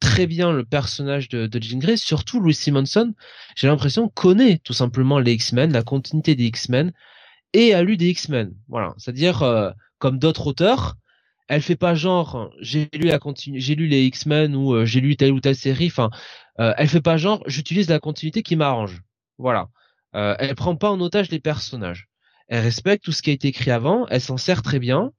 [0.00, 1.98] très bien le personnage de, de Jean Grey.
[1.98, 3.12] Surtout Louis Simonson,
[3.54, 6.94] j'ai l'impression connaît tout simplement les X-Men, la continuité des X-Men
[7.52, 8.54] et a lu des X-Men.
[8.68, 10.96] Voilà, c'est-à-dire euh, comme d'autres auteurs,
[11.48, 15.00] elle fait pas genre j'ai lu la continu j'ai lu les X-Men ou euh, j'ai
[15.00, 15.88] lu telle ou telle série.
[15.88, 16.10] Enfin
[16.60, 19.02] euh, elle fait pas genre j'utilise la continuité qui m'arrange.
[19.38, 19.68] Voilà.
[20.14, 22.08] Euh, elle prend pas en otage les personnages.
[22.48, 25.12] Elle respecte tout ce qui a été écrit avant elle s'en sert très bien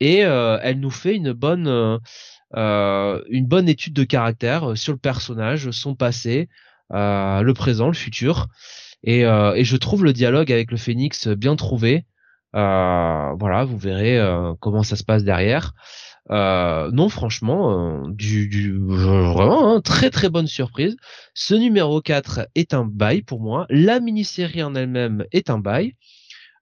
[0.00, 1.98] et euh, elle nous fait une bonne
[2.54, 6.48] une bonne étude de caractère sur le personnage son passé
[6.90, 8.46] le présent le futur
[9.04, 12.04] et, et je trouve le dialogue avec le Phénix bien trouvé
[12.54, 15.74] euh, voilà, vous verrez euh, comment ça se passe derrière.
[16.30, 20.96] Euh, non, franchement, du, du vraiment hein, très très bonne surprise.
[21.34, 23.66] Ce numéro 4 est un bail pour moi.
[23.70, 25.94] La mini-série en elle-même est un bail.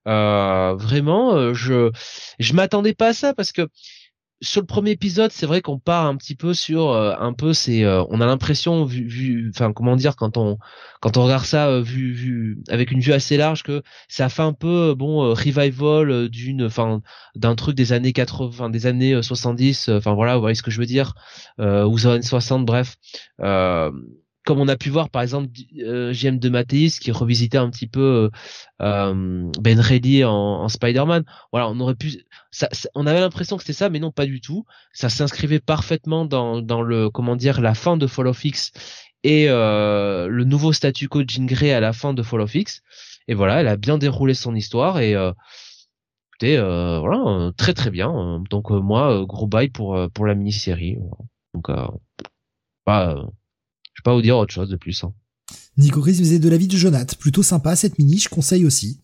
[0.05, 1.90] vraiment, je
[2.39, 3.68] je m'attendais pas à ça parce que
[4.42, 7.55] sur le premier épisode, c'est vrai qu'on part un petit peu sur euh, un peu
[7.55, 10.58] c'est euh, on a l'impression vu, enfin comment dire quand on
[11.00, 14.42] quand on regarde ça euh, vu vu avec une vue assez large que ça fait
[14.42, 17.00] un peu bon revival d'une enfin
[17.34, 20.81] d'un truc des années 80 des années 70 enfin voilà vous voyez ce que je
[20.81, 21.15] veux dire
[21.58, 22.97] ou années 60 bref
[24.47, 25.49] comme on a pu voir par exemple
[25.81, 28.31] euh, de Mathéis qui revisitait un petit peu
[28.81, 31.25] euh, Ben Reilly en, Spider-Man.
[31.52, 32.25] Voilà, on aurait pu,
[32.94, 34.65] on avait l'impression que c'était ça, mais non, pas du tout.
[34.92, 38.70] Ça s'inscrivait parfaitement dans, le, comment dire, la fin de Fall of X
[39.25, 42.83] et euh, le nouveau statu quo de Jean à la fin de Fall of X.
[43.26, 45.33] Et voilà, elle a bien déroulé son histoire et euh,
[46.44, 48.44] euh, voilà, très très bien.
[48.49, 50.99] Donc moi, gros bail pour pour la mini-série.
[51.52, 51.68] Donc
[52.84, 53.45] pas vais
[54.07, 55.02] pas vous dire autre chose de plus.
[55.02, 55.12] Hein.
[55.76, 57.17] Nico Chris faisait de la vie de Jonathan.
[57.18, 59.01] Plutôt sympa cette mini, je conseille aussi.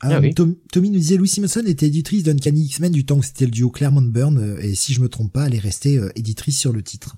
[0.00, 3.44] Ah euh, Tommy nous disait Louis Simonson était éditrice d'Uncanny X-Men du temps que c'était
[3.44, 6.08] le duo Claremont Burn euh, et si je me trompe pas elle est restée euh,
[6.16, 7.14] éditrice sur le titre.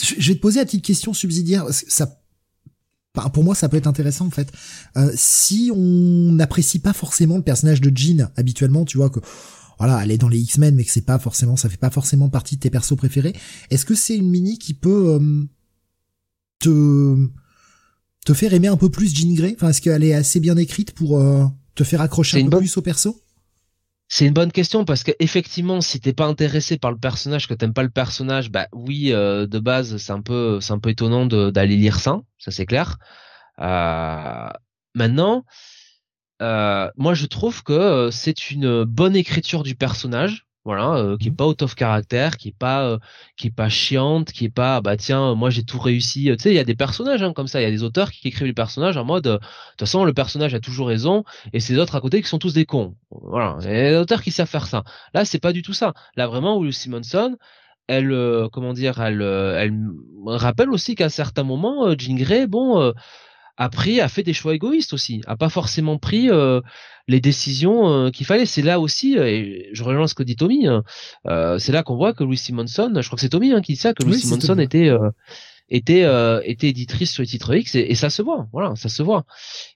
[0.00, 2.22] je vais te poser la petite question subsidiaire ça
[3.32, 4.52] pour moi ça peut être intéressant en fait.
[5.16, 9.18] si on n'apprécie pas forcément le personnage de Jean habituellement tu vois que
[9.78, 12.28] voilà, elle est dans les X-Men, mais que c'est pas forcément, ça fait pas forcément
[12.28, 13.34] partie de tes persos préférés.
[13.70, 15.44] Est-ce que c'est une mini qui peut euh,
[16.60, 17.28] te
[18.24, 19.54] te faire aimer un peu plus Jean Grey?
[19.56, 21.44] Enfin, est-ce qu'elle est assez bien écrite pour euh,
[21.74, 23.20] te faire accrocher un peu plus au perso?
[24.08, 27.54] C'est une bonne question parce que effectivement, si t'es pas intéressé par le personnage, que
[27.54, 30.90] t'aimes pas le personnage, bah oui, euh, de base, c'est un peu, c'est un peu
[30.90, 32.98] étonnant d'aller lire ça, ça c'est clair.
[34.94, 35.44] maintenant,
[36.42, 41.28] euh, moi je trouve que euh, c'est une bonne écriture du personnage voilà euh, qui
[41.28, 41.36] est mmh.
[41.36, 42.98] pas out of caractère qui est pas
[43.36, 46.50] qui est pas chiante qui est pas bah tiens moi j'ai tout réussi tu sais
[46.50, 48.48] il y a des personnages hein, comme ça il y a des auteurs qui écrivent
[48.48, 51.22] les personnages en mode de toute façon le personnage a toujours raison
[51.52, 52.96] et ces autres à côté qui sont tous des cons.
[53.10, 54.82] Voilà il y a des auteurs qui savent faire ça.
[55.12, 55.94] Là c'est pas du tout ça.
[56.16, 57.36] Là vraiment Will Simonson
[57.86, 59.78] elle comment dire elle elle
[60.26, 62.92] rappelle aussi qu'à certains moments Jean Grey bon
[63.56, 66.60] a pris, a fait des choix égoïstes aussi, a pas forcément pris euh,
[67.06, 68.46] les décisions euh, qu'il fallait.
[68.46, 70.82] C'est là aussi, euh, et je rejoins ce que dit Tommy, hein,
[71.58, 73.78] c'est là qu'on voit que Louis Simonson, je crois que c'est Tommy hein, qui dit
[73.78, 74.90] ça, que Louis Simonson était
[75.70, 76.04] était
[76.44, 79.24] était éditrice sur les titres X et, ça se voit, voilà, ça se voit.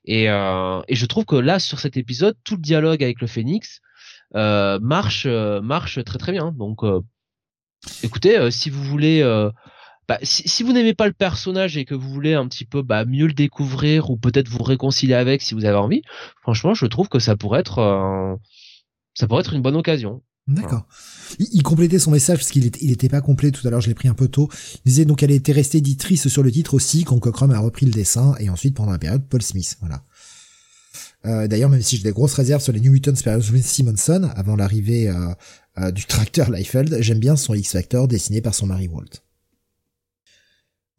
[0.05, 3.81] Et et je trouve que là sur cet épisode, tout le dialogue avec le Phénix
[4.35, 6.53] marche marche très très bien.
[6.53, 6.81] Donc
[8.03, 9.23] écoutez, si vous voulez
[10.09, 13.05] bah, si, vous n'aimez pas le personnage et que vous voulez un petit peu bah,
[13.05, 16.03] mieux le découvrir ou peut-être vous réconcilier avec si vous avez envie,
[16.41, 18.37] franchement, je trouve que ça pourrait être euh,
[19.53, 20.23] une bonne occasion.
[20.47, 20.87] D'accord.
[21.39, 23.89] Il, complétait son message parce qu'il était, il était pas complet tout à l'heure, je
[23.89, 24.49] l'ai pris un peu tôt.
[24.87, 27.85] Il disait donc elle était restée éditrice sur le titre aussi quand Cockrum a repris
[27.85, 29.77] le dessin et ensuite pendant la période Paul Smith.
[29.81, 30.05] Voilà.
[31.27, 34.57] Euh, D'ailleurs, même si j'ai des grosses réserves sur les New Mutants période Simonson avant
[34.57, 35.11] l'arrivée
[35.77, 39.28] euh, du tracteur Liefeld, j'aime bien son X-Factor dessiné par son mari Walt.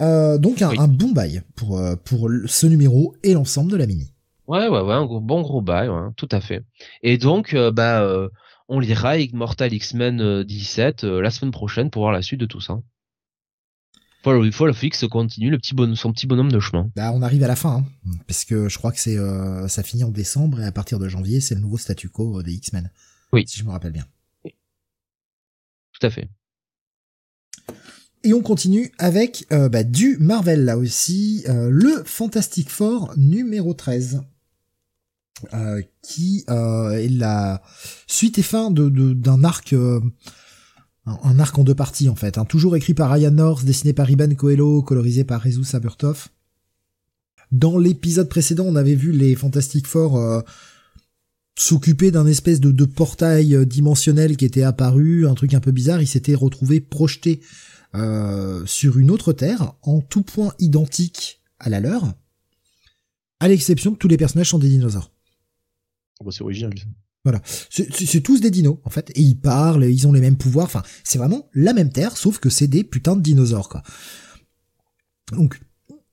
[0.01, 4.13] Euh, donc un, bon bail pour euh, pour ce numéro et l'ensemble de la mini.
[4.47, 6.63] Ouais ouais ouais un bon gros bail ouais, tout à fait.
[7.03, 8.07] Et donc euh, bah
[8.69, 12.79] on lira Immortal X-Men 17 la semaine prochaine pour voir la suite de tout ça.
[14.23, 16.89] Fall, Fall of X continue le petit bon, son petit bonhomme de chemin.
[16.95, 19.17] Bah on arrive à la fin hein, parce que je crois que c'est
[19.67, 22.53] ça finit en décembre et à partir de janvier c'est le nouveau statu quo des
[22.53, 22.89] X-Men.
[23.33, 23.43] Oui.
[23.47, 24.05] Si je me rappelle bien.
[24.43, 26.29] Tout à fait.
[28.23, 33.73] Et on continue avec euh, bah, du Marvel là aussi, euh, le Fantastic Four numéro
[33.73, 34.21] 13.
[35.53, 37.61] Euh, qui est la
[38.05, 39.73] suite et fin de d'un arc
[41.05, 42.43] un arc en deux parties en fait, hein.
[42.43, 46.27] toujours écrit par Ryan North, dessiné par Iban Coelho, colorisé par Rezu Saburtov.
[47.53, 50.43] Dans l'épisode précédent, on avait vu les Fantastic Four
[51.57, 56.01] s'occuper d'un espèce de, de portail dimensionnel qui était apparu, un truc un peu bizarre,
[56.01, 57.39] ils s'étaient retrouvés projetés
[57.95, 62.13] euh, sur une autre Terre, en tout point identique à la leur,
[63.39, 65.11] à l'exception que tous les personnages sont des dinosaures.
[66.19, 66.73] Oh, bah, c'est original.
[67.25, 70.67] Voilà, c'est tous des dinos en fait, et ils parlent, ils ont les mêmes pouvoirs.
[70.67, 73.83] Enfin, c'est vraiment la même Terre, sauf que c'est des putains de dinosaures quoi.
[75.33, 75.59] Donc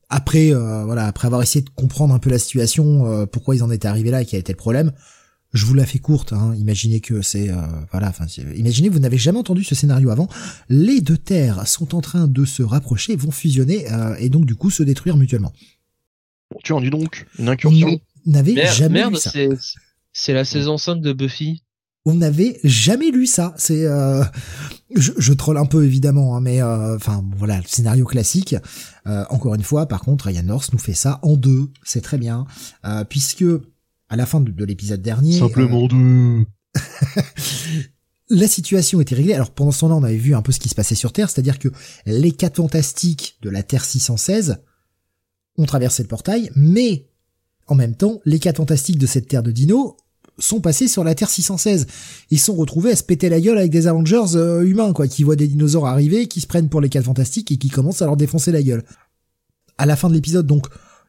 [0.09, 3.63] après, euh, voilà, après avoir essayé de comprendre un peu la situation, euh, pourquoi ils
[3.63, 4.93] en étaient arrivés là et quel était le problème,
[5.57, 6.55] je vous la fais courte, hein.
[6.59, 7.51] imaginez que c'est...
[7.51, 7.57] Euh,
[7.91, 8.27] voilà, enfin,
[8.57, 10.29] imaginez vous n'avez jamais entendu ce scénario avant.
[10.69, 14.55] Les deux terres sont en train de se rapprocher, vont fusionner euh, et donc du
[14.55, 15.53] coup se détruire mutuellement.
[16.63, 17.99] tu en dis donc une incursion.
[18.27, 19.33] On n'avait jamais lu ça.
[20.13, 21.63] C'est la saison 5 de Buffy.
[22.05, 23.55] On n'avait jamais lu ça.
[23.57, 24.23] C'est, euh,
[24.95, 28.55] je, je troll un peu évidemment, hein, mais enfin voilà, le scénario classique.
[29.07, 31.71] encore une fois, par contre, Ryan North nous fait ça en deux.
[31.83, 32.47] C'est très bien,
[33.09, 33.45] puisque
[34.09, 35.39] à la fin de, l'épisode dernier.
[35.39, 36.45] Simplement deux.
[38.31, 39.35] la situation était réglée.
[39.35, 41.31] Alors pendant ce temps-là, on avait vu un peu ce qui se passait sur Terre,
[41.31, 41.69] c'est-à-dire que
[42.07, 44.59] les quatre fantastiques de la Terre 616
[45.59, 47.09] ont traversé le portail, mais
[47.67, 49.97] en même temps, les quatre fantastiques de cette Terre de Dino
[50.39, 51.87] sont passés sur la Terre 616.
[52.31, 55.25] Ils sont retrouvés à se péter la gueule avec des Avengers euh, humains, quoi, qui
[55.25, 58.07] voient des dinosaures arriver, qui se prennent pour les quatre fantastiques et qui commencent à
[58.07, 58.85] leur défoncer la gueule.
[59.79, 60.67] À la fin de l'épisode, donc,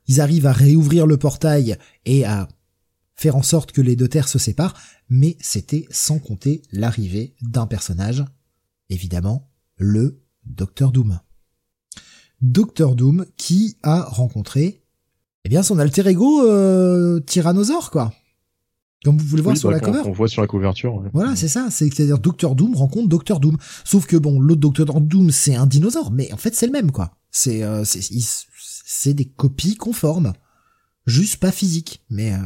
[0.07, 2.47] ils arrivent à réouvrir le portail et à
[3.17, 4.75] faire en sorte que les deux terres se séparent,
[5.09, 8.23] mais c'était sans compter l'arrivée d'un personnage,
[8.89, 11.19] évidemment, le Docteur Doom.
[12.41, 14.83] Docteur Doom qui a rencontré
[15.43, 18.13] eh bien son alter ego euh, Tyrannosaure quoi.
[19.03, 20.01] Comme vous voulez voir sur bah, la cover.
[20.05, 21.03] On voit sur la couverture.
[21.13, 21.69] Voilà, c'est ça.
[21.69, 23.57] C'est-à-dire Docteur Doom rencontre Docteur Doom.
[23.85, 26.91] Sauf que bon, l'autre Docteur Doom c'est un dinosaure, mais en fait c'est le même
[26.91, 27.11] quoi.
[27.31, 30.33] C'est euh, c'est des copies conformes,
[31.07, 32.03] juste pas physiques.
[32.11, 32.37] Mais euh...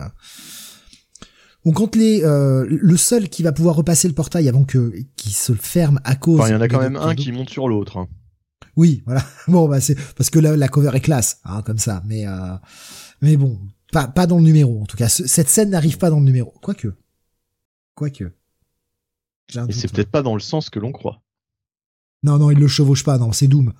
[1.66, 5.34] donc quand les euh, le seul qui va pouvoir repasser le portail avant que qu'il
[5.34, 6.40] se ferme à cause.
[6.40, 7.98] Enfin, il y en a quand même un qui monte sur l'autre.
[7.98, 8.08] hein.
[8.78, 9.26] Oui, voilà.
[9.48, 12.02] Bon, bah c'est parce que la, la cover est classe, hein, comme ça.
[12.06, 12.56] Mais euh,
[13.22, 13.60] mais bon,
[13.92, 14.82] pas pas dans le numéro.
[14.82, 16.54] En tout cas, ce- cette scène n'arrive pas dans le numéro.
[16.62, 16.88] Quoique,
[17.96, 18.24] quoique.
[19.50, 19.74] Et c'est moi.
[19.94, 21.22] peut-être pas dans le sens que l'on croit.
[22.24, 23.18] Non, non, il le chevauche pas.
[23.18, 23.74] Non, c'est Doom.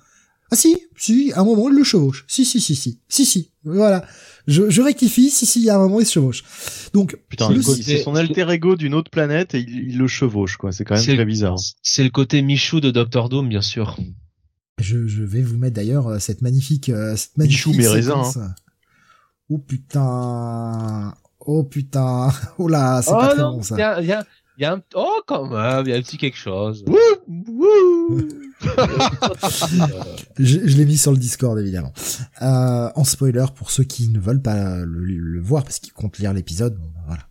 [0.52, 2.24] Ah si, si, à un moment il le chevauche.
[2.28, 3.50] Si, si, si, si, si, si.
[3.64, 4.04] Voilà.
[4.46, 5.30] Je, je rectifie.
[5.30, 6.44] Si, si, à un moment il se chevauche.
[6.92, 10.70] Donc, Putain, c'est son alter ego d'une autre planète et il, il le chevauche, quoi.
[10.70, 11.56] C'est quand même très bizarre.
[11.82, 13.96] C'est le côté Michou de Doctor Doom, bien sûr.
[14.78, 18.22] Je, je vais vous mettre d'ailleurs euh, cette magnifique, euh, cette magnifique Michou, mes raisins,
[18.24, 18.38] séquence.
[19.48, 23.74] Oh putain, oh putain, oh là, c'est pas très bon ça.
[23.76, 24.26] Il y a, il y a-
[24.58, 26.84] il y a un, oh, quand même, il y a un petit quelque chose.
[30.38, 31.92] Je, je l'ai mis sur le Discord évidemment.
[32.42, 36.18] Euh, en spoiler pour ceux qui ne veulent pas le, le voir parce qu'ils comptent
[36.18, 36.76] lire l'épisode.
[36.76, 37.22] bon, ben, voilà.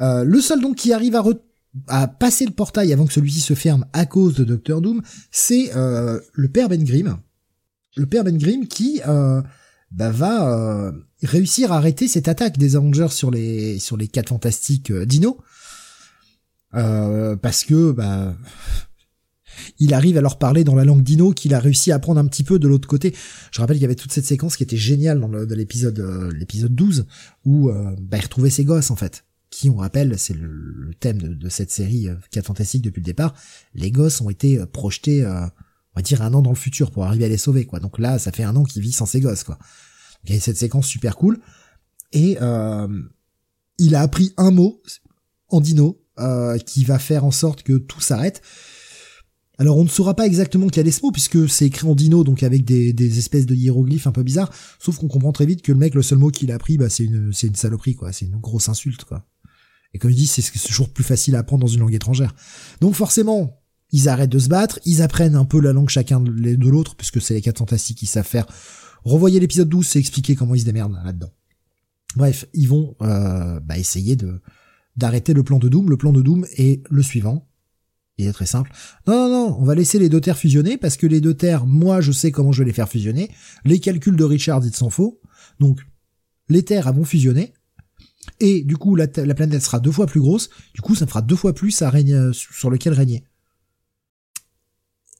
[0.00, 1.38] Euh, le seul donc qui arrive à, re-
[1.88, 5.74] à passer le portail avant que celui-ci se ferme à cause de Doctor Doom, c'est
[5.76, 7.16] euh, le père Ben Grimm.
[7.96, 9.40] Le père Ben Grimm qui euh,
[9.92, 14.30] bah, va euh, réussir à arrêter cette attaque des Avengers sur les sur les quatre
[14.30, 15.38] fantastiques euh, Dino.
[16.74, 18.34] Euh, parce que bah
[19.78, 22.26] il arrive à leur parler dans la langue dino qu'il a réussi à apprendre un
[22.26, 23.14] petit peu de l'autre côté.
[23.50, 26.74] Je rappelle qu'il y avait toute cette séquence qui était géniale dans l'épisode euh, l'épisode
[26.74, 27.06] 12
[27.44, 29.24] où euh, bah, il retrouvait ses gosses en fait.
[29.50, 33.34] Qui on rappelle, c'est le, thème de, cette série euh, 4 fantastique depuis le départ.
[33.74, 37.04] Les gosses ont été euh, projetés, on va dire un an dans le futur pour
[37.04, 37.78] arriver à les sauver quoi.
[37.80, 39.58] Donc là, ça fait un an qu'il vit sans ses gosses quoi.
[40.24, 41.38] Il y a cette séquence super cool
[42.12, 42.38] et
[43.78, 44.82] il a appris un mot
[45.48, 48.42] en dino euh, qui va faire en sorte que tout s'arrête.
[49.58, 52.24] Alors on ne saura pas exactement quel est ce mot puisque c'est écrit en dino
[52.24, 54.52] donc avec des, des espèces de hiéroglyphes un peu bizarres.
[54.80, 56.90] Sauf qu'on comprend très vite que le mec le seul mot qu'il a appris bah
[56.90, 59.26] c'est une c'est une saloperie quoi, c'est une grosse insulte quoi.
[59.92, 62.34] Et comme il dit c'est toujours plus facile à apprendre dans une langue étrangère.
[62.80, 63.62] Donc forcément
[63.92, 66.96] ils arrêtent de se battre, ils apprennent un peu la langue chacun de de l'autre
[66.96, 68.46] puisque c'est les quatre fantastiques qui savent faire.
[69.04, 71.30] Revoyez l'épisode 12, c'est expliquer comment ils se démerdent là-dedans.
[72.16, 74.40] Bref, ils vont euh, bah, essayer de
[74.96, 75.90] d'arrêter le plan de Doom.
[75.90, 77.46] Le plan de Doom est le suivant.
[78.16, 78.70] Il est très simple.
[79.06, 81.66] Non, non, non, on va laisser les deux terres fusionner parce que les deux terres,
[81.66, 83.30] moi, je sais comment je vais les faire fusionner.
[83.64, 85.20] Les calculs de Richard, ils s'en faux.
[85.58, 85.80] Donc,
[86.48, 87.52] les terres vont fusionner.
[88.40, 90.48] Et du coup, la, la planète sera deux fois plus grosse.
[90.74, 93.24] Du coup, ça me fera deux fois plus à régner, sur lequel régner.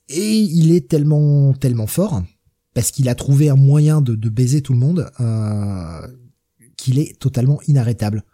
[0.09, 2.23] Et il est tellement, tellement fort
[2.75, 6.07] parce qu'il a trouvé un moyen de, de baiser tout le monde euh,
[6.77, 8.25] qu'il est totalement inarrêtable.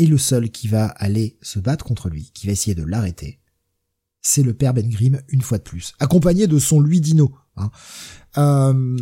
[0.00, 3.38] Et le seul qui va aller se battre contre lui, qui va essayer de l'arrêter,
[4.22, 7.34] c'est le père Ben Grimm une fois de plus, accompagné de son lui dino.
[7.58, 7.70] Hein.
[8.38, 8.96] Euh,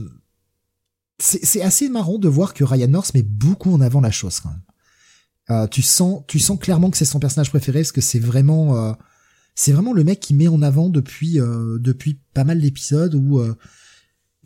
[1.20, 4.40] c'est assez marrant de voir que Ryan North met beaucoup en avant la chose.
[5.50, 8.76] Euh, tu sens, tu sens clairement que c'est son personnage préféré parce que c'est vraiment,
[8.76, 8.92] euh,
[9.54, 11.38] c'est vraiment le mec qui met en avant depuis
[11.78, 13.40] depuis pas mal d'épisodes où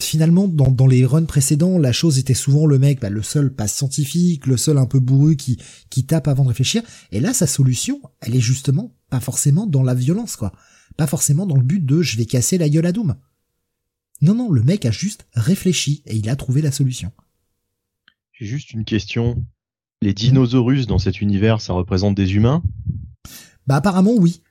[0.04, 3.52] finalement dans, dans les runs précédents la chose était souvent le mec bah, le seul
[3.52, 5.58] pas scientifique le seul un peu bourru qui
[5.90, 6.82] qui tape avant de réfléchir.
[7.10, 10.52] Et là sa solution elle est justement pas forcément dans la violence quoi.
[10.96, 13.16] Pas forcément dans le but de je vais casser la gueule à Doom
[14.22, 17.12] non non le mec a juste réfléchi et il a trouvé la solution.
[18.32, 19.44] J'ai juste une question.
[20.00, 22.62] Les dinosaures dans cet univers, ça représente des humains?
[23.66, 24.42] Bah apparemment oui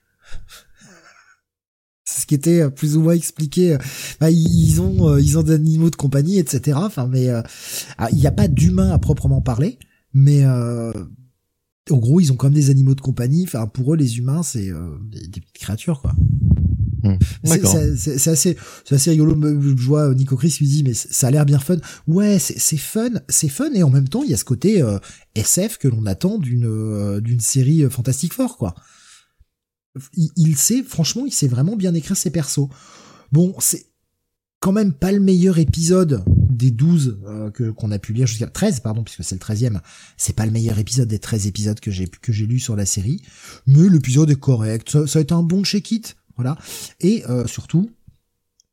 [2.32, 3.76] qui était euh, plus ou moins expliqué.
[4.18, 6.78] Bah, ils ont, euh, ils ont des animaux de compagnie, etc.
[6.80, 7.42] Enfin, mais euh,
[7.98, 9.78] ah, il n'y a pas d'humains à proprement parler,
[10.14, 10.92] mais euh,
[11.90, 13.44] en gros, ils ont quand même des animaux de compagnie.
[13.44, 16.14] Enfin, pour eux, les humains, c'est euh, des, des petites créatures, quoi.
[17.02, 17.16] Hmm.
[17.44, 18.56] C'est assez,
[18.90, 19.36] assez rigolo.
[19.60, 21.76] Je vois Nico Chris lui dit, mais ça a l'air bien fun.
[22.06, 24.98] Ouais, c'est fun, c'est fun, et en même temps, il y a ce côté euh,
[25.34, 28.74] SF que l'on attend d'une euh, d'une série euh, Fantastic Four, quoi
[30.14, 32.68] il, sait, franchement, il sait vraiment bien écrire ses persos.
[33.30, 33.86] Bon, c'est
[34.60, 37.18] quand même pas le meilleur épisode des 12
[37.52, 39.80] que qu'on a pu lire jusqu'à 13 pardon puisque c'est le 13e,
[40.16, 42.86] c'est pas le meilleur épisode des 13 épisodes que j'ai que j'ai lu sur la
[42.86, 43.22] série,
[43.66, 46.56] mais l'épisode est correct, ça, ça a été un bon check-it, voilà.
[47.00, 47.90] Et surtout,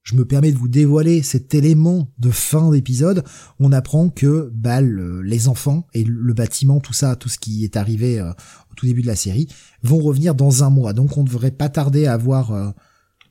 [0.09, 3.23] je me permets de vous dévoiler cet élément de fin d'épisode.
[3.59, 7.77] On apprend que bah, les enfants et le bâtiment, tout ça, tout ce qui est
[7.77, 8.31] arrivé euh,
[8.71, 9.47] au tout début de la série,
[9.83, 10.93] vont revenir dans un mois.
[10.93, 12.71] Donc on ne devrait pas tarder à voir euh,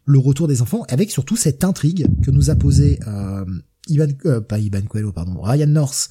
[0.05, 3.45] le retour des enfants, avec surtout cette intrigue que nous a posé euh,
[3.89, 4.07] Ivan,
[4.49, 6.11] pas Ivan Coelho, pardon, Ryan North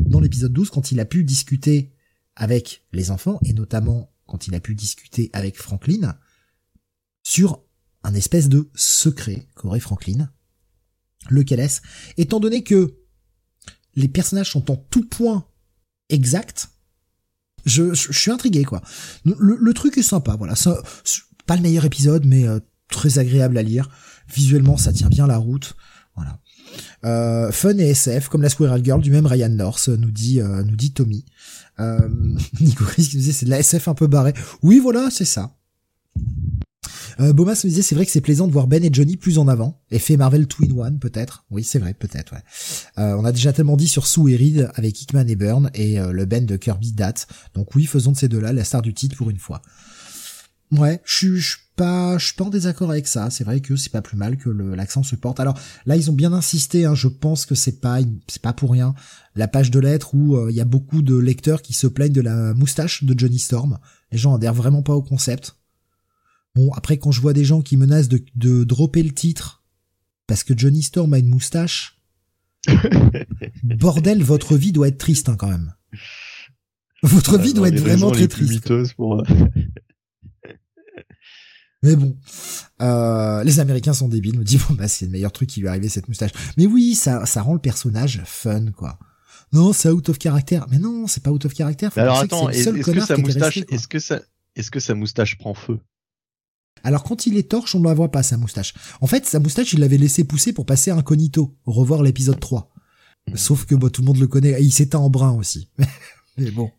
[0.00, 1.92] dans l'épisode 12 quand il a pu discuter
[2.34, 6.16] avec les enfants et notamment quand il a pu discuter avec Franklin
[7.22, 7.62] sur
[8.02, 10.30] un espèce de secret qu'aurait Franklin.
[11.30, 11.80] Lequel est-ce?
[12.16, 12.94] Étant donné que
[13.94, 15.46] les personnages sont en tout point
[16.08, 16.68] exacts,
[17.66, 18.82] je, suis intrigué quoi.
[19.24, 20.54] Le, truc est sympa, voilà.
[21.46, 23.88] Pas le meilleur épisode, mais euh, très agréable à lire.
[24.28, 25.74] Visuellement, ça tient bien la route.
[26.14, 26.40] Voilà.
[27.04, 30.62] Euh, fun et SF, comme la Squirrel Girl du même Ryan North, nous dit, euh,
[30.62, 31.24] nous dit Tommy.
[31.80, 32.08] Euh,
[32.60, 34.34] Nico Chris qui nous dit c'est de la SF un peu barré.
[34.62, 35.56] Oui, voilà, c'est ça.
[37.20, 39.38] Euh, Bomas me disait c'est vrai que c'est plaisant de voir Ben et Johnny plus
[39.38, 39.80] en avant.
[39.90, 41.44] Effet Marvel Twin One peut-être.
[41.50, 42.32] Oui c'est vrai peut-être.
[42.32, 42.42] Ouais.
[42.98, 45.98] Euh, on a déjà tellement dit sur Sue et Reed avec Hickman et Byrne et
[45.98, 47.26] euh, le Ben de Kirby date.
[47.54, 49.62] Donc oui faisons de ces deux-là la star du titre pour une fois.
[50.70, 53.30] Ouais, je suis pas, je suis pas en désaccord avec ça.
[53.30, 55.40] C'est vrai que c'est pas plus mal que l'accent se porte.
[55.40, 56.84] Alors là, ils ont bien insisté.
[56.84, 58.94] Hein, je pense que c'est pas, c'est pas pour rien.
[59.34, 62.12] La page de lettres où euh, il y a beaucoup de lecteurs qui se plaignent
[62.12, 63.78] de la moustache de Johnny Storm.
[64.12, 65.57] Les gens adhèrent vraiment pas au concept.
[66.58, 69.62] Bon, après, quand je vois des gens qui menacent de, de dropper le titre
[70.26, 72.00] parce que Johnny Storm a une moustache,
[73.62, 75.72] bordel, votre vie doit être triste hein, quand même.
[77.04, 78.72] Votre vie doit être vraiment très triste.
[78.96, 79.22] Pour...
[81.84, 82.16] Mais bon,
[82.82, 84.36] euh, les Américains sont débiles.
[84.36, 86.32] Me dit bon bah c'est le meilleur truc qui lui est arrivé cette moustache.
[86.56, 88.98] Mais oui, ça ça rend le personnage fun quoi.
[89.52, 90.58] Non, c'est out of character.
[90.72, 91.90] Mais non, c'est pas out of character.
[91.94, 94.22] alors attends, est-ce que sa moustache, est-ce que ça,
[94.56, 95.78] est-ce que sa moustache prend feu?
[96.84, 98.74] Alors quand il est torche, on ne la voit pas sa moustache.
[99.00, 102.70] En fait, sa moustache, il l'avait laissé pousser pour passer incognito, revoir l'épisode 3.
[103.34, 105.68] Sauf que bah, tout le monde le connaît, il s'éteint en brun aussi.
[106.38, 106.70] Mais bon.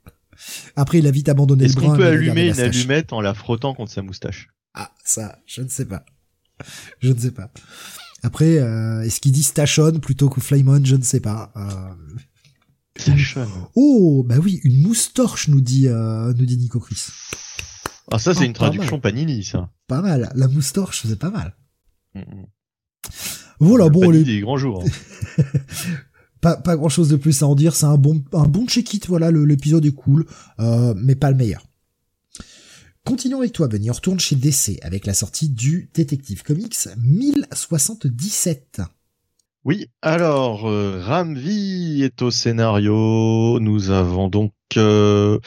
[0.76, 1.84] Après, il a vite abandonné le brun.
[1.84, 4.50] Est-ce qu'on peut allumer une allumette en la frottant contre sa moustache?
[4.74, 6.06] Ah, ça, je ne sais pas.
[7.00, 7.52] Je ne sais pas.
[8.24, 11.52] Après, euh, est-ce qu'il dit Stachon plutôt que Flymon Je ne sais pas.
[11.56, 11.94] Euh...
[13.76, 17.06] Oh, bah oui, une moustache nous dit, euh, nous dit Nico Chris.
[18.12, 19.70] Ah ça c'est ah, une traduction Panini ça.
[19.90, 20.32] Pas mal.
[20.36, 21.54] La moustache c'est pas mal.
[22.16, 22.46] Mm, mm.
[23.60, 24.86] Voilà bon les des grands jours.
[24.86, 25.44] Hein.
[26.42, 27.76] pas pas grand chose de plus à en dire.
[27.76, 29.08] C'est un bon un bon check-it.
[29.08, 30.26] Voilà l'épisode est cool,
[30.60, 31.66] euh, mais pas le meilleur.
[33.04, 33.90] Continuons avec toi, Benny.
[33.90, 38.82] On retourne chez DC avec la sortie du Detective Comics 1077.
[39.66, 43.60] Oui, alors euh, Ramvi est au scénario.
[43.60, 45.40] Nous avons donc euh,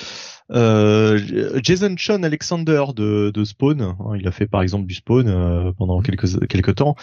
[0.53, 5.29] euh, Jason Sean Alexander de, de Spawn, hein, il a fait par exemple du Spawn
[5.29, 6.05] euh, pendant mhm.
[6.05, 6.95] quelques quelques temps,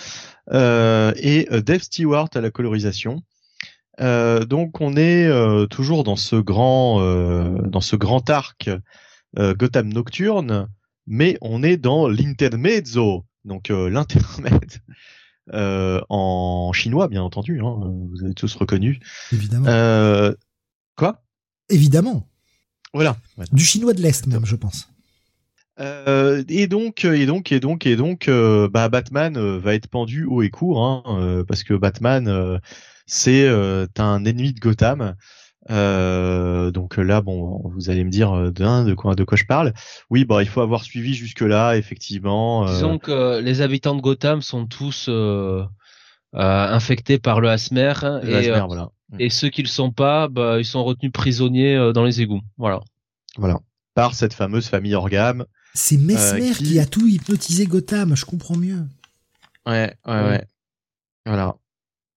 [0.51, 3.23] euh, et Dave Stewart à la colorisation.
[3.99, 5.29] donc on est
[5.69, 6.99] toujours dans ce grand
[7.67, 8.69] dans ce grand arc
[9.35, 10.67] Gotham Nocturne,
[11.07, 14.73] mais on est dans l'intermezzo, donc l'intermède.
[15.53, 17.79] En chinois, bien entendu, hein,
[18.11, 18.99] vous avez tous reconnu.
[19.31, 20.33] Évidemment.
[20.95, 21.23] quoi?
[21.69, 22.27] Évidemment.
[22.93, 23.17] Voilà.
[23.51, 24.89] Du chinois de l'Est même, je pense.
[25.79, 29.87] Euh, et donc, et donc, et donc, et donc, euh, bah, Batman euh, va être
[29.87, 32.59] pendu haut et court, hein, parce que Batman,
[33.05, 35.15] c'est un ennemi de Gotham.
[35.67, 39.73] Donc là, bon, vous allez me dire de, de quoi, de quoi je parle.
[40.09, 42.65] Oui, bah, il faut avoir suivi jusque là, effectivement.
[42.65, 45.09] Disons que les habitants de Gotham sont tous
[46.33, 47.93] infectés par le Asmer.
[48.01, 48.89] Le et, Asmer, voilà.
[49.17, 49.31] Et mm.
[49.31, 52.41] ceux qui le sont pas, bah, ils sont retenus prisonniers euh, dans les égouts.
[52.57, 52.81] Voilà.
[53.37, 53.59] Voilà.
[53.95, 55.45] Par cette fameuse famille Orgam.
[55.73, 56.79] C'est Mesmer euh, qui...
[56.79, 58.83] a tout hypnotisé Gotham, je comprends mieux.
[59.65, 60.45] Ouais, ouais, ouais.
[61.25, 61.55] Voilà.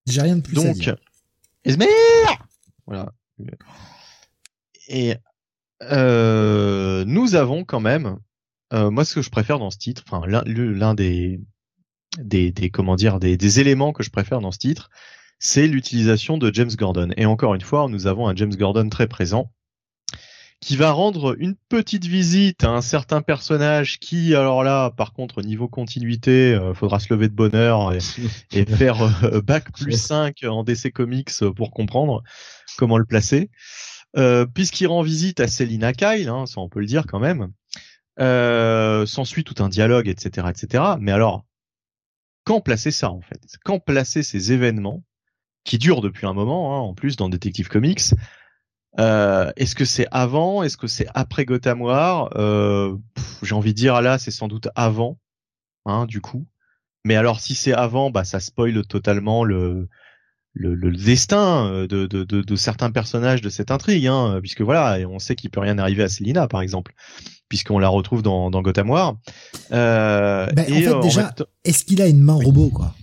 [0.07, 0.97] J'ai rien de plus Donc, à dire.
[1.65, 1.87] Mesmer
[2.87, 3.13] Voilà.
[4.89, 5.15] Et
[5.83, 8.19] euh, nous avons quand même,
[8.73, 11.41] euh, moi ce que je préfère dans ce titre, enfin l'un des,
[12.19, 14.91] des, comment dire des éléments que je préfère dans ce titre,
[15.39, 17.11] c'est l'utilisation de James Gordon.
[17.17, 19.53] Et encore une fois, nous avons un James Gordon très présent
[20.63, 25.43] qui va rendre une petite visite à un certain personnage qui, alors là, par contre,
[25.43, 27.93] niveau continuité, euh, faudra se lever de bonheur
[28.53, 32.23] et, faire euh, bac plus 5 en DC Comics pour comprendre
[32.79, 33.51] comment le placer.
[34.17, 37.51] Euh, puisqu'il rend visite à Selina Kyle, hein, ça on peut le dire quand même,
[38.21, 40.85] euh, s'ensuit tout un dialogue, etc., etc.
[41.01, 41.45] Mais alors,
[42.45, 43.41] quand placer ça en fait?
[43.65, 45.03] Quand placer ces événements
[45.65, 48.15] qui dure depuis un moment, hein, en plus dans Detective Comics.
[48.99, 50.63] Euh, est-ce que c'est avant?
[50.63, 52.31] Est-ce que c'est après Gotham War?
[52.37, 52.97] Euh,
[53.43, 55.19] J'ai envie de dire là, c'est sans doute avant,
[55.87, 56.47] hein, du coup.
[57.05, 59.89] Mais alors si c'est avant, bah ça spoil totalement le
[60.55, 64.61] le, le destin euh, de, de, de, de, certains personnages de cette intrigue, hein, puisque
[64.61, 66.93] voilà, on sait qu'il peut rien arriver à Selina, par exemple,
[67.49, 69.17] puisqu'on la retrouve dans, dans Gotham War.
[69.73, 72.95] Euh, ben, et en fait, déjà, est-ce qu'il a une main robot, quoi?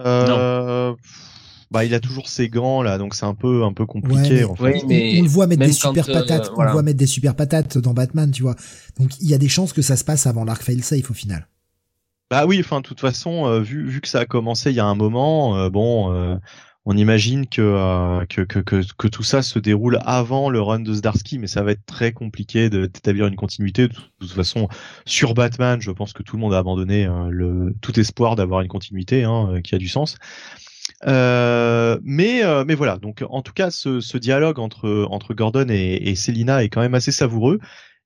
[0.00, 0.94] Euh,
[1.72, 4.44] bah il a toujours ses gants là, donc c'est un peu un peu compliqué.
[4.44, 4.84] en fait.
[4.86, 7.34] mais on, le voit mettre des super euh, patates, on le voit mettre des super
[7.34, 8.56] patates dans Batman, tu vois.
[9.00, 11.14] Donc il y a des chances que ça se passe avant l'arc fail safe au
[11.14, 11.48] final.
[12.30, 14.80] Bah oui, enfin de toute façon, euh, vu vu que ça a commencé il y
[14.80, 16.38] a un moment, euh, bon,
[16.84, 21.38] on imagine que, que, que que tout ça se déroule avant le run de Zdarsky,
[21.38, 23.88] mais ça va être très compliqué d'établir une continuité.
[23.88, 24.68] De toute façon,
[25.06, 28.68] sur Batman, je pense que tout le monde a abandonné le tout espoir d'avoir une
[28.68, 30.18] continuité hein, qui a du sens.
[31.06, 32.96] Euh, mais euh, mais voilà.
[32.98, 36.80] Donc en tout cas, ce, ce dialogue entre entre Gordon et, et Selina est quand
[36.80, 37.58] même assez savoureux.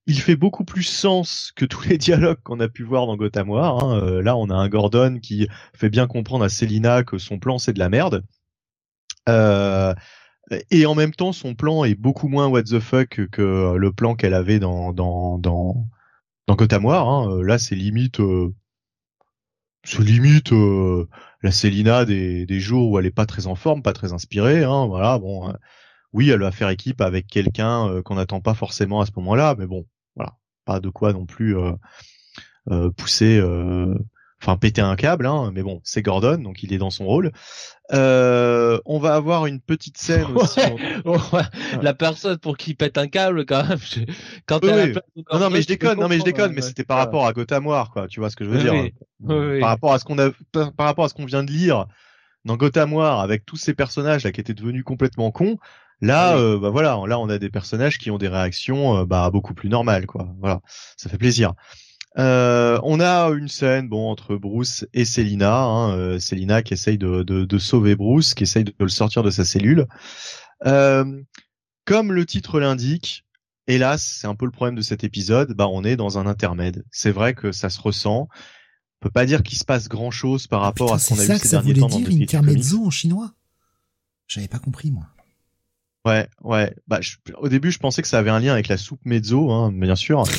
[0.07, 3.51] Il fait beaucoup plus sens que tous les dialogues qu'on a pu voir dans Gotham
[3.51, 3.85] War.
[3.85, 4.01] Hein.
[4.03, 7.59] Euh, là, on a un Gordon qui fait bien comprendre à Selina que son plan
[7.59, 8.25] c'est de la merde.
[9.29, 9.95] Euh,
[10.71, 14.15] et en même temps, son plan est beaucoup moins what the fuck que le plan
[14.15, 15.87] qu'elle avait dans dans dans
[16.47, 17.09] dans Gotham War.
[17.09, 17.43] Hein.
[17.43, 18.21] Là, c'est limite,
[19.85, 20.53] c'est limite
[21.47, 24.65] la Célina des, des jours où elle est pas très en forme, pas très inspirée.
[24.65, 25.57] Hein, voilà, bon, hein.
[26.13, 29.55] oui, elle va faire équipe avec quelqu'un euh, qu'on n'attend pas forcément à ce moment-là,
[29.57, 31.73] mais bon, voilà, pas de quoi non plus euh,
[32.73, 33.41] euh, pousser
[34.43, 37.33] enfin péter un câble, hein, mais bon, c'est Gordon, donc il est dans son rôle.
[37.93, 40.61] Euh, on va avoir une petite scène aussi.
[41.81, 43.79] La personne pour qui pète un câble, quand même.
[44.47, 44.95] Quand oui,
[45.33, 47.67] non, non, mais je déconne, non, mais je déconne, mais c'était par rapport à Gotham
[47.67, 48.09] War, quoi.
[48.09, 49.59] Tu vois ce que je veux dire hein.
[49.61, 51.87] Par rapport à ce qu'on a, par, rapport à ce qu'on vient de lire
[52.45, 55.59] dans Gotham War, avec tous ces personnages là qui étaient devenus complètement cons.
[56.03, 59.31] Là, euh, bah voilà, là on a des personnages qui ont des réactions euh, bah
[59.31, 60.29] beaucoup plus normales, quoi.
[60.41, 60.61] Voilà,
[60.99, 61.55] ça fait plaisir.
[62.19, 66.97] Euh, on a une scène bon entre Bruce et Selina, hein, euh, Selina qui essaye
[66.97, 69.87] de, de, de, sauver Bruce, qui essaye de, le sortir de sa cellule.
[70.65, 71.23] Euh,
[71.85, 73.25] comme le titre l'indique,
[73.67, 76.85] hélas, c'est un peu le problème de cet épisode, bah on est dans un intermède.
[76.91, 78.29] C'est vrai que ça se ressent.
[78.31, 81.21] On peut pas dire qu'il se passe grand chose par ah, rapport à ce qu'on
[81.21, 83.35] a vu ces derniers temps dans dire intermezzo en chinois?
[84.27, 85.07] J'avais pas compris moi.
[86.07, 86.73] Ouais, ouais.
[86.87, 87.01] Bah,
[87.39, 89.97] au début, je pensais que ça avait un lien avec la soupe mezzo, hein, bien
[89.97, 90.23] sûr.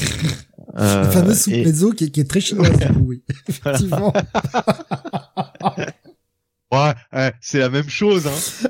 [0.77, 3.23] Euh, la fameuse soupe mezzo qui, est très chinoise, oui.
[3.47, 4.13] Effectivement.
[6.71, 6.93] ouais,
[7.41, 8.69] c'est la même chose, hein.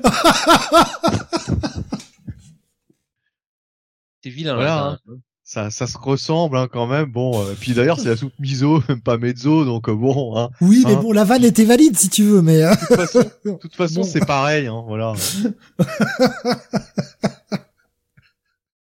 [4.22, 5.18] c'est vilain, voilà, hein.
[5.50, 7.06] Ça, ça se ressemble hein, quand même.
[7.06, 10.36] Bon, euh, puis d'ailleurs c'est la soupe miso, même pas mezzo, donc euh, bon.
[10.36, 11.00] Hein, oui, mais hein?
[11.00, 12.60] bon, la vanne était valide si tu veux, mais.
[12.60, 15.14] De toute façon, de toute façon c'est pareil, hein, voilà.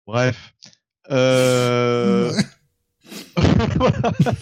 [0.08, 0.54] Bref.
[1.12, 2.32] Euh...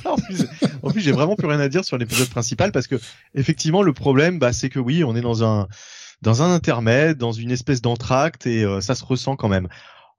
[0.06, 0.46] en plus,
[0.92, 2.98] plus j'ai vraiment plus rien à dire sur l'épisode principal parce que
[3.34, 5.68] effectivement le problème, bah, c'est que oui, on est dans un
[6.22, 9.68] dans un intermède, dans une espèce d'entracte et euh, ça se ressent quand même.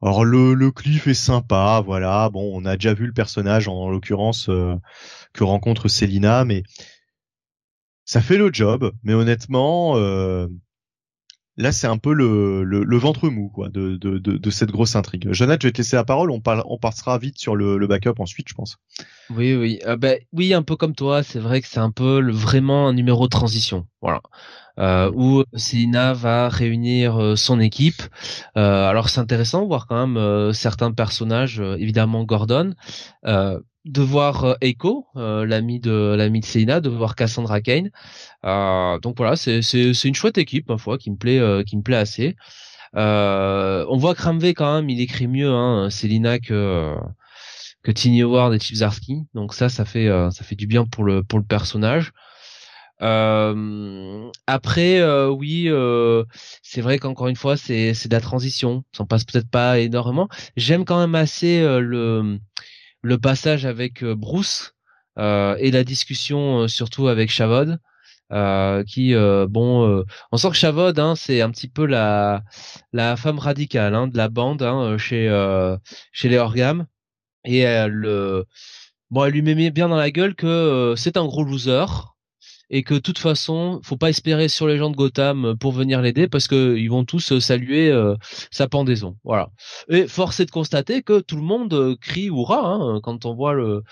[0.06, 2.30] Alors le, cliff est sympa, voilà.
[2.30, 4.75] Bon, on a déjà vu le personnage en, l'occurrence euh,
[5.34, 6.61] que rencontre Selina, mais
[8.06, 8.92] ça fait le job.
[9.01, 10.48] Mais honnêtement, euh,
[11.58, 15.27] là c'est un peu le, ventre mou quoi de, cette grosse intrigue.
[15.32, 16.30] Jonathan, je vais te laisser la parole.
[16.30, 18.77] On, parle, on passera vite sur le, le backup ensuite, je pense.
[19.32, 21.24] Oui, oui, euh, ben, oui, un peu comme toi.
[21.24, 23.88] C'est vrai que c'est un peu le, vraiment un numéro de transition.
[24.03, 24.22] Voilà
[24.80, 28.02] euh, où Selina va réunir euh, son équipe.
[28.58, 32.74] Euh, alors c'est intéressant de voir quand même euh, certains personnages, évidemment Gordon,
[33.24, 37.92] de voir Echo, l'ami de l'ami de Selina, de voir Cassandra Kane.
[38.44, 42.36] donc voilà, c'est une chouette équipe ma foi qui me plaît qui me plaît assez.
[42.94, 46.95] on voit Kramve quand même, il écrit mieux hein, Selina que
[47.84, 48.78] que Tiny Howard et Chip
[49.36, 52.12] Donc ça, ça fait ça fait du bien pour le pour le personnage.
[53.01, 56.24] Euh, après, euh, oui, euh,
[56.61, 58.83] c'est vrai qu'encore une fois, c'est c'est de la transition.
[58.95, 60.30] Ça en passe peut-être pas énormément.
[60.56, 62.40] J'aime quand même assez le
[63.01, 64.74] le passage avec Bruce
[65.17, 67.80] et la discussion surtout avec Chavod.
[68.88, 72.43] qui bon on sent que Chavod hein, c'est un petit peu la
[72.93, 75.30] la femme radicale hein, de la bande hein, chez
[76.11, 76.88] chez les Orgam
[77.45, 78.43] et elle
[79.11, 81.85] bon elle lui met bien dans la gueule que c'est un gros loser
[82.69, 86.02] et que toute façon, faut pas espérer sur les gens de Gotham euh, pour venir
[86.02, 88.16] l'aider parce que ils vont tous euh, saluer euh,
[88.52, 89.18] sa pendaison.
[89.24, 89.50] Voilà.
[89.90, 93.53] Et force est de constater que tout le monde crie hurrah hein, quand on voit
[93.53, 93.84] le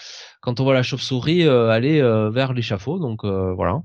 [0.41, 2.99] quand on voit la chauve-souris aller vers l'échafaud.
[2.99, 3.81] Donc voilà.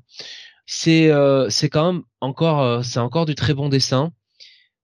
[0.67, 1.11] c'est
[1.51, 4.13] c'est quand même encore c'est encore du très bon dessin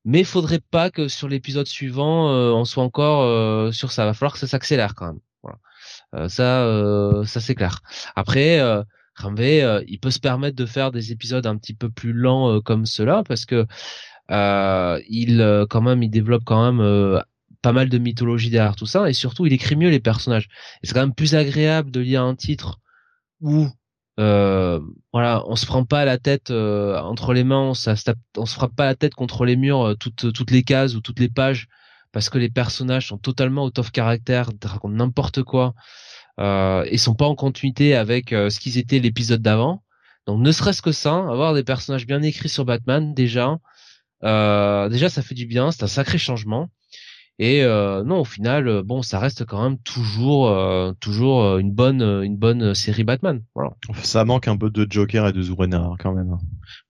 [0.05, 4.39] mais faudrait pas que sur l'épisode suivant on soit encore sur ça va falloir que
[4.39, 6.29] ça s'accélère quand même voilà.
[6.29, 7.81] ça ça c'est clair
[8.15, 8.61] après
[9.17, 12.85] Ramvé, il peut se permettre de faire des épisodes un petit peu plus lents comme
[12.85, 13.67] cela parce que
[14.31, 17.23] euh, il quand même il développe quand même
[17.65, 20.49] pas mal de mythologie derrière tout ça et surtout il écrit mieux les personnages.
[20.83, 22.79] Et c'est quand même plus agréable de lire un titre
[23.41, 23.69] où
[24.21, 24.81] euh,
[25.13, 28.13] voilà, on se prend pas la tête euh, entre les mains, on, ça, se
[28.47, 31.29] frappe pas la tête contre les murs euh, toutes toutes les cases ou toutes les
[31.29, 31.67] pages
[32.13, 35.75] parce que les personnages sont totalement out of caractère, racontent n'importe quoi
[36.41, 39.83] euh, et sont pas en continuité avec euh, ce qu'ils étaient l'épisode d'avant.
[40.27, 43.59] Donc ne serait-ce que ça, avoir des personnages bien écrits sur Batman déjà,
[44.23, 46.71] déjà ça fait du bien, c'est un sacré changement.
[47.41, 51.73] Et euh, non, au final, euh, bon, ça reste quand même toujours, euh, toujours une
[51.73, 53.43] bonne, une bonne série Batman.
[53.57, 53.73] Voilà.
[54.03, 56.37] Ça manque un peu de Joker et de Zurena hein, quand même.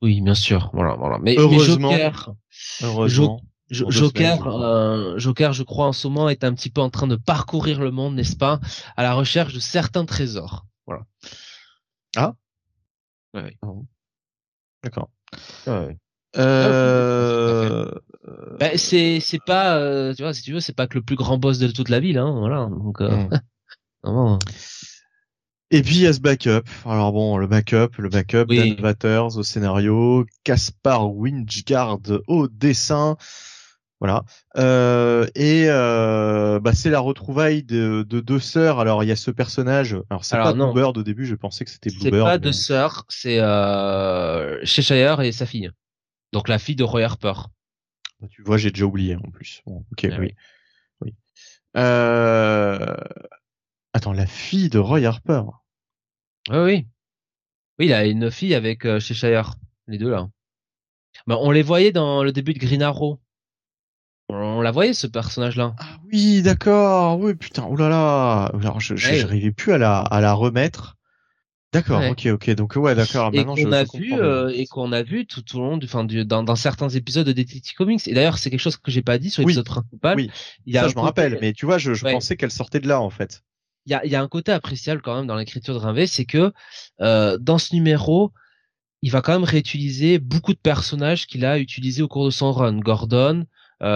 [0.02, 0.70] Oui, bien sûr.
[0.74, 1.18] Voilà, voilà.
[1.22, 2.34] Mais, heureusement, Joker,
[2.82, 3.40] heureusement,
[3.74, 7.80] Joker, Joker, je crois en ce moment est un petit peu en train de parcourir
[7.80, 8.60] le monde, n'est-ce pas,
[8.96, 10.66] à la recherche de certains trésors.
[10.86, 11.02] Voilà.
[12.16, 12.34] Ah.
[13.34, 13.56] Ouais.
[13.62, 13.68] Ah
[14.82, 15.10] D'accord.
[15.66, 15.96] Ouais.
[16.36, 17.90] Euh...
[18.58, 21.14] Ben, c'est c'est pas euh, tu vois si tu veux c'est pas que le plus
[21.14, 23.28] grand boss de toute la ville hein voilà donc euh...
[24.04, 24.10] Mm.
[24.10, 24.38] non.
[25.70, 26.68] Et puis il y a ce backup.
[26.84, 28.76] Alors bon, le backup, le backup, oui.
[28.76, 33.16] Dan Watters au scénario, Caspar Winchgard au dessin.
[34.04, 34.22] Voilà.
[34.58, 38.78] Euh, et euh, bah, c'est la retrouvaille de, de, deux sœurs.
[38.78, 39.96] Alors il y a ce personnage.
[40.10, 41.24] Alors c'est pas Bluebird au début.
[41.24, 42.12] Je pensais que c'était Bluebird.
[42.12, 42.38] C'est pas mais...
[42.38, 43.06] deux sœurs.
[43.08, 45.70] C'est euh, Cheshire et sa fille.
[46.34, 47.32] Donc la fille de Roy Harper.
[48.20, 49.62] Bah, tu vois, j'ai déjà oublié en plus.
[49.64, 50.34] Bon, ok, Ah oui.
[51.00, 51.14] oui.
[51.78, 52.96] Euh...
[53.94, 55.44] Attends, la fille de Roy Harper.
[56.50, 56.86] Oui, oui.
[57.78, 59.54] Oui, il a une fille avec Cheshire,
[59.86, 60.28] les deux là.
[61.26, 63.18] Bah, on les voyait dans le début de Green Arrow.
[64.28, 65.74] On la voyait ce personnage-là.
[65.78, 67.18] Ah oui, d'accord.
[67.20, 67.64] Oui, putain.
[67.66, 68.46] Oulala.
[68.46, 69.18] Alors, je, je, Ouais.
[69.18, 70.96] j'arrivais plus à la, à la remettre.
[71.72, 72.00] D'accord.
[72.00, 72.10] Ouais.
[72.10, 72.50] Ok, ok.
[72.50, 73.30] Donc ouais, d'accord.
[73.34, 75.86] et je, qu'on a je vu euh, et qu'on a vu tout au long du,
[75.86, 78.06] enfin, du, dans, dans certains épisodes de Detective Comics.
[78.06, 79.52] Et d'ailleurs, c'est quelque chose que j'ai pas dit sur Oui.
[79.52, 80.16] l'épisode principal.
[80.16, 80.30] Oui.
[80.66, 81.38] Il y a Ça, je me rappelle.
[81.40, 82.12] Mais tu vois, je, je Ouais.
[82.12, 83.42] pensais qu'elle sortait de là en fait.
[83.86, 86.06] il y a, il y a un côté appréciable quand même dans l'écriture de Rinvé,
[86.06, 86.52] c'est que
[87.00, 88.32] euh, dans ce numéro,
[89.02, 92.52] il va quand même réutiliser beaucoup de personnages qu'il a utilisés au cours de son
[92.52, 92.78] run.
[92.78, 93.44] Gordon,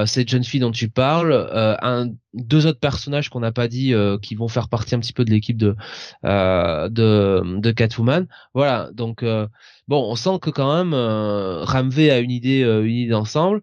[0.06, 3.94] cette jeune fille dont tu parles, euh, un, deux autres personnages qu'on n'a pas dit
[3.94, 5.76] euh, qui vont faire partie un petit peu de l'équipe de,
[6.24, 8.26] euh, de de Catwoman.
[8.54, 9.46] Voilà, donc euh,
[9.86, 13.62] bon, on sent que quand même euh, Ramvé a une idée, euh, une idée d'ensemble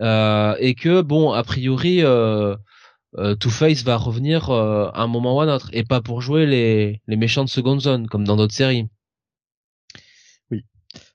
[0.00, 2.02] euh, et que bon, a priori.
[2.02, 2.56] Euh,
[3.18, 6.22] euh, Two-Face va revenir euh, à un moment ou à un autre et pas pour
[6.22, 8.86] jouer les, les méchants de seconde zone comme dans d'autres séries.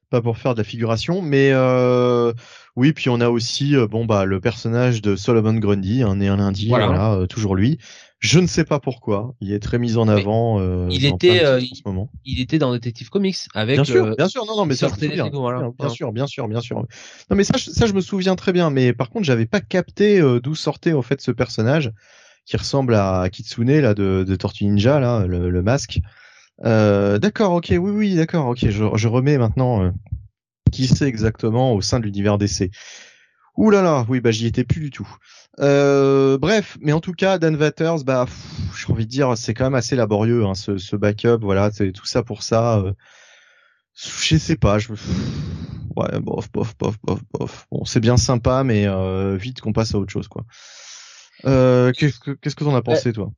[0.09, 2.31] Pas pour faire de la figuration, mais euh,
[2.75, 2.93] oui.
[2.93, 6.37] Puis on a aussi euh, bon bah le personnage de Solomon Grundy, un né un
[6.37, 6.67] lundi.
[6.67, 6.87] Voilà.
[6.87, 7.77] Voilà, euh, toujours lui.
[8.19, 9.35] Je ne sais pas pourquoi.
[9.41, 10.59] Il est très mis en avant.
[10.59, 12.09] euh, il dans était, euh, moment.
[12.23, 14.93] Il était dans Detective Comics avec bien sûr, bien sûr, non, non, mais ça, je
[14.95, 15.29] me souviens.
[15.29, 15.69] voilà.
[15.77, 16.77] Bien, sûr, bien sûr, bien sûr.
[17.29, 18.69] Non, mais ça, je- ça, je me souviens très bien.
[18.71, 21.91] Mais par contre, j'avais pas capté d'où sortait en fait ce personnage
[22.45, 25.99] qui ressemble à Kitsune là de, de Tortue Ninja là, le, le masque.
[26.63, 28.69] D'accord, ok, oui, oui, d'accord, ok.
[28.69, 29.91] Je, je remets maintenant
[30.75, 32.69] qui c'est exactement au sein de l'univers DC.
[33.57, 35.07] Ouh là là, oui, bah j'y étais plus du tout.
[35.59, 38.25] Euh, bref, mais en tout cas, Dan Watters, bah,
[38.77, 41.93] j'ai envie de dire, c'est quand même assez laborieux, hein, ce, ce backup, voilà, c'est
[41.93, 42.79] tout ça pour ça.
[42.79, 42.93] euh,
[43.95, 44.91] je sais pas, je,
[45.95, 47.67] ouais, bof, bof, bof, bof, bof.
[47.71, 50.43] Bon, c'est bien sympa, mais euh, vite qu'on passe à autre chose, quoi.
[51.97, 53.31] Qu'est-ce que qu'est-ce que t'en as pensé, toi?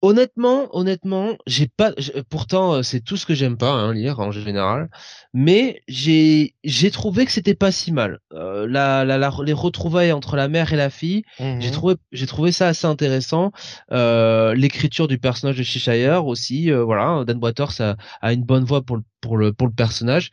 [0.00, 1.92] Honnêtement, honnêtement, j'ai pas.
[2.30, 4.90] Pourtant, euh, c'est tout ce que j'aime pas hein, lire en général,
[5.34, 8.20] mais j'ai j'ai trouvé que c'était pas si mal.
[8.32, 11.24] Euh, la, la, la- les retrouvailles entre la mère et la fille,
[11.60, 13.50] j'ai trouvé j'ai trouvé ça assez intéressant.
[13.90, 18.62] Euh, L'écriture du personnage de Cheshire aussi, euh, voilà, Dan Waters a, a une bonne
[18.64, 20.30] voix pour le pour le pour le personnage.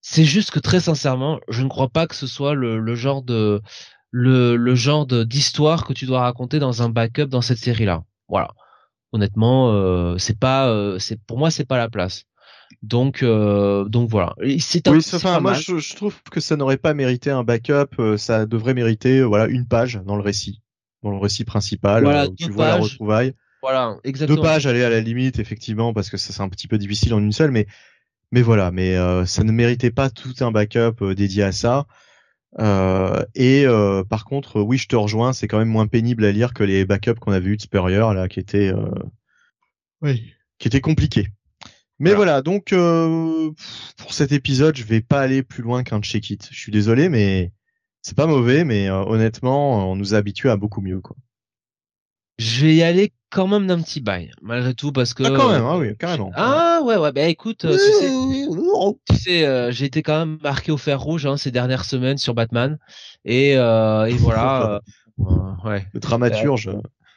[0.00, 3.22] C'est juste que très sincèrement, je ne crois pas que ce soit le, le genre
[3.22, 3.60] de
[4.10, 8.02] le, le genre d'histoire que tu dois raconter dans un backup dans cette série là.
[8.28, 8.48] Voilà.
[9.12, 12.24] Honnêtement, euh, c'est pas euh, c'est pour moi c'est pas la place.
[12.82, 14.34] Donc euh, donc voilà.
[14.58, 17.88] C'est Oui, enfin, moi, je, je trouve que ça n'aurait pas mérité un backup.
[17.98, 20.62] euh, ça devrait mériter, euh, voilà, une page dans le récit,
[21.02, 22.82] dans le récit principal, Voilà, où tu deux vois la pages.
[22.92, 23.34] retrouvaille.
[23.60, 24.36] Voilà, exactement.
[24.36, 27.14] Deux pages, aller à la limite, effectivement, parce que ça c'est un petit peu difficile
[27.14, 27.66] en une seule, mais
[28.32, 31.86] mais voilà, mais euh, ça ne méritait pas tout un backup dédié à ça.
[32.58, 36.32] Euh, et euh, par contre, oui, je te rejoins, c'est quand même moins pénible à
[36.32, 38.90] lire que les backups qu'on a vu de Spurrier là, qui étaient euh,
[40.02, 40.34] Oui.
[40.58, 41.28] qui étaient compliqués.
[41.98, 43.50] Mais voilà, donc euh,
[43.96, 46.48] pour cet épisode, je vais pas aller plus loin qu'un check it.
[46.50, 47.52] Je suis désolé, mais
[48.02, 51.16] c'est pas mauvais, mais euh, honnêtement, on nous a habitués à beaucoup mieux, quoi.
[52.38, 55.22] Je vais y aller quand même d'un petit bail, malgré tout, parce que.
[55.22, 56.30] Ah, quand même, ah oui, carrément.
[56.34, 60.72] Ah ouais, ouais, bah écoute, euh, tu sais, tu sais j'ai été quand même marqué
[60.72, 62.78] au fer rouge hein, ces dernières semaines sur Batman,
[63.24, 64.80] et, et voilà.
[65.64, 65.86] ouais.
[65.92, 66.70] Le dramaturge.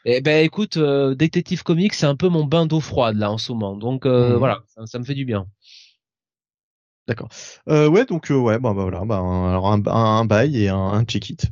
[0.08, 3.40] Eh ben écoute, euh, Detective Comics, c'est un peu mon bain d'eau froide là en
[3.40, 3.76] ce moment.
[3.76, 4.38] Donc euh, mmh.
[4.38, 5.48] voilà, ça, me fait du bien.
[7.08, 7.30] D'accord.
[7.70, 10.78] Euh, ouais, donc euh, ouais, bah, bah voilà, bah, alors un, un, bail et un,
[10.78, 11.48] un check it.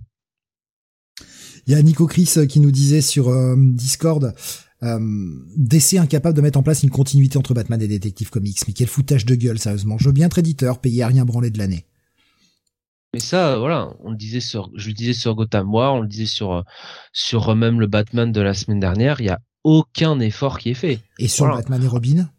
[1.67, 4.33] Il y a Nico Chris qui nous disait sur Discord.
[4.81, 8.59] DC incapable de mettre en place une continuité entre Batman et Detective Comics.
[8.67, 9.97] Mais quel foutage de gueule, sérieusement.
[9.97, 11.85] Je veux bien être éditeur, payer à rien branler de l'année.
[13.13, 16.07] Mais ça, voilà, on le disait sur, je le disais sur Gotham War, on le
[16.07, 16.63] disait sur
[17.11, 19.21] sur même le Batman de la semaine dernière.
[19.21, 20.99] Il y a aucun effort qui est fait.
[21.19, 22.29] Et sur Batman et Robin?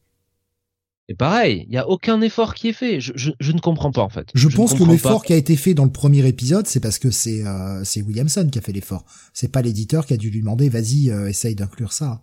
[1.09, 3.01] Et pareil, il y a aucun effort qui est fait.
[3.01, 4.29] Je, je, je ne comprends pas en fait.
[4.35, 7.11] Je, pense que l'effort qui a été fait dans le premier épisode, c'est parce que
[7.11, 9.05] c'est euh, c'est Williamson qui a fait l'effort.
[9.35, 12.23] C'est pas l'éditeur qui a dû lui demander, vas-y, euh, essaye d'inclure ça.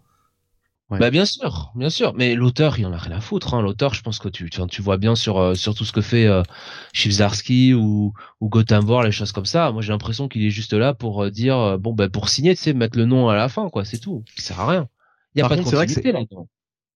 [0.99, 2.13] Bah bien sûr, bien sûr.
[2.15, 3.53] Mais l'auteur, il en a rien à foutre.
[3.53, 3.61] Hein.
[3.61, 6.25] L'auteur, je pense que tu, tu, vois bien sur euh, sur tout ce que fait
[6.25, 6.43] euh,
[7.75, 9.71] ou ou Gotham War, les choses comme ça.
[9.71, 12.55] Moi, j'ai l'impression qu'il est juste là pour euh, dire euh, bon ben pour signer,
[12.55, 13.85] tu sais, mettre le nom à la fin, quoi.
[13.85, 14.23] C'est tout.
[14.35, 14.89] Ça sert à rien.
[15.35, 16.19] Il y a pas de continuité là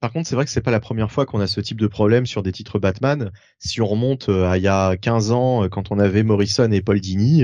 [0.06, 1.88] Par contre, c'est vrai que c'est pas la première fois qu'on a ce type de
[1.88, 3.32] problème sur des titres Batman.
[3.58, 7.00] Si on remonte à il y a 15 ans, quand on avait Morrison et Paul
[7.00, 7.44] Dini,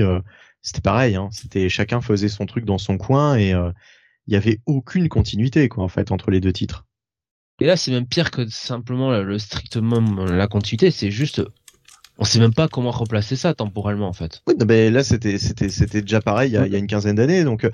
[0.60, 1.16] c'était pareil.
[1.16, 1.28] Hein.
[1.32, 5.82] C'était chacun faisait son truc dans son coin et il y avait aucune continuité quoi
[5.82, 6.86] en fait entre les deux titres.
[7.58, 11.42] Et là, c'est même pire que simplement le strictement la continuité, c'est juste
[12.18, 14.40] on sait même pas comment remplacer ça temporellement en fait.
[14.46, 16.86] Oui, mais là c'était c'était c'était déjà pareil il y a, il y a une
[16.86, 17.70] quinzaine d'années donc euh,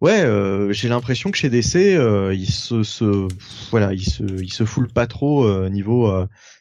[0.00, 3.28] ouais, euh, j'ai l'impression que chez DC euh, ils se, se
[3.70, 6.12] voilà, ils se ils se foulent pas trop euh, niveau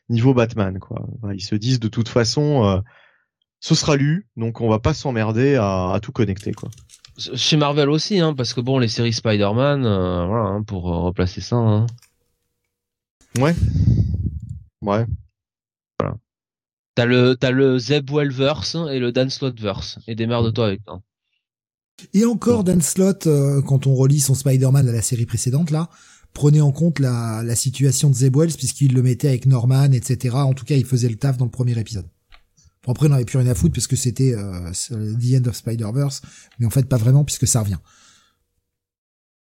[0.10, 1.06] niveau Batman quoi.
[1.34, 2.82] Ils se disent de toute façon
[3.60, 6.70] ce sera lu donc on va pas s'emmerder à, à tout connecter quoi.
[7.18, 11.00] Chez Marvel aussi, hein, parce que bon, les séries Spider-Man, euh, voilà, hein, pour euh,
[11.00, 11.58] replacer ça.
[11.58, 11.86] Hein.
[13.38, 13.54] Ouais.
[14.82, 15.06] Ouais.
[16.00, 16.16] Voilà.
[16.96, 20.00] T'as le, t'as le Zeb Wellverse et le Dan Slotverse.
[20.08, 21.00] Et démerde de toi avec ça.
[22.14, 25.90] Et encore, Dan Slott, euh, quand on relit son Spider-Man à la série précédente, là,
[26.34, 30.36] prenez en compte la, la situation de Zeb Wells, puisqu'il le mettait avec Norman, etc.
[30.36, 32.08] En tout cas, il faisait le taf dans le premier épisode.
[32.84, 35.56] Bon, après, on n'avait plus rien à foutre parce que c'était euh, The End of
[35.56, 36.22] Spider-Verse,
[36.60, 37.80] mais en fait, pas vraiment puisque ça revient.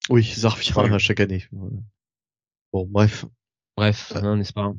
[0.08, 1.44] Oui, ça revient à chaque année.
[2.72, 3.24] Bon, bref.
[3.76, 4.72] Bref, n'est-ce pas?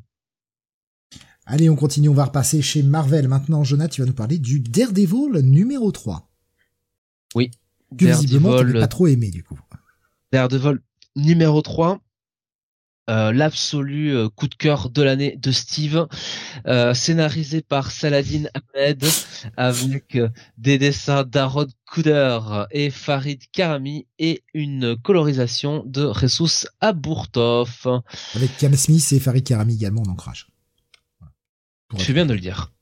[1.45, 3.27] Allez, on continue, on va repasser chez Marvel.
[3.27, 6.27] Maintenant, Jonathan, tu vas nous parler du Daredevil numéro 3.
[7.35, 7.51] Oui.
[7.97, 9.59] Que visiblement, tu pas trop aimé, du coup.
[10.31, 10.80] Daredevil
[11.15, 12.01] numéro 3.
[13.07, 16.07] Euh, l'absolu euh, coup de cœur de l'année de Steve,
[16.65, 19.05] euh, scénarisé par Saladin Ahmed
[19.57, 20.17] avec
[20.57, 22.39] des dessins d'Arod Kuder
[22.72, 28.01] et Farid Karami et une colorisation de Ressus Aburtov.
[28.33, 30.47] Avec Cam Smith et Farid Karami également en ancrage.
[31.95, 32.73] Je fais bien de le dire.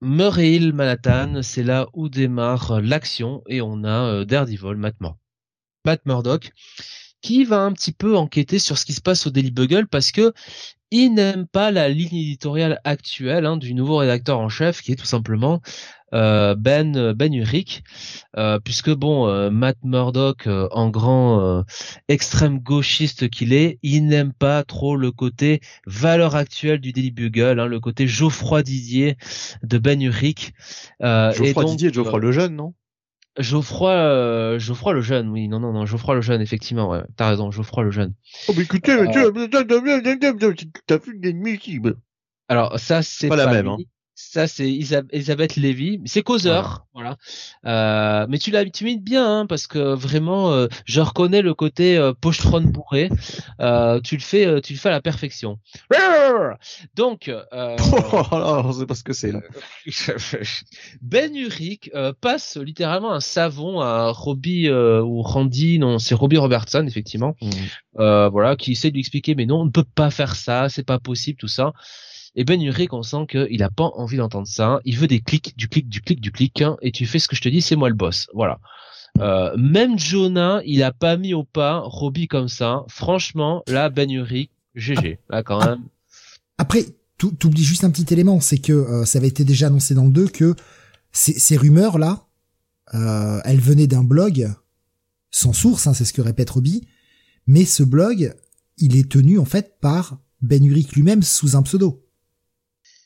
[0.00, 4.96] Murray Hill, Manhattan, c'est là où démarre l'action et on a Daredevil, Matt,
[5.84, 6.52] Matt Murdock
[7.20, 10.12] qui va un petit peu enquêter sur ce qui se passe au Daily Bugle parce
[10.12, 10.32] que
[10.90, 14.96] il n'aime pas la ligne éditoriale actuelle hein, du nouveau rédacteur en chef qui est
[14.96, 15.58] tout simplement euh,
[16.12, 17.82] Ben Ben Urich,
[18.36, 21.64] euh, puisque bon euh, Matt Murdock en grand
[22.08, 27.60] extrême gauchiste qu'il est, il n'aime pas trop le côté valeur actuelle du Daily Bugle,
[27.60, 29.16] hein, le côté Geoffroy Didier
[29.62, 30.52] de Ben Urich.
[31.00, 32.74] Geoffroy Didier, Geoffroy le jeune, non?
[33.38, 37.28] Geoffroy, euh, Geoffroy le jeune, oui, non, non, non, Geoffroy le jeune, effectivement, ouais, t'as
[37.28, 38.14] raison, Geoffroy le jeune.
[38.48, 39.06] Oh, mais écoutez, euh...
[40.86, 41.20] t'as fait une
[42.48, 43.76] Alors, ça, c'est pas, la même, hein
[44.20, 47.16] ça c'est Elisabeth Lévy, c'est causeur, voilà.
[47.66, 51.54] Euh, mais tu l'as, tu mites bien, hein, parce que vraiment, euh, je reconnais le
[51.54, 53.10] côté euh, pochetron bourré.
[53.60, 55.60] Euh, tu le fais, euh, tu le fais à la perfection.
[56.96, 57.76] Donc, euh,
[58.32, 59.40] oh, c'est pas ce que c'est là.
[61.00, 61.88] ben Urich
[62.20, 67.36] passe littéralement un savon à Robbie ou Randy, non, c'est Robbie Robertson effectivement.
[67.40, 68.26] Mmh.
[68.32, 70.84] voilà, qui essaie de lui expliquer, mais non, on ne peut pas faire ça, c'est
[70.84, 71.72] pas possible, tout ça.
[72.34, 74.80] Et Ben Urich, on sent qu'il a pas envie d'entendre ça.
[74.84, 77.28] Il veut des clics, du clic, du clic, du clic, hein, et tu fais ce
[77.28, 78.28] que je te dis, c'est moi le boss.
[78.34, 78.60] Voilà.
[79.20, 82.84] Euh, même Jonah, il a pas mis au pas Robbie comme ça.
[82.88, 85.18] Franchement, là, Ben Urich, GG.
[85.30, 85.82] Là, quand même.
[86.58, 86.84] Après,
[87.16, 90.10] t'oublies juste un petit élément, c'est que euh, ça avait été déjà annoncé dans le
[90.10, 90.54] 2 que
[91.12, 92.26] ces, rumeurs là,
[92.94, 94.48] euh, elles venaient d'un blog
[95.30, 96.86] sans source, hein, c'est ce que répète Robbie,
[97.46, 98.34] mais ce blog,
[98.76, 102.07] il est tenu en fait par Ben Urich lui-même sous un pseudo.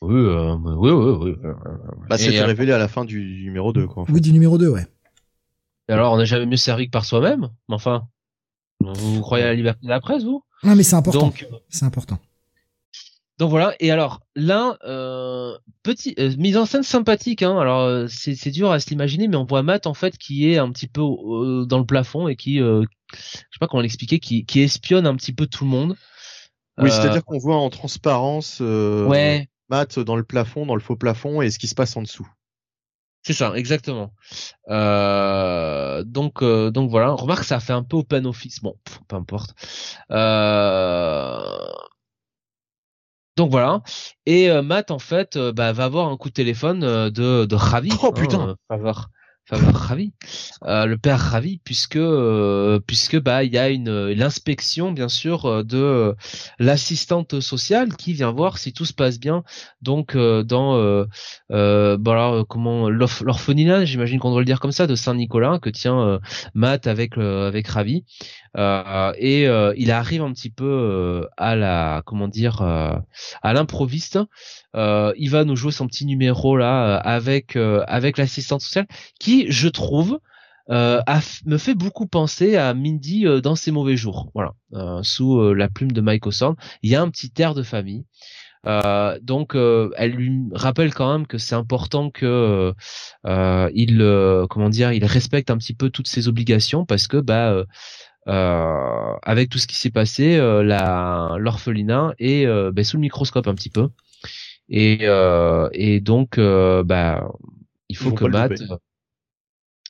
[0.03, 1.51] Oui, euh, oui, oui, oui.
[2.09, 4.05] Bah, c'était révélé à la fin du numéro 2, quoi.
[4.09, 4.87] Oui, du numéro 2, ouais.
[5.89, 8.09] Et alors, on n'a jamais mieux servi que par soi-même Enfin,
[8.81, 10.43] vous croyez à la liberté de la presse, vous?
[10.65, 11.33] Non, mais c'est important.
[11.69, 12.19] C'est important.
[13.39, 13.75] Donc voilà.
[13.81, 17.43] Et alors là, euh, petit euh, mise en scène sympathique.
[17.43, 17.59] Hein.
[17.59, 20.59] Alors euh, c'est dur à se l'imaginer, mais on voit Matt en fait qui est
[20.59, 21.03] un petit peu
[21.67, 22.85] dans le plafond et qui, je
[23.17, 25.97] sais pas comment l'expliquer, qui, qui espionne un petit peu tout le monde.
[26.79, 29.49] Oui, c'est-à-dire qu'on voit en transparence ouais.
[29.73, 32.28] Matt dans le plafond, dans le faux plafond, et ce qui se passe en dessous.
[33.25, 34.12] C'est ça, exactement.
[34.68, 37.12] Euh, donc, donc voilà.
[37.12, 38.60] Remarque, ça fait un peu open office.
[38.60, 38.76] Bon,
[39.09, 39.55] peu importe.
[40.10, 41.39] Euh,
[43.36, 43.83] donc voilà.
[44.26, 47.47] Et euh, Matt en fait euh, bah, va avoir un coup de téléphone euh, de,
[47.47, 47.91] de Ravi.
[48.02, 48.57] Oh putain.
[48.68, 48.83] Hein,
[49.45, 50.12] faveur Ravi,
[50.65, 55.47] euh, le père Ravi, puisque euh, puisque bah il y a une l'inspection bien sûr
[55.47, 56.15] euh, de
[56.59, 59.43] l'assistante sociale qui vient voir si tout se passe bien.
[59.81, 65.59] Donc dans euh, voilà comment l'orphelinat, j'imagine qu'on doit le dire comme ça, de Saint-Nicolas
[65.61, 66.21] que tient
[66.55, 68.05] Matt avec avec Ravi.
[68.57, 69.45] Et
[69.77, 74.19] il arrive un petit peu à la comment dire à l'improviste.
[74.75, 78.87] Euh, il va nous jouer son petit numéro là euh, avec euh, avec l'assistante sociale
[79.21, 80.19] qui je trouve
[80.69, 84.31] me fait beaucoup penser à Mindy dans ses mauvais jours.
[84.35, 84.53] Voilà
[85.03, 88.07] sous la plume de Mike Osborne il y a un petit air de famille.
[88.65, 92.73] Donc elle lui rappelle quand même que c'est important que
[93.75, 97.67] il comment dire il respecte un petit peu toutes ses obligations parce que bah
[98.26, 103.70] avec tout ce qui s'est passé la l'orphelinat est bah, sous le microscope un petit
[103.70, 103.89] peu
[104.68, 107.31] et, euh, et donc, euh, bah,
[107.89, 108.62] il faut que Matt.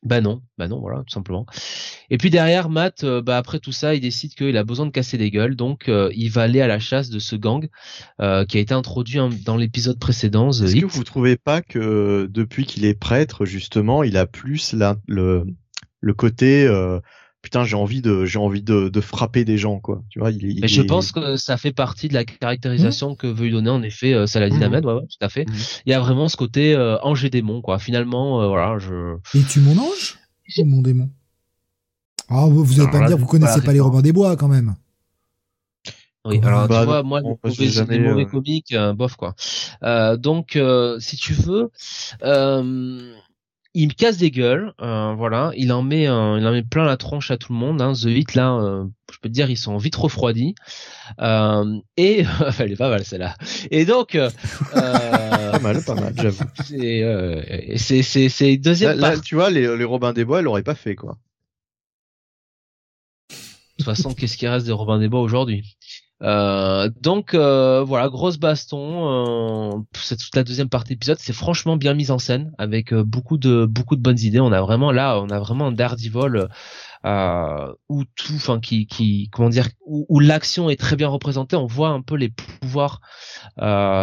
[0.04, 1.46] Bah non, bah non, voilà, tout simplement.
[2.10, 4.90] Et puis derrière, Matt, euh, bah après tout ça, il décide qu'il a besoin de
[4.90, 7.68] casser des gueules, donc il va aller à la chasse de ce gang
[8.18, 8.24] qui
[8.56, 10.50] a été introduit dans l'épisode précédent.
[10.50, 14.96] Est-ce que vous trouvez pas que depuis qu'il est prêtre, justement, il a plus la,
[15.06, 15.46] le,
[16.00, 16.66] le côté
[17.42, 20.60] putain j'ai envie de j'ai envie de, de, frapper des gens quoi tu vois il,
[20.60, 23.16] mais je pense que ça fait partie de la caractérisation mmh.
[23.16, 24.62] que veut lui donner en effet euh, Saladin mmh.
[24.62, 25.54] Ahmed ouais, ouais, tout à fait mmh.
[25.86, 29.16] il y a vraiment ce côté euh, ange et démon quoi finalement euh, voilà je
[29.34, 30.18] et tu mon ange
[30.58, 31.10] ou mon démon?
[32.28, 34.74] Ah vous allez pas me dire vous connaissez pas les Robins des Bois quand même
[36.24, 39.34] oui, alors tu vois, moi, les mauvais, jamais, mauvais comiques, bof quoi.
[40.18, 40.56] donc,
[41.00, 41.72] si tu veux,
[43.74, 47.30] il casse des gueules, euh, voilà, il en met il en met plein la tronche
[47.30, 47.80] à tout le monde.
[47.80, 47.92] Hein.
[47.94, 50.54] The Hit là, euh, je peux te dire, ils sont vite refroidis.
[51.20, 52.24] Euh, et
[52.58, 53.34] elle est pas mal celle-là.
[53.70, 54.30] Et donc, euh,
[54.72, 56.44] pas mal, pas mal, j'avoue.
[57.76, 58.98] C'est c'est c'est deuxième.
[58.98, 61.18] Là, tu vois, les les Robins des Bois, elle l'aurait pas fait quoi.
[63.30, 65.76] De toute façon, qu'est-ce qui reste des Robins des Bois aujourd'hui?
[66.22, 69.74] Euh, donc euh, voilà, grosse baston.
[69.74, 71.14] Euh, c'est toute la deuxième partie de.
[71.18, 74.40] C'est franchement bien mis en scène avec beaucoup de beaucoup de bonnes idées.
[74.40, 76.48] On a vraiment là, on a vraiment un Daredevil
[77.88, 81.56] où tout, enfin qui comment dire, où, l'action est très bien représentée.
[81.56, 83.00] On voit un peu les pouvoirs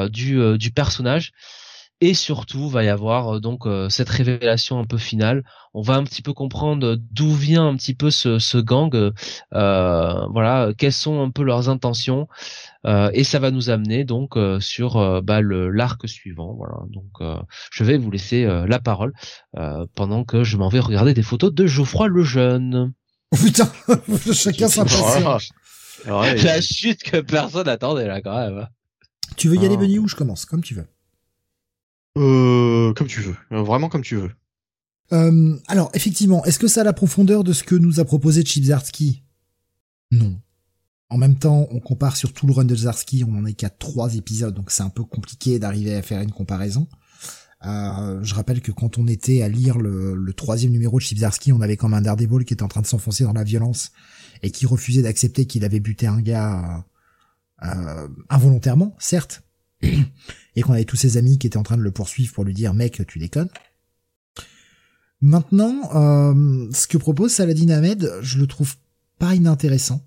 [0.09, 1.31] du personnage
[2.01, 5.43] et surtout va y avoir euh, donc euh, cette révélation un peu finale.
[5.73, 10.25] On va un petit peu comprendre d'où vient un petit peu ce, ce gang, euh,
[10.31, 12.27] voilà, quelles sont un peu leurs intentions,
[12.87, 16.55] et ça va nous amener donc sur bah, le l'arc suivant.
[16.55, 17.39] Voilà, donc
[17.71, 19.13] je vais vous laisser la parole
[19.93, 22.93] pendant que je m'en vais regarder des photos de Geoffroy le jeune.
[23.31, 23.71] Oh putain,
[24.33, 24.85] chacun sa
[26.05, 28.67] La chute que personne attendait là quand même.
[29.37, 29.81] Tu veux y aller, ah.
[29.81, 30.87] Benny, ou je commence Comme tu veux.
[32.17, 34.31] Euh, comme tu veux, euh, vraiment comme tu veux.
[35.11, 38.43] Euh, alors, effectivement, est-ce que ça a la profondeur de ce que nous a proposé
[38.43, 39.23] Chipzarski
[40.11, 40.39] Non.
[41.09, 43.71] En même temps, on compare sur tout le run de Zarsky, on en est qu'à
[43.71, 46.87] trois épisodes, donc c'est un peu compliqué d'arriver à faire une comparaison.
[47.65, 51.61] Euh, je rappelle que quand on était à lire le, troisième numéro de Chipzarski, on
[51.61, 53.91] avait comme un Daredevil qui était en train de s'enfoncer dans la violence
[54.43, 56.85] et qui refusait d'accepter qu'il avait buté un gars
[57.63, 59.43] euh, involontairement, certes,
[60.59, 62.53] et qu'on avait tous ses amis qui étaient en train de le poursuivre pour lui
[62.53, 63.49] dire mec tu déconnes.
[65.21, 68.75] Maintenant, euh, ce que propose Saladin Ahmed, je le trouve
[69.19, 70.01] pas inintéressant.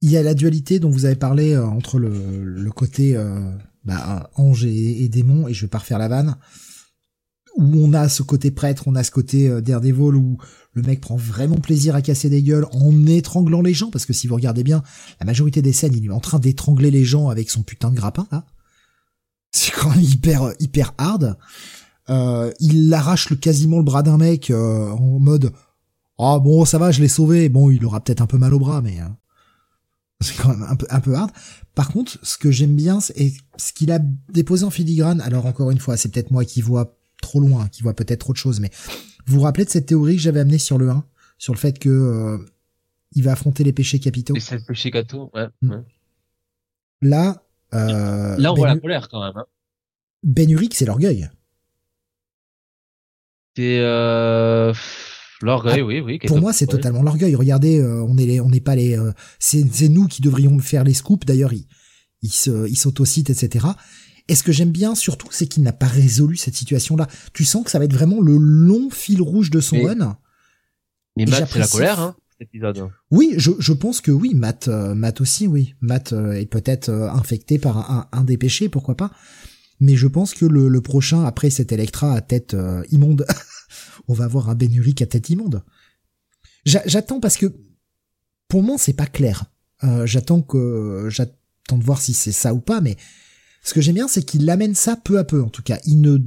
[0.00, 3.52] Il y a la dualité dont vous avez parlé euh, entre le, côté euh,
[3.84, 6.36] bah, ange et, démon, et je vais pas refaire la vanne,
[7.56, 10.38] où on a ce côté prêtre, on a ce côté Daredevil où
[10.72, 14.12] le mec prend vraiment plaisir à casser des gueules en étranglant les gens, parce que
[14.12, 14.82] si vous regardez bien,
[15.18, 17.96] la majorité des scènes, il est en train d'étrangler les gens avec son putain de
[17.96, 18.44] grappin là.
[19.58, 21.36] C'est quand même hyper hyper hard.
[22.10, 25.52] Euh, il arrache le, quasiment le bras d'un mec euh, en mode
[26.18, 28.58] ah bon ça va je l'ai sauvé bon il aura peut-être un peu mal au
[28.58, 29.18] bras mais hein.
[30.22, 31.30] c'est quand même un peu, un peu hard.
[31.74, 33.98] Par contre, ce que j'aime bien, c'est ce qu'il a
[34.32, 35.20] déposé en filigrane.
[35.20, 38.32] Alors encore une fois, c'est peut-être moi qui vois trop loin, qui vois peut-être trop
[38.32, 38.70] de choses, mais
[39.26, 41.04] vous vous rappelez de cette théorie que j'avais amenée sur le 1,
[41.36, 42.38] sur le fait que euh,
[43.12, 44.34] il va affronter les péchés capitaux?
[44.34, 45.48] Les sept péchés capitaux, ouais.
[45.62, 45.82] Hmm.
[47.02, 47.42] Là,
[47.74, 49.36] euh, là on voit la colère quand même.
[49.36, 49.46] Hein.
[50.22, 51.28] Ben c'est l'orgueil.
[53.56, 54.72] C'est euh...
[55.40, 56.18] L'orgueil, ah, oui, oui.
[56.26, 57.36] Pour moi, c'est totalement l'orgueil.
[57.36, 60.94] Regardez, euh, on est on n'est pas les, euh, c'est, nous qui devrions faire les
[60.94, 61.24] scoops.
[61.26, 61.66] D'ailleurs, il,
[62.22, 63.66] il se, il s'autocite, etc.
[64.26, 67.06] Et ce que j'aime bien surtout, c'est qu'il n'a pas résolu cette situation-là.
[67.32, 70.18] Tu sens que ça va être vraiment le long fil rouge de son run.
[71.16, 72.16] Mais Matt, c'est la colère, hein,
[73.10, 75.74] Oui, je, je pense que oui, Matt, euh, Matt aussi, oui.
[75.80, 79.10] Matt est peut-être infecté par un, un, des péchés, pourquoi pas.
[79.80, 82.56] Mais je pense que le, le prochain, après cet Electra à tête
[82.90, 83.26] immonde,
[84.08, 85.62] on va avoir un Bénurique à tête immonde.
[86.64, 87.54] J'attends parce que
[88.48, 89.44] pour moi c'est pas clair.
[89.84, 92.96] Euh, j'attends que j'attends de voir si c'est ça ou pas, mais
[93.62, 95.78] ce que j'aime bien c'est qu'il amène ça peu à peu en tout cas.
[95.86, 96.18] Il ne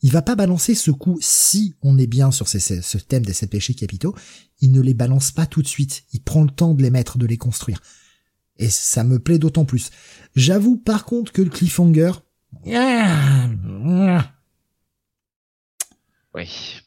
[0.00, 3.50] il va pas balancer ce coup si on est bien sur ce thème des sept
[3.50, 4.14] péchés capitaux.
[4.60, 6.04] Il ne les balance pas tout de suite.
[6.12, 7.80] Il prend le temps de les mettre, de les construire.
[8.56, 9.90] Et ça me plaît d'autant plus.
[10.34, 12.12] J'avoue par contre que le cliffhanger.
[16.34, 16.80] Oui.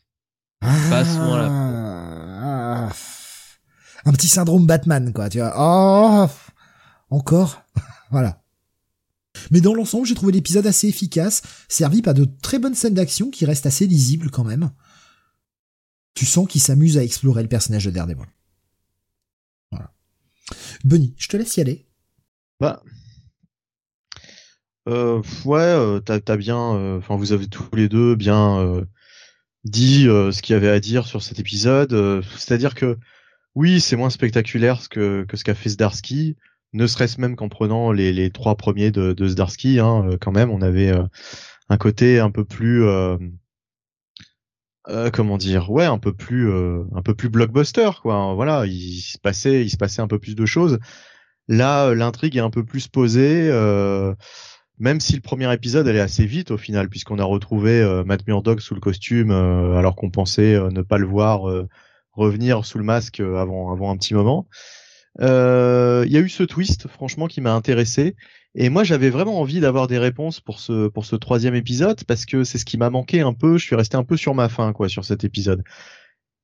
[0.61, 1.03] Ah,
[4.05, 5.53] un petit syndrome Batman, quoi, tu vois.
[5.57, 6.27] Oh,
[7.09, 7.63] encore,
[8.11, 8.40] voilà.
[9.49, 13.29] Mais dans l'ensemble, j'ai trouvé l'épisode assez efficace, servi par de très bonnes scènes d'action
[13.29, 14.71] qui restent assez lisibles quand même.
[16.13, 18.25] Tu sens qu'il s'amuse à explorer le personnage de Daredevil.
[19.71, 19.91] Voilà.
[21.17, 21.87] Je te laisse y aller.
[22.59, 22.83] Bah,
[24.87, 28.83] euh, ouais, euh, t'as bien, euh, enfin vous avez tous les deux bien
[29.63, 32.23] dit ce qu'il y avait à dire sur cet épisode.
[32.37, 32.97] C'est-à-dire que
[33.55, 36.37] oui, c'est moins spectaculaire que, que ce qu'a fait Zdarsky,
[36.73, 39.79] ne serait-ce même qu'en prenant les, trois premiers de, de Zdarsky.
[39.79, 40.91] Hein, euh, quand même, on avait
[41.69, 42.85] un côté un peu plus
[45.13, 49.63] comment dire ouais un peu plus un peu plus blockbuster quoi voilà il se passait
[49.63, 50.79] il se passait un peu plus de choses
[51.47, 54.13] là l'intrigue est un peu plus posée euh,
[54.81, 58.25] même si le premier épisode allait assez vite au final, puisqu'on a retrouvé euh, Matt
[58.25, 61.43] Murdock sous le costume, euh, alors qu'on pensait euh, ne pas le voir
[62.13, 64.47] revenir sous le masque avant, avant un petit moment.
[65.19, 68.15] Il y a eu ce twist, franchement, qui m'a intéressé.
[68.55, 72.25] Et moi, j'avais vraiment envie d'avoir des réponses pour ce pour ce troisième épisode parce
[72.25, 73.57] que c'est ce qui m'a manqué un peu.
[73.57, 75.63] Je suis resté un peu sur ma faim, quoi, sur cet épisode.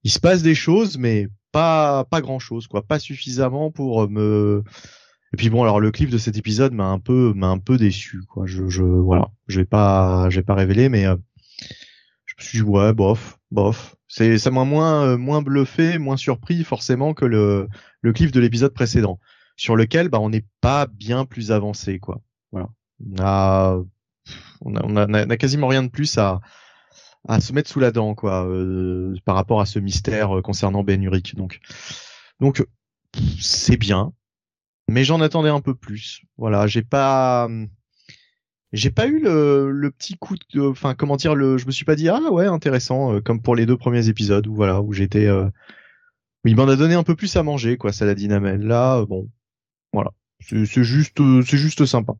[0.03, 4.63] Il se passe des choses, mais pas pas grand chose, quoi, pas suffisamment pour me
[5.33, 7.77] et puis bon, alors le clip de cet épisode m'a un peu m'a un peu
[7.77, 8.45] déçu quoi.
[8.45, 11.15] Je, je voilà, je vais pas je vais pas révéler mais euh,
[12.25, 13.95] je me suis dit ouais, bof, bof.
[14.07, 17.67] C'est ça m'a moins euh, moins bluffé, moins surpris forcément que le
[18.01, 19.19] le clip de l'épisode précédent
[19.55, 22.21] sur lequel bah on n'est pas bien plus avancé quoi.
[22.51, 22.69] Voilà.
[23.05, 23.83] On a
[24.61, 26.41] on a, on a, quasiment rien de plus à
[27.27, 31.01] à se mettre sous la dent quoi euh, par rapport à ce mystère concernant Ben
[31.01, 31.35] Urich.
[31.35, 31.59] Donc
[32.39, 32.65] donc
[33.39, 34.13] c'est bien,
[34.87, 36.21] mais j'en attendais un peu plus.
[36.37, 37.49] Voilà, j'ai pas
[38.73, 41.85] j'ai pas eu le, le petit coup de enfin comment dire le je me suis
[41.85, 44.93] pas dit ah ouais intéressant euh, comme pour les deux premiers épisodes où voilà où
[44.93, 45.49] j'étais euh,
[46.43, 49.29] il m'en a donné un peu plus à manger quoi ça la dynamelle là bon
[49.93, 50.11] voilà.
[50.39, 52.13] C'est juste c'est juste sympa.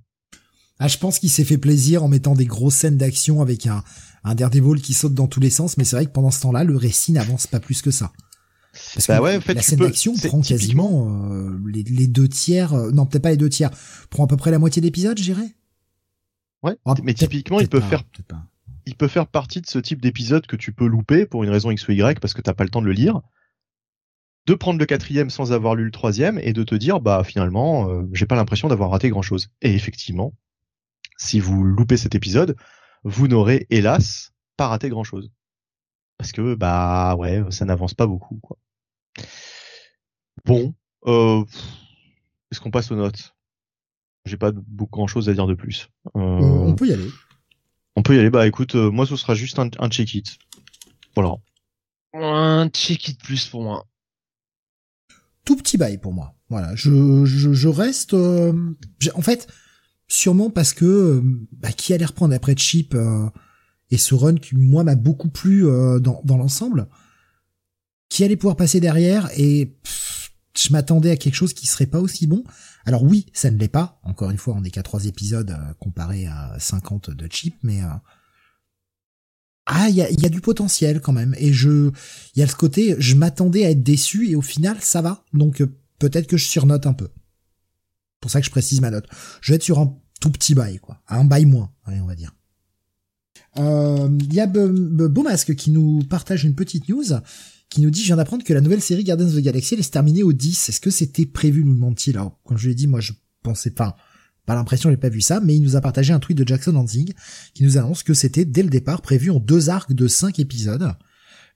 [0.80, 3.84] Ah je pense qu'il s'est fait plaisir en mettant des grosses scènes d'action avec un
[4.24, 6.64] un Daredevil qui saute dans tous les sens mais c'est vrai que pendant ce temps-là
[6.64, 8.12] le récit n'avance pas plus que ça.
[8.94, 12.28] Parce bah que ouais, en fait, la scène d'action prend quasiment euh, les, les, deux
[12.28, 13.72] tiers, euh, non peut-être pas les deux tiers,
[14.12, 15.56] prend à peu près la moitié de l'épisode, j'irais.
[16.64, 18.04] Ouais, ah, mais typiquement il peut faire,
[18.86, 21.70] il peut faire partie de ce type d'épisode que tu peux louper pour une raison
[21.70, 23.22] X ou Y parce que t'as pas le temps de le lire,
[24.48, 27.90] de prendre le quatrième sans avoir lu le troisième et de te dire bah finalement
[27.90, 29.50] euh, j'ai pas l'impression d'avoir raté grand chose.
[29.62, 30.34] Et effectivement,
[31.18, 32.56] si vous loupez cet épisode,
[33.04, 35.32] vous n'aurez hélas pas raté grand chose
[36.18, 38.58] parce que bah ouais ça n'avance pas beaucoup quoi.
[40.46, 40.74] Bon,
[41.06, 41.44] euh,
[42.52, 43.37] est-ce qu'on passe aux notes?
[44.28, 45.90] J'ai pas beaucoup grand chose à dire de plus.
[46.16, 47.10] Euh, on peut y aller.
[47.96, 48.30] On peut y aller.
[48.30, 50.38] Bah écoute, euh, moi ce sera juste un, un check-it.
[51.16, 51.36] Voilà.
[52.14, 53.86] Un check-it plus pour moi.
[55.46, 56.36] Tout petit bail pour moi.
[56.50, 58.14] Voilà, je, je, je reste.
[58.14, 58.54] Euh,
[59.16, 59.48] en fait,
[60.08, 61.22] sûrement parce que
[61.54, 62.96] bah, qui allait reprendre après Chip
[63.90, 66.88] et ce run qui moi m'a beaucoup plu dans, dans l'ensemble
[68.10, 69.76] qui allait pouvoir passer derrière et
[70.58, 72.44] je m'attendais à quelque chose qui serait pas aussi bon.
[72.88, 74.00] Alors oui, ça ne l'est pas.
[74.04, 77.84] Encore une fois, on n'est qu'à trois épisodes euh, comparé à 50 de Chip, mais
[77.84, 77.88] euh,
[79.66, 81.36] ah, il y a, y a, du potentiel quand même.
[81.38, 81.92] Et je,
[82.34, 85.26] il y a ce côté, je m'attendais à être déçu et au final, ça va.
[85.34, 87.10] Donc euh, peut-être que je surnote un peu.
[88.22, 89.08] pour ça que je précise ma note.
[89.42, 91.02] Je vais être sur un tout petit bail, quoi.
[91.10, 92.34] Un bail moins, allez, on va dire.
[93.58, 97.04] Euh, il y a Beaumasque qui nous partage une petite news
[97.78, 99.84] qui nous dit, je viens d'apprendre que la nouvelle série Guardians of the Galaxy, elle
[99.84, 100.70] se terminée au 10.
[100.70, 103.70] Est-ce que c'était prévu, nous demande-t-il Alors, quand je lui ai dit, moi, je pensais
[103.70, 103.96] pas,
[104.48, 106.76] pas l'impression, j'ai pas vu ça, mais il nous a partagé un tweet de Jackson
[106.76, 107.14] Hanzing
[107.54, 110.92] qui nous annonce que c'était dès le départ prévu en deux arcs de cinq épisodes,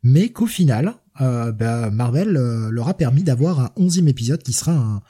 [0.04, 4.54] mais qu'au final, euh, bah, Marvel euh, leur a permis d'avoir un onzième épisode qui
[4.54, 5.02] sera un,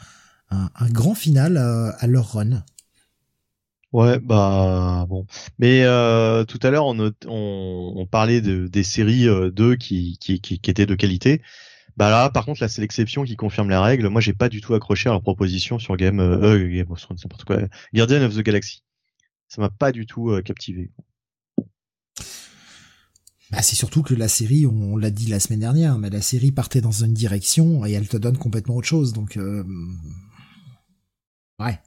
[0.49, 2.63] un, grand final euh, à leur run.
[3.91, 5.25] Ouais, bah bon.
[5.59, 10.39] Mais euh, tout à l'heure, on, on, on, parlait de, des séries 2 qui, qui,
[10.39, 11.41] qui, qui, étaient de qualité.
[11.97, 14.07] Bah là, par contre, là, c'est l'exception qui confirme la règle.
[14.07, 17.17] Moi, j'ai pas du tout accroché à leur proposition sur Game, euh, Game of Thrones,
[17.23, 17.57] n'importe quoi,
[17.93, 18.83] Guardian of the Galaxy.
[19.47, 20.91] Ça m'a pas du tout euh, captivé.
[23.51, 26.51] Bah, c'est surtout que la série, on, l'a dit la semaine dernière, mais la série
[26.51, 29.11] partait dans une direction et elle te donne complètement autre chose.
[29.11, 29.65] Donc, euh...
[31.59, 31.77] ouais.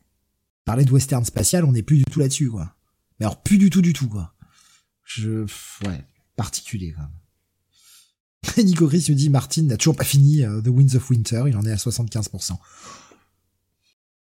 [0.65, 2.75] Parler de western spatial, on n'est plus du tout là-dessus, quoi.
[3.18, 4.34] Mais alors, plus du tout, du tout, quoi.
[5.05, 5.44] Je,
[5.86, 6.05] ouais,
[6.36, 7.10] particulier, quoi.
[8.62, 11.57] Nico Chris me dit Martin n'a toujours pas fini euh, The Winds of Winter, il
[11.57, 12.57] en est à 75%.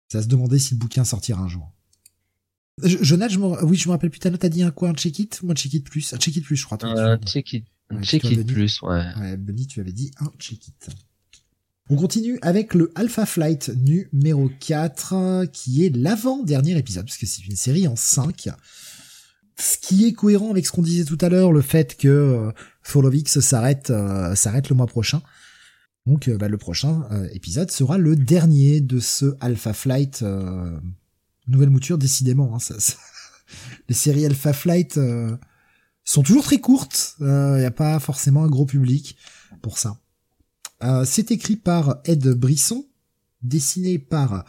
[0.08, 1.72] Ça se demandait si le bouquin sortira un jour.
[2.82, 3.14] Je, je
[3.64, 6.12] oui, je me rappelle plus, t'as dit un quoi, un check-it Moi, un check-it plus,
[6.12, 6.78] un check-it plus, je crois.
[6.82, 9.06] Un check-it, un check-it plus, ouais.
[9.16, 10.90] Ouais, Benny, tu avais dit un check-it.
[11.90, 17.46] On continue avec le Alpha Flight numéro 4, qui est l'avant-dernier épisode, parce que c'est
[17.46, 18.48] une série en 5
[19.58, 23.40] ce qui est cohérent avec ce qu'on disait tout à l'heure, le fait que euh,
[23.40, 25.22] s'arrête euh, s'arrête le mois prochain.
[26.06, 30.24] Donc euh, bah, le prochain euh, épisode sera le dernier de ce Alpha Flight
[31.46, 32.56] nouvelle mouture décidément.
[32.56, 32.76] Hein,
[33.88, 34.98] Les séries Alpha Flight
[36.04, 37.16] sont toujours très courtes.
[37.20, 39.16] Il n'y a pas forcément un gros public
[39.62, 39.98] pour ça.
[41.04, 42.84] C'est écrit par Ed Brisson,
[43.42, 44.44] dessiné par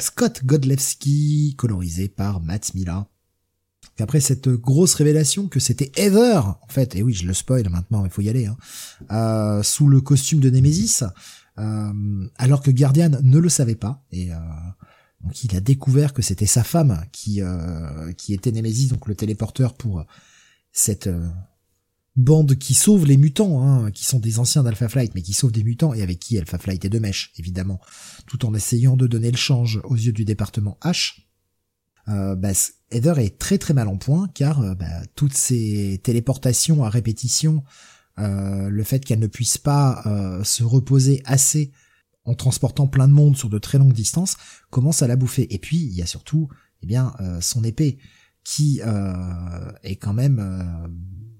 [0.00, 3.08] Scott Godlewski, colorisé par Matt Mila
[3.96, 8.04] qu'après cette grosse révélation que c'était Ever, en fait, et oui, je le spoil maintenant,
[8.04, 8.56] il faut y aller, hein,
[9.10, 11.02] euh, sous le costume de Nemesis,
[11.58, 14.38] euh, alors que Guardian ne le savait pas, et euh,
[15.22, 19.14] donc il a découvert que c'était sa femme qui euh, qui était Nemesis, donc le
[19.14, 20.04] téléporteur pour
[20.72, 21.26] cette euh,
[22.16, 25.52] bande qui sauve les mutants, hein, qui sont des anciens d'Alpha Flight, mais qui sauvent
[25.52, 27.80] des mutants, et avec qui Alpha Flight est de mèche, évidemment,
[28.26, 31.26] tout en essayant de donner le change aux yeux du département H
[32.08, 32.52] euh, bah,
[32.90, 37.64] Heather est très très mal en point car euh, bah, toutes ces téléportations à répétition,
[38.18, 41.72] euh, le fait qu'elle ne puisse pas euh, se reposer assez
[42.24, 44.36] en transportant plein de monde sur de très longues distances,
[44.70, 45.52] commence à la bouffer.
[45.54, 46.48] Et puis il y a surtout,
[46.82, 47.98] eh bien, son épée
[48.42, 50.90] qui est quand même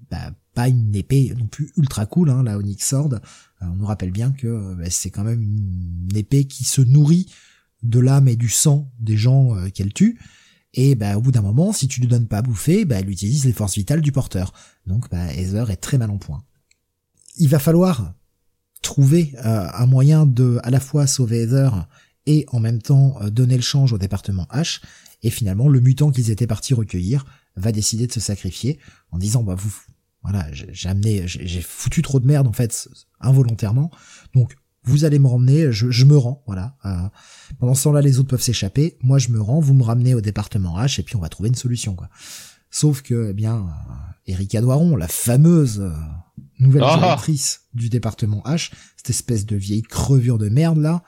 [0.09, 3.21] bah, pas une épée non plus ultra cool, hein, la Onyx Sword.
[3.61, 7.27] on nous rappelle bien que bah, c'est quand même une épée qui se nourrit
[7.85, 10.19] de l'âme et du sang des gens qu'elle tue
[10.77, 13.11] et bah, au bout d'un moment, si tu lui donnes pas à bouffer, bah, elle
[13.11, 14.53] utilise les forces vitales du porteur.
[14.87, 16.45] Donc bah, Heather est très mal en point.
[17.39, 18.15] Il va falloir
[18.83, 21.89] trouver euh, un moyen de à la fois sauver Heather
[22.27, 24.83] et en même temps euh, donner le change au département H.
[25.23, 27.25] Et finalement, le mutant qu'ils étaient partis recueillir
[27.57, 28.79] va décider de se sacrifier
[29.11, 29.75] en disant bah vous
[30.29, 32.89] voilà j'ai amené j'ai foutu trop de merde en fait
[33.21, 33.91] involontairement
[34.35, 34.57] donc
[34.87, 36.77] vous allez me ramener, je, me rends, voilà.
[36.85, 36.97] Euh,
[37.59, 40.21] pendant ce temps-là, les autres peuvent s'échapper, moi je me rends, vous me ramenez au
[40.21, 42.09] département H et puis on va trouver une solution, quoi.
[42.71, 45.91] Sauf que, eh bien, euh, Erika Doiron, la fameuse euh,
[46.61, 51.03] nouvelle directrice du département H, cette espèce de vieille crevure de merde là.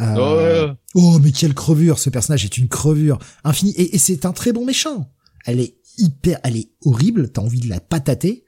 [0.00, 4.32] Euh, oh, mais quelle crevure Ce personnage est une crevure infinie et, et c'est un
[4.32, 5.12] très bon méchant.
[5.44, 7.30] Elle est hyper, elle est horrible.
[7.30, 8.44] T'as envie de la patater.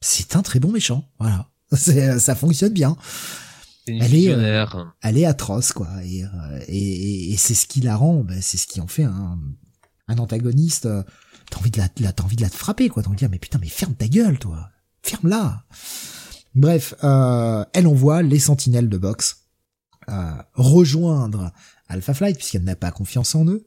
[0.00, 1.08] C'est un très bon méchant.
[1.18, 2.96] Voilà, ça fonctionne bien
[3.86, 4.64] elle est, euh,
[5.00, 8.56] elle est atroce quoi, et, euh, et, et c'est ce qui la rend, ben, c'est
[8.56, 9.38] ce qui en fait un,
[10.08, 10.86] un antagoniste.
[10.86, 11.02] Euh,
[11.50, 13.30] t'as envie de la, t'as envie de la te frapper quoi, t'as envie de dire
[13.30, 14.70] mais putain mais ferme ta gueule toi,
[15.02, 15.64] ferme-la.
[16.54, 19.46] Bref, euh, elle envoie les sentinelles de boxe
[20.08, 21.52] euh, rejoindre
[21.88, 23.66] Alpha Flight puisqu'elle n'a pas confiance en eux.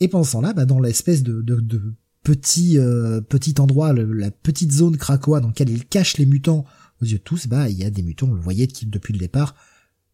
[0.00, 4.72] Et pendant ce temps-là, bah, dans l'espèce de, de, petit euh, petit endroit, la petite
[4.72, 6.64] zone Krakoa dans laquelle ils cachent les mutants
[7.00, 9.12] aux yeux de tous, bah, il y a des mutants, on le voyait, qui, depuis
[9.12, 9.54] le départ,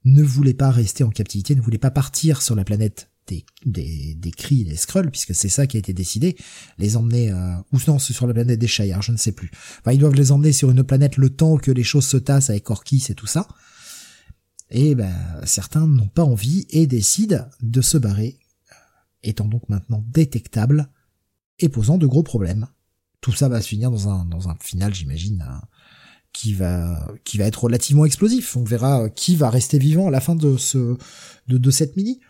[0.04, 4.14] ne voulaient pas rester en captivité, ne voulaient pas partir sur la planète des, des,
[4.14, 6.36] des cris des Skrulls, puisque c'est ça qui a été décidé,
[6.78, 9.50] les emmener, euh, ou non, sur la planète des Shire, je ne sais plus.
[9.80, 12.50] Enfin, ils doivent les emmener sur une planète le temps que les choses se tassent
[12.50, 13.48] avec Orkis et tout ça.
[14.70, 15.14] Et ben,
[15.44, 18.38] certains n'ont pas envie et décident de se barrer,
[19.24, 20.88] étant donc maintenant détectables
[21.58, 22.66] et posant de gros problèmes.
[23.20, 25.44] Tout ça va se finir dans un, dans un final, j'imagine,
[26.32, 28.56] qui va qui va être relativement explosif.
[28.56, 30.96] On verra qui va rester vivant à la fin de ce
[31.48, 32.20] de, de cette mini.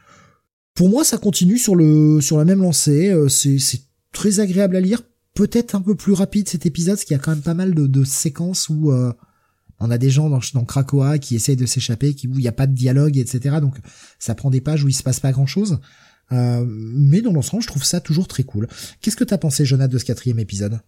[0.74, 3.12] pour moi, ça continue sur le sur la même lancée.
[3.28, 3.82] c'est c'est
[4.12, 5.02] très agréable à lire.
[5.34, 7.74] Peut-être un peu plus rapide cet épisode, parce qu'il y a quand même pas mal
[7.74, 8.92] de, de séquences où
[9.80, 12.48] on a des gens dans, dans Krakoa qui essayent de s'échapper, qui où il n'y
[12.48, 13.56] a pas de dialogue, etc.
[13.60, 13.78] Donc
[14.18, 15.80] ça prend des pages où il se passe pas grand chose.
[16.32, 18.68] Euh, mais dans l'ensemble, je trouve ça toujours très cool.
[19.00, 20.80] Qu'est-ce que t'as pensé, Jonathan, de ce quatrième épisode?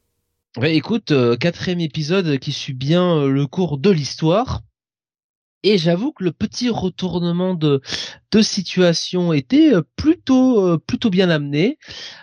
[0.56, 4.62] Ouais, écoute, euh, quatrième épisode qui suit bien euh, le cours de l'histoire.
[5.62, 7.80] Et j'avoue que le petit retournement de,
[8.30, 11.78] de situation était plutôt plutôt bien amené.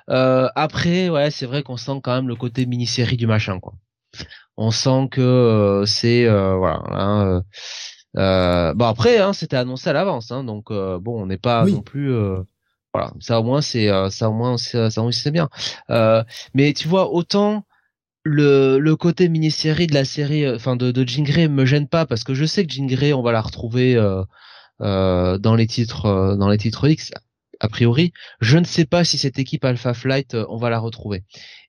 [0.07, 3.73] après, ouais, c'est vrai qu'on sent quand même le côté mini-série du machin, quoi
[4.57, 6.81] on sent que euh, c'est euh, voilà.
[6.89, 7.43] Hein,
[8.17, 11.81] euh, bon après, hein, c'était annoncé à l'avance, hein, donc bon, on n'est pas non
[11.81, 12.13] plus
[12.93, 13.11] voilà.
[13.19, 15.49] Ça au moins c'est ça au moins ça, ça c'est bien.
[15.89, 16.23] Euh,
[16.53, 17.65] mais tu vois autant
[18.23, 22.05] le, le côté mini-série de la série enfin de, de Jean Grey me gêne pas
[22.05, 24.23] parce que je sais que Jean Grey on va la retrouver euh,
[24.81, 27.11] euh, dans les titres dans les titres X
[27.59, 28.13] a priori.
[28.41, 31.23] Je ne sais pas si cette équipe Alpha Flight on va la retrouver.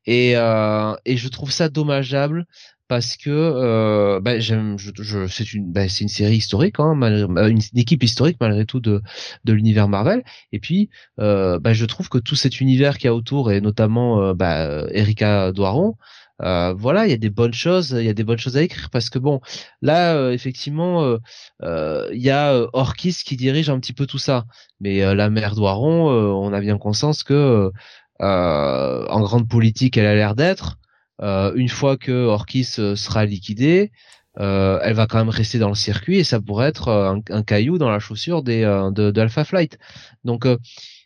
[0.06, 2.46] Et et je trouve ça dommageable
[2.94, 8.66] parce que euh, bah, bah, c'est une série historique, hein, malgré, une, équipe historique malgré
[8.66, 9.02] tout de
[9.44, 10.22] l'univers Marvel.
[10.52, 13.60] Et puis, euh, bah, je trouve que tout cet univers qu'il y a autour, et
[13.60, 15.96] notamment euh, Erika Doiron,
[16.40, 18.62] euh, voilà, il y a des bonnes choses, il y a des bonnes choses à
[18.62, 19.40] écrire parce que bon,
[19.82, 21.18] là euh, effectivement,
[21.62, 24.44] euh, il y a Orkis qui dirige un petit peu tout ça,
[24.78, 27.72] mais la mère Doiron, on a bien conscience que
[28.20, 30.78] en grande politique, elle a l'air d'être.
[31.22, 33.92] Euh, une fois que Orkis euh, sera liquidé,
[34.38, 36.88] euh, elle va quand même rester dans le circuit et ça pourrait être
[37.30, 39.78] un, caillou dans la chaussure des de, de, Alpha Flight.
[40.24, 40.46] Donc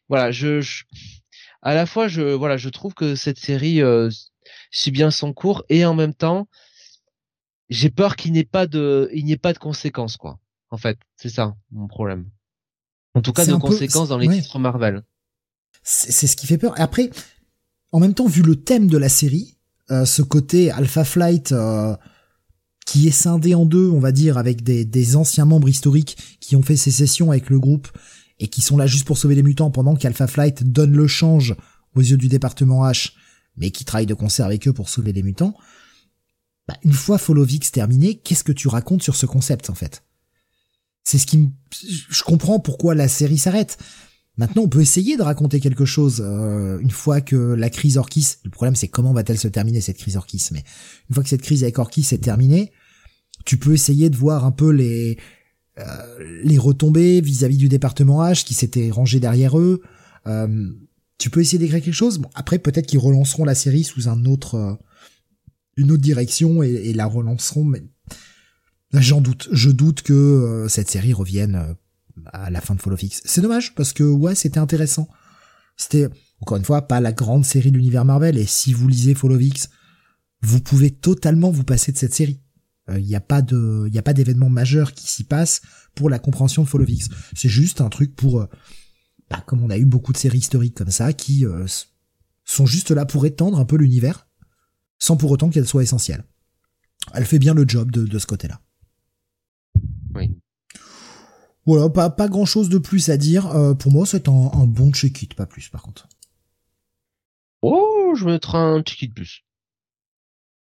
[0.09, 0.63] voilà, je,
[1.61, 3.83] à la fois je voilà, je trouve que cette série
[4.71, 6.49] suit bien son cours et en même temps
[7.69, 10.39] j'ai peur qu'il n'y ait pas de il n'y ait pas de conséquences quoi.
[10.71, 12.31] En fait, c'est ça mon problème.
[13.15, 15.03] En tout cas, de conséquences dans les titres Marvel.
[15.83, 16.75] C'est ce qui fait peur.
[16.77, 17.11] Après,
[17.93, 19.58] en même temps, vu le thème de la série,
[19.91, 21.97] euh, ce côté Alpha Flight euh,
[22.87, 26.57] qui est scindé en deux, on va dire, avec des, des, anciens membres historiques qui
[26.57, 27.89] ont fait sécession avec le groupe
[28.39, 31.57] et qui sont là juste pour sauver les mutants pendant qu'Alpha Flight donne le change
[31.95, 33.13] aux yeux du département H,
[33.57, 35.55] mais qui travaille de concert avec eux pour sauver les mutants.
[36.67, 40.03] Bah, une fois Follow Vix terminé, qu'est-ce que tu racontes sur ce concept en fait?
[41.03, 41.49] C'est ce qui me...
[42.11, 43.79] Je comprends pourquoi la série s'arrête.
[44.39, 48.37] Maintenant, on peut essayer de raconter quelque chose euh, une fois que la crise Orkis.
[48.45, 50.63] Le problème, c'est comment va-t-elle se terminer cette crise Orkis Mais
[51.11, 52.71] une fois que cette crise avec Orkis est terminée,
[53.45, 55.19] tu peux essayer de voir un peu les
[55.81, 59.83] euh, les retombées vis-à-vis du département H qui s'était rangé derrière eux.
[60.29, 60.69] Euh,
[61.19, 62.19] tu peux essayer d'écrire quelque chose.
[62.19, 64.79] Bon, après, peut-être qu'ils relanceront la série sous un autre
[65.77, 67.65] une autre direction et, et la relanceront.
[67.65, 67.83] Mais
[68.93, 69.49] j'en doute.
[69.51, 71.75] Je doute que cette série revienne
[72.27, 73.23] à la fin de Follow Fix.
[73.25, 75.09] C'est dommage parce que ouais, c'était intéressant.
[75.77, 76.09] C'était
[76.41, 79.39] encore une fois pas la grande série de l'univers Marvel et si vous lisez Follow
[79.39, 79.69] Fix,
[80.43, 82.41] vous pouvez totalement vous passer de cette série.
[82.89, 85.61] Il euh, n'y a pas de, il y a pas d'événement majeur qui s'y passe
[85.95, 87.09] pour la compréhension de Follow Fix.
[87.35, 88.47] C'est juste un truc pour, euh,
[89.31, 91.67] bah, comme on a eu beaucoup de séries historiques comme ça, qui euh,
[92.45, 94.27] sont juste là pour étendre un peu l'univers,
[94.99, 96.25] sans pour autant qu'elle soit essentielle.
[97.15, 98.61] Elle fait bien le job de, de ce côté-là.
[100.15, 100.39] Oui.
[101.69, 103.55] Voilà, pas, pas grand chose de plus à dire.
[103.55, 106.09] Euh, pour moi, c'est un, un bon check-it, pas plus par contre.
[107.61, 109.45] Oh, je mettrai un check-it plus.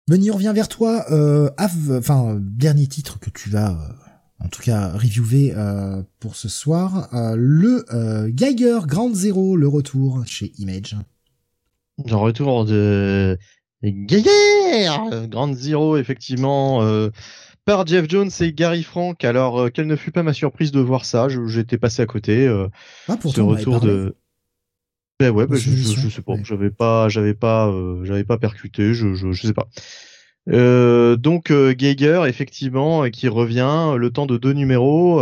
[0.07, 1.07] Benny, on revient vers toi.
[1.11, 5.55] Euh, enfin, dernier titre que tu vas, euh, en tout cas, reviewer
[6.21, 7.09] pour ce soir.
[7.13, 7.87] Le
[8.29, 10.95] Geiger Grand Zero, le retour chez Image.
[12.05, 13.39] Le retour de
[13.83, 14.91] Geiger
[15.31, 16.83] Grand Zero, effectivement
[17.69, 19.23] par Jeff Jones et Gary Frank.
[19.27, 21.29] Alors, euh, quelle ne fut pas ma surprise de voir ça?
[21.29, 22.47] J'étais passé à côté.
[22.47, 22.67] Euh,
[23.09, 24.17] ah, ce retour de.
[25.21, 26.33] Ben ouais, ben je, je, sais pas.
[26.45, 28.95] J'avais pas, j'avais pas, euh, j'avais pas percuté.
[28.95, 29.69] Je, je, je sais pas.
[30.49, 35.21] Euh, donc Geiger, effectivement, qui revient le temps de deux numéros.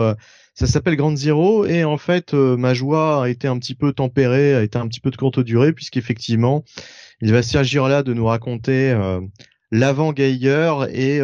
[0.55, 4.55] ça s'appelle Grand Zero et en fait, ma joie a été un petit peu tempérée,
[4.55, 6.62] a été un petit peu de courte durée puisqu'effectivement,
[7.20, 8.97] il va s'agir là de nous raconter
[9.73, 11.20] l'avant Geiger et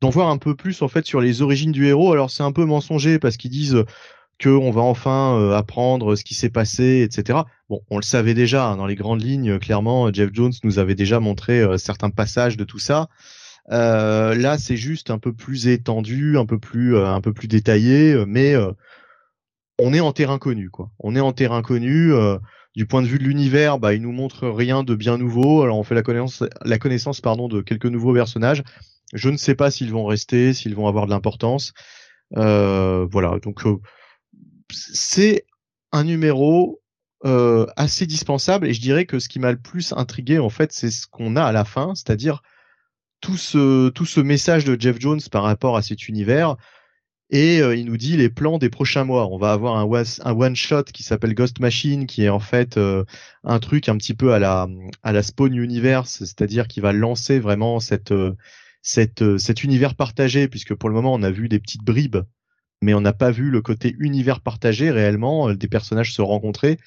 [0.00, 2.12] d'en voir un peu plus en fait sur les origines du héros.
[2.12, 3.84] Alors c'est un peu mensonger parce qu'ils disent
[4.38, 7.40] que on va enfin euh, apprendre ce qui s'est passé, etc.
[7.68, 9.58] Bon, on le savait déjà hein, dans les grandes lignes.
[9.58, 13.08] Clairement, Jeff Jones nous avait déjà montré euh, certains passages de tout ça.
[13.70, 18.16] Euh, là, c'est juste un peu plus étendu, un peu plus, un peu plus détaillé,
[18.26, 18.54] mais
[19.78, 20.90] on est en terrain connu, quoi.
[21.00, 22.12] On est en terrain connu.
[22.74, 25.62] du point de vue de l'univers, bah, il nous montre rien de bien nouveau.
[25.62, 28.62] Alors, on fait la connaissance, la connaissance, pardon, de quelques nouveaux personnages.
[29.14, 31.72] Je ne sais pas s'ils vont rester, s'ils vont avoir de l'importance.
[32.36, 33.76] Euh, voilà, donc euh,
[34.70, 35.46] c'est
[35.92, 36.82] un numéro
[37.24, 40.72] euh, assez dispensable et je dirais que ce qui m'a le plus intrigué en fait
[40.72, 42.42] c'est ce qu'on a à la fin, c'est-à-dire
[43.20, 46.56] tout ce message de Jeff Jones par rapport à cet univers
[47.30, 49.26] et il nous dit les plans des prochains mois.
[49.26, 52.78] On va avoir un, one shot qui s'appelle Ghost Machine, qui est en fait
[53.44, 54.68] un truc un petit peu à la
[55.02, 58.14] à la Spawn Universe, c'est-à-dire qui va lancer vraiment cette
[58.82, 62.18] cette cet univers partagé, puisque pour le moment on a vu des petites bribes,
[62.82, 66.78] mais on n'a pas vu le côté univers partagé réellement, des personnages se rencontrer.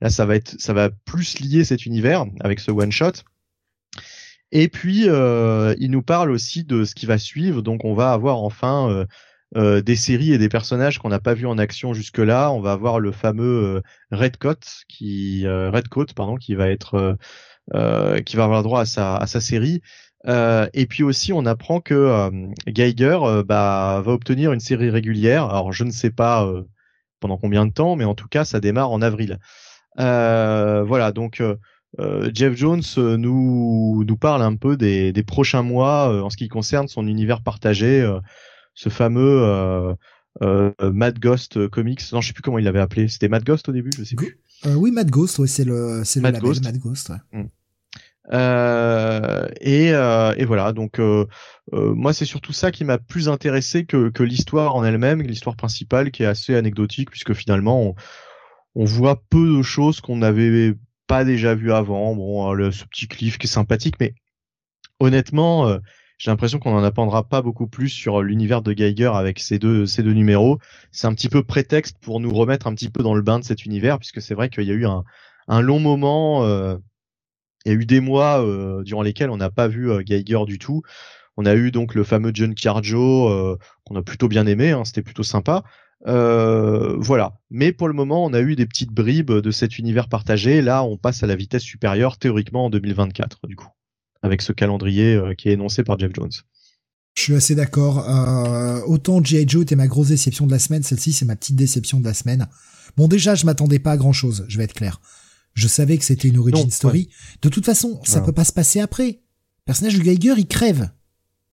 [0.00, 3.12] Là, ça va être ça va plus lier cet univers avec ce one shot.
[4.52, 7.62] Et puis, il nous parle aussi de ce qui va suivre.
[7.62, 9.06] Donc, on va avoir enfin
[9.56, 12.50] euh, des séries et des personnages qu'on n'a pas vu en action jusque-là.
[12.50, 14.58] On va avoir le fameux euh, Redcoat
[14.88, 17.16] qui euh, Redcoat pardon qui va être
[18.26, 19.80] qui va avoir droit à sa à sa série.
[20.26, 22.30] Et puis aussi, on apprend que
[22.66, 25.44] Geiger bah, va obtenir une série régulière.
[25.44, 26.50] Alors, je ne sais pas
[27.20, 29.38] pendant combien de temps, mais en tout cas, ça démarre en avril.
[29.96, 31.42] voilà, donc
[32.32, 36.88] Jeff Jones nous nous parle un peu des, des prochains mois en ce qui concerne
[36.88, 38.04] son univers partagé
[38.74, 39.94] ce fameux euh,
[40.42, 42.00] euh, Mad Ghost Comics.
[42.12, 43.08] Non, je sais plus comment il l'avait appelé.
[43.08, 44.38] C'était Mad Ghost au début, je sais plus.
[44.66, 46.64] Euh, oui, Mad Ghost, ouais, c'est le, c'est le label Ghost.
[46.64, 47.10] Mad Ghost.
[47.10, 47.40] Ouais.
[47.40, 47.48] Mm.
[48.32, 51.26] Euh, et, euh, et, voilà, donc euh,
[51.72, 56.10] moi c'est surtout ça qui m'a plus intéressé que, que l'histoire en elle-même, l'histoire principale
[56.10, 57.94] qui est assez anecdotique puisque finalement on,
[58.76, 60.74] on voit peu de choses qu'on n'avait
[61.06, 62.14] pas déjà vues avant.
[62.14, 64.14] Bon, le, ce petit cliff qui est sympathique, mais
[65.00, 65.78] honnêtement,
[66.16, 69.84] j'ai l'impression qu'on en apprendra pas beaucoup plus sur l'univers de Geiger avec ces deux
[69.84, 70.58] ces deux numéros.
[70.92, 73.44] C'est un petit peu prétexte pour nous remettre un petit peu dans le bain de
[73.44, 75.04] cet univers, puisque c'est vrai qu'il y a eu un,
[75.48, 76.76] un long moment, euh,
[77.64, 80.44] il y a eu des mois euh, durant lesquels on n'a pas vu euh, Geiger
[80.46, 80.82] du tout.
[81.36, 84.84] On a eu donc le fameux John Carjo euh, qu'on a plutôt bien aimé, hein,
[84.84, 85.64] c'était plutôt sympa.
[86.06, 87.34] Euh, voilà.
[87.50, 90.60] Mais pour le moment, on a eu des petites bribes de cet univers partagé.
[90.62, 93.68] Là, on passe à la vitesse supérieure théoriquement en 2024, du coup
[94.22, 96.30] avec ce calendrier qui est énoncé par Jeff Jones.
[97.14, 98.08] Je suis assez d'accord.
[98.86, 99.46] Autant G.I.
[99.46, 102.14] Joe était ma grosse déception de la semaine, celle-ci c'est ma petite déception de la
[102.14, 102.48] semaine.
[102.96, 104.98] Bon déjà, je m'attendais pas à grand-chose, je vais être clair.
[105.54, 107.08] Je savais que c'était une origin story.
[107.42, 109.06] De toute façon, ça peut pas se passer après.
[109.06, 110.90] Le personnage de Geiger, il crève.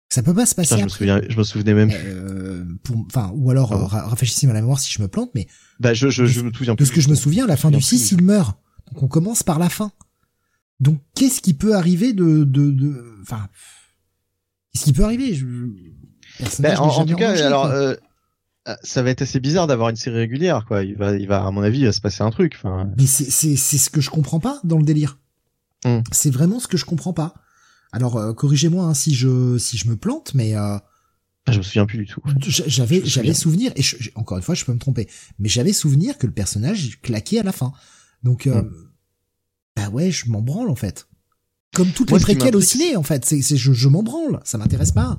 [0.09, 1.07] Ça peut pas se passer après.
[1.07, 1.91] Je me, je me souvenais même.
[1.93, 2.65] Euh,
[3.09, 3.87] enfin, ou alors oh.
[3.87, 5.49] rafraîchissez-moi la mémoire si je me plante, mais.
[5.81, 6.75] Bah, je, je, je me souviens.
[6.75, 8.57] De ce que je me souviens, à la fin du 6, il meurt.
[8.93, 9.91] Donc on commence par la fin.
[10.81, 13.49] Donc qu'est-ce qui peut arriver de de de enfin
[14.73, 15.35] qu'est-ce qui peut arriver?
[15.35, 15.47] Je...
[16.61, 17.95] ben, en, tout cas alors euh,
[18.83, 20.83] ça va être assez bizarre d'avoir une série régulière quoi.
[20.83, 22.61] Il va il va à mon avis il va se passer un truc
[22.97, 25.19] mais c'est c'est c'est ce que je comprends pas dans le délire.
[25.85, 26.01] Hmm.
[26.11, 27.35] c'est vraiment ce que je comprends pas.
[27.93, 30.79] Alors euh, corrigez-moi hein, si je si je me plante mais euh,
[31.49, 32.21] ah, je me souviens plus du tout.
[32.41, 33.83] J'avais j'avais souvenir et
[34.15, 37.43] encore une fois je peux me tromper mais j'avais souvenir que le personnage claquait à
[37.45, 37.73] la fin.
[38.23, 38.69] Donc hmm.
[39.77, 41.07] bah ouais, je m'en branle en fait.
[41.75, 44.57] Comme toutes les préquelles au ciné en fait, c'est, c'est je, je m'en branle, ça
[44.57, 45.19] m'intéresse pas.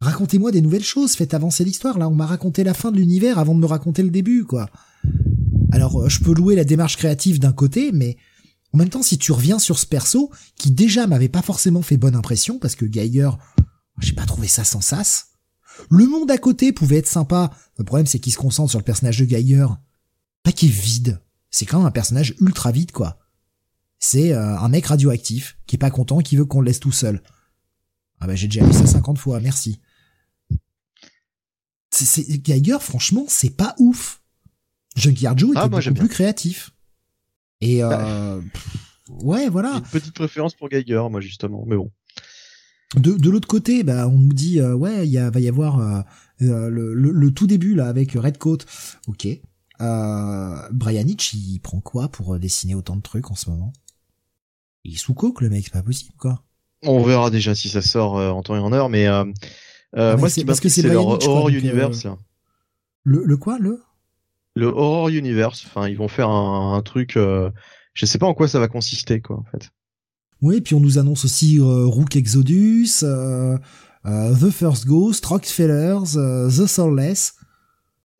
[0.00, 1.98] Racontez-moi des nouvelles choses, faites avancer l'histoire.
[1.98, 4.68] Là, on m'a raconté la fin de l'univers avant de me raconter le début, quoi.
[5.72, 8.16] Alors, euh, je peux louer la démarche créative d'un côté, mais
[8.72, 11.96] en même temps, si tu reviens sur ce perso, qui déjà m'avait pas forcément fait
[11.96, 13.30] bonne impression, parce que Geiger,
[14.00, 15.28] j'ai pas trouvé ça sans sas.
[15.90, 17.50] Le monde à côté pouvait être sympa.
[17.78, 19.66] Le problème, c'est qu'il se concentre sur le personnage de Geiger.
[20.42, 21.20] Pas qui est vide
[21.54, 23.20] c'est quand même un personnage ultra vite, quoi.
[24.00, 26.90] C'est euh, un mec radioactif qui est pas content, qui veut qu'on le laisse tout
[26.90, 27.22] seul.
[28.18, 29.80] Ah bah j'ai déjà vu ça 50 fois, merci.
[31.94, 34.20] C'est, Geiger, franchement, c'est pas ouf.
[34.96, 36.70] Junkyard Joe était ah, beaucoup plus créatif.
[37.60, 38.40] Et euh,
[39.08, 39.74] ouais, voilà.
[39.76, 41.90] Une petite préférence pour Geiger, moi justement, mais bon.
[42.96, 46.02] De, de l'autre côté, bah on nous dit euh, ouais, il va y avoir euh,
[46.38, 48.58] le, le, le, tout début là avec Redcoat.
[49.08, 49.26] Ok,
[49.80, 53.72] euh, Brian Hitch, il prend quoi pour dessiner autant de trucs en ce moment?
[54.84, 56.44] Il est sous coke, le mec, c'est pas possible, quoi.
[56.82, 59.06] On verra déjà si ça sort en temps et en heure, mais
[59.96, 62.06] euh, euh, moi, ce qui parce que c'est leur Horror Universe.
[63.04, 63.82] Le, le quoi, le?
[64.56, 65.64] Le Horror Universe.
[65.66, 67.12] Enfin, ils vont faire un, un truc.
[67.14, 69.70] je sais pas en quoi ça va consister, quoi, en fait.
[70.40, 77.34] Oui, puis on nous annonce aussi Rook Exodus, The First Ghost, Rockefellers, The Soulless.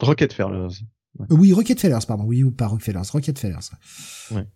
[0.01, 0.83] Rockefellers.
[1.31, 2.25] Oui, Rockefellers, pardon.
[2.25, 3.71] Oui, pas Rockefellers, Rockefellers.
[4.33, 4.47] Ouais.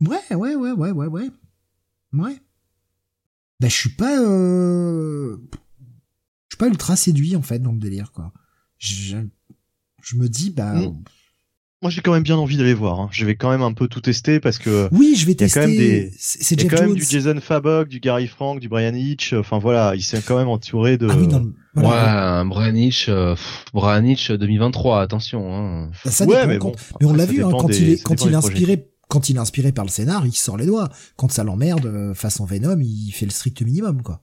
[0.00, 1.30] Ouais, ouais, ouais, ouais, ouais, ouais.
[2.14, 2.40] Ouais.
[3.60, 5.36] Bah, je suis pas, euh...
[6.50, 8.32] je suis pas ultra séduit, en fait, dans le délire, quoi.
[8.78, 9.16] Je,
[10.02, 11.02] je me dis, bah, mm.
[11.80, 12.98] moi j'ai quand même bien envie d'aller voir.
[12.98, 13.08] Hein.
[13.12, 15.60] Je vais quand même un peu tout tester parce que oui, je vais tester.
[15.60, 16.12] Quand même des...
[16.18, 19.34] C'est Jeff quand même du Jason Fabok, du Gary Frank, du Brian Hitch.
[19.34, 21.08] Enfin voilà, il s'est quand même entouré de.
[21.08, 23.36] Ah oui, non, Ouais, Brian Hitch, euh,
[23.72, 25.02] Brian Hitch 2023.
[25.02, 25.54] Attention.
[25.54, 25.90] Hein.
[26.04, 28.36] Ça, ouais, mais, bon, mais on l'a vu hein, quand il est quand il est
[28.36, 30.88] inspiré quand il est inspiré par le scénar, il sort les doigts.
[31.16, 34.22] Quand ça l'emmerde, euh, façon Venom, il fait le strict minimum quoi.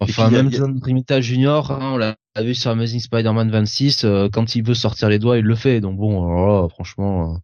[0.00, 4.54] Enfin, même John Primita Junior, hein, on l'a vu sur Amazing Spider-Man 26, euh, quand
[4.54, 5.80] il veut sortir les doigts, il le fait.
[5.80, 7.34] Donc bon, oh, franchement.
[7.34, 7.38] Euh.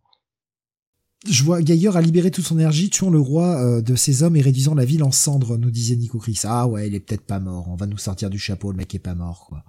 [1.27, 4.37] Je vois Gailleur a libéré toute son énergie, tuant le roi euh, de ses hommes
[4.37, 6.41] et réduisant la ville en cendres, nous disait Nico Chris.
[6.45, 7.69] Ah ouais, il est peut-être pas mort.
[7.69, 9.65] On va nous sortir du chapeau, le mec est pas mort, quoi.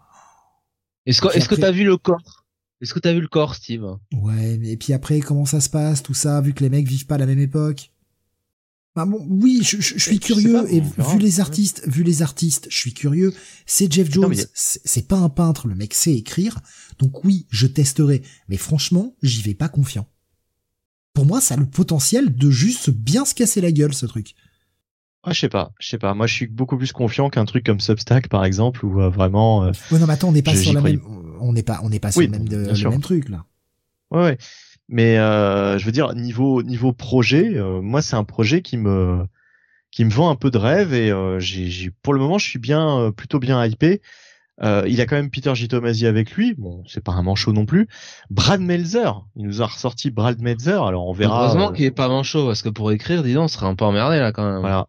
[1.08, 2.46] Est-ce que, est-ce que t'as vu le corps?
[2.82, 3.86] Est-ce que t'as vu le corps, Steve?
[4.14, 6.88] Ouais, mais et puis après, comment ça se passe, tout ça, vu que les mecs
[6.88, 7.92] vivent pas à la même époque?
[8.96, 12.94] Bah bon, oui, je, suis curieux et vu les artistes, vu les artistes, je suis
[12.94, 13.34] curieux.
[13.66, 16.62] C'est Jeff Jones, c'est pas un peintre, le mec sait écrire,
[16.98, 18.22] donc oui, je testerai.
[18.48, 20.08] Mais franchement, j'y vais pas confiant.
[21.14, 24.34] Pour moi, ça a le potentiel de juste bien se casser la gueule, ce truc.
[25.24, 26.14] Ah, je sais pas, je sais pas.
[26.14, 29.66] Moi, je suis beaucoup plus confiant qu'un truc comme Substack, par exemple, où euh, vraiment.
[29.66, 31.02] Euh, non, mais attends, on n'est pas sur la même,
[31.42, 33.46] on n'est pas, on n'est pas sur le même, de, le même truc là.
[34.12, 34.38] Ouais, ouais.
[34.88, 39.26] Mais euh, je veux dire niveau niveau projet, euh, moi c'est un projet qui me
[39.92, 42.60] qui me vend un peu de rêve et euh, j'ai pour le moment je suis
[42.60, 44.02] bien euh, plutôt bien hypé.
[44.62, 45.68] il a quand même Peter J.
[45.68, 46.54] Tomasi avec lui.
[46.54, 47.88] Bon, c'est pas un manchot non plus.
[48.30, 50.84] Brad Melzer, il nous a ressorti Brad Melzer.
[50.84, 51.46] Alors on verra.
[51.46, 53.86] Heureusement qu'il est pas manchot parce que pour écrire, dis donc, on serait un peu
[53.86, 54.62] emmerdé là quand même.
[54.62, 54.88] Voilà.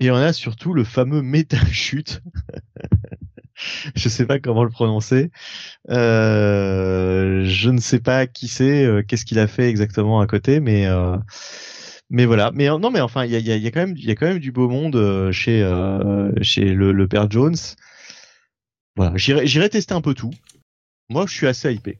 [0.00, 2.20] Et on a surtout le fameux méta chute
[3.94, 5.30] je sais pas comment le prononcer.
[5.90, 10.60] Euh, je ne sais pas qui c'est, euh, qu'est-ce qu'il a fait exactement à côté,
[10.60, 11.16] mais euh,
[12.10, 12.50] mais voilà.
[12.54, 15.62] Mais non, mais enfin, il y a, quand même du beau monde chez
[16.42, 17.56] chez le, le, père Jones.
[18.96, 20.32] Voilà, j'irai tester un peu tout.
[21.08, 21.98] Moi, je suis assez hypé.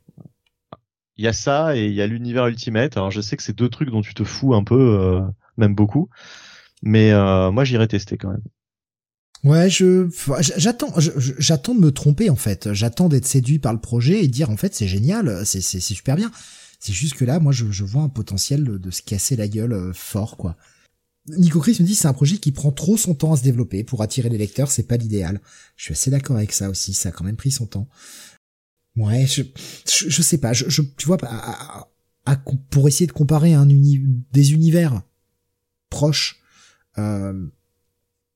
[1.16, 2.96] Il y a ça et il y a l'univers Ultimate.
[2.96, 5.20] Alors, je sais que c'est deux trucs dont tu te fous un peu,
[5.56, 6.08] même beaucoup.
[6.82, 7.12] Mais
[7.50, 8.42] moi, j'irai tester quand même.
[9.44, 10.08] Ouais, je
[10.56, 10.92] j'attends
[11.38, 12.72] j'attends de me tromper en fait.
[12.72, 16.16] J'attends d'être séduit par le projet et dire en fait c'est génial, c'est c'est super
[16.16, 16.30] bien.
[16.84, 19.94] C'est juste que là, moi, je, vois un potentiel de, se casser la gueule euh,
[19.94, 20.54] fort, quoi.
[21.28, 23.84] Nico Chris me dit c'est un projet qui prend trop son temps à se développer
[23.84, 25.40] pour attirer les lecteurs, c'est pas l'idéal.
[25.76, 27.88] Je suis assez d'accord avec ça aussi, ça a quand même pris son temps.
[28.96, 29.42] Ouais, je
[29.88, 31.16] je, sais pas, je, tu vois
[32.68, 35.00] pour essayer de comparer un uni, des univers
[35.88, 36.42] proches.
[36.98, 37.46] Euh,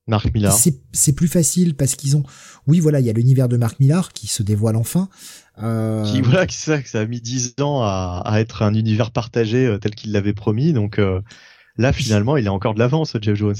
[0.09, 0.57] Marc Millar.
[0.91, 2.23] C'est plus facile parce qu'ils ont,
[2.67, 5.09] oui voilà, il y a l'univers de Marc Millar qui se dévoile enfin.
[5.61, 6.03] Euh...
[6.03, 9.11] Qui voilà, que ça, que ça a mis dix ans à, à être un univers
[9.11, 10.73] partagé euh, tel qu'il l'avait promis.
[10.73, 11.21] Donc euh,
[11.79, 13.55] Là, finalement, il a encore de l'avance, Jeff Jones.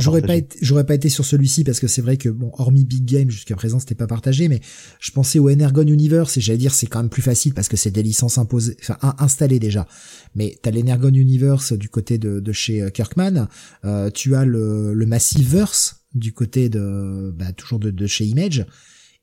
[0.00, 2.86] J'aurais pas été, j'aurais pas été sur celui-ci parce que c'est vrai que bon, hormis
[2.86, 4.62] Big Game jusqu'à présent, c'était pas partagé, mais
[5.00, 7.76] je pensais au Energon Universe et j'allais dire c'est quand même plus facile parce que
[7.76, 9.86] c'est des licences imposées, enfin installées déjà.
[10.34, 13.48] Mais t'as l'Energon Universe du côté de, de chez euh, Kirkman,
[13.84, 18.64] euh, tu as le, le Massiveverse du côté de, bah, toujours de, de chez Image.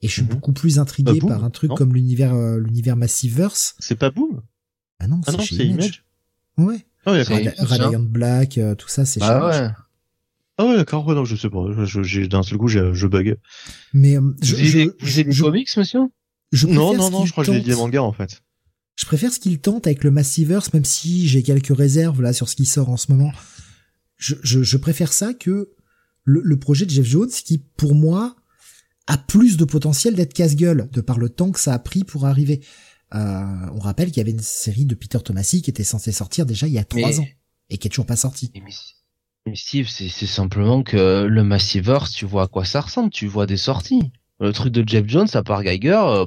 [0.03, 0.27] Et je suis mhm.
[0.27, 3.73] beaucoup plus intrigué bah, par un truc comme l'univers, euh, l'univers Massiveverse.
[3.79, 4.43] C'est pas Boom?
[4.99, 6.05] Ah non, ah c'est Image.
[6.59, 6.85] Ouais.
[7.05, 9.69] Ah ouais, Radiant Black, euh, tout ça, c'est ah ouais.
[10.57, 11.65] Ah ouais, d'accord, ouais, non, je sais pas.
[11.85, 13.37] Je, d'un seul coup, je, je bug.
[13.93, 16.01] Mais, euh, je, vous avez des comics, monsieur?
[16.67, 18.41] non, non, non, je crois que j'ai des mangas, en fait.
[18.95, 22.47] Je préfère ce qu'il tente avec le Massiverse, même si j'ai quelques réserves, là, sur
[22.47, 23.31] ce qui sort en ce moment.
[24.17, 25.71] Je, je, je préfère ça que
[26.23, 28.35] le, le projet de Jeff Jones, qui, pour moi,
[29.07, 32.27] a plus de potentiel d'être casse-gueule, de par le temps que ça a pris pour
[32.27, 32.61] arriver.
[33.13, 36.45] Euh, on rappelle qu'il y avait une série de Peter Tomasi qui était censée sortir
[36.45, 37.27] déjà il y a trois ans
[37.69, 38.51] et qui est toujours pas sortie.
[39.45, 43.45] Mais Steve, c'est simplement que le Massiverse, tu vois à quoi ça ressemble, tu vois
[43.45, 44.11] des sorties.
[44.39, 46.25] Le truc de Jeff Jones, à part Geiger, euh,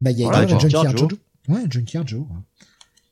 [0.00, 1.08] bah il y a voilà, Junkyard Joe.
[1.48, 2.26] Ouais, Junkyard Joe.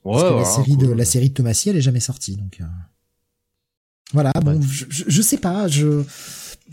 [0.04, 2.58] Ouais, Parce que la série de la série de Tomasi, elle est jamais sortie, donc.
[2.60, 2.64] Euh...
[4.12, 6.02] Voilà, bon, je, je, sais pas, je,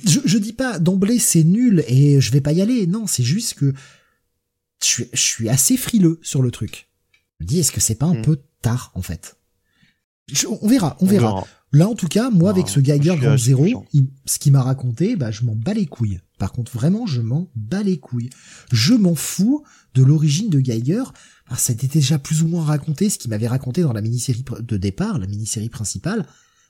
[0.03, 2.87] je, je dis pas d'emblée c'est nul et je vais pas y aller.
[2.87, 3.73] Non, c'est juste que
[4.83, 6.89] je suis, assez frileux sur le truc.
[7.39, 8.23] Je me dis, est-ce que c'est pas un hmm.
[8.23, 9.37] peu tard, en fait?
[10.61, 11.45] On verra, on, verra.
[11.71, 13.85] Là, en tout cas, moi, avec ce Geiger Grand Zéro,
[14.25, 16.19] ce qu'il m'a raconté, bah, je m'en bats les couilles.
[16.37, 18.29] Par contre, vraiment, je m'en bats les couilles.
[18.71, 21.03] Je m'en fous de l'origine de Geiger.
[21.47, 24.01] Alors, ça a été déjà plus ou moins raconté, ce qu'il m'avait raconté dans la
[24.01, 26.25] mini-série de départ, la mini-série principale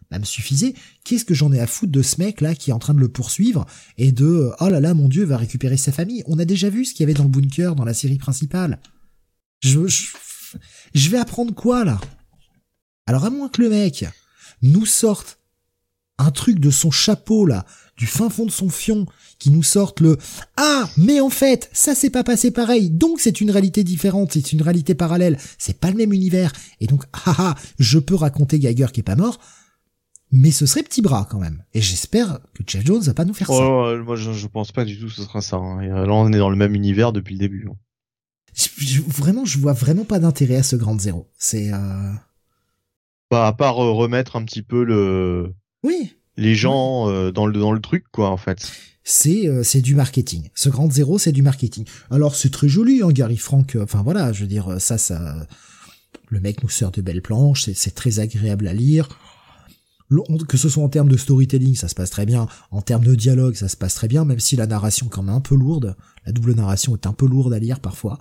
[0.10, 0.74] bah, me suffisait.
[1.04, 3.00] Qu'est-ce que j'en ai à foutre de ce mec là qui est en train de
[3.00, 3.66] le poursuivre
[3.98, 6.24] et de euh, oh là là mon dieu va récupérer sa famille.
[6.28, 8.80] On a déjà vu ce qu'il y avait dans le bunker dans la série principale.
[9.60, 9.88] Je,
[10.94, 12.00] je, vais apprendre quoi là?
[13.06, 14.06] Alors à moins que le mec
[14.62, 15.40] nous sorte
[16.20, 17.66] un truc de son chapeau là
[17.98, 19.06] du fin fond de son fion
[19.40, 20.18] qui nous sorte le
[20.56, 24.52] ah mais en fait ça s'est pas passé pareil donc c'est une réalité différente c'est
[24.52, 28.60] une réalité parallèle c'est pas le même univers et donc ah ah je peux raconter
[28.60, 29.40] Geiger qui est pas mort
[30.32, 33.34] mais ce serait petit bras quand même et j'espère que Jeff Jones va pas nous
[33.34, 33.54] faire ça.
[33.54, 35.58] Oh, moi je, je, pense pas du tout que ce sera ça.
[35.58, 35.82] Hein.
[35.82, 37.70] Là on est dans le même univers depuis le début.
[37.70, 37.76] Hein.
[39.08, 41.30] vraiment je vois vraiment pas d'intérêt à ce grand zéro.
[41.38, 42.12] C'est euh...
[43.32, 47.58] bah à part euh, remettre un petit peu le oui les gens euh, dans le
[47.58, 48.72] dans le truc quoi en fait
[49.10, 50.50] c'est euh, c'est du marketing.
[50.54, 51.86] Ce grand zéro, c'est du marketing.
[52.12, 53.78] Alors c'est très joli, hein, Gary Frank.
[53.78, 55.48] Euh, enfin voilà, je veux dire ça, ça,
[56.28, 57.70] le mec nous sert de belles planches.
[57.74, 59.08] C'est très agréable à lire.
[60.48, 62.48] Que ce soit en termes de storytelling, ça se passe très bien.
[62.72, 65.36] En termes de dialogue, ça se passe très bien, même si la narration quand même
[65.36, 65.98] un peu lourde.
[66.26, 68.20] La double narration est un peu lourde à lire parfois.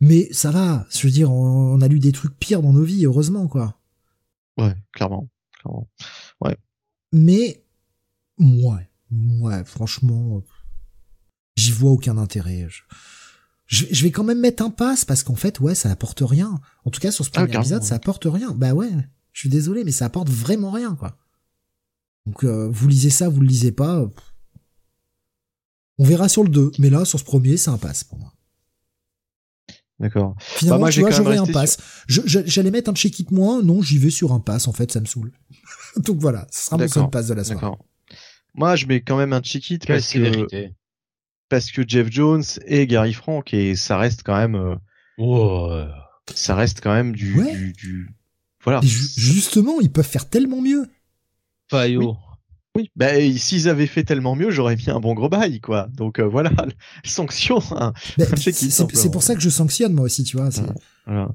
[0.00, 0.86] Mais ça va.
[0.90, 3.78] Je veux dire, on a lu des trucs pires dans nos vies, heureusement quoi.
[4.56, 5.28] Ouais, clairement,
[5.60, 5.88] clairement.
[6.40, 6.56] Ouais.
[7.12, 7.64] Mais
[8.38, 10.42] ouais, Ouais, franchement,
[11.56, 12.66] j'y vois aucun intérêt.
[13.66, 16.60] Je, je, vais quand même mettre un pass parce qu'en fait, ouais, ça apporte rien.
[16.84, 18.52] En tout cas, sur ce ah, premier épisode, ça apporte rien.
[18.52, 18.90] Bah ouais,
[19.38, 21.16] je suis désolé, mais ça apporte vraiment rien, quoi.
[22.26, 24.04] Donc, euh, vous lisez ça, vous le lisez pas.
[25.96, 28.32] On verra sur le 2, mais là, sur ce premier, c'est un pass pour moi.
[30.00, 30.34] D'accord.
[30.40, 31.76] Finalement, bah, moi, tu vois, j'aurais un pass.
[32.08, 35.06] J'allais mettre un check-it moins, non, j'y vais sur un pass, en fait, ça me
[35.06, 35.30] saoule.
[35.98, 37.76] Donc voilà, ce sera mon seul pass de la soirée.
[38.54, 40.68] Moi, je mets quand même un check-it parce que
[41.48, 44.76] parce que Jeff Jones et Gary Frank et ça reste quand même
[45.20, 45.86] euh,
[46.34, 48.10] ça reste quand même du, du,
[48.64, 48.80] voilà.
[48.82, 50.86] justement, ils peuvent faire tellement mieux.
[51.70, 52.16] Fayo.
[52.76, 52.90] Oui.
[52.96, 55.88] Bah, s'ils avaient fait tellement mieux, j'aurais mis un bon gros bail, quoi.
[55.94, 56.52] Donc euh, voilà,
[57.04, 57.60] sanction.
[57.72, 57.92] Hein.
[58.16, 60.48] Bah, c'est pour ça que je sanctionne moi aussi, tu vois.
[61.06, 61.30] Voilà.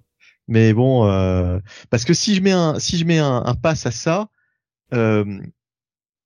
[0.48, 3.86] Mais bon, euh, parce que si je mets un, si je mets un, un pass
[3.86, 4.30] à ça,
[4.94, 5.42] euh,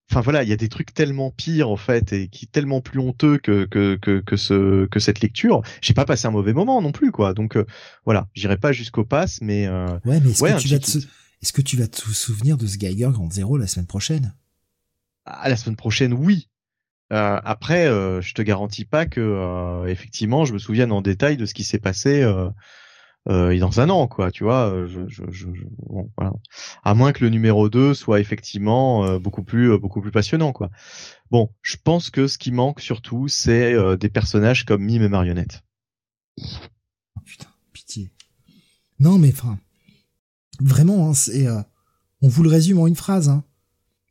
[0.10, 3.00] enfin voilà, il y a des trucs tellement pires en fait et qui tellement plus
[3.00, 5.61] honteux que que que, que ce que cette lecture.
[5.82, 7.34] J'ai pas passé un mauvais moment non plus quoi.
[7.34, 7.66] Donc euh,
[8.06, 10.98] voilà, j'irai pas jusqu'au pass, mais euh, ouais, mais est-ce que tu vas te
[11.42, 14.34] est-ce que tu vas te souvenir de ce Geiger Grand Zéro la semaine prochaine?
[15.26, 16.50] Ah, la semaine prochaine, oui.
[17.14, 21.53] Euh, après, je te garantis pas que effectivement, je me souvienne en détail de ce
[21.53, 22.24] qui s'est passé
[23.30, 24.69] euh, dans un an, quoi, tu vois.
[24.69, 25.47] Euh, je, je, je,
[25.88, 26.33] bon, voilà.
[26.83, 30.53] À moins que le numéro 2 soit effectivement euh, beaucoup plus euh, beaucoup plus passionnant,
[30.53, 30.69] quoi.
[31.30, 35.64] Bon, je pense que ce qui manque surtout, c'est des personnages comme Mime et Marionnette.
[36.39, 38.11] Oh, putain, pitié.
[38.99, 39.59] Non, mais enfin,
[40.61, 41.47] vraiment, hein, c'est,
[42.22, 43.27] on vous le résume en une phrase.
[43.27, 43.43] Hein.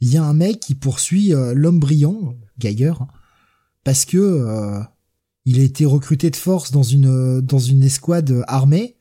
[0.01, 3.09] Il y a un mec qui poursuit l'homme brillant, Geiger, hein,
[3.83, 4.83] parce que
[5.47, 8.96] il a été recruté de force dans une dans une escouade armée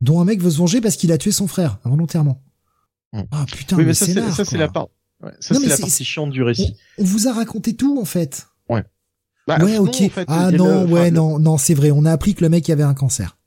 [0.00, 2.42] dont un mec veut se venger parce qu'il a tué son frère involontairement.
[3.12, 3.22] Hmm.
[3.30, 4.06] Ah putain, mais, ça
[4.44, 4.88] c'est la part.
[5.40, 6.76] ça c'est la partie chiante du récit.
[6.98, 8.48] On, vous a raconté tout en fait.
[8.68, 8.84] Ouais.
[9.46, 10.10] Bah, ouais, ok.
[10.26, 11.92] ah non, ouais, non, non, c'est vrai.
[11.92, 13.38] On a appris que le mec avait un cancer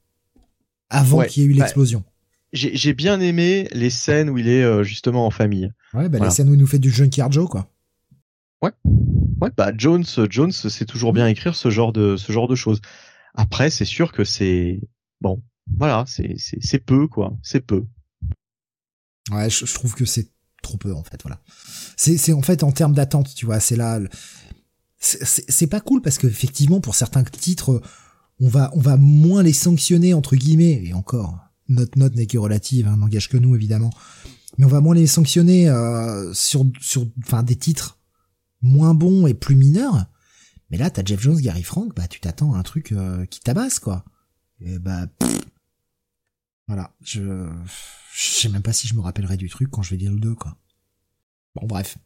[0.89, 2.03] avant qu'il y ait eu bah, l'explosion.
[2.51, 5.71] J'ai bien aimé les scènes où il est euh, justement en famille.
[5.93, 7.69] Ouais, bah les scènes où il nous fait du Junkyard Joe, quoi.
[8.61, 8.71] Ouais.
[9.41, 12.81] Ouais, bah Jones, Jones, c'est toujours bien écrire ce genre de ce genre de choses.
[13.35, 14.81] Après, c'est sûr que c'est
[15.21, 15.43] bon
[15.77, 17.85] voilà, c'est peu quoi, c'est peu.
[19.31, 20.29] Ouais, je, trouve que c'est
[20.61, 21.41] trop peu en fait, voilà.
[21.97, 23.99] C'est en fait en termes d'attente, tu vois, c'est là
[24.99, 27.81] c'est pas cool parce que effectivement pour certains titres
[28.41, 31.39] on va on va moins les sanctionner entre guillemets et encore
[31.69, 33.91] notre note n'est que relative, hein, n'engage que nous évidemment.
[34.57, 37.99] Mais on va moins les sanctionner euh, sur sur enfin des titres
[38.61, 40.07] moins bons et plus mineurs.
[40.71, 43.39] Mais là, t'as Jeff Jones, Gary Frank, bah tu t'attends à un truc euh, qui
[43.39, 44.03] tabasse quoi.
[44.59, 45.07] Et bah
[46.69, 47.49] voilà, je
[48.13, 50.19] je sais même pas si je me rappellerai du truc quand je vais dire le
[50.19, 50.55] 2 quoi.
[51.55, 51.97] Bon bref.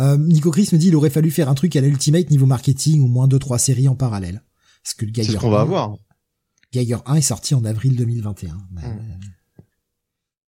[0.00, 3.00] Euh, Nico Chris me dit il aurait fallu faire un truc à l'Ultimate niveau marketing
[3.00, 4.42] au moins 2 trois séries en parallèle.
[4.82, 5.96] Parce que le Geiger C'est ce qu'on va avoir.
[6.72, 8.54] Geiger 1 est sorti en avril 2021.
[8.54, 8.78] Mmh.
[8.82, 9.62] Euh,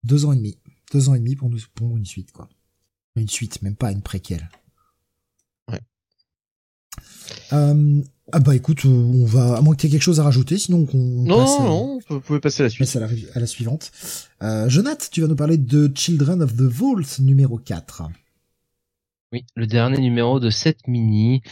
[0.02, 0.58] deux ans et demi.
[0.92, 2.48] Deux ans et demi pour nous pour une suite quoi.
[3.14, 4.50] Une suite, même pas une préquelle.
[5.70, 5.80] Ouais.
[7.52, 8.02] Euh,
[8.32, 10.56] ah bah écoute, euh, on va à moins que tu aies quelque chose à rajouter,
[10.58, 12.96] sinon qu'on non non, vous pouvez passer à la suite.
[12.96, 13.92] à la, à la suivante.
[14.42, 18.04] Euh, Jonath, tu vas nous parler de Children of the Vault numéro 4.
[19.34, 21.42] Oui, le dernier numéro de cette mini,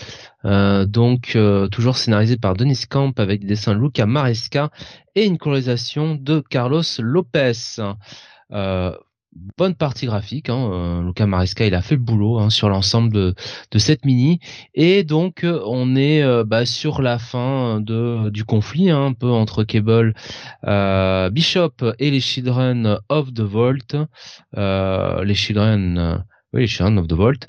[0.45, 4.71] euh, donc euh, toujours scénarisé par Denis Camp avec des dessins Luca Maresca
[5.17, 7.53] et une colorisation de Carlos Lopez.
[8.53, 8.97] Euh,
[9.57, 10.49] bonne partie graphique.
[10.49, 10.71] Hein.
[10.73, 13.35] Euh, Luca Maresca, il a fait le boulot hein, sur l'ensemble de,
[13.79, 14.41] cette mini.
[14.75, 19.13] Et donc, euh, on est euh, bah, sur la fin de du conflit hein, un
[19.13, 20.15] peu entre Cable,
[21.33, 23.97] Bishop et les Children of the Vault.
[24.55, 27.47] les Children Oui, Children of the Vault.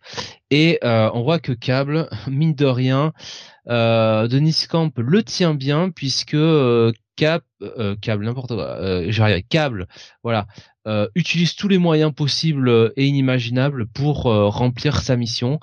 [0.49, 3.13] Et on voit que Cable, mine de rien,
[3.67, 6.37] Denis Camp le tient bien puisque
[7.15, 7.43] Cap,
[8.01, 9.87] câble n'importe quoi, j'arrive, câble,
[10.23, 10.47] voilà,
[11.13, 15.59] utilise tous les moyens possibles et inimaginables pour remplir sa mission,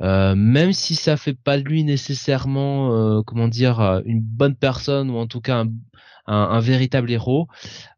[0.00, 5.26] même si ça fait pas de lui nécessairement, comment dire, une bonne personne ou en
[5.26, 5.68] tout cas un,
[6.26, 7.48] un, véritable héros.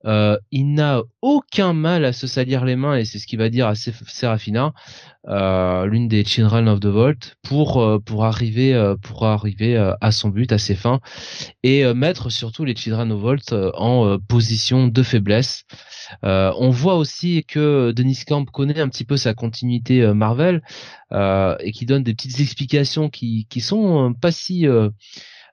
[0.07, 3.49] Euh, il n'a aucun mal à se salir les mains et c'est ce qu'il va
[3.49, 4.73] dire à Serafina,
[5.29, 10.29] euh, l'une des Children of the Vault, pour euh, pour arriver pour arriver à son
[10.29, 11.01] but, à ses fins
[11.63, 15.65] et mettre surtout les Children of the Vault en position de faiblesse.
[16.23, 20.63] on voit aussi que Denis Camp connaît un petit peu sa continuité Marvel
[21.13, 24.67] et qui donne des petites explications qui qui sont pas si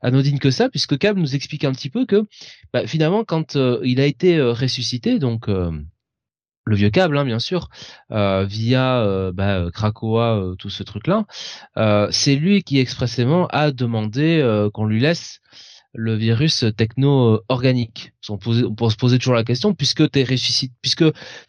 [0.02, 2.26] anodine que ça, puisque Cab nous explique un petit peu que
[2.74, 5.72] bah, finalement, quand euh, il a été euh, ressuscité, donc euh,
[6.66, 7.70] le vieux câble, hein, bien sûr,
[8.10, 11.26] via bah, Krakoa, tout ce truc-là,
[12.12, 15.40] c'est lui qui expressément a demandé qu'on lui laisse
[15.94, 18.14] le virus techno-organique.
[18.30, 21.03] On, peut se poser toujours la question, puisque, puisque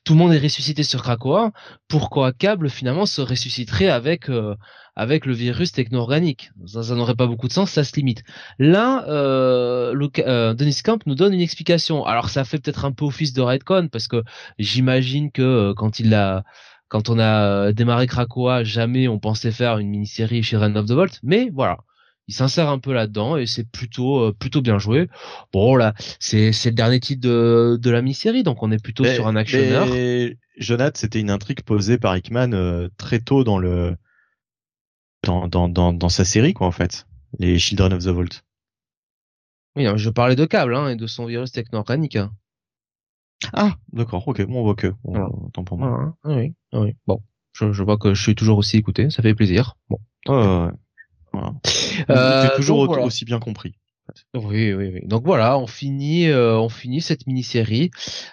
[0.04, 1.52] tout le monde est ressuscité sur Krakoa,
[1.88, 4.56] pourquoi Cable finalement se ressusciterait avec euh,
[4.96, 6.50] avec le virus techno-organique?
[6.66, 8.24] Ça, n'aurait pas beaucoup de sens, ça se limite.
[8.58, 12.04] Là, euh, euh, Denis Camp nous donne une explication.
[12.04, 14.22] Alors ça fait peut-être un peu office de Redcon, parce que
[14.58, 16.42] j'imagine que quand il
[16.88, 20.92] quand on a démarré Krakoa, jamais on pensait faire une mini-série chez Ren of the
[20.92, 21.78] Vault, mais voilà
[22.32, 25.10] il s'insère un peu là-dedans et c'est plutôt euh, plutôt bien joué.
[25.52, 29.04] Bon là, c'est c'est le dernier titre de de la mini-série, donc on est plutôt
[29.04, 29.86] sur un actionneur.
[30.56, 33.96] Jonathan, c'était une intrigue posée par Hickman euh, très tôt dans le
[35.24, 37.06] dans, dans dans dans sa série quoi en fait,
[37.38, 38.42] les Children of the Vault.
[39.76, 42.16] Oui, je parlais de câble hein, et de son virus techno-organique.
[42.16, 42.32] Hein.
[43.52, 44.94] Ah, d'accord, ok, bon, on voit que.
[45.52, 46.16] Tant pour moi.
[46.24, 46.96] oui, oui.
[47.06, 47.20] Bon,
[47.52, 49.76] je, je vois que je suis toujours aussi écouté, ça fait plaisir.
[49.90, 49.98] Bon.
[50.28, 50.70] ouais.
[52.10, 53.74] Euh, toujours aussi bien compris.
[54.34, 55.00] Oui, oui, oui.
[55.04, 57.90] Donc voilà, on finit, euh, on finit cette mini-série.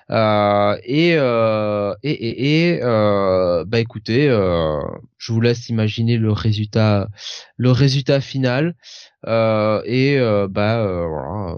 [0.09, 4.79] Euh, et, euh, et, et, et euh, bah écoutez, euh,
[5.17, 7.07] je vous laisse imaginer le résultat,
[7.55, 8.75] le résultat final.
[9.27, 10.19] Euh, et
[10.49, 11.55] bah voilà,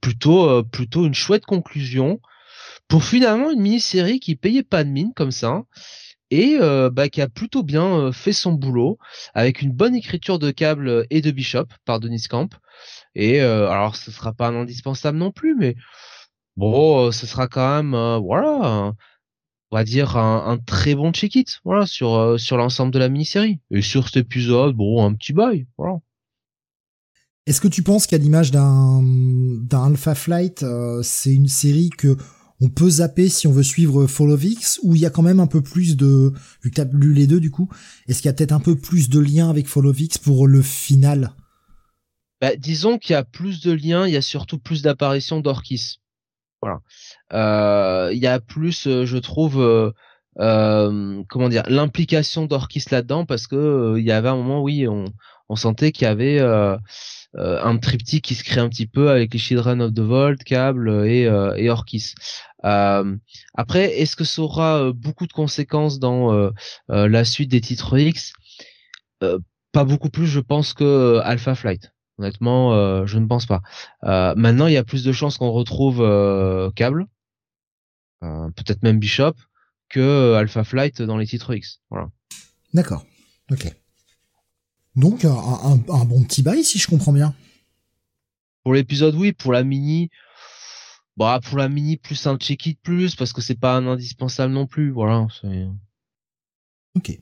[0.00, 2.20] plutôt, plutôt une chouette conclusion
[2.88, 5.62] pour finalement une mini-série qui payait pas de mine comme ça
[6.32, 8.98] et euh, bah, qui a plutôt bien euh, fait son boulot
[9.34, 12.48] avec une bonne écriture de câble et de Bishop par Denis Camp.
[13.14, 15.76] Et euh, alors ce sera pas un indispensable non plus, mais
[16.56, 18.94] bon, ce sera quand même voilà,
[19.70, 23.60] on va dire un, très bon check-it voilà sur sur l'ensemble de la mini-série.
[23.70, 25.98] Et sur cet épisode, bon, un petit bail, voilà.
[27.46, 30.64] Est-ce que tu penses qu'à l'image d'un d'un Alpha Flight,
[31.02, 32.16] c'est une série que
[32.62, 35.48] on peut zapper si on veut suivre Followix ou il y a quand même un
[35.48, 36.32] peu plus de
[36.62, 37.68] vu que t'as lu les deux du coup
[38.06, 41.32] est-ce qu'il y a peut-être un peu plus de liens avec Followix pour le final?
[42.40, 45.98] Bah, disons qu'il y a plus de liens il y a surtout plus d'apparitions d'Orkis.
[46.62, 46.80] Voilà.
[47.32, 49.60] Euh, il y a plus euh, je trouve
[50.38, 55.06] euh, comment dire l'implication d'Orkis là-dedans parce que il y avait un moment oui on,
[55.48, 56.40] on sentait qu'il y avait
[57.34, 61.06] un triptyque qui se crée un petit peu avec les Children of the Vault, Cable
[61.06, 62.14] et, euh, et Orkis.
[62.64, 63.16] Euh,
[63.54, 66.50] après, est-ce que ça aura beaucoup de conséquences dans
[66.88, 68.32] la suite des titres X?
[69.20, 71.92] Pas beaucoup plus, je pense, que Alpha Flight.
[72.18, 73.62] Honnêtement, je ne pense pas.
[74.36, 75.98] maintenant, il y a plus de chances qu'on retrouve
[76.76, 77.06] Cable,
[78.20, 79.34] peut-être même Bishop,
[79.88, 81.80] que Alpha Flight dans les titres X.
[81.90, 82.08] Voilà.
[82.74, 83.04] D'accord.
[83.50, 83.74] Ok.
[84.94, 87.34] Donc un, bon petit bail si je comprends bien.
[88.62, 90.10] Pour l'épisode oui, pour la mini,
[91.16, 94.52] bah pour la mini plus un check it plus parce que c'est pas un indispensable
[94.52, 95.26] non plus, voilà.
[96.94, 97.18] Ok.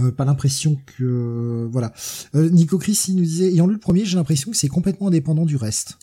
[0.00, 1.92] Euh, pas l'impression que voilà.
[2.34, 5.08] Euh, Nico Chris il nous disait ayant lu le premier, j'ai l'impression que c'est complètement
[5.08, 5.98] indépendant du reste.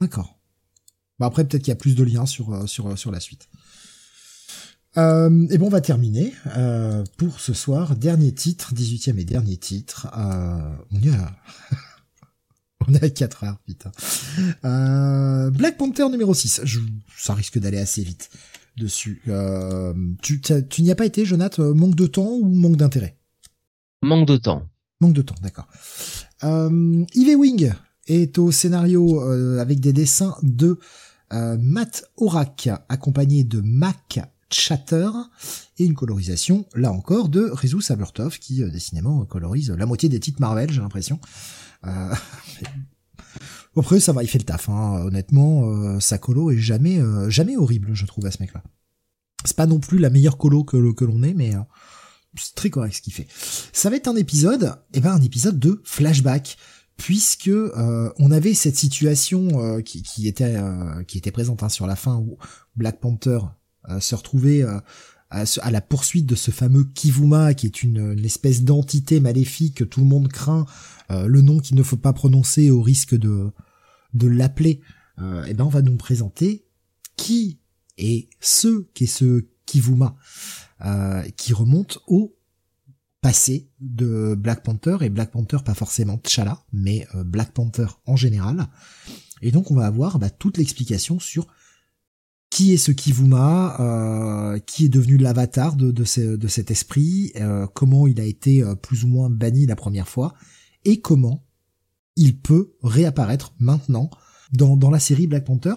[0.00, 0.38] D'accord.
[1.18, 3.48] Bah après peut-être qu'il y a plus de liens sur euh, sur sur la suite.
[4.96, 7.96] Euh, et bon, on va terminer euh, pour ce soir.
[7.96, 10.08] Dernier titre, 18e et dernier titre.
[10.16, 11.36] Euh, on est à...
[12.86, 13.90] on est à 4 heures, putain.
[14.64, 16.60] Euh, Black Panther numéro 6.
[16.64, 16.80] Je...
[17.16, 18.30] Ça risque d'aller assez vite
[18.76, 19.22] dessus.
[19.28, 23.16] Euh, tu, tu n'y as pas été, Jonathan Manque de temps ou manque d'intérêt?
[24.02, 24.68] Manque de temps.
[25.00, 25.68] Manque de temps, d'accord.
[26.44, 27.72] Euh, Wing
[28.06, 30.78] est au scénario euh, avec des dessins de
[31.58, 34.20] Matt Orak, accompagné de Mac
[34.54, 35.08] Chatter
[35.78, 40.20] et une colorisation, là encore, de Rezu Sabertov qui euh, décidément colorise la moitié des
[40.20, 41.20] titres Marvel, j'ai l'impression.
[41.86, 42.14] Euh...
[43.76, 44.68] Après, ça va, il fait le taf.
[44.68, 45.02] Hein.
[45.04, 48.62] Honnêtement, euh, sa colo est jamais, euh, jamais horrible, je trouve, à ce mec-là.
[49.44, 51.52] C'est pas non plus la meilleure colo que, l'on est, mais
[52.40, 53.26] c'est très correct ce qu'il fait.
[53.72, 56.56] Ça va être un épisode, et eh ben un épisode de flashback
[56.96, 61.86] puisque euh, on avait cette situation euh, qui, était euh, qui était présente hein, sur
[61.86, 62.38] la fin où
[62.76, 63.40] Black Panther
[64.00, 64.82] se retrouvait à,
[65.30, 70.00] à, la poursuite de ce fameux Kivuma qui est une, espèce d'entité maléfique que tout
[70.00, 70.66] le monde craint
[71.10, 73.50] le nom qu'il ne faut pas prononcer au risque de
[74.14, 74.80] de l'appeler.
[75.18, 76.66] Et eh ben on va nous présenter
[77.16, 77.60] qui
[77.98, 80.16] est ce qui est ce Kivuma
[81.36, 82.36] qui remonte au
[83.24, 88.16] passé de Black Panther et Black Panther pas forcément T'Challa mais euh, Black Panther en
[88.16, 88.66] général.
[89.40, 91.46] Et donc on va avoir bah, toute l'explication sur
[92.54, 98.06] qui est ce Kivuma, euh, qui est devenu l'avatar de, de, cet esprit, euh, comment
[98.06, 100.34] il a été plus ou moins banni la première fois,
[100.84, 101.44] et comment
[102.14, 104.08] il peut réapparaître maintenant
[104.52, 105.74] dans, dans la série Black Panther,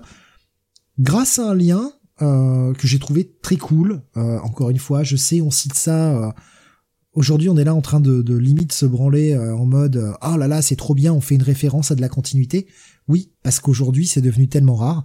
[1.00, 4.04] grâce à un lien que j'ai trouvé très cool.
[4.16, 6.34] encore une fois, je sais, on cite ça
[7.18, 10.38] Aujourd'hui, on est là en train de, limite se branler euh, en mode euh, oh
[10.38, 12.68] là là, c'est trop bien, on fait une référence à de la continuité.
[13.08, 15.04] Oui, parce qu'aujourd'hui, c'est devenu tellement rare.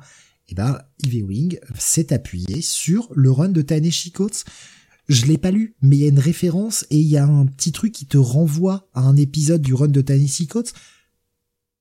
[0.53, 4.45] Et eh ben, Ivy Wing s'est appuyé sur le run de Taneshi Coates.
[5.09, 7.47] Je l'ai pas lu, mais il y a une référence et il y a un
[7.47, 10.75] petit truc qui te renvoie à un épisode du run de Taneshi Coates.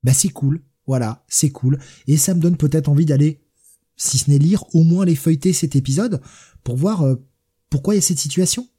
[0.03, 1.79] Bah c'est cool, voilà, c'est cool.
[2.07, 3.41] Et ça me donne peut-être envie d'aller,
[3.97, 6.21] si ce n'est lire, au moins les feuilleter cet épisode
[6.63, 7.15] pour voir euh,
[7.69, 8.69] pourquoi il y a cette situation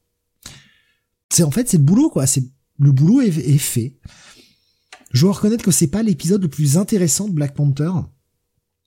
[1.28, 2.26] c'est en fait c'est le boulot quoi.
[2.26, 2.44] C'est
[2.78, 3.98] le boulot est, fait.
[5.12, 7.90] Je dois reconnaître que c'est pas l'épisode le plus intéressant de Black Panther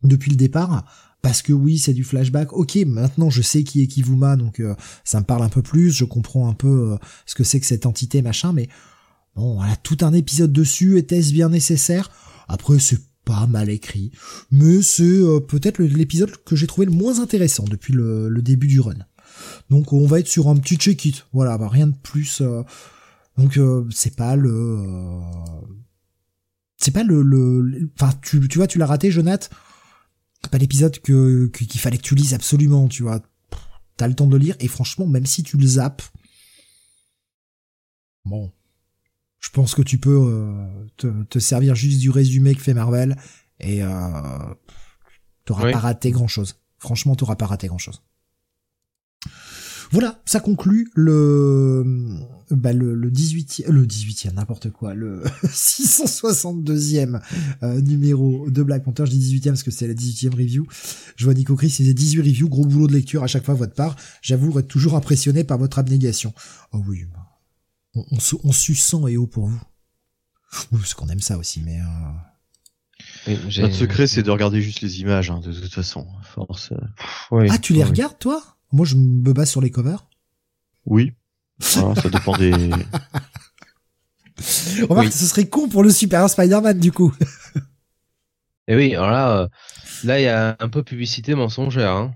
[0.05, 0.85] depuis le départ.
[1.21, 2.53] Parce que oui, c'est du flashback.
[2.53, 5.91] Ok, maintenant je sais qui est Kivuma, donc euh, ça me parle un peu plus.
[5.91, 8.69] Je comprends un peu euh, ce que c'est que cette entité machin, mais
[9.35, 10.97] bon, voilà, tout un épisode dessus.
[10.99, 12.11] Était-ce bien nécessaire?
[12.47, 14.11] Après, c'est pas mal écrit,
[14.51, 18.79] mais c'est euh, peut-être l'épisode que j'ai trouvé le moins intéressant depuis le début du
[18.79, 18.93] run.
[19.69, 21.25] Donc on va être sur un petit check-it.
[21.33, 22.41] Voilà, bah, rien de plus.
[22.41, 22.63] Euh.
[23.37, 25.19] donc euh, c'est pas le euh,
[26.77, 29.49] c'est pas le le enfin tu tu vois tu l'as raté Jonath
[30.49, 33.21] pas l'épisode que qu'il fallait que tu lises absolument tu vois.
[33.97, 36.03] T'as le temps de lire et franchement même si tu le zappes
[38.25, 38.51] bon
[39.39, 40.57] je pense que tu peux
[40.97, 43.15] te, te, servir juste du résumé que fait Marvel
[43.59, 43.81] et
[45.45, 48.01] t'auras pas raté grand chose franchement t'auras pas raté grand chose
[49.91, 51.83] voilà, ça conclut le
[52.51, 57.19] bah le, le 18e, le 18e, n'importe quoi, le 662e
[57.63, 59.05] euh, numéro de Black Panther.
[59.05, 60.67] Je dis 18e parce que c'est la 18e review.
[61.15, 63.55] Je vois Nico Chris, il faisait 18 reviews, gros boulot de lecture à chaque fois
[63.55, 63.95] votre part.
[64.21, 66.33] J'avoue être toujours impressionné par votre abnégation.
[66.71, 67.39] Oh oui, bah,
[67.95, 69.61] on, on, on sang et eau pour vous.
[70.71, 71.79] Oui, parce qu'on aime ça aussi, mais...
[71.79, 73.33] Euh...
[73.57, 76.07] Notre secret, c'est de regarder juste les images, hein, de toute façon.
[76.23, 76.71] Force.
[77.31, 78.54] Euh, ah, tu les regardes, toi?
[78.71, 80.07] Moi, je me base sur les covers.
[80.85, 81.13] Oui.
[81.59, 82.51] ça dépend des.
[84.89, 87.13] Remarque, ce serait con pour le Super Spider-Man, du coup.
[88.67, 89.47] Et eh oui, alors là, euh,
[90.03, 92.15] là, il y a un peu publicité mensongère, hein.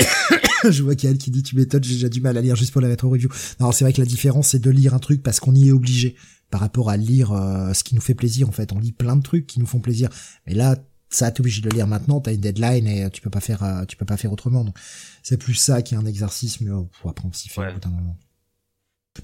[0.70, 2.40] je vois qu'il y a elle qui dit tu m'étonnes, j'ai déjà du mal à
[2.40, 3.28] lire juste pour la mettre au review.
[3.60, 5.72] Non, c'est vrai que la différence c'est de lire un truc parce qu'on y est
[5.72, 6.16] obligé
[6.50, 8.72] par rapport à lire euh, ce qui nous fait plaisir en fait.
[8.72, 10.08] On lit plein de trucs qui nous font plaisir.
[10.46, 10.76] Mais là,
[11.10, 13.62] ça t'es obligé de le lire maintenant, t'as une deadline et tu peux pas faire
[13.62, 14.64] euh, tu peux pas faire autrement.
[14.64, 14.76] Donc
[15.22, 17.74] c'est plus ça qui est un exercice, mais oh, après on s'y fait ouais.
[17.84, 18.16] un moment.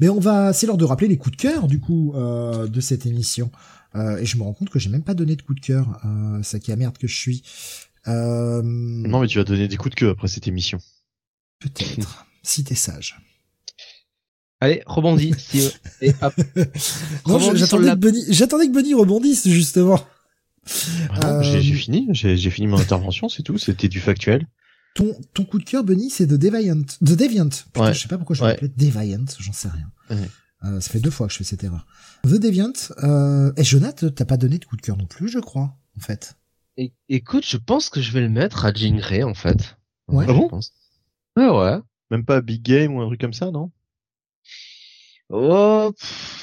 [0.00, 2.80] Mais on va, c'est l'heure de rappeler les coups de cœur du coup euh, de
[2.80, 3.50] cette émission.
[3.94, 6.00] Euh, et je me rends compte que j'ai même pas donné de coups de cœur.
[6.04, 7.42] Euh, ça qui a merde que je suis.
[8.08, 8.60] Euh...
[8.62, 10.78] Non mais tu vas donner des coups de cœur après cette émission.
[11.60, 13.20] Peut-être, si t'es sage.
[14.60, 15.34] Allez, rebondis.
[15.36, 16.34] si, et hop.
[17.54, 20.00] j'attendais que, Bunny, que Bunny rebondisse justement.
[21.24, 24.46] Euh, j'ai fini, j'ai fini mon intervention, c'est tout, c'était du factuel.
[24.94, 26.82] Ton, ton coup de cœur, Bunny, c'est de Deviant.
[27.00, 27.48] De Deviant.
[27.48, 29.90] Putain, je sais pas pourquoi je m'appelais Deviant, j'en sais rien.
[30.64, 31.86] Euh, ça fait deux fois que je fais cette erreur.
[32.24, 35.38] The Deviant, euh, et Jonathan, t'as pas donné de coup de cœur non plus, je
[35.38, 36.36] crois, en fait.
[37.08, 39.76] écoute, je pense que je vais le mettre à Jean Grey, en fait.
[40.08, 40.24] Ouais.
[40.28, 40.50] Ah bon?
[41.36, 41.78] Ouais, ouais.
[42.10, 43.70] Même pas Big Game ou un truc comme ça, non?
[45.30, 45.92] Oh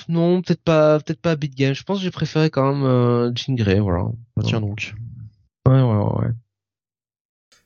[0.09, 1.73] non, peut-être pas, peut-être pas Beat Game.
[1.73, 4.05] Je pense que j'ai préféré quand même euh, Jean Grey, voilà.
[4.37, 4.93] Ah, tiens donc.
[5.67, 6.31] Ouais, ouais, ouais.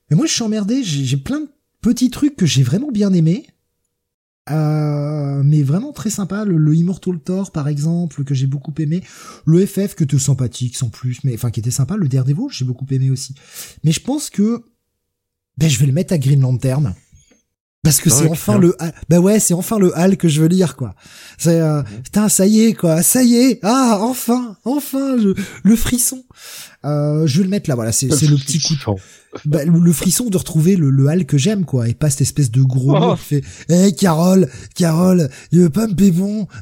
[0.09, 0.83] Mais moi, je suis emmerdé.
[0.83, 1.49] J'ai plein de
[1.81, 3.47] petits trucs que j'ai vraiment bien aimés.
[4.51, 6.45] Euh, mais vraiment très sympa.
[6.45, 9.01] Le, Immortal Thor, par exemple, que j'ai beaucoup aimé.
[9.45, 11.95] Le FF, que te sympathique sans plus, mais enfin qui était sympa.
[11.95, 13.33] Le Daredevil, j'ai beaucoup aimé aussi.
[13.83, 14.65] Mais je pense que
[15.57, 16.93] ben, je vais le mettre à Green Lantern
[17.85, 18.75] Parce que c'est enfin le
[19.07, 20.95] bah ouais, c'est enfin le Hal que je veux lire quoi.
[21.37, 23.59] C'est euh, putain, ça y est quoi, ça y est.
[23.63, 26.23] Ah, enfin, enfin le frisson.
[26.85, 29.49] Euh, je vais le mettre là, voilà, c'est le petit coup de...
[29.49, 32.51] bah, le, frisson de retrouver le, le Hal que j'aime quoi, et pas cette espèce
[32.51, 33.15] de gros oh.
[33.15, 35.95] qui fait "Eh Carole, Carole, il veut pas me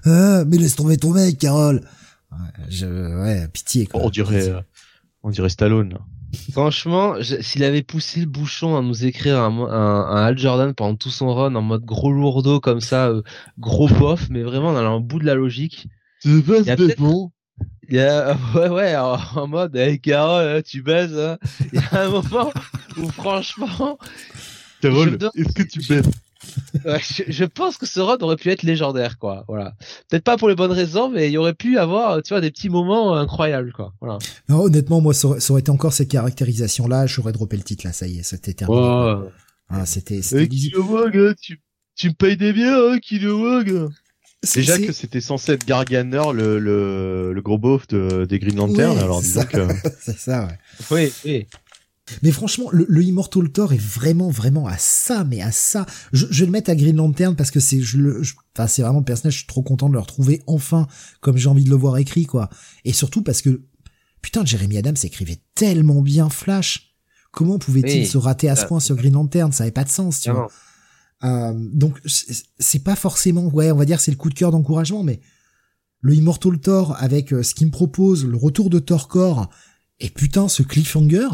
[0.06, 1.82] hein, mais laisse tomber ton mec Carole."
[2.32, 2.38] Ouais,
[2.70, 2.86] je,
[3.22, 4.02] ouais pitié quoi.
[4.02, 4.54] On dirait
[5.24, 5.98] on dirait Stallone.
[6.52, 11.10] Franchement, s'il avait poussé le bouchon à nous écrire un, un, Al Jordan pendant tout
[11.10, 13.22] son run en mode gros lourdeau comme ça, euh,
[13.60, 15.88] gros bof, mais vraiment on allant au bout de la logique.
[16.22, 16.64] Tu veux
[16.98, 17.32] bon
[17.90, 21.38] il y a, ouais, ouais, en, mode, hey, Carole, hein, tu baises, hein.
[21.72, 22.52] Il y a un moment
[22.98, 24.00] où, franchement.
[24.82, 26.10] Carole, est-ce que tu baises?
[27.28, 29.46] je, pense que ce run aurait pu être légendaire, quoi.
[29.48, 29.74] Voilà.
[30.10, 32.52] Peut-être pas pour les bonnes raisons, mais il y aurait pu avoir, tu vois, des
[32.52, 33.94] petits moments incroyables, quoi.
[34.02, 34.18] Voilà.
[34.50, 38.08] Non, honnêtement, moi, ça aurait, été encore ces caractérisations-là, j'aurais droppé le titre, là, ça
[38.08, 38.82] y est, c'était terminé.
[38.82, 39.30] Oh.
[39.70, 41.62] Ah, c'était, tu,
[41.96, 43.90] tu me payes des biens, hein, Kilowog
[44.56, 48.98] Déjà que c'était censé être Garganer, le, le, le gros beauf de, des Green Lantern,
[48.98, 49.68] alors disons que...
[50.02, 50.58] c'est ça, ouais.
[50.92, 51.48] Oui, oui.
[52.22, 55.86] Mais franchement, le, le, Immortal Thor est vraiment, vraiment à ça, mais à ça.
[56.12, 57.98] Je, je vais le mettre à Green Lantern parce que c'est, je,
[58.56, 59.34] enfin, c'est vraiment le personnage.
[59.34, 60.88] Je suis trop content de le retrouver enfin,
[61.22, 62.50] comme j'ai envie de le voir écrit, quoi.
[62.84, 63.64] Et surtout parce que,
[64.22, 66.94] putain, Jeremy Adams écrivait tellement bien Flash.
[67.32, 69.52] Comment pouvait-il se rater à ce point sur Green Lantern?
[69.52, 70.50] Ça avait pas de sens, tu vois.
[71.24, 75.04] Euh, donc c'est pas forcément, ouais, on va dire c'est le coup de cœur d'encouragement,
[75.04, 75.22] mais
[76.02, 79.50] le Immortal Thor avec euh, ce qu'il me propose, le retour de Thor Core
[80.00, 81.30] et putain ce cliffhanger,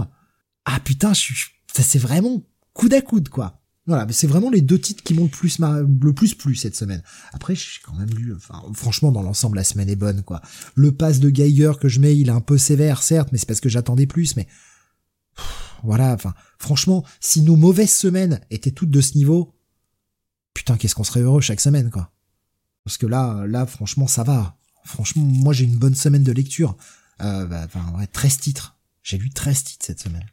[0.65, 3.59] ah putain, ça c'est vraiment coude à coude quoi.
[3.89, 7.01] Voilà, c'est vraiment les deux titres qui m'ont le plus le plus plu cette semaine.
[7.33, 10.43] Après, j'ai quand même lu, enfin, franchement, dans l'ensemble, la semaine est bonne, quoi.
[10.75, 13.47] Le pass de Geiger que je mets, il est un peu sévère, certes, mais c'est
[13.47, 14.47] parce que j'attendais plus, mais
[15.83, 19.55] voilà, enfin, franchement, si nos mauvaises semaines étaient toutes de ce niveau,
[20.53, 22.11] putain, qu'est-ce qu'on serait heureux chaque semaine, quoi.
[22.83, 24.57] Parce que là, là, franchement, ça va.
[24.85, 26.77] Franchement, moi, j'ai une bonne semaine de lecture.
[27.21, 28.77] Euh, bah, enfin, ouais, 13 titres.
[29.01, 30.25] J'ai lu 13 titres cette semaine.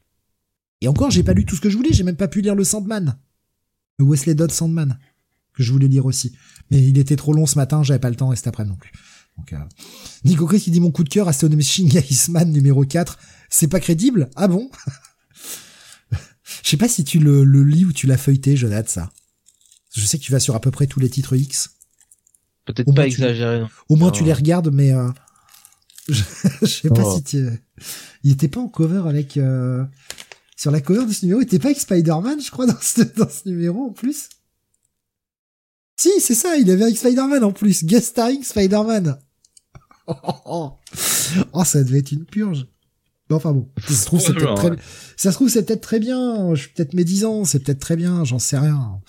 [0.80, 2.54] Et encore, j'ai pas lu tout ce que je voulais, j'ai même pas pu lire
[2.54, 3.18] le Sandman.
[3.98, 4.98] Le Wesley Dodd Sandman.
[5.54, 6.36] Que je voulais lire aussi.
[6.70, 8.76] Mais il était trop long ce matin, j'avais pas le temps et cet après non
[8.76, 8.92] plus.
[9.38, 9.58] Donc, euh...
[10.24, 13.18] Nico Chris qui dit mon coup de cœur, Astonishing Iceman numéro 4.
[13.48, 14.28] C'est pas crédible?
[14.36, 14.70] Ah bon?
[16.62, 19.10] Je sais pas si tu le, le lis ou tu l'as feuilleté, Jonathan, ça.
[19.94, 21.70] Je sais que tu vas sur à peu près tous les titres X.
[22.66, 23.64] Peut-être pas exagéré.
[23.88, 25.08] Au moins tu les regardes, mais euh...
[26.08, 26.66] je...
[26.66, 27.16] sais pas oh.
[27.16, 27.48] si tu.
[28.22, 29.36] Il était pas en cover avec.
[29.36, 29.84] Euh...
[30.56, 33.48] Sur la cover de ce numéro, il était pas avec Spider-Man, je crois, dans ce,
[33.48, 34.28] numéro en plus.
[35.96, 37.84] Si, c'est ça, il avait avec Spider-Man en plus.
[37.84, 39.18] Guest starring Spider-Man.
[41.52, 42.68] Oh, ça devait être une purge.
[43.28, 44.70] enfin bon, ça se trouve c'est peut-être très,
[45.16, 46.54] ça se trouve c'est peut-être très bien.
[46.54, 49.00] Je suis peut-être médisant, c'est peut-être très bien, j'en sais rien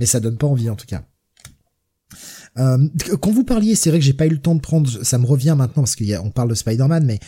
[0.00, 1.04] mais ça donne pas envie en tout cas.
[2.58, 2.88] Euh,
[3.20, 5.26] quand vous parliez, c'est vrai que j'ai pas eu le temps de prendre, ça me
[5.26, 7.20] revient maintenant parce qu'on parle de Spider-Man, mais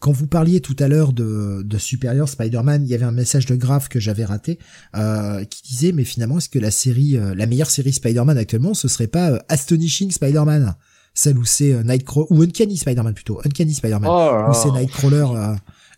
[0.00, 3.44] quand vous parliez tout à l'heure de, de Superior Spider-Man, il y avait un message
[3.44, 4.58] de Graph que j'avais raté
[4.96, 8.72] euh, qui disait mais finalement est-ce que la série, euh, la meilleure série Spider-Man actuellement,
[8.72, 10.74] ce serait pas Astonishing Spider-Man,
[11.12, 15.26] celle où c'est Nightcrawler ou Uncanny Spider-Man plutôt, Uncanny Spider-Man, oh où c'est Nightcrawler,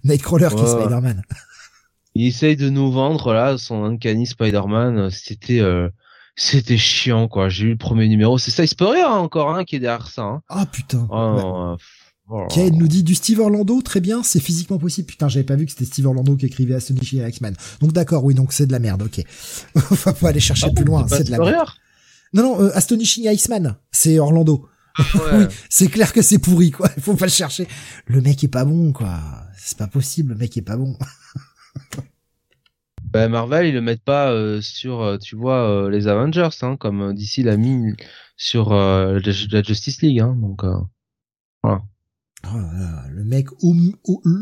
[0.04, 1.22] Nightcrawler qui est Spider-Man.
[2.14, 5.62] Il essaye de nous vendre là son Uncanny Spider-Man, c'était
[6.34, 7.48] c'était chiant quoi.
[7.48, 9.80] J'ai eu le premier numéro, c'est ça, il se peut rien encore hein, qui est
[9.80, 10.22] derrière ça.
[10.22, 10.42] Hein.
[10.48, 11.06] Ah putain.
[12.34, 15.06] Oh, oh nous dit du Steve Orlando, très bien, c'est physiquement possible.
[15.06, 17.54] Putain, j'avais pas vu que c'était Steve Orlando qui écrivait Astonishing X-Men.
[17.80, 19.24] Donc d'accord, oui, donc c'est de la merde, ok.
[19.78, 21.68] Faut aller chercher ah plus loin, c'est de la merde.
[22.32, 24.66] Non, non, euh, Astonishing X-Men, c'est Orlando.
[24.96, 25.02] Ah
[25.34, 26.90] oui, c'est clair que c'est pourri, quoi.
[26.96, 27.68] Il faut pas le chercher.
[28.06, 29.20] Le mec est pas bon, quoi.
[29.56, 30.96] C'est pas possible, le mec est pas bon.
[33.12, 36.76] Bah, Marvel, ils le mettent pas euh, sur, euh, tu vois, euh, les Avengers, hein,
[36.78, 37.94] comme d'ici l'a mis
[38.38, 40.62] sur la Justice League, hein, donc
[41.62, 41.82] voilà.
[42.46, 42.58] Oh
[43.10, 43.48] le mec,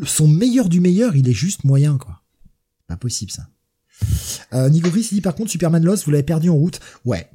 [0.07, 2.23] son meilleur du meilleur, il est juste moyen, quoi.
[2.87, 3.49] Pas possible ça.
[4.53, 6.81] Euh, Nigoris, dit par contre Superman Lost, vous l'avez perdu en route.
[7.05, 7.29] Ouais,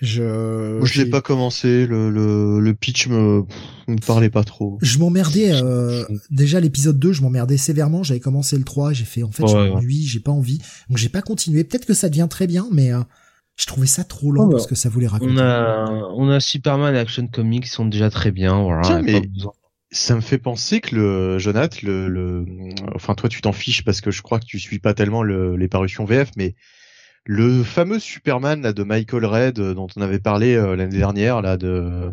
[0.00, 3.42] je je l'ai pas commencé le, le, le pitch me
[3.88, 4.78] me parlait pas trop.
[4.80, 9.24] Je m'emmerdais euh, déjà l'épisode 2, je m'emmerdais sévèrement, j'avais commencé le 3, j'ai fait
[9.24, 10.58] en fait ouais, je j'ai pas envie.
[10.88, 11.64] Donc j'ai pas continué.
[11.64, 13.00] Peut-être que ça devient très bien mais euh,
[13.56, 15.32] je trouvais ça trop lent parce que ça voulait raconter.
[15.32, 19.02] On a on a Superman et Action Comics qui sont déjà très bien, voilà.
[19.90, 22.44] Ça me fait penser que le Jonathan, le, le,
[22.94, 25.56] enfin toi tu t'en fiches parce que je crois que tu suis pas tellement le,
[25.56, 26.54] les parutions VF, mais
[27.24, 31.40] le fameux Superman là, de Michael Red euh, dont on avait parlé euh, l'année dernière
[31.42, 32.12] là de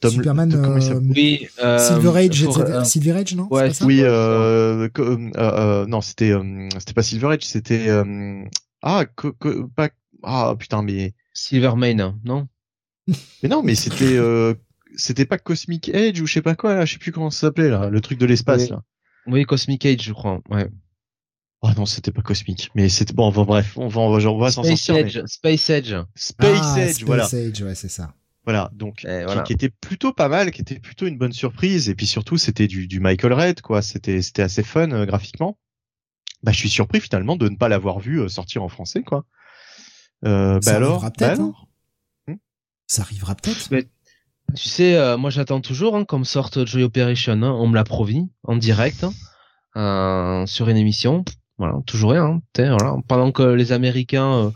[0.00, 3.48] Tom, Superman, euh, oui, euh, Silver Age, euh, Silver Age, non?
[3.50, 4.88] ouais, Oui, euh,
[5.86, 6.32] non, c'était
[6.78, 7.88] c'était pas Silver Age, c'était
[8.82, 9.04] ah,
[9.74, 9.88] pas
[10.22, 12.46] ah putain mais Silvermane, non?
[13.42, 14.54] Mais non, mais c'était euh,
[14.98, 17.40] c'était pas Cosmic Age ou je sais pas quoi là, je sais plus comment ça
[17.46, 18.70] s'appelait là, le truc de l'espace oui.
[18.70, 18.82] là.
[19.26, 20.40] Oui, Cosmic Age, je crois.
[20.50, 20.68] Ouais.
[21.60, 23.26] Oh non, c'était pas Cosmic, mais c'était bon.
[23.26, 24.96] Enfin, bref, on va on va, on va s'en sortir.
[24.96, 25.26] Edge, mais...
[25.26, 25.94] Space Edge.
[26.14, 27.24] Space ah, Edge, Space voilà.
[27.24, 28.14] Age, ouais, c'est ça.
[28.44, 29.42] Voilà, donc qui, voilà.
[29.42, 32.66] qui était plutôt pas mal, qui était plutôt une bonne surprise, et puis surtout c'était
[32.66, 33.82] du, du Michael Red, quoi.
[33.82, 35.58] C'était c'était assez fun euh, graphiquement.
[36.42, 39.26] Bah, je suis surpris finalement de ne pas l'avoir vu euh, sortir en français, quoi.
[40.24, 41.68] Euh, Ça bah alors, arrivera bah peut-être, alors?
[42.86, 43.68] Ça arrivera peut-être.
[44.54, 47.34] Tu sais, euh, moi j'attends toujours hein, comme sorte Joy Operation.
[47.42, 47.50] hein.
[47.50, 49.12] On me l'a promis en direct hein,
[49.76, 51.24] euh, sur une émission.
[51.58, 52.24] Voilà, toujours rien.
[52.24, 52.40] hein.
[52.56, 52.96] Voilà.
[53.06, 54.50] Pendant que les Américains euh,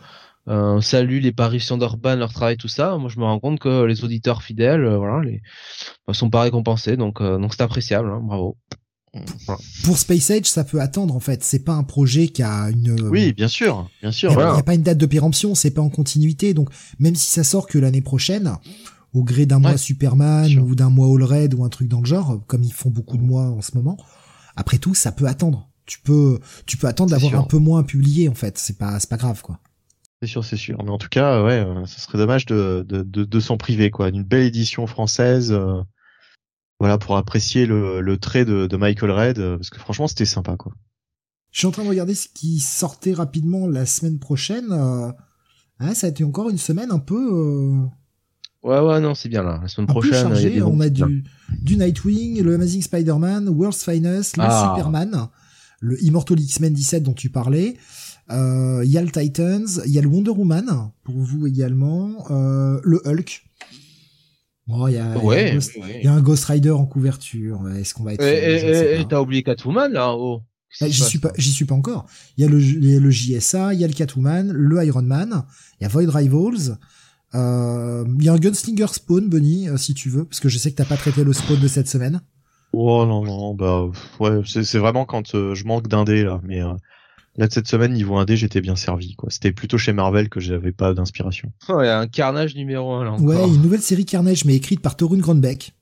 [0.49, 3.85] euh, saluent les parutions d'Urban, leur travail, tout ça, moi je me rends compte que
[3.85, 5.43] les auditeurs fidèles, euh, voilà, les
[6.07, 6.97] bah, sont pas récompensés.
[6.97, 8.09] Donc, euh, donc c'est appréciable.
[8.09, 8.21] hein.
[8.23, 8.57] Bravo.
[9.85, 11.45] Pour Space Age, ça peut attendre en fait.
[11.45, 12.97] C'est pas un projet qui a une.
[13.11, 14.31] Oui, bien sûr, bien Il sûr.
[14.31, 14.55] n'y a, voilà.
[14.57, 16.55] a pas une date de péremption, c'est pas en continuité.
[16.55, 18.55] Donc même si ça sort que l'année prochaine,
[19.13, 20.65] au gré d'un mois Superman sûr.
[20.65, 23.17] ou d'un mois All Red ou un truc dans le genre, comme ils font beaucoup
[23.17, 23.97] de mois en ce moment,
[24.57, 25.69] après tout, ça peut attendre.
[25.85, 28.57] Tu peux, tu peux attendre d'avoir un peu moins publié en fait.
[28.59, 29.59] C'est pas, c'est pas grave quoi.
[30.23, 30.81] C'est sûr, c'est sûr.
[30.85, 33.91] Mais en tout cas, ouais, euh, ce serait dommage de, de, de, de s'en priver,
[33.91, 34.13] quoi.
[34.13, 35.83] D'une belle édition française, euh,
[36.79, 40.25] voilà, pour apprécier le, le trait de, de Michael Red, euh, parce que franchement, c'était
[40.25, 40.75] sympa, quoi.
[41.51, 44.71] Je suis en train de regarder ce qui sortait rapidement la semaine prochaine.
[44.71, 45.11] Euh...
[45.81, 47.31] ah, ça a été encore une semaine un peu.
[47.33, 47.87] Euh...
[48.63, 49.59] Ouais, ouais, non, c'est bien là.
[49.61, 51.25] La semaine prochaine, il y a On a du,
[51.61, 54.75] du Nightwing, le Amazing Spider-Man, World's Finest, le Ah.
[54.77, 55.29] Superman,
[55.81, 57.77] le Immortal X-Men 17 dont tu parlais.
[58.31, 62.25] Euh, Il y a le Titans, il y a le Wonder Woman pour vous également,
[62.31, 63.43] euh, le Hulk.
[64.69, 65.99] Bon, il y a, y a un Ghost- ouais, ouais.
[66.01, 67.69] il y a un Ghost Rider en couverture.
[67.71, 69.05] Est-ce qu'on va être Et- pas.
[69.11, 70.41] t'as oublié Catwoman là oh.
[70.79, 72.07] Qu'est-ce Ah, qui J'y suis pas, j'y suis pas encore.
[72.39, 74.85] Il y a le, il y a le JSA, il y a le Catwoman, le
[74.87, 75.43] Iron Man,
[75.81, 76.79] il y a Void Rivals,
[77.35, 80.59] euh, il y a un Gunslinger Spawn, Bunny, euh, si tu veux, parce que je
[80.59, 82.21] sais que t'as pas traité le Spawn de cette semaine.
[82.73, 83.85] Oh non, non, bah,
[84.21, 86.41] ouais, c'est vraiment quand euh, je manque d'un dé, là.
[86.43, 86.73] Mais euh,
[87.37, 89.29] là, de cette semaine, niveau 1D, j'étais bien servi, quoi.
[89.31, 91.53] C'était plutôt chez Marvel que j'avais pas d'inspiration.
[91.69, 93.27] Oh, Il y a un carnage numéro 1 là encore.
[93.27, 95.75] Ouais, une nouvelle série Carnage, mais écrite par Torun Grandbeck.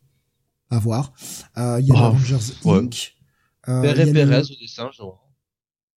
[0.70, 1.12] À voir.
[1.59, 2.79] Euh, Il y a Oh, Avengers ouais.
[2.79, 3.15] Inc.
[3.69, 5.20] Euh, le- Perez au dessin, je vois.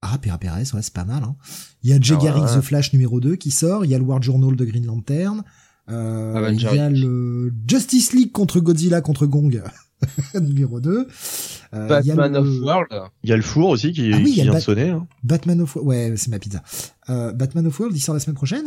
[0.03, 1.23] Ah, Pérez Perez, ouais, c'est pas mal.
[1.23, 1.35] Hein.
[1.83, 2.57] Il y a Jay Ah ouais, Garrick ouais.
[2.57, 3.85] The Flash numéro 2 qui sort.
[3.85, 5.43] Il y a le War Journal de Green Lantern.
[5.89, 9.61] Euh, il y a le Justice League contre Godzilla contre Gong
[10.41, 11.07] numéro 2.
[11.73, 12.87] Euh, il y a Batman le- of World.
[13.23, 14.59] Il y a le four aussi qui, Ah oui, il y qui a le vient
[14.59, 14.89] de sonner.
[14.89, 15.07] Hein.
[15.23, 16.61] Batman of ouais c'est ma pizza.
[17.09, 18.65] Euh, Batman of World il sort la semaine prochaine.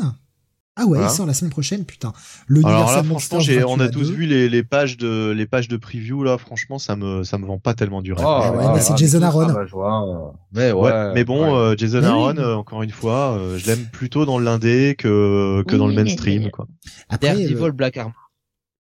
[0.79, 1.07] Ah ouais Voilà.
[1.11, 2.13] il sort la semaine prochaine putain.
[2.47, 3.39] Le Alors là, franchement,
[3.69, 6.37] on a 28 tous vu les, les pages de les pages de preview là.
[6.39, 8.27] Franchement, ça me ça me vend pas tellement du rêve.
[8.29, 9.47] Oh, ouais, ah, mais c'est Jason Aaron.
[9.53, 10.35] bah, je vois.
[10.53, 10.93] Mais ouais.
[10.93, 11.59] Ouais, mais bon, ouais.
[11.73, 12.13] euh, Jason Mais oui.
[12.13, 15.95] Aaron, euh, encore une fois, euh, je l'aime plutôt dans l'indé que que dans le
[15.95, 16.67] mainstream, quoi.
[17.09, 18.15] Après Daredevil Black Armor.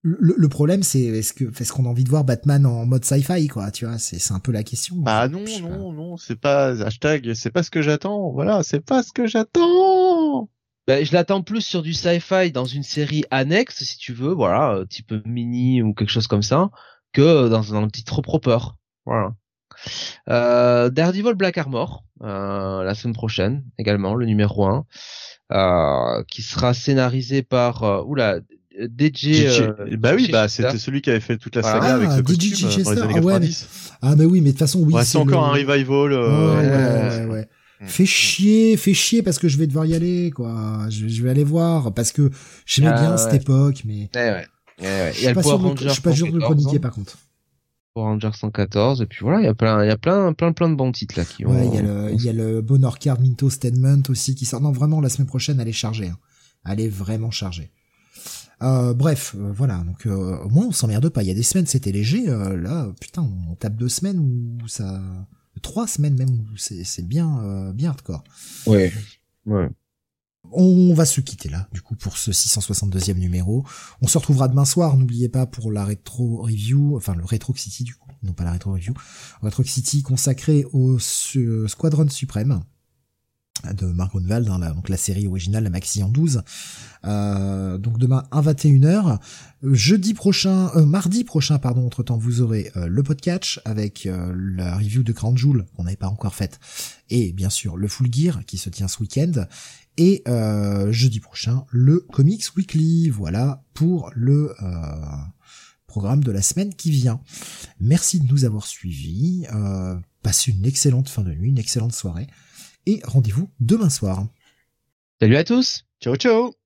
[0.02, 3.04] le, le problème c'est est-ce que est-ce qu'on a envie de voir Batman en mode
[3.04, 4.94] sci-fi quoi tu vois c'est c'est un peu la question.
[4.98, 5.60] Bah non, pas.
[5.68, 8.30] non, non, c'est pas hashtag, c'est pas ce que j'attends.
[8.30, 10.05] Voilà, c'est pas ce que j'attends.
[10.86, 14.74] Ben, je l'attends plus sur du sci-fi dans une série annexe, si tu veux, voilà,
[14.74, 16.70] euh, type mini ou quelque chose comme ça,
[17.12, 18.58] que dans, dans un titre proper.
[19.04, 19.32] Voilà.
[20.28, 24.84] Euh, Daredevil Black Armor, euh, la semaine prochaine également, le numéro 1,
[25.52, 28.38] euh, qui sera scénarisé par, euh, oula,
[28.78, 29.44] DJ.
[29.46, 32.22] euh, bah oui, bah c'était celui qui avait fait toute la saga avec Ah, ce
[32.22, 33.68] DJ costume euh, dans les années ah ouais, 90.
[34.02, 36.12] Ah bah oui mais de toute façon oui Ouais, c'est encore le- un revival.
[36.12, 37.48] Ouais, euh, ouais, ouais, ouais,
[37.80, 37.86] Mm.
[37.86, 40.86] Fais chier, fais chier parce que je vais devoir y aller, quoi.
[40.88, 42.30] Je, je vais aller voir parce que
[42.64, 43.18] j'aimais Ah, bien ouais.
[43.18, 44.46] cette époque, mais Ouais, ouais.
[44.80, 45.12] Ouais.
[45.14, 46.44] je Il y suis a pas sûr de, je suis pas sûr de le 114,
[46.62, 46.80] chroniquer hein.
[46.80, 47.18] par contre.
[47.94, 50.52] Power Ranger 114 et puis voilà, il y a plein, il y a plein, plein,
[50.52, 51.50] plein de bons titres là qui ont.
[51.50, 52.62] Ouais, il y a le, il y a le
[53.00, 54.60] Card Minto Statement aussi qui sort.
[54.60, 56.08] Non, vraiment, la semaine prochaine, elle est chargée.
[56.08, 56.18] hein.
[56.68, 57.70] Elle est vraiment chargée.
[58.62, 59.78] Euh, bref, euh, voilà.
[59.78, 61.22] Donc, euh, au moins, on s'emmerde pas.
[61.22, 62.24] Il y a des semaines, c'était léger.
[62.26, 65.00] là, putain, on tape deux semaines où ça,
[65.62, 68.24] trois semaines même c'est, c'est bien, euh, bien hardcore.
[68.66, 68.92] Ouais.
[69.46, 69.68] Ouais.
[70.52, 73.64] On va se quitter là, du coup, pour ce 662e numéro.
[74.00, 77.82] On se retrouvera demain soir, n'oubliez pas, pour la rétro review, enfin le Retro City,
[77.82, 78.94] du coup, non pas la rétro review,
[79.42, 82.62] Retro City consacré au Squadron Suprême
[83.74, 86.42] de Mark Grunwald, hein, la, donc la série originale, la Maxi en 12.
[87.04, 89.18] Euh, donc demain à 21h.
[89.62, 94.34] Jeudi prochain, euh, mardi prochain, pardon, entre temps, vous aurez euh, le podcast avec euh,
[94.56, 96.60] la review de Grand Joule qu'on n'avait pas encore faite.
[97.10, 99.46] Et bien sûr, le Full Gear qui se tient ce week-end.
[99.98, 103.08] Et euh, jeudi prochain, le Comics Weekly.
[103.08, 104.92] Voilà pour le euh,
[105.86, 107.20] programme de la semaine qui vient.
[107.80, 109.46] Merci de nous avoir suivis.
[110.22, 112.26] Passez une excellente fin de nuit, une excellente soirée.
[112.86, 114.26] Et rendez-vous demain soir.
[115.20, 115.84] Salut à tous!
[116.00, 116.65] Ciao, ciao.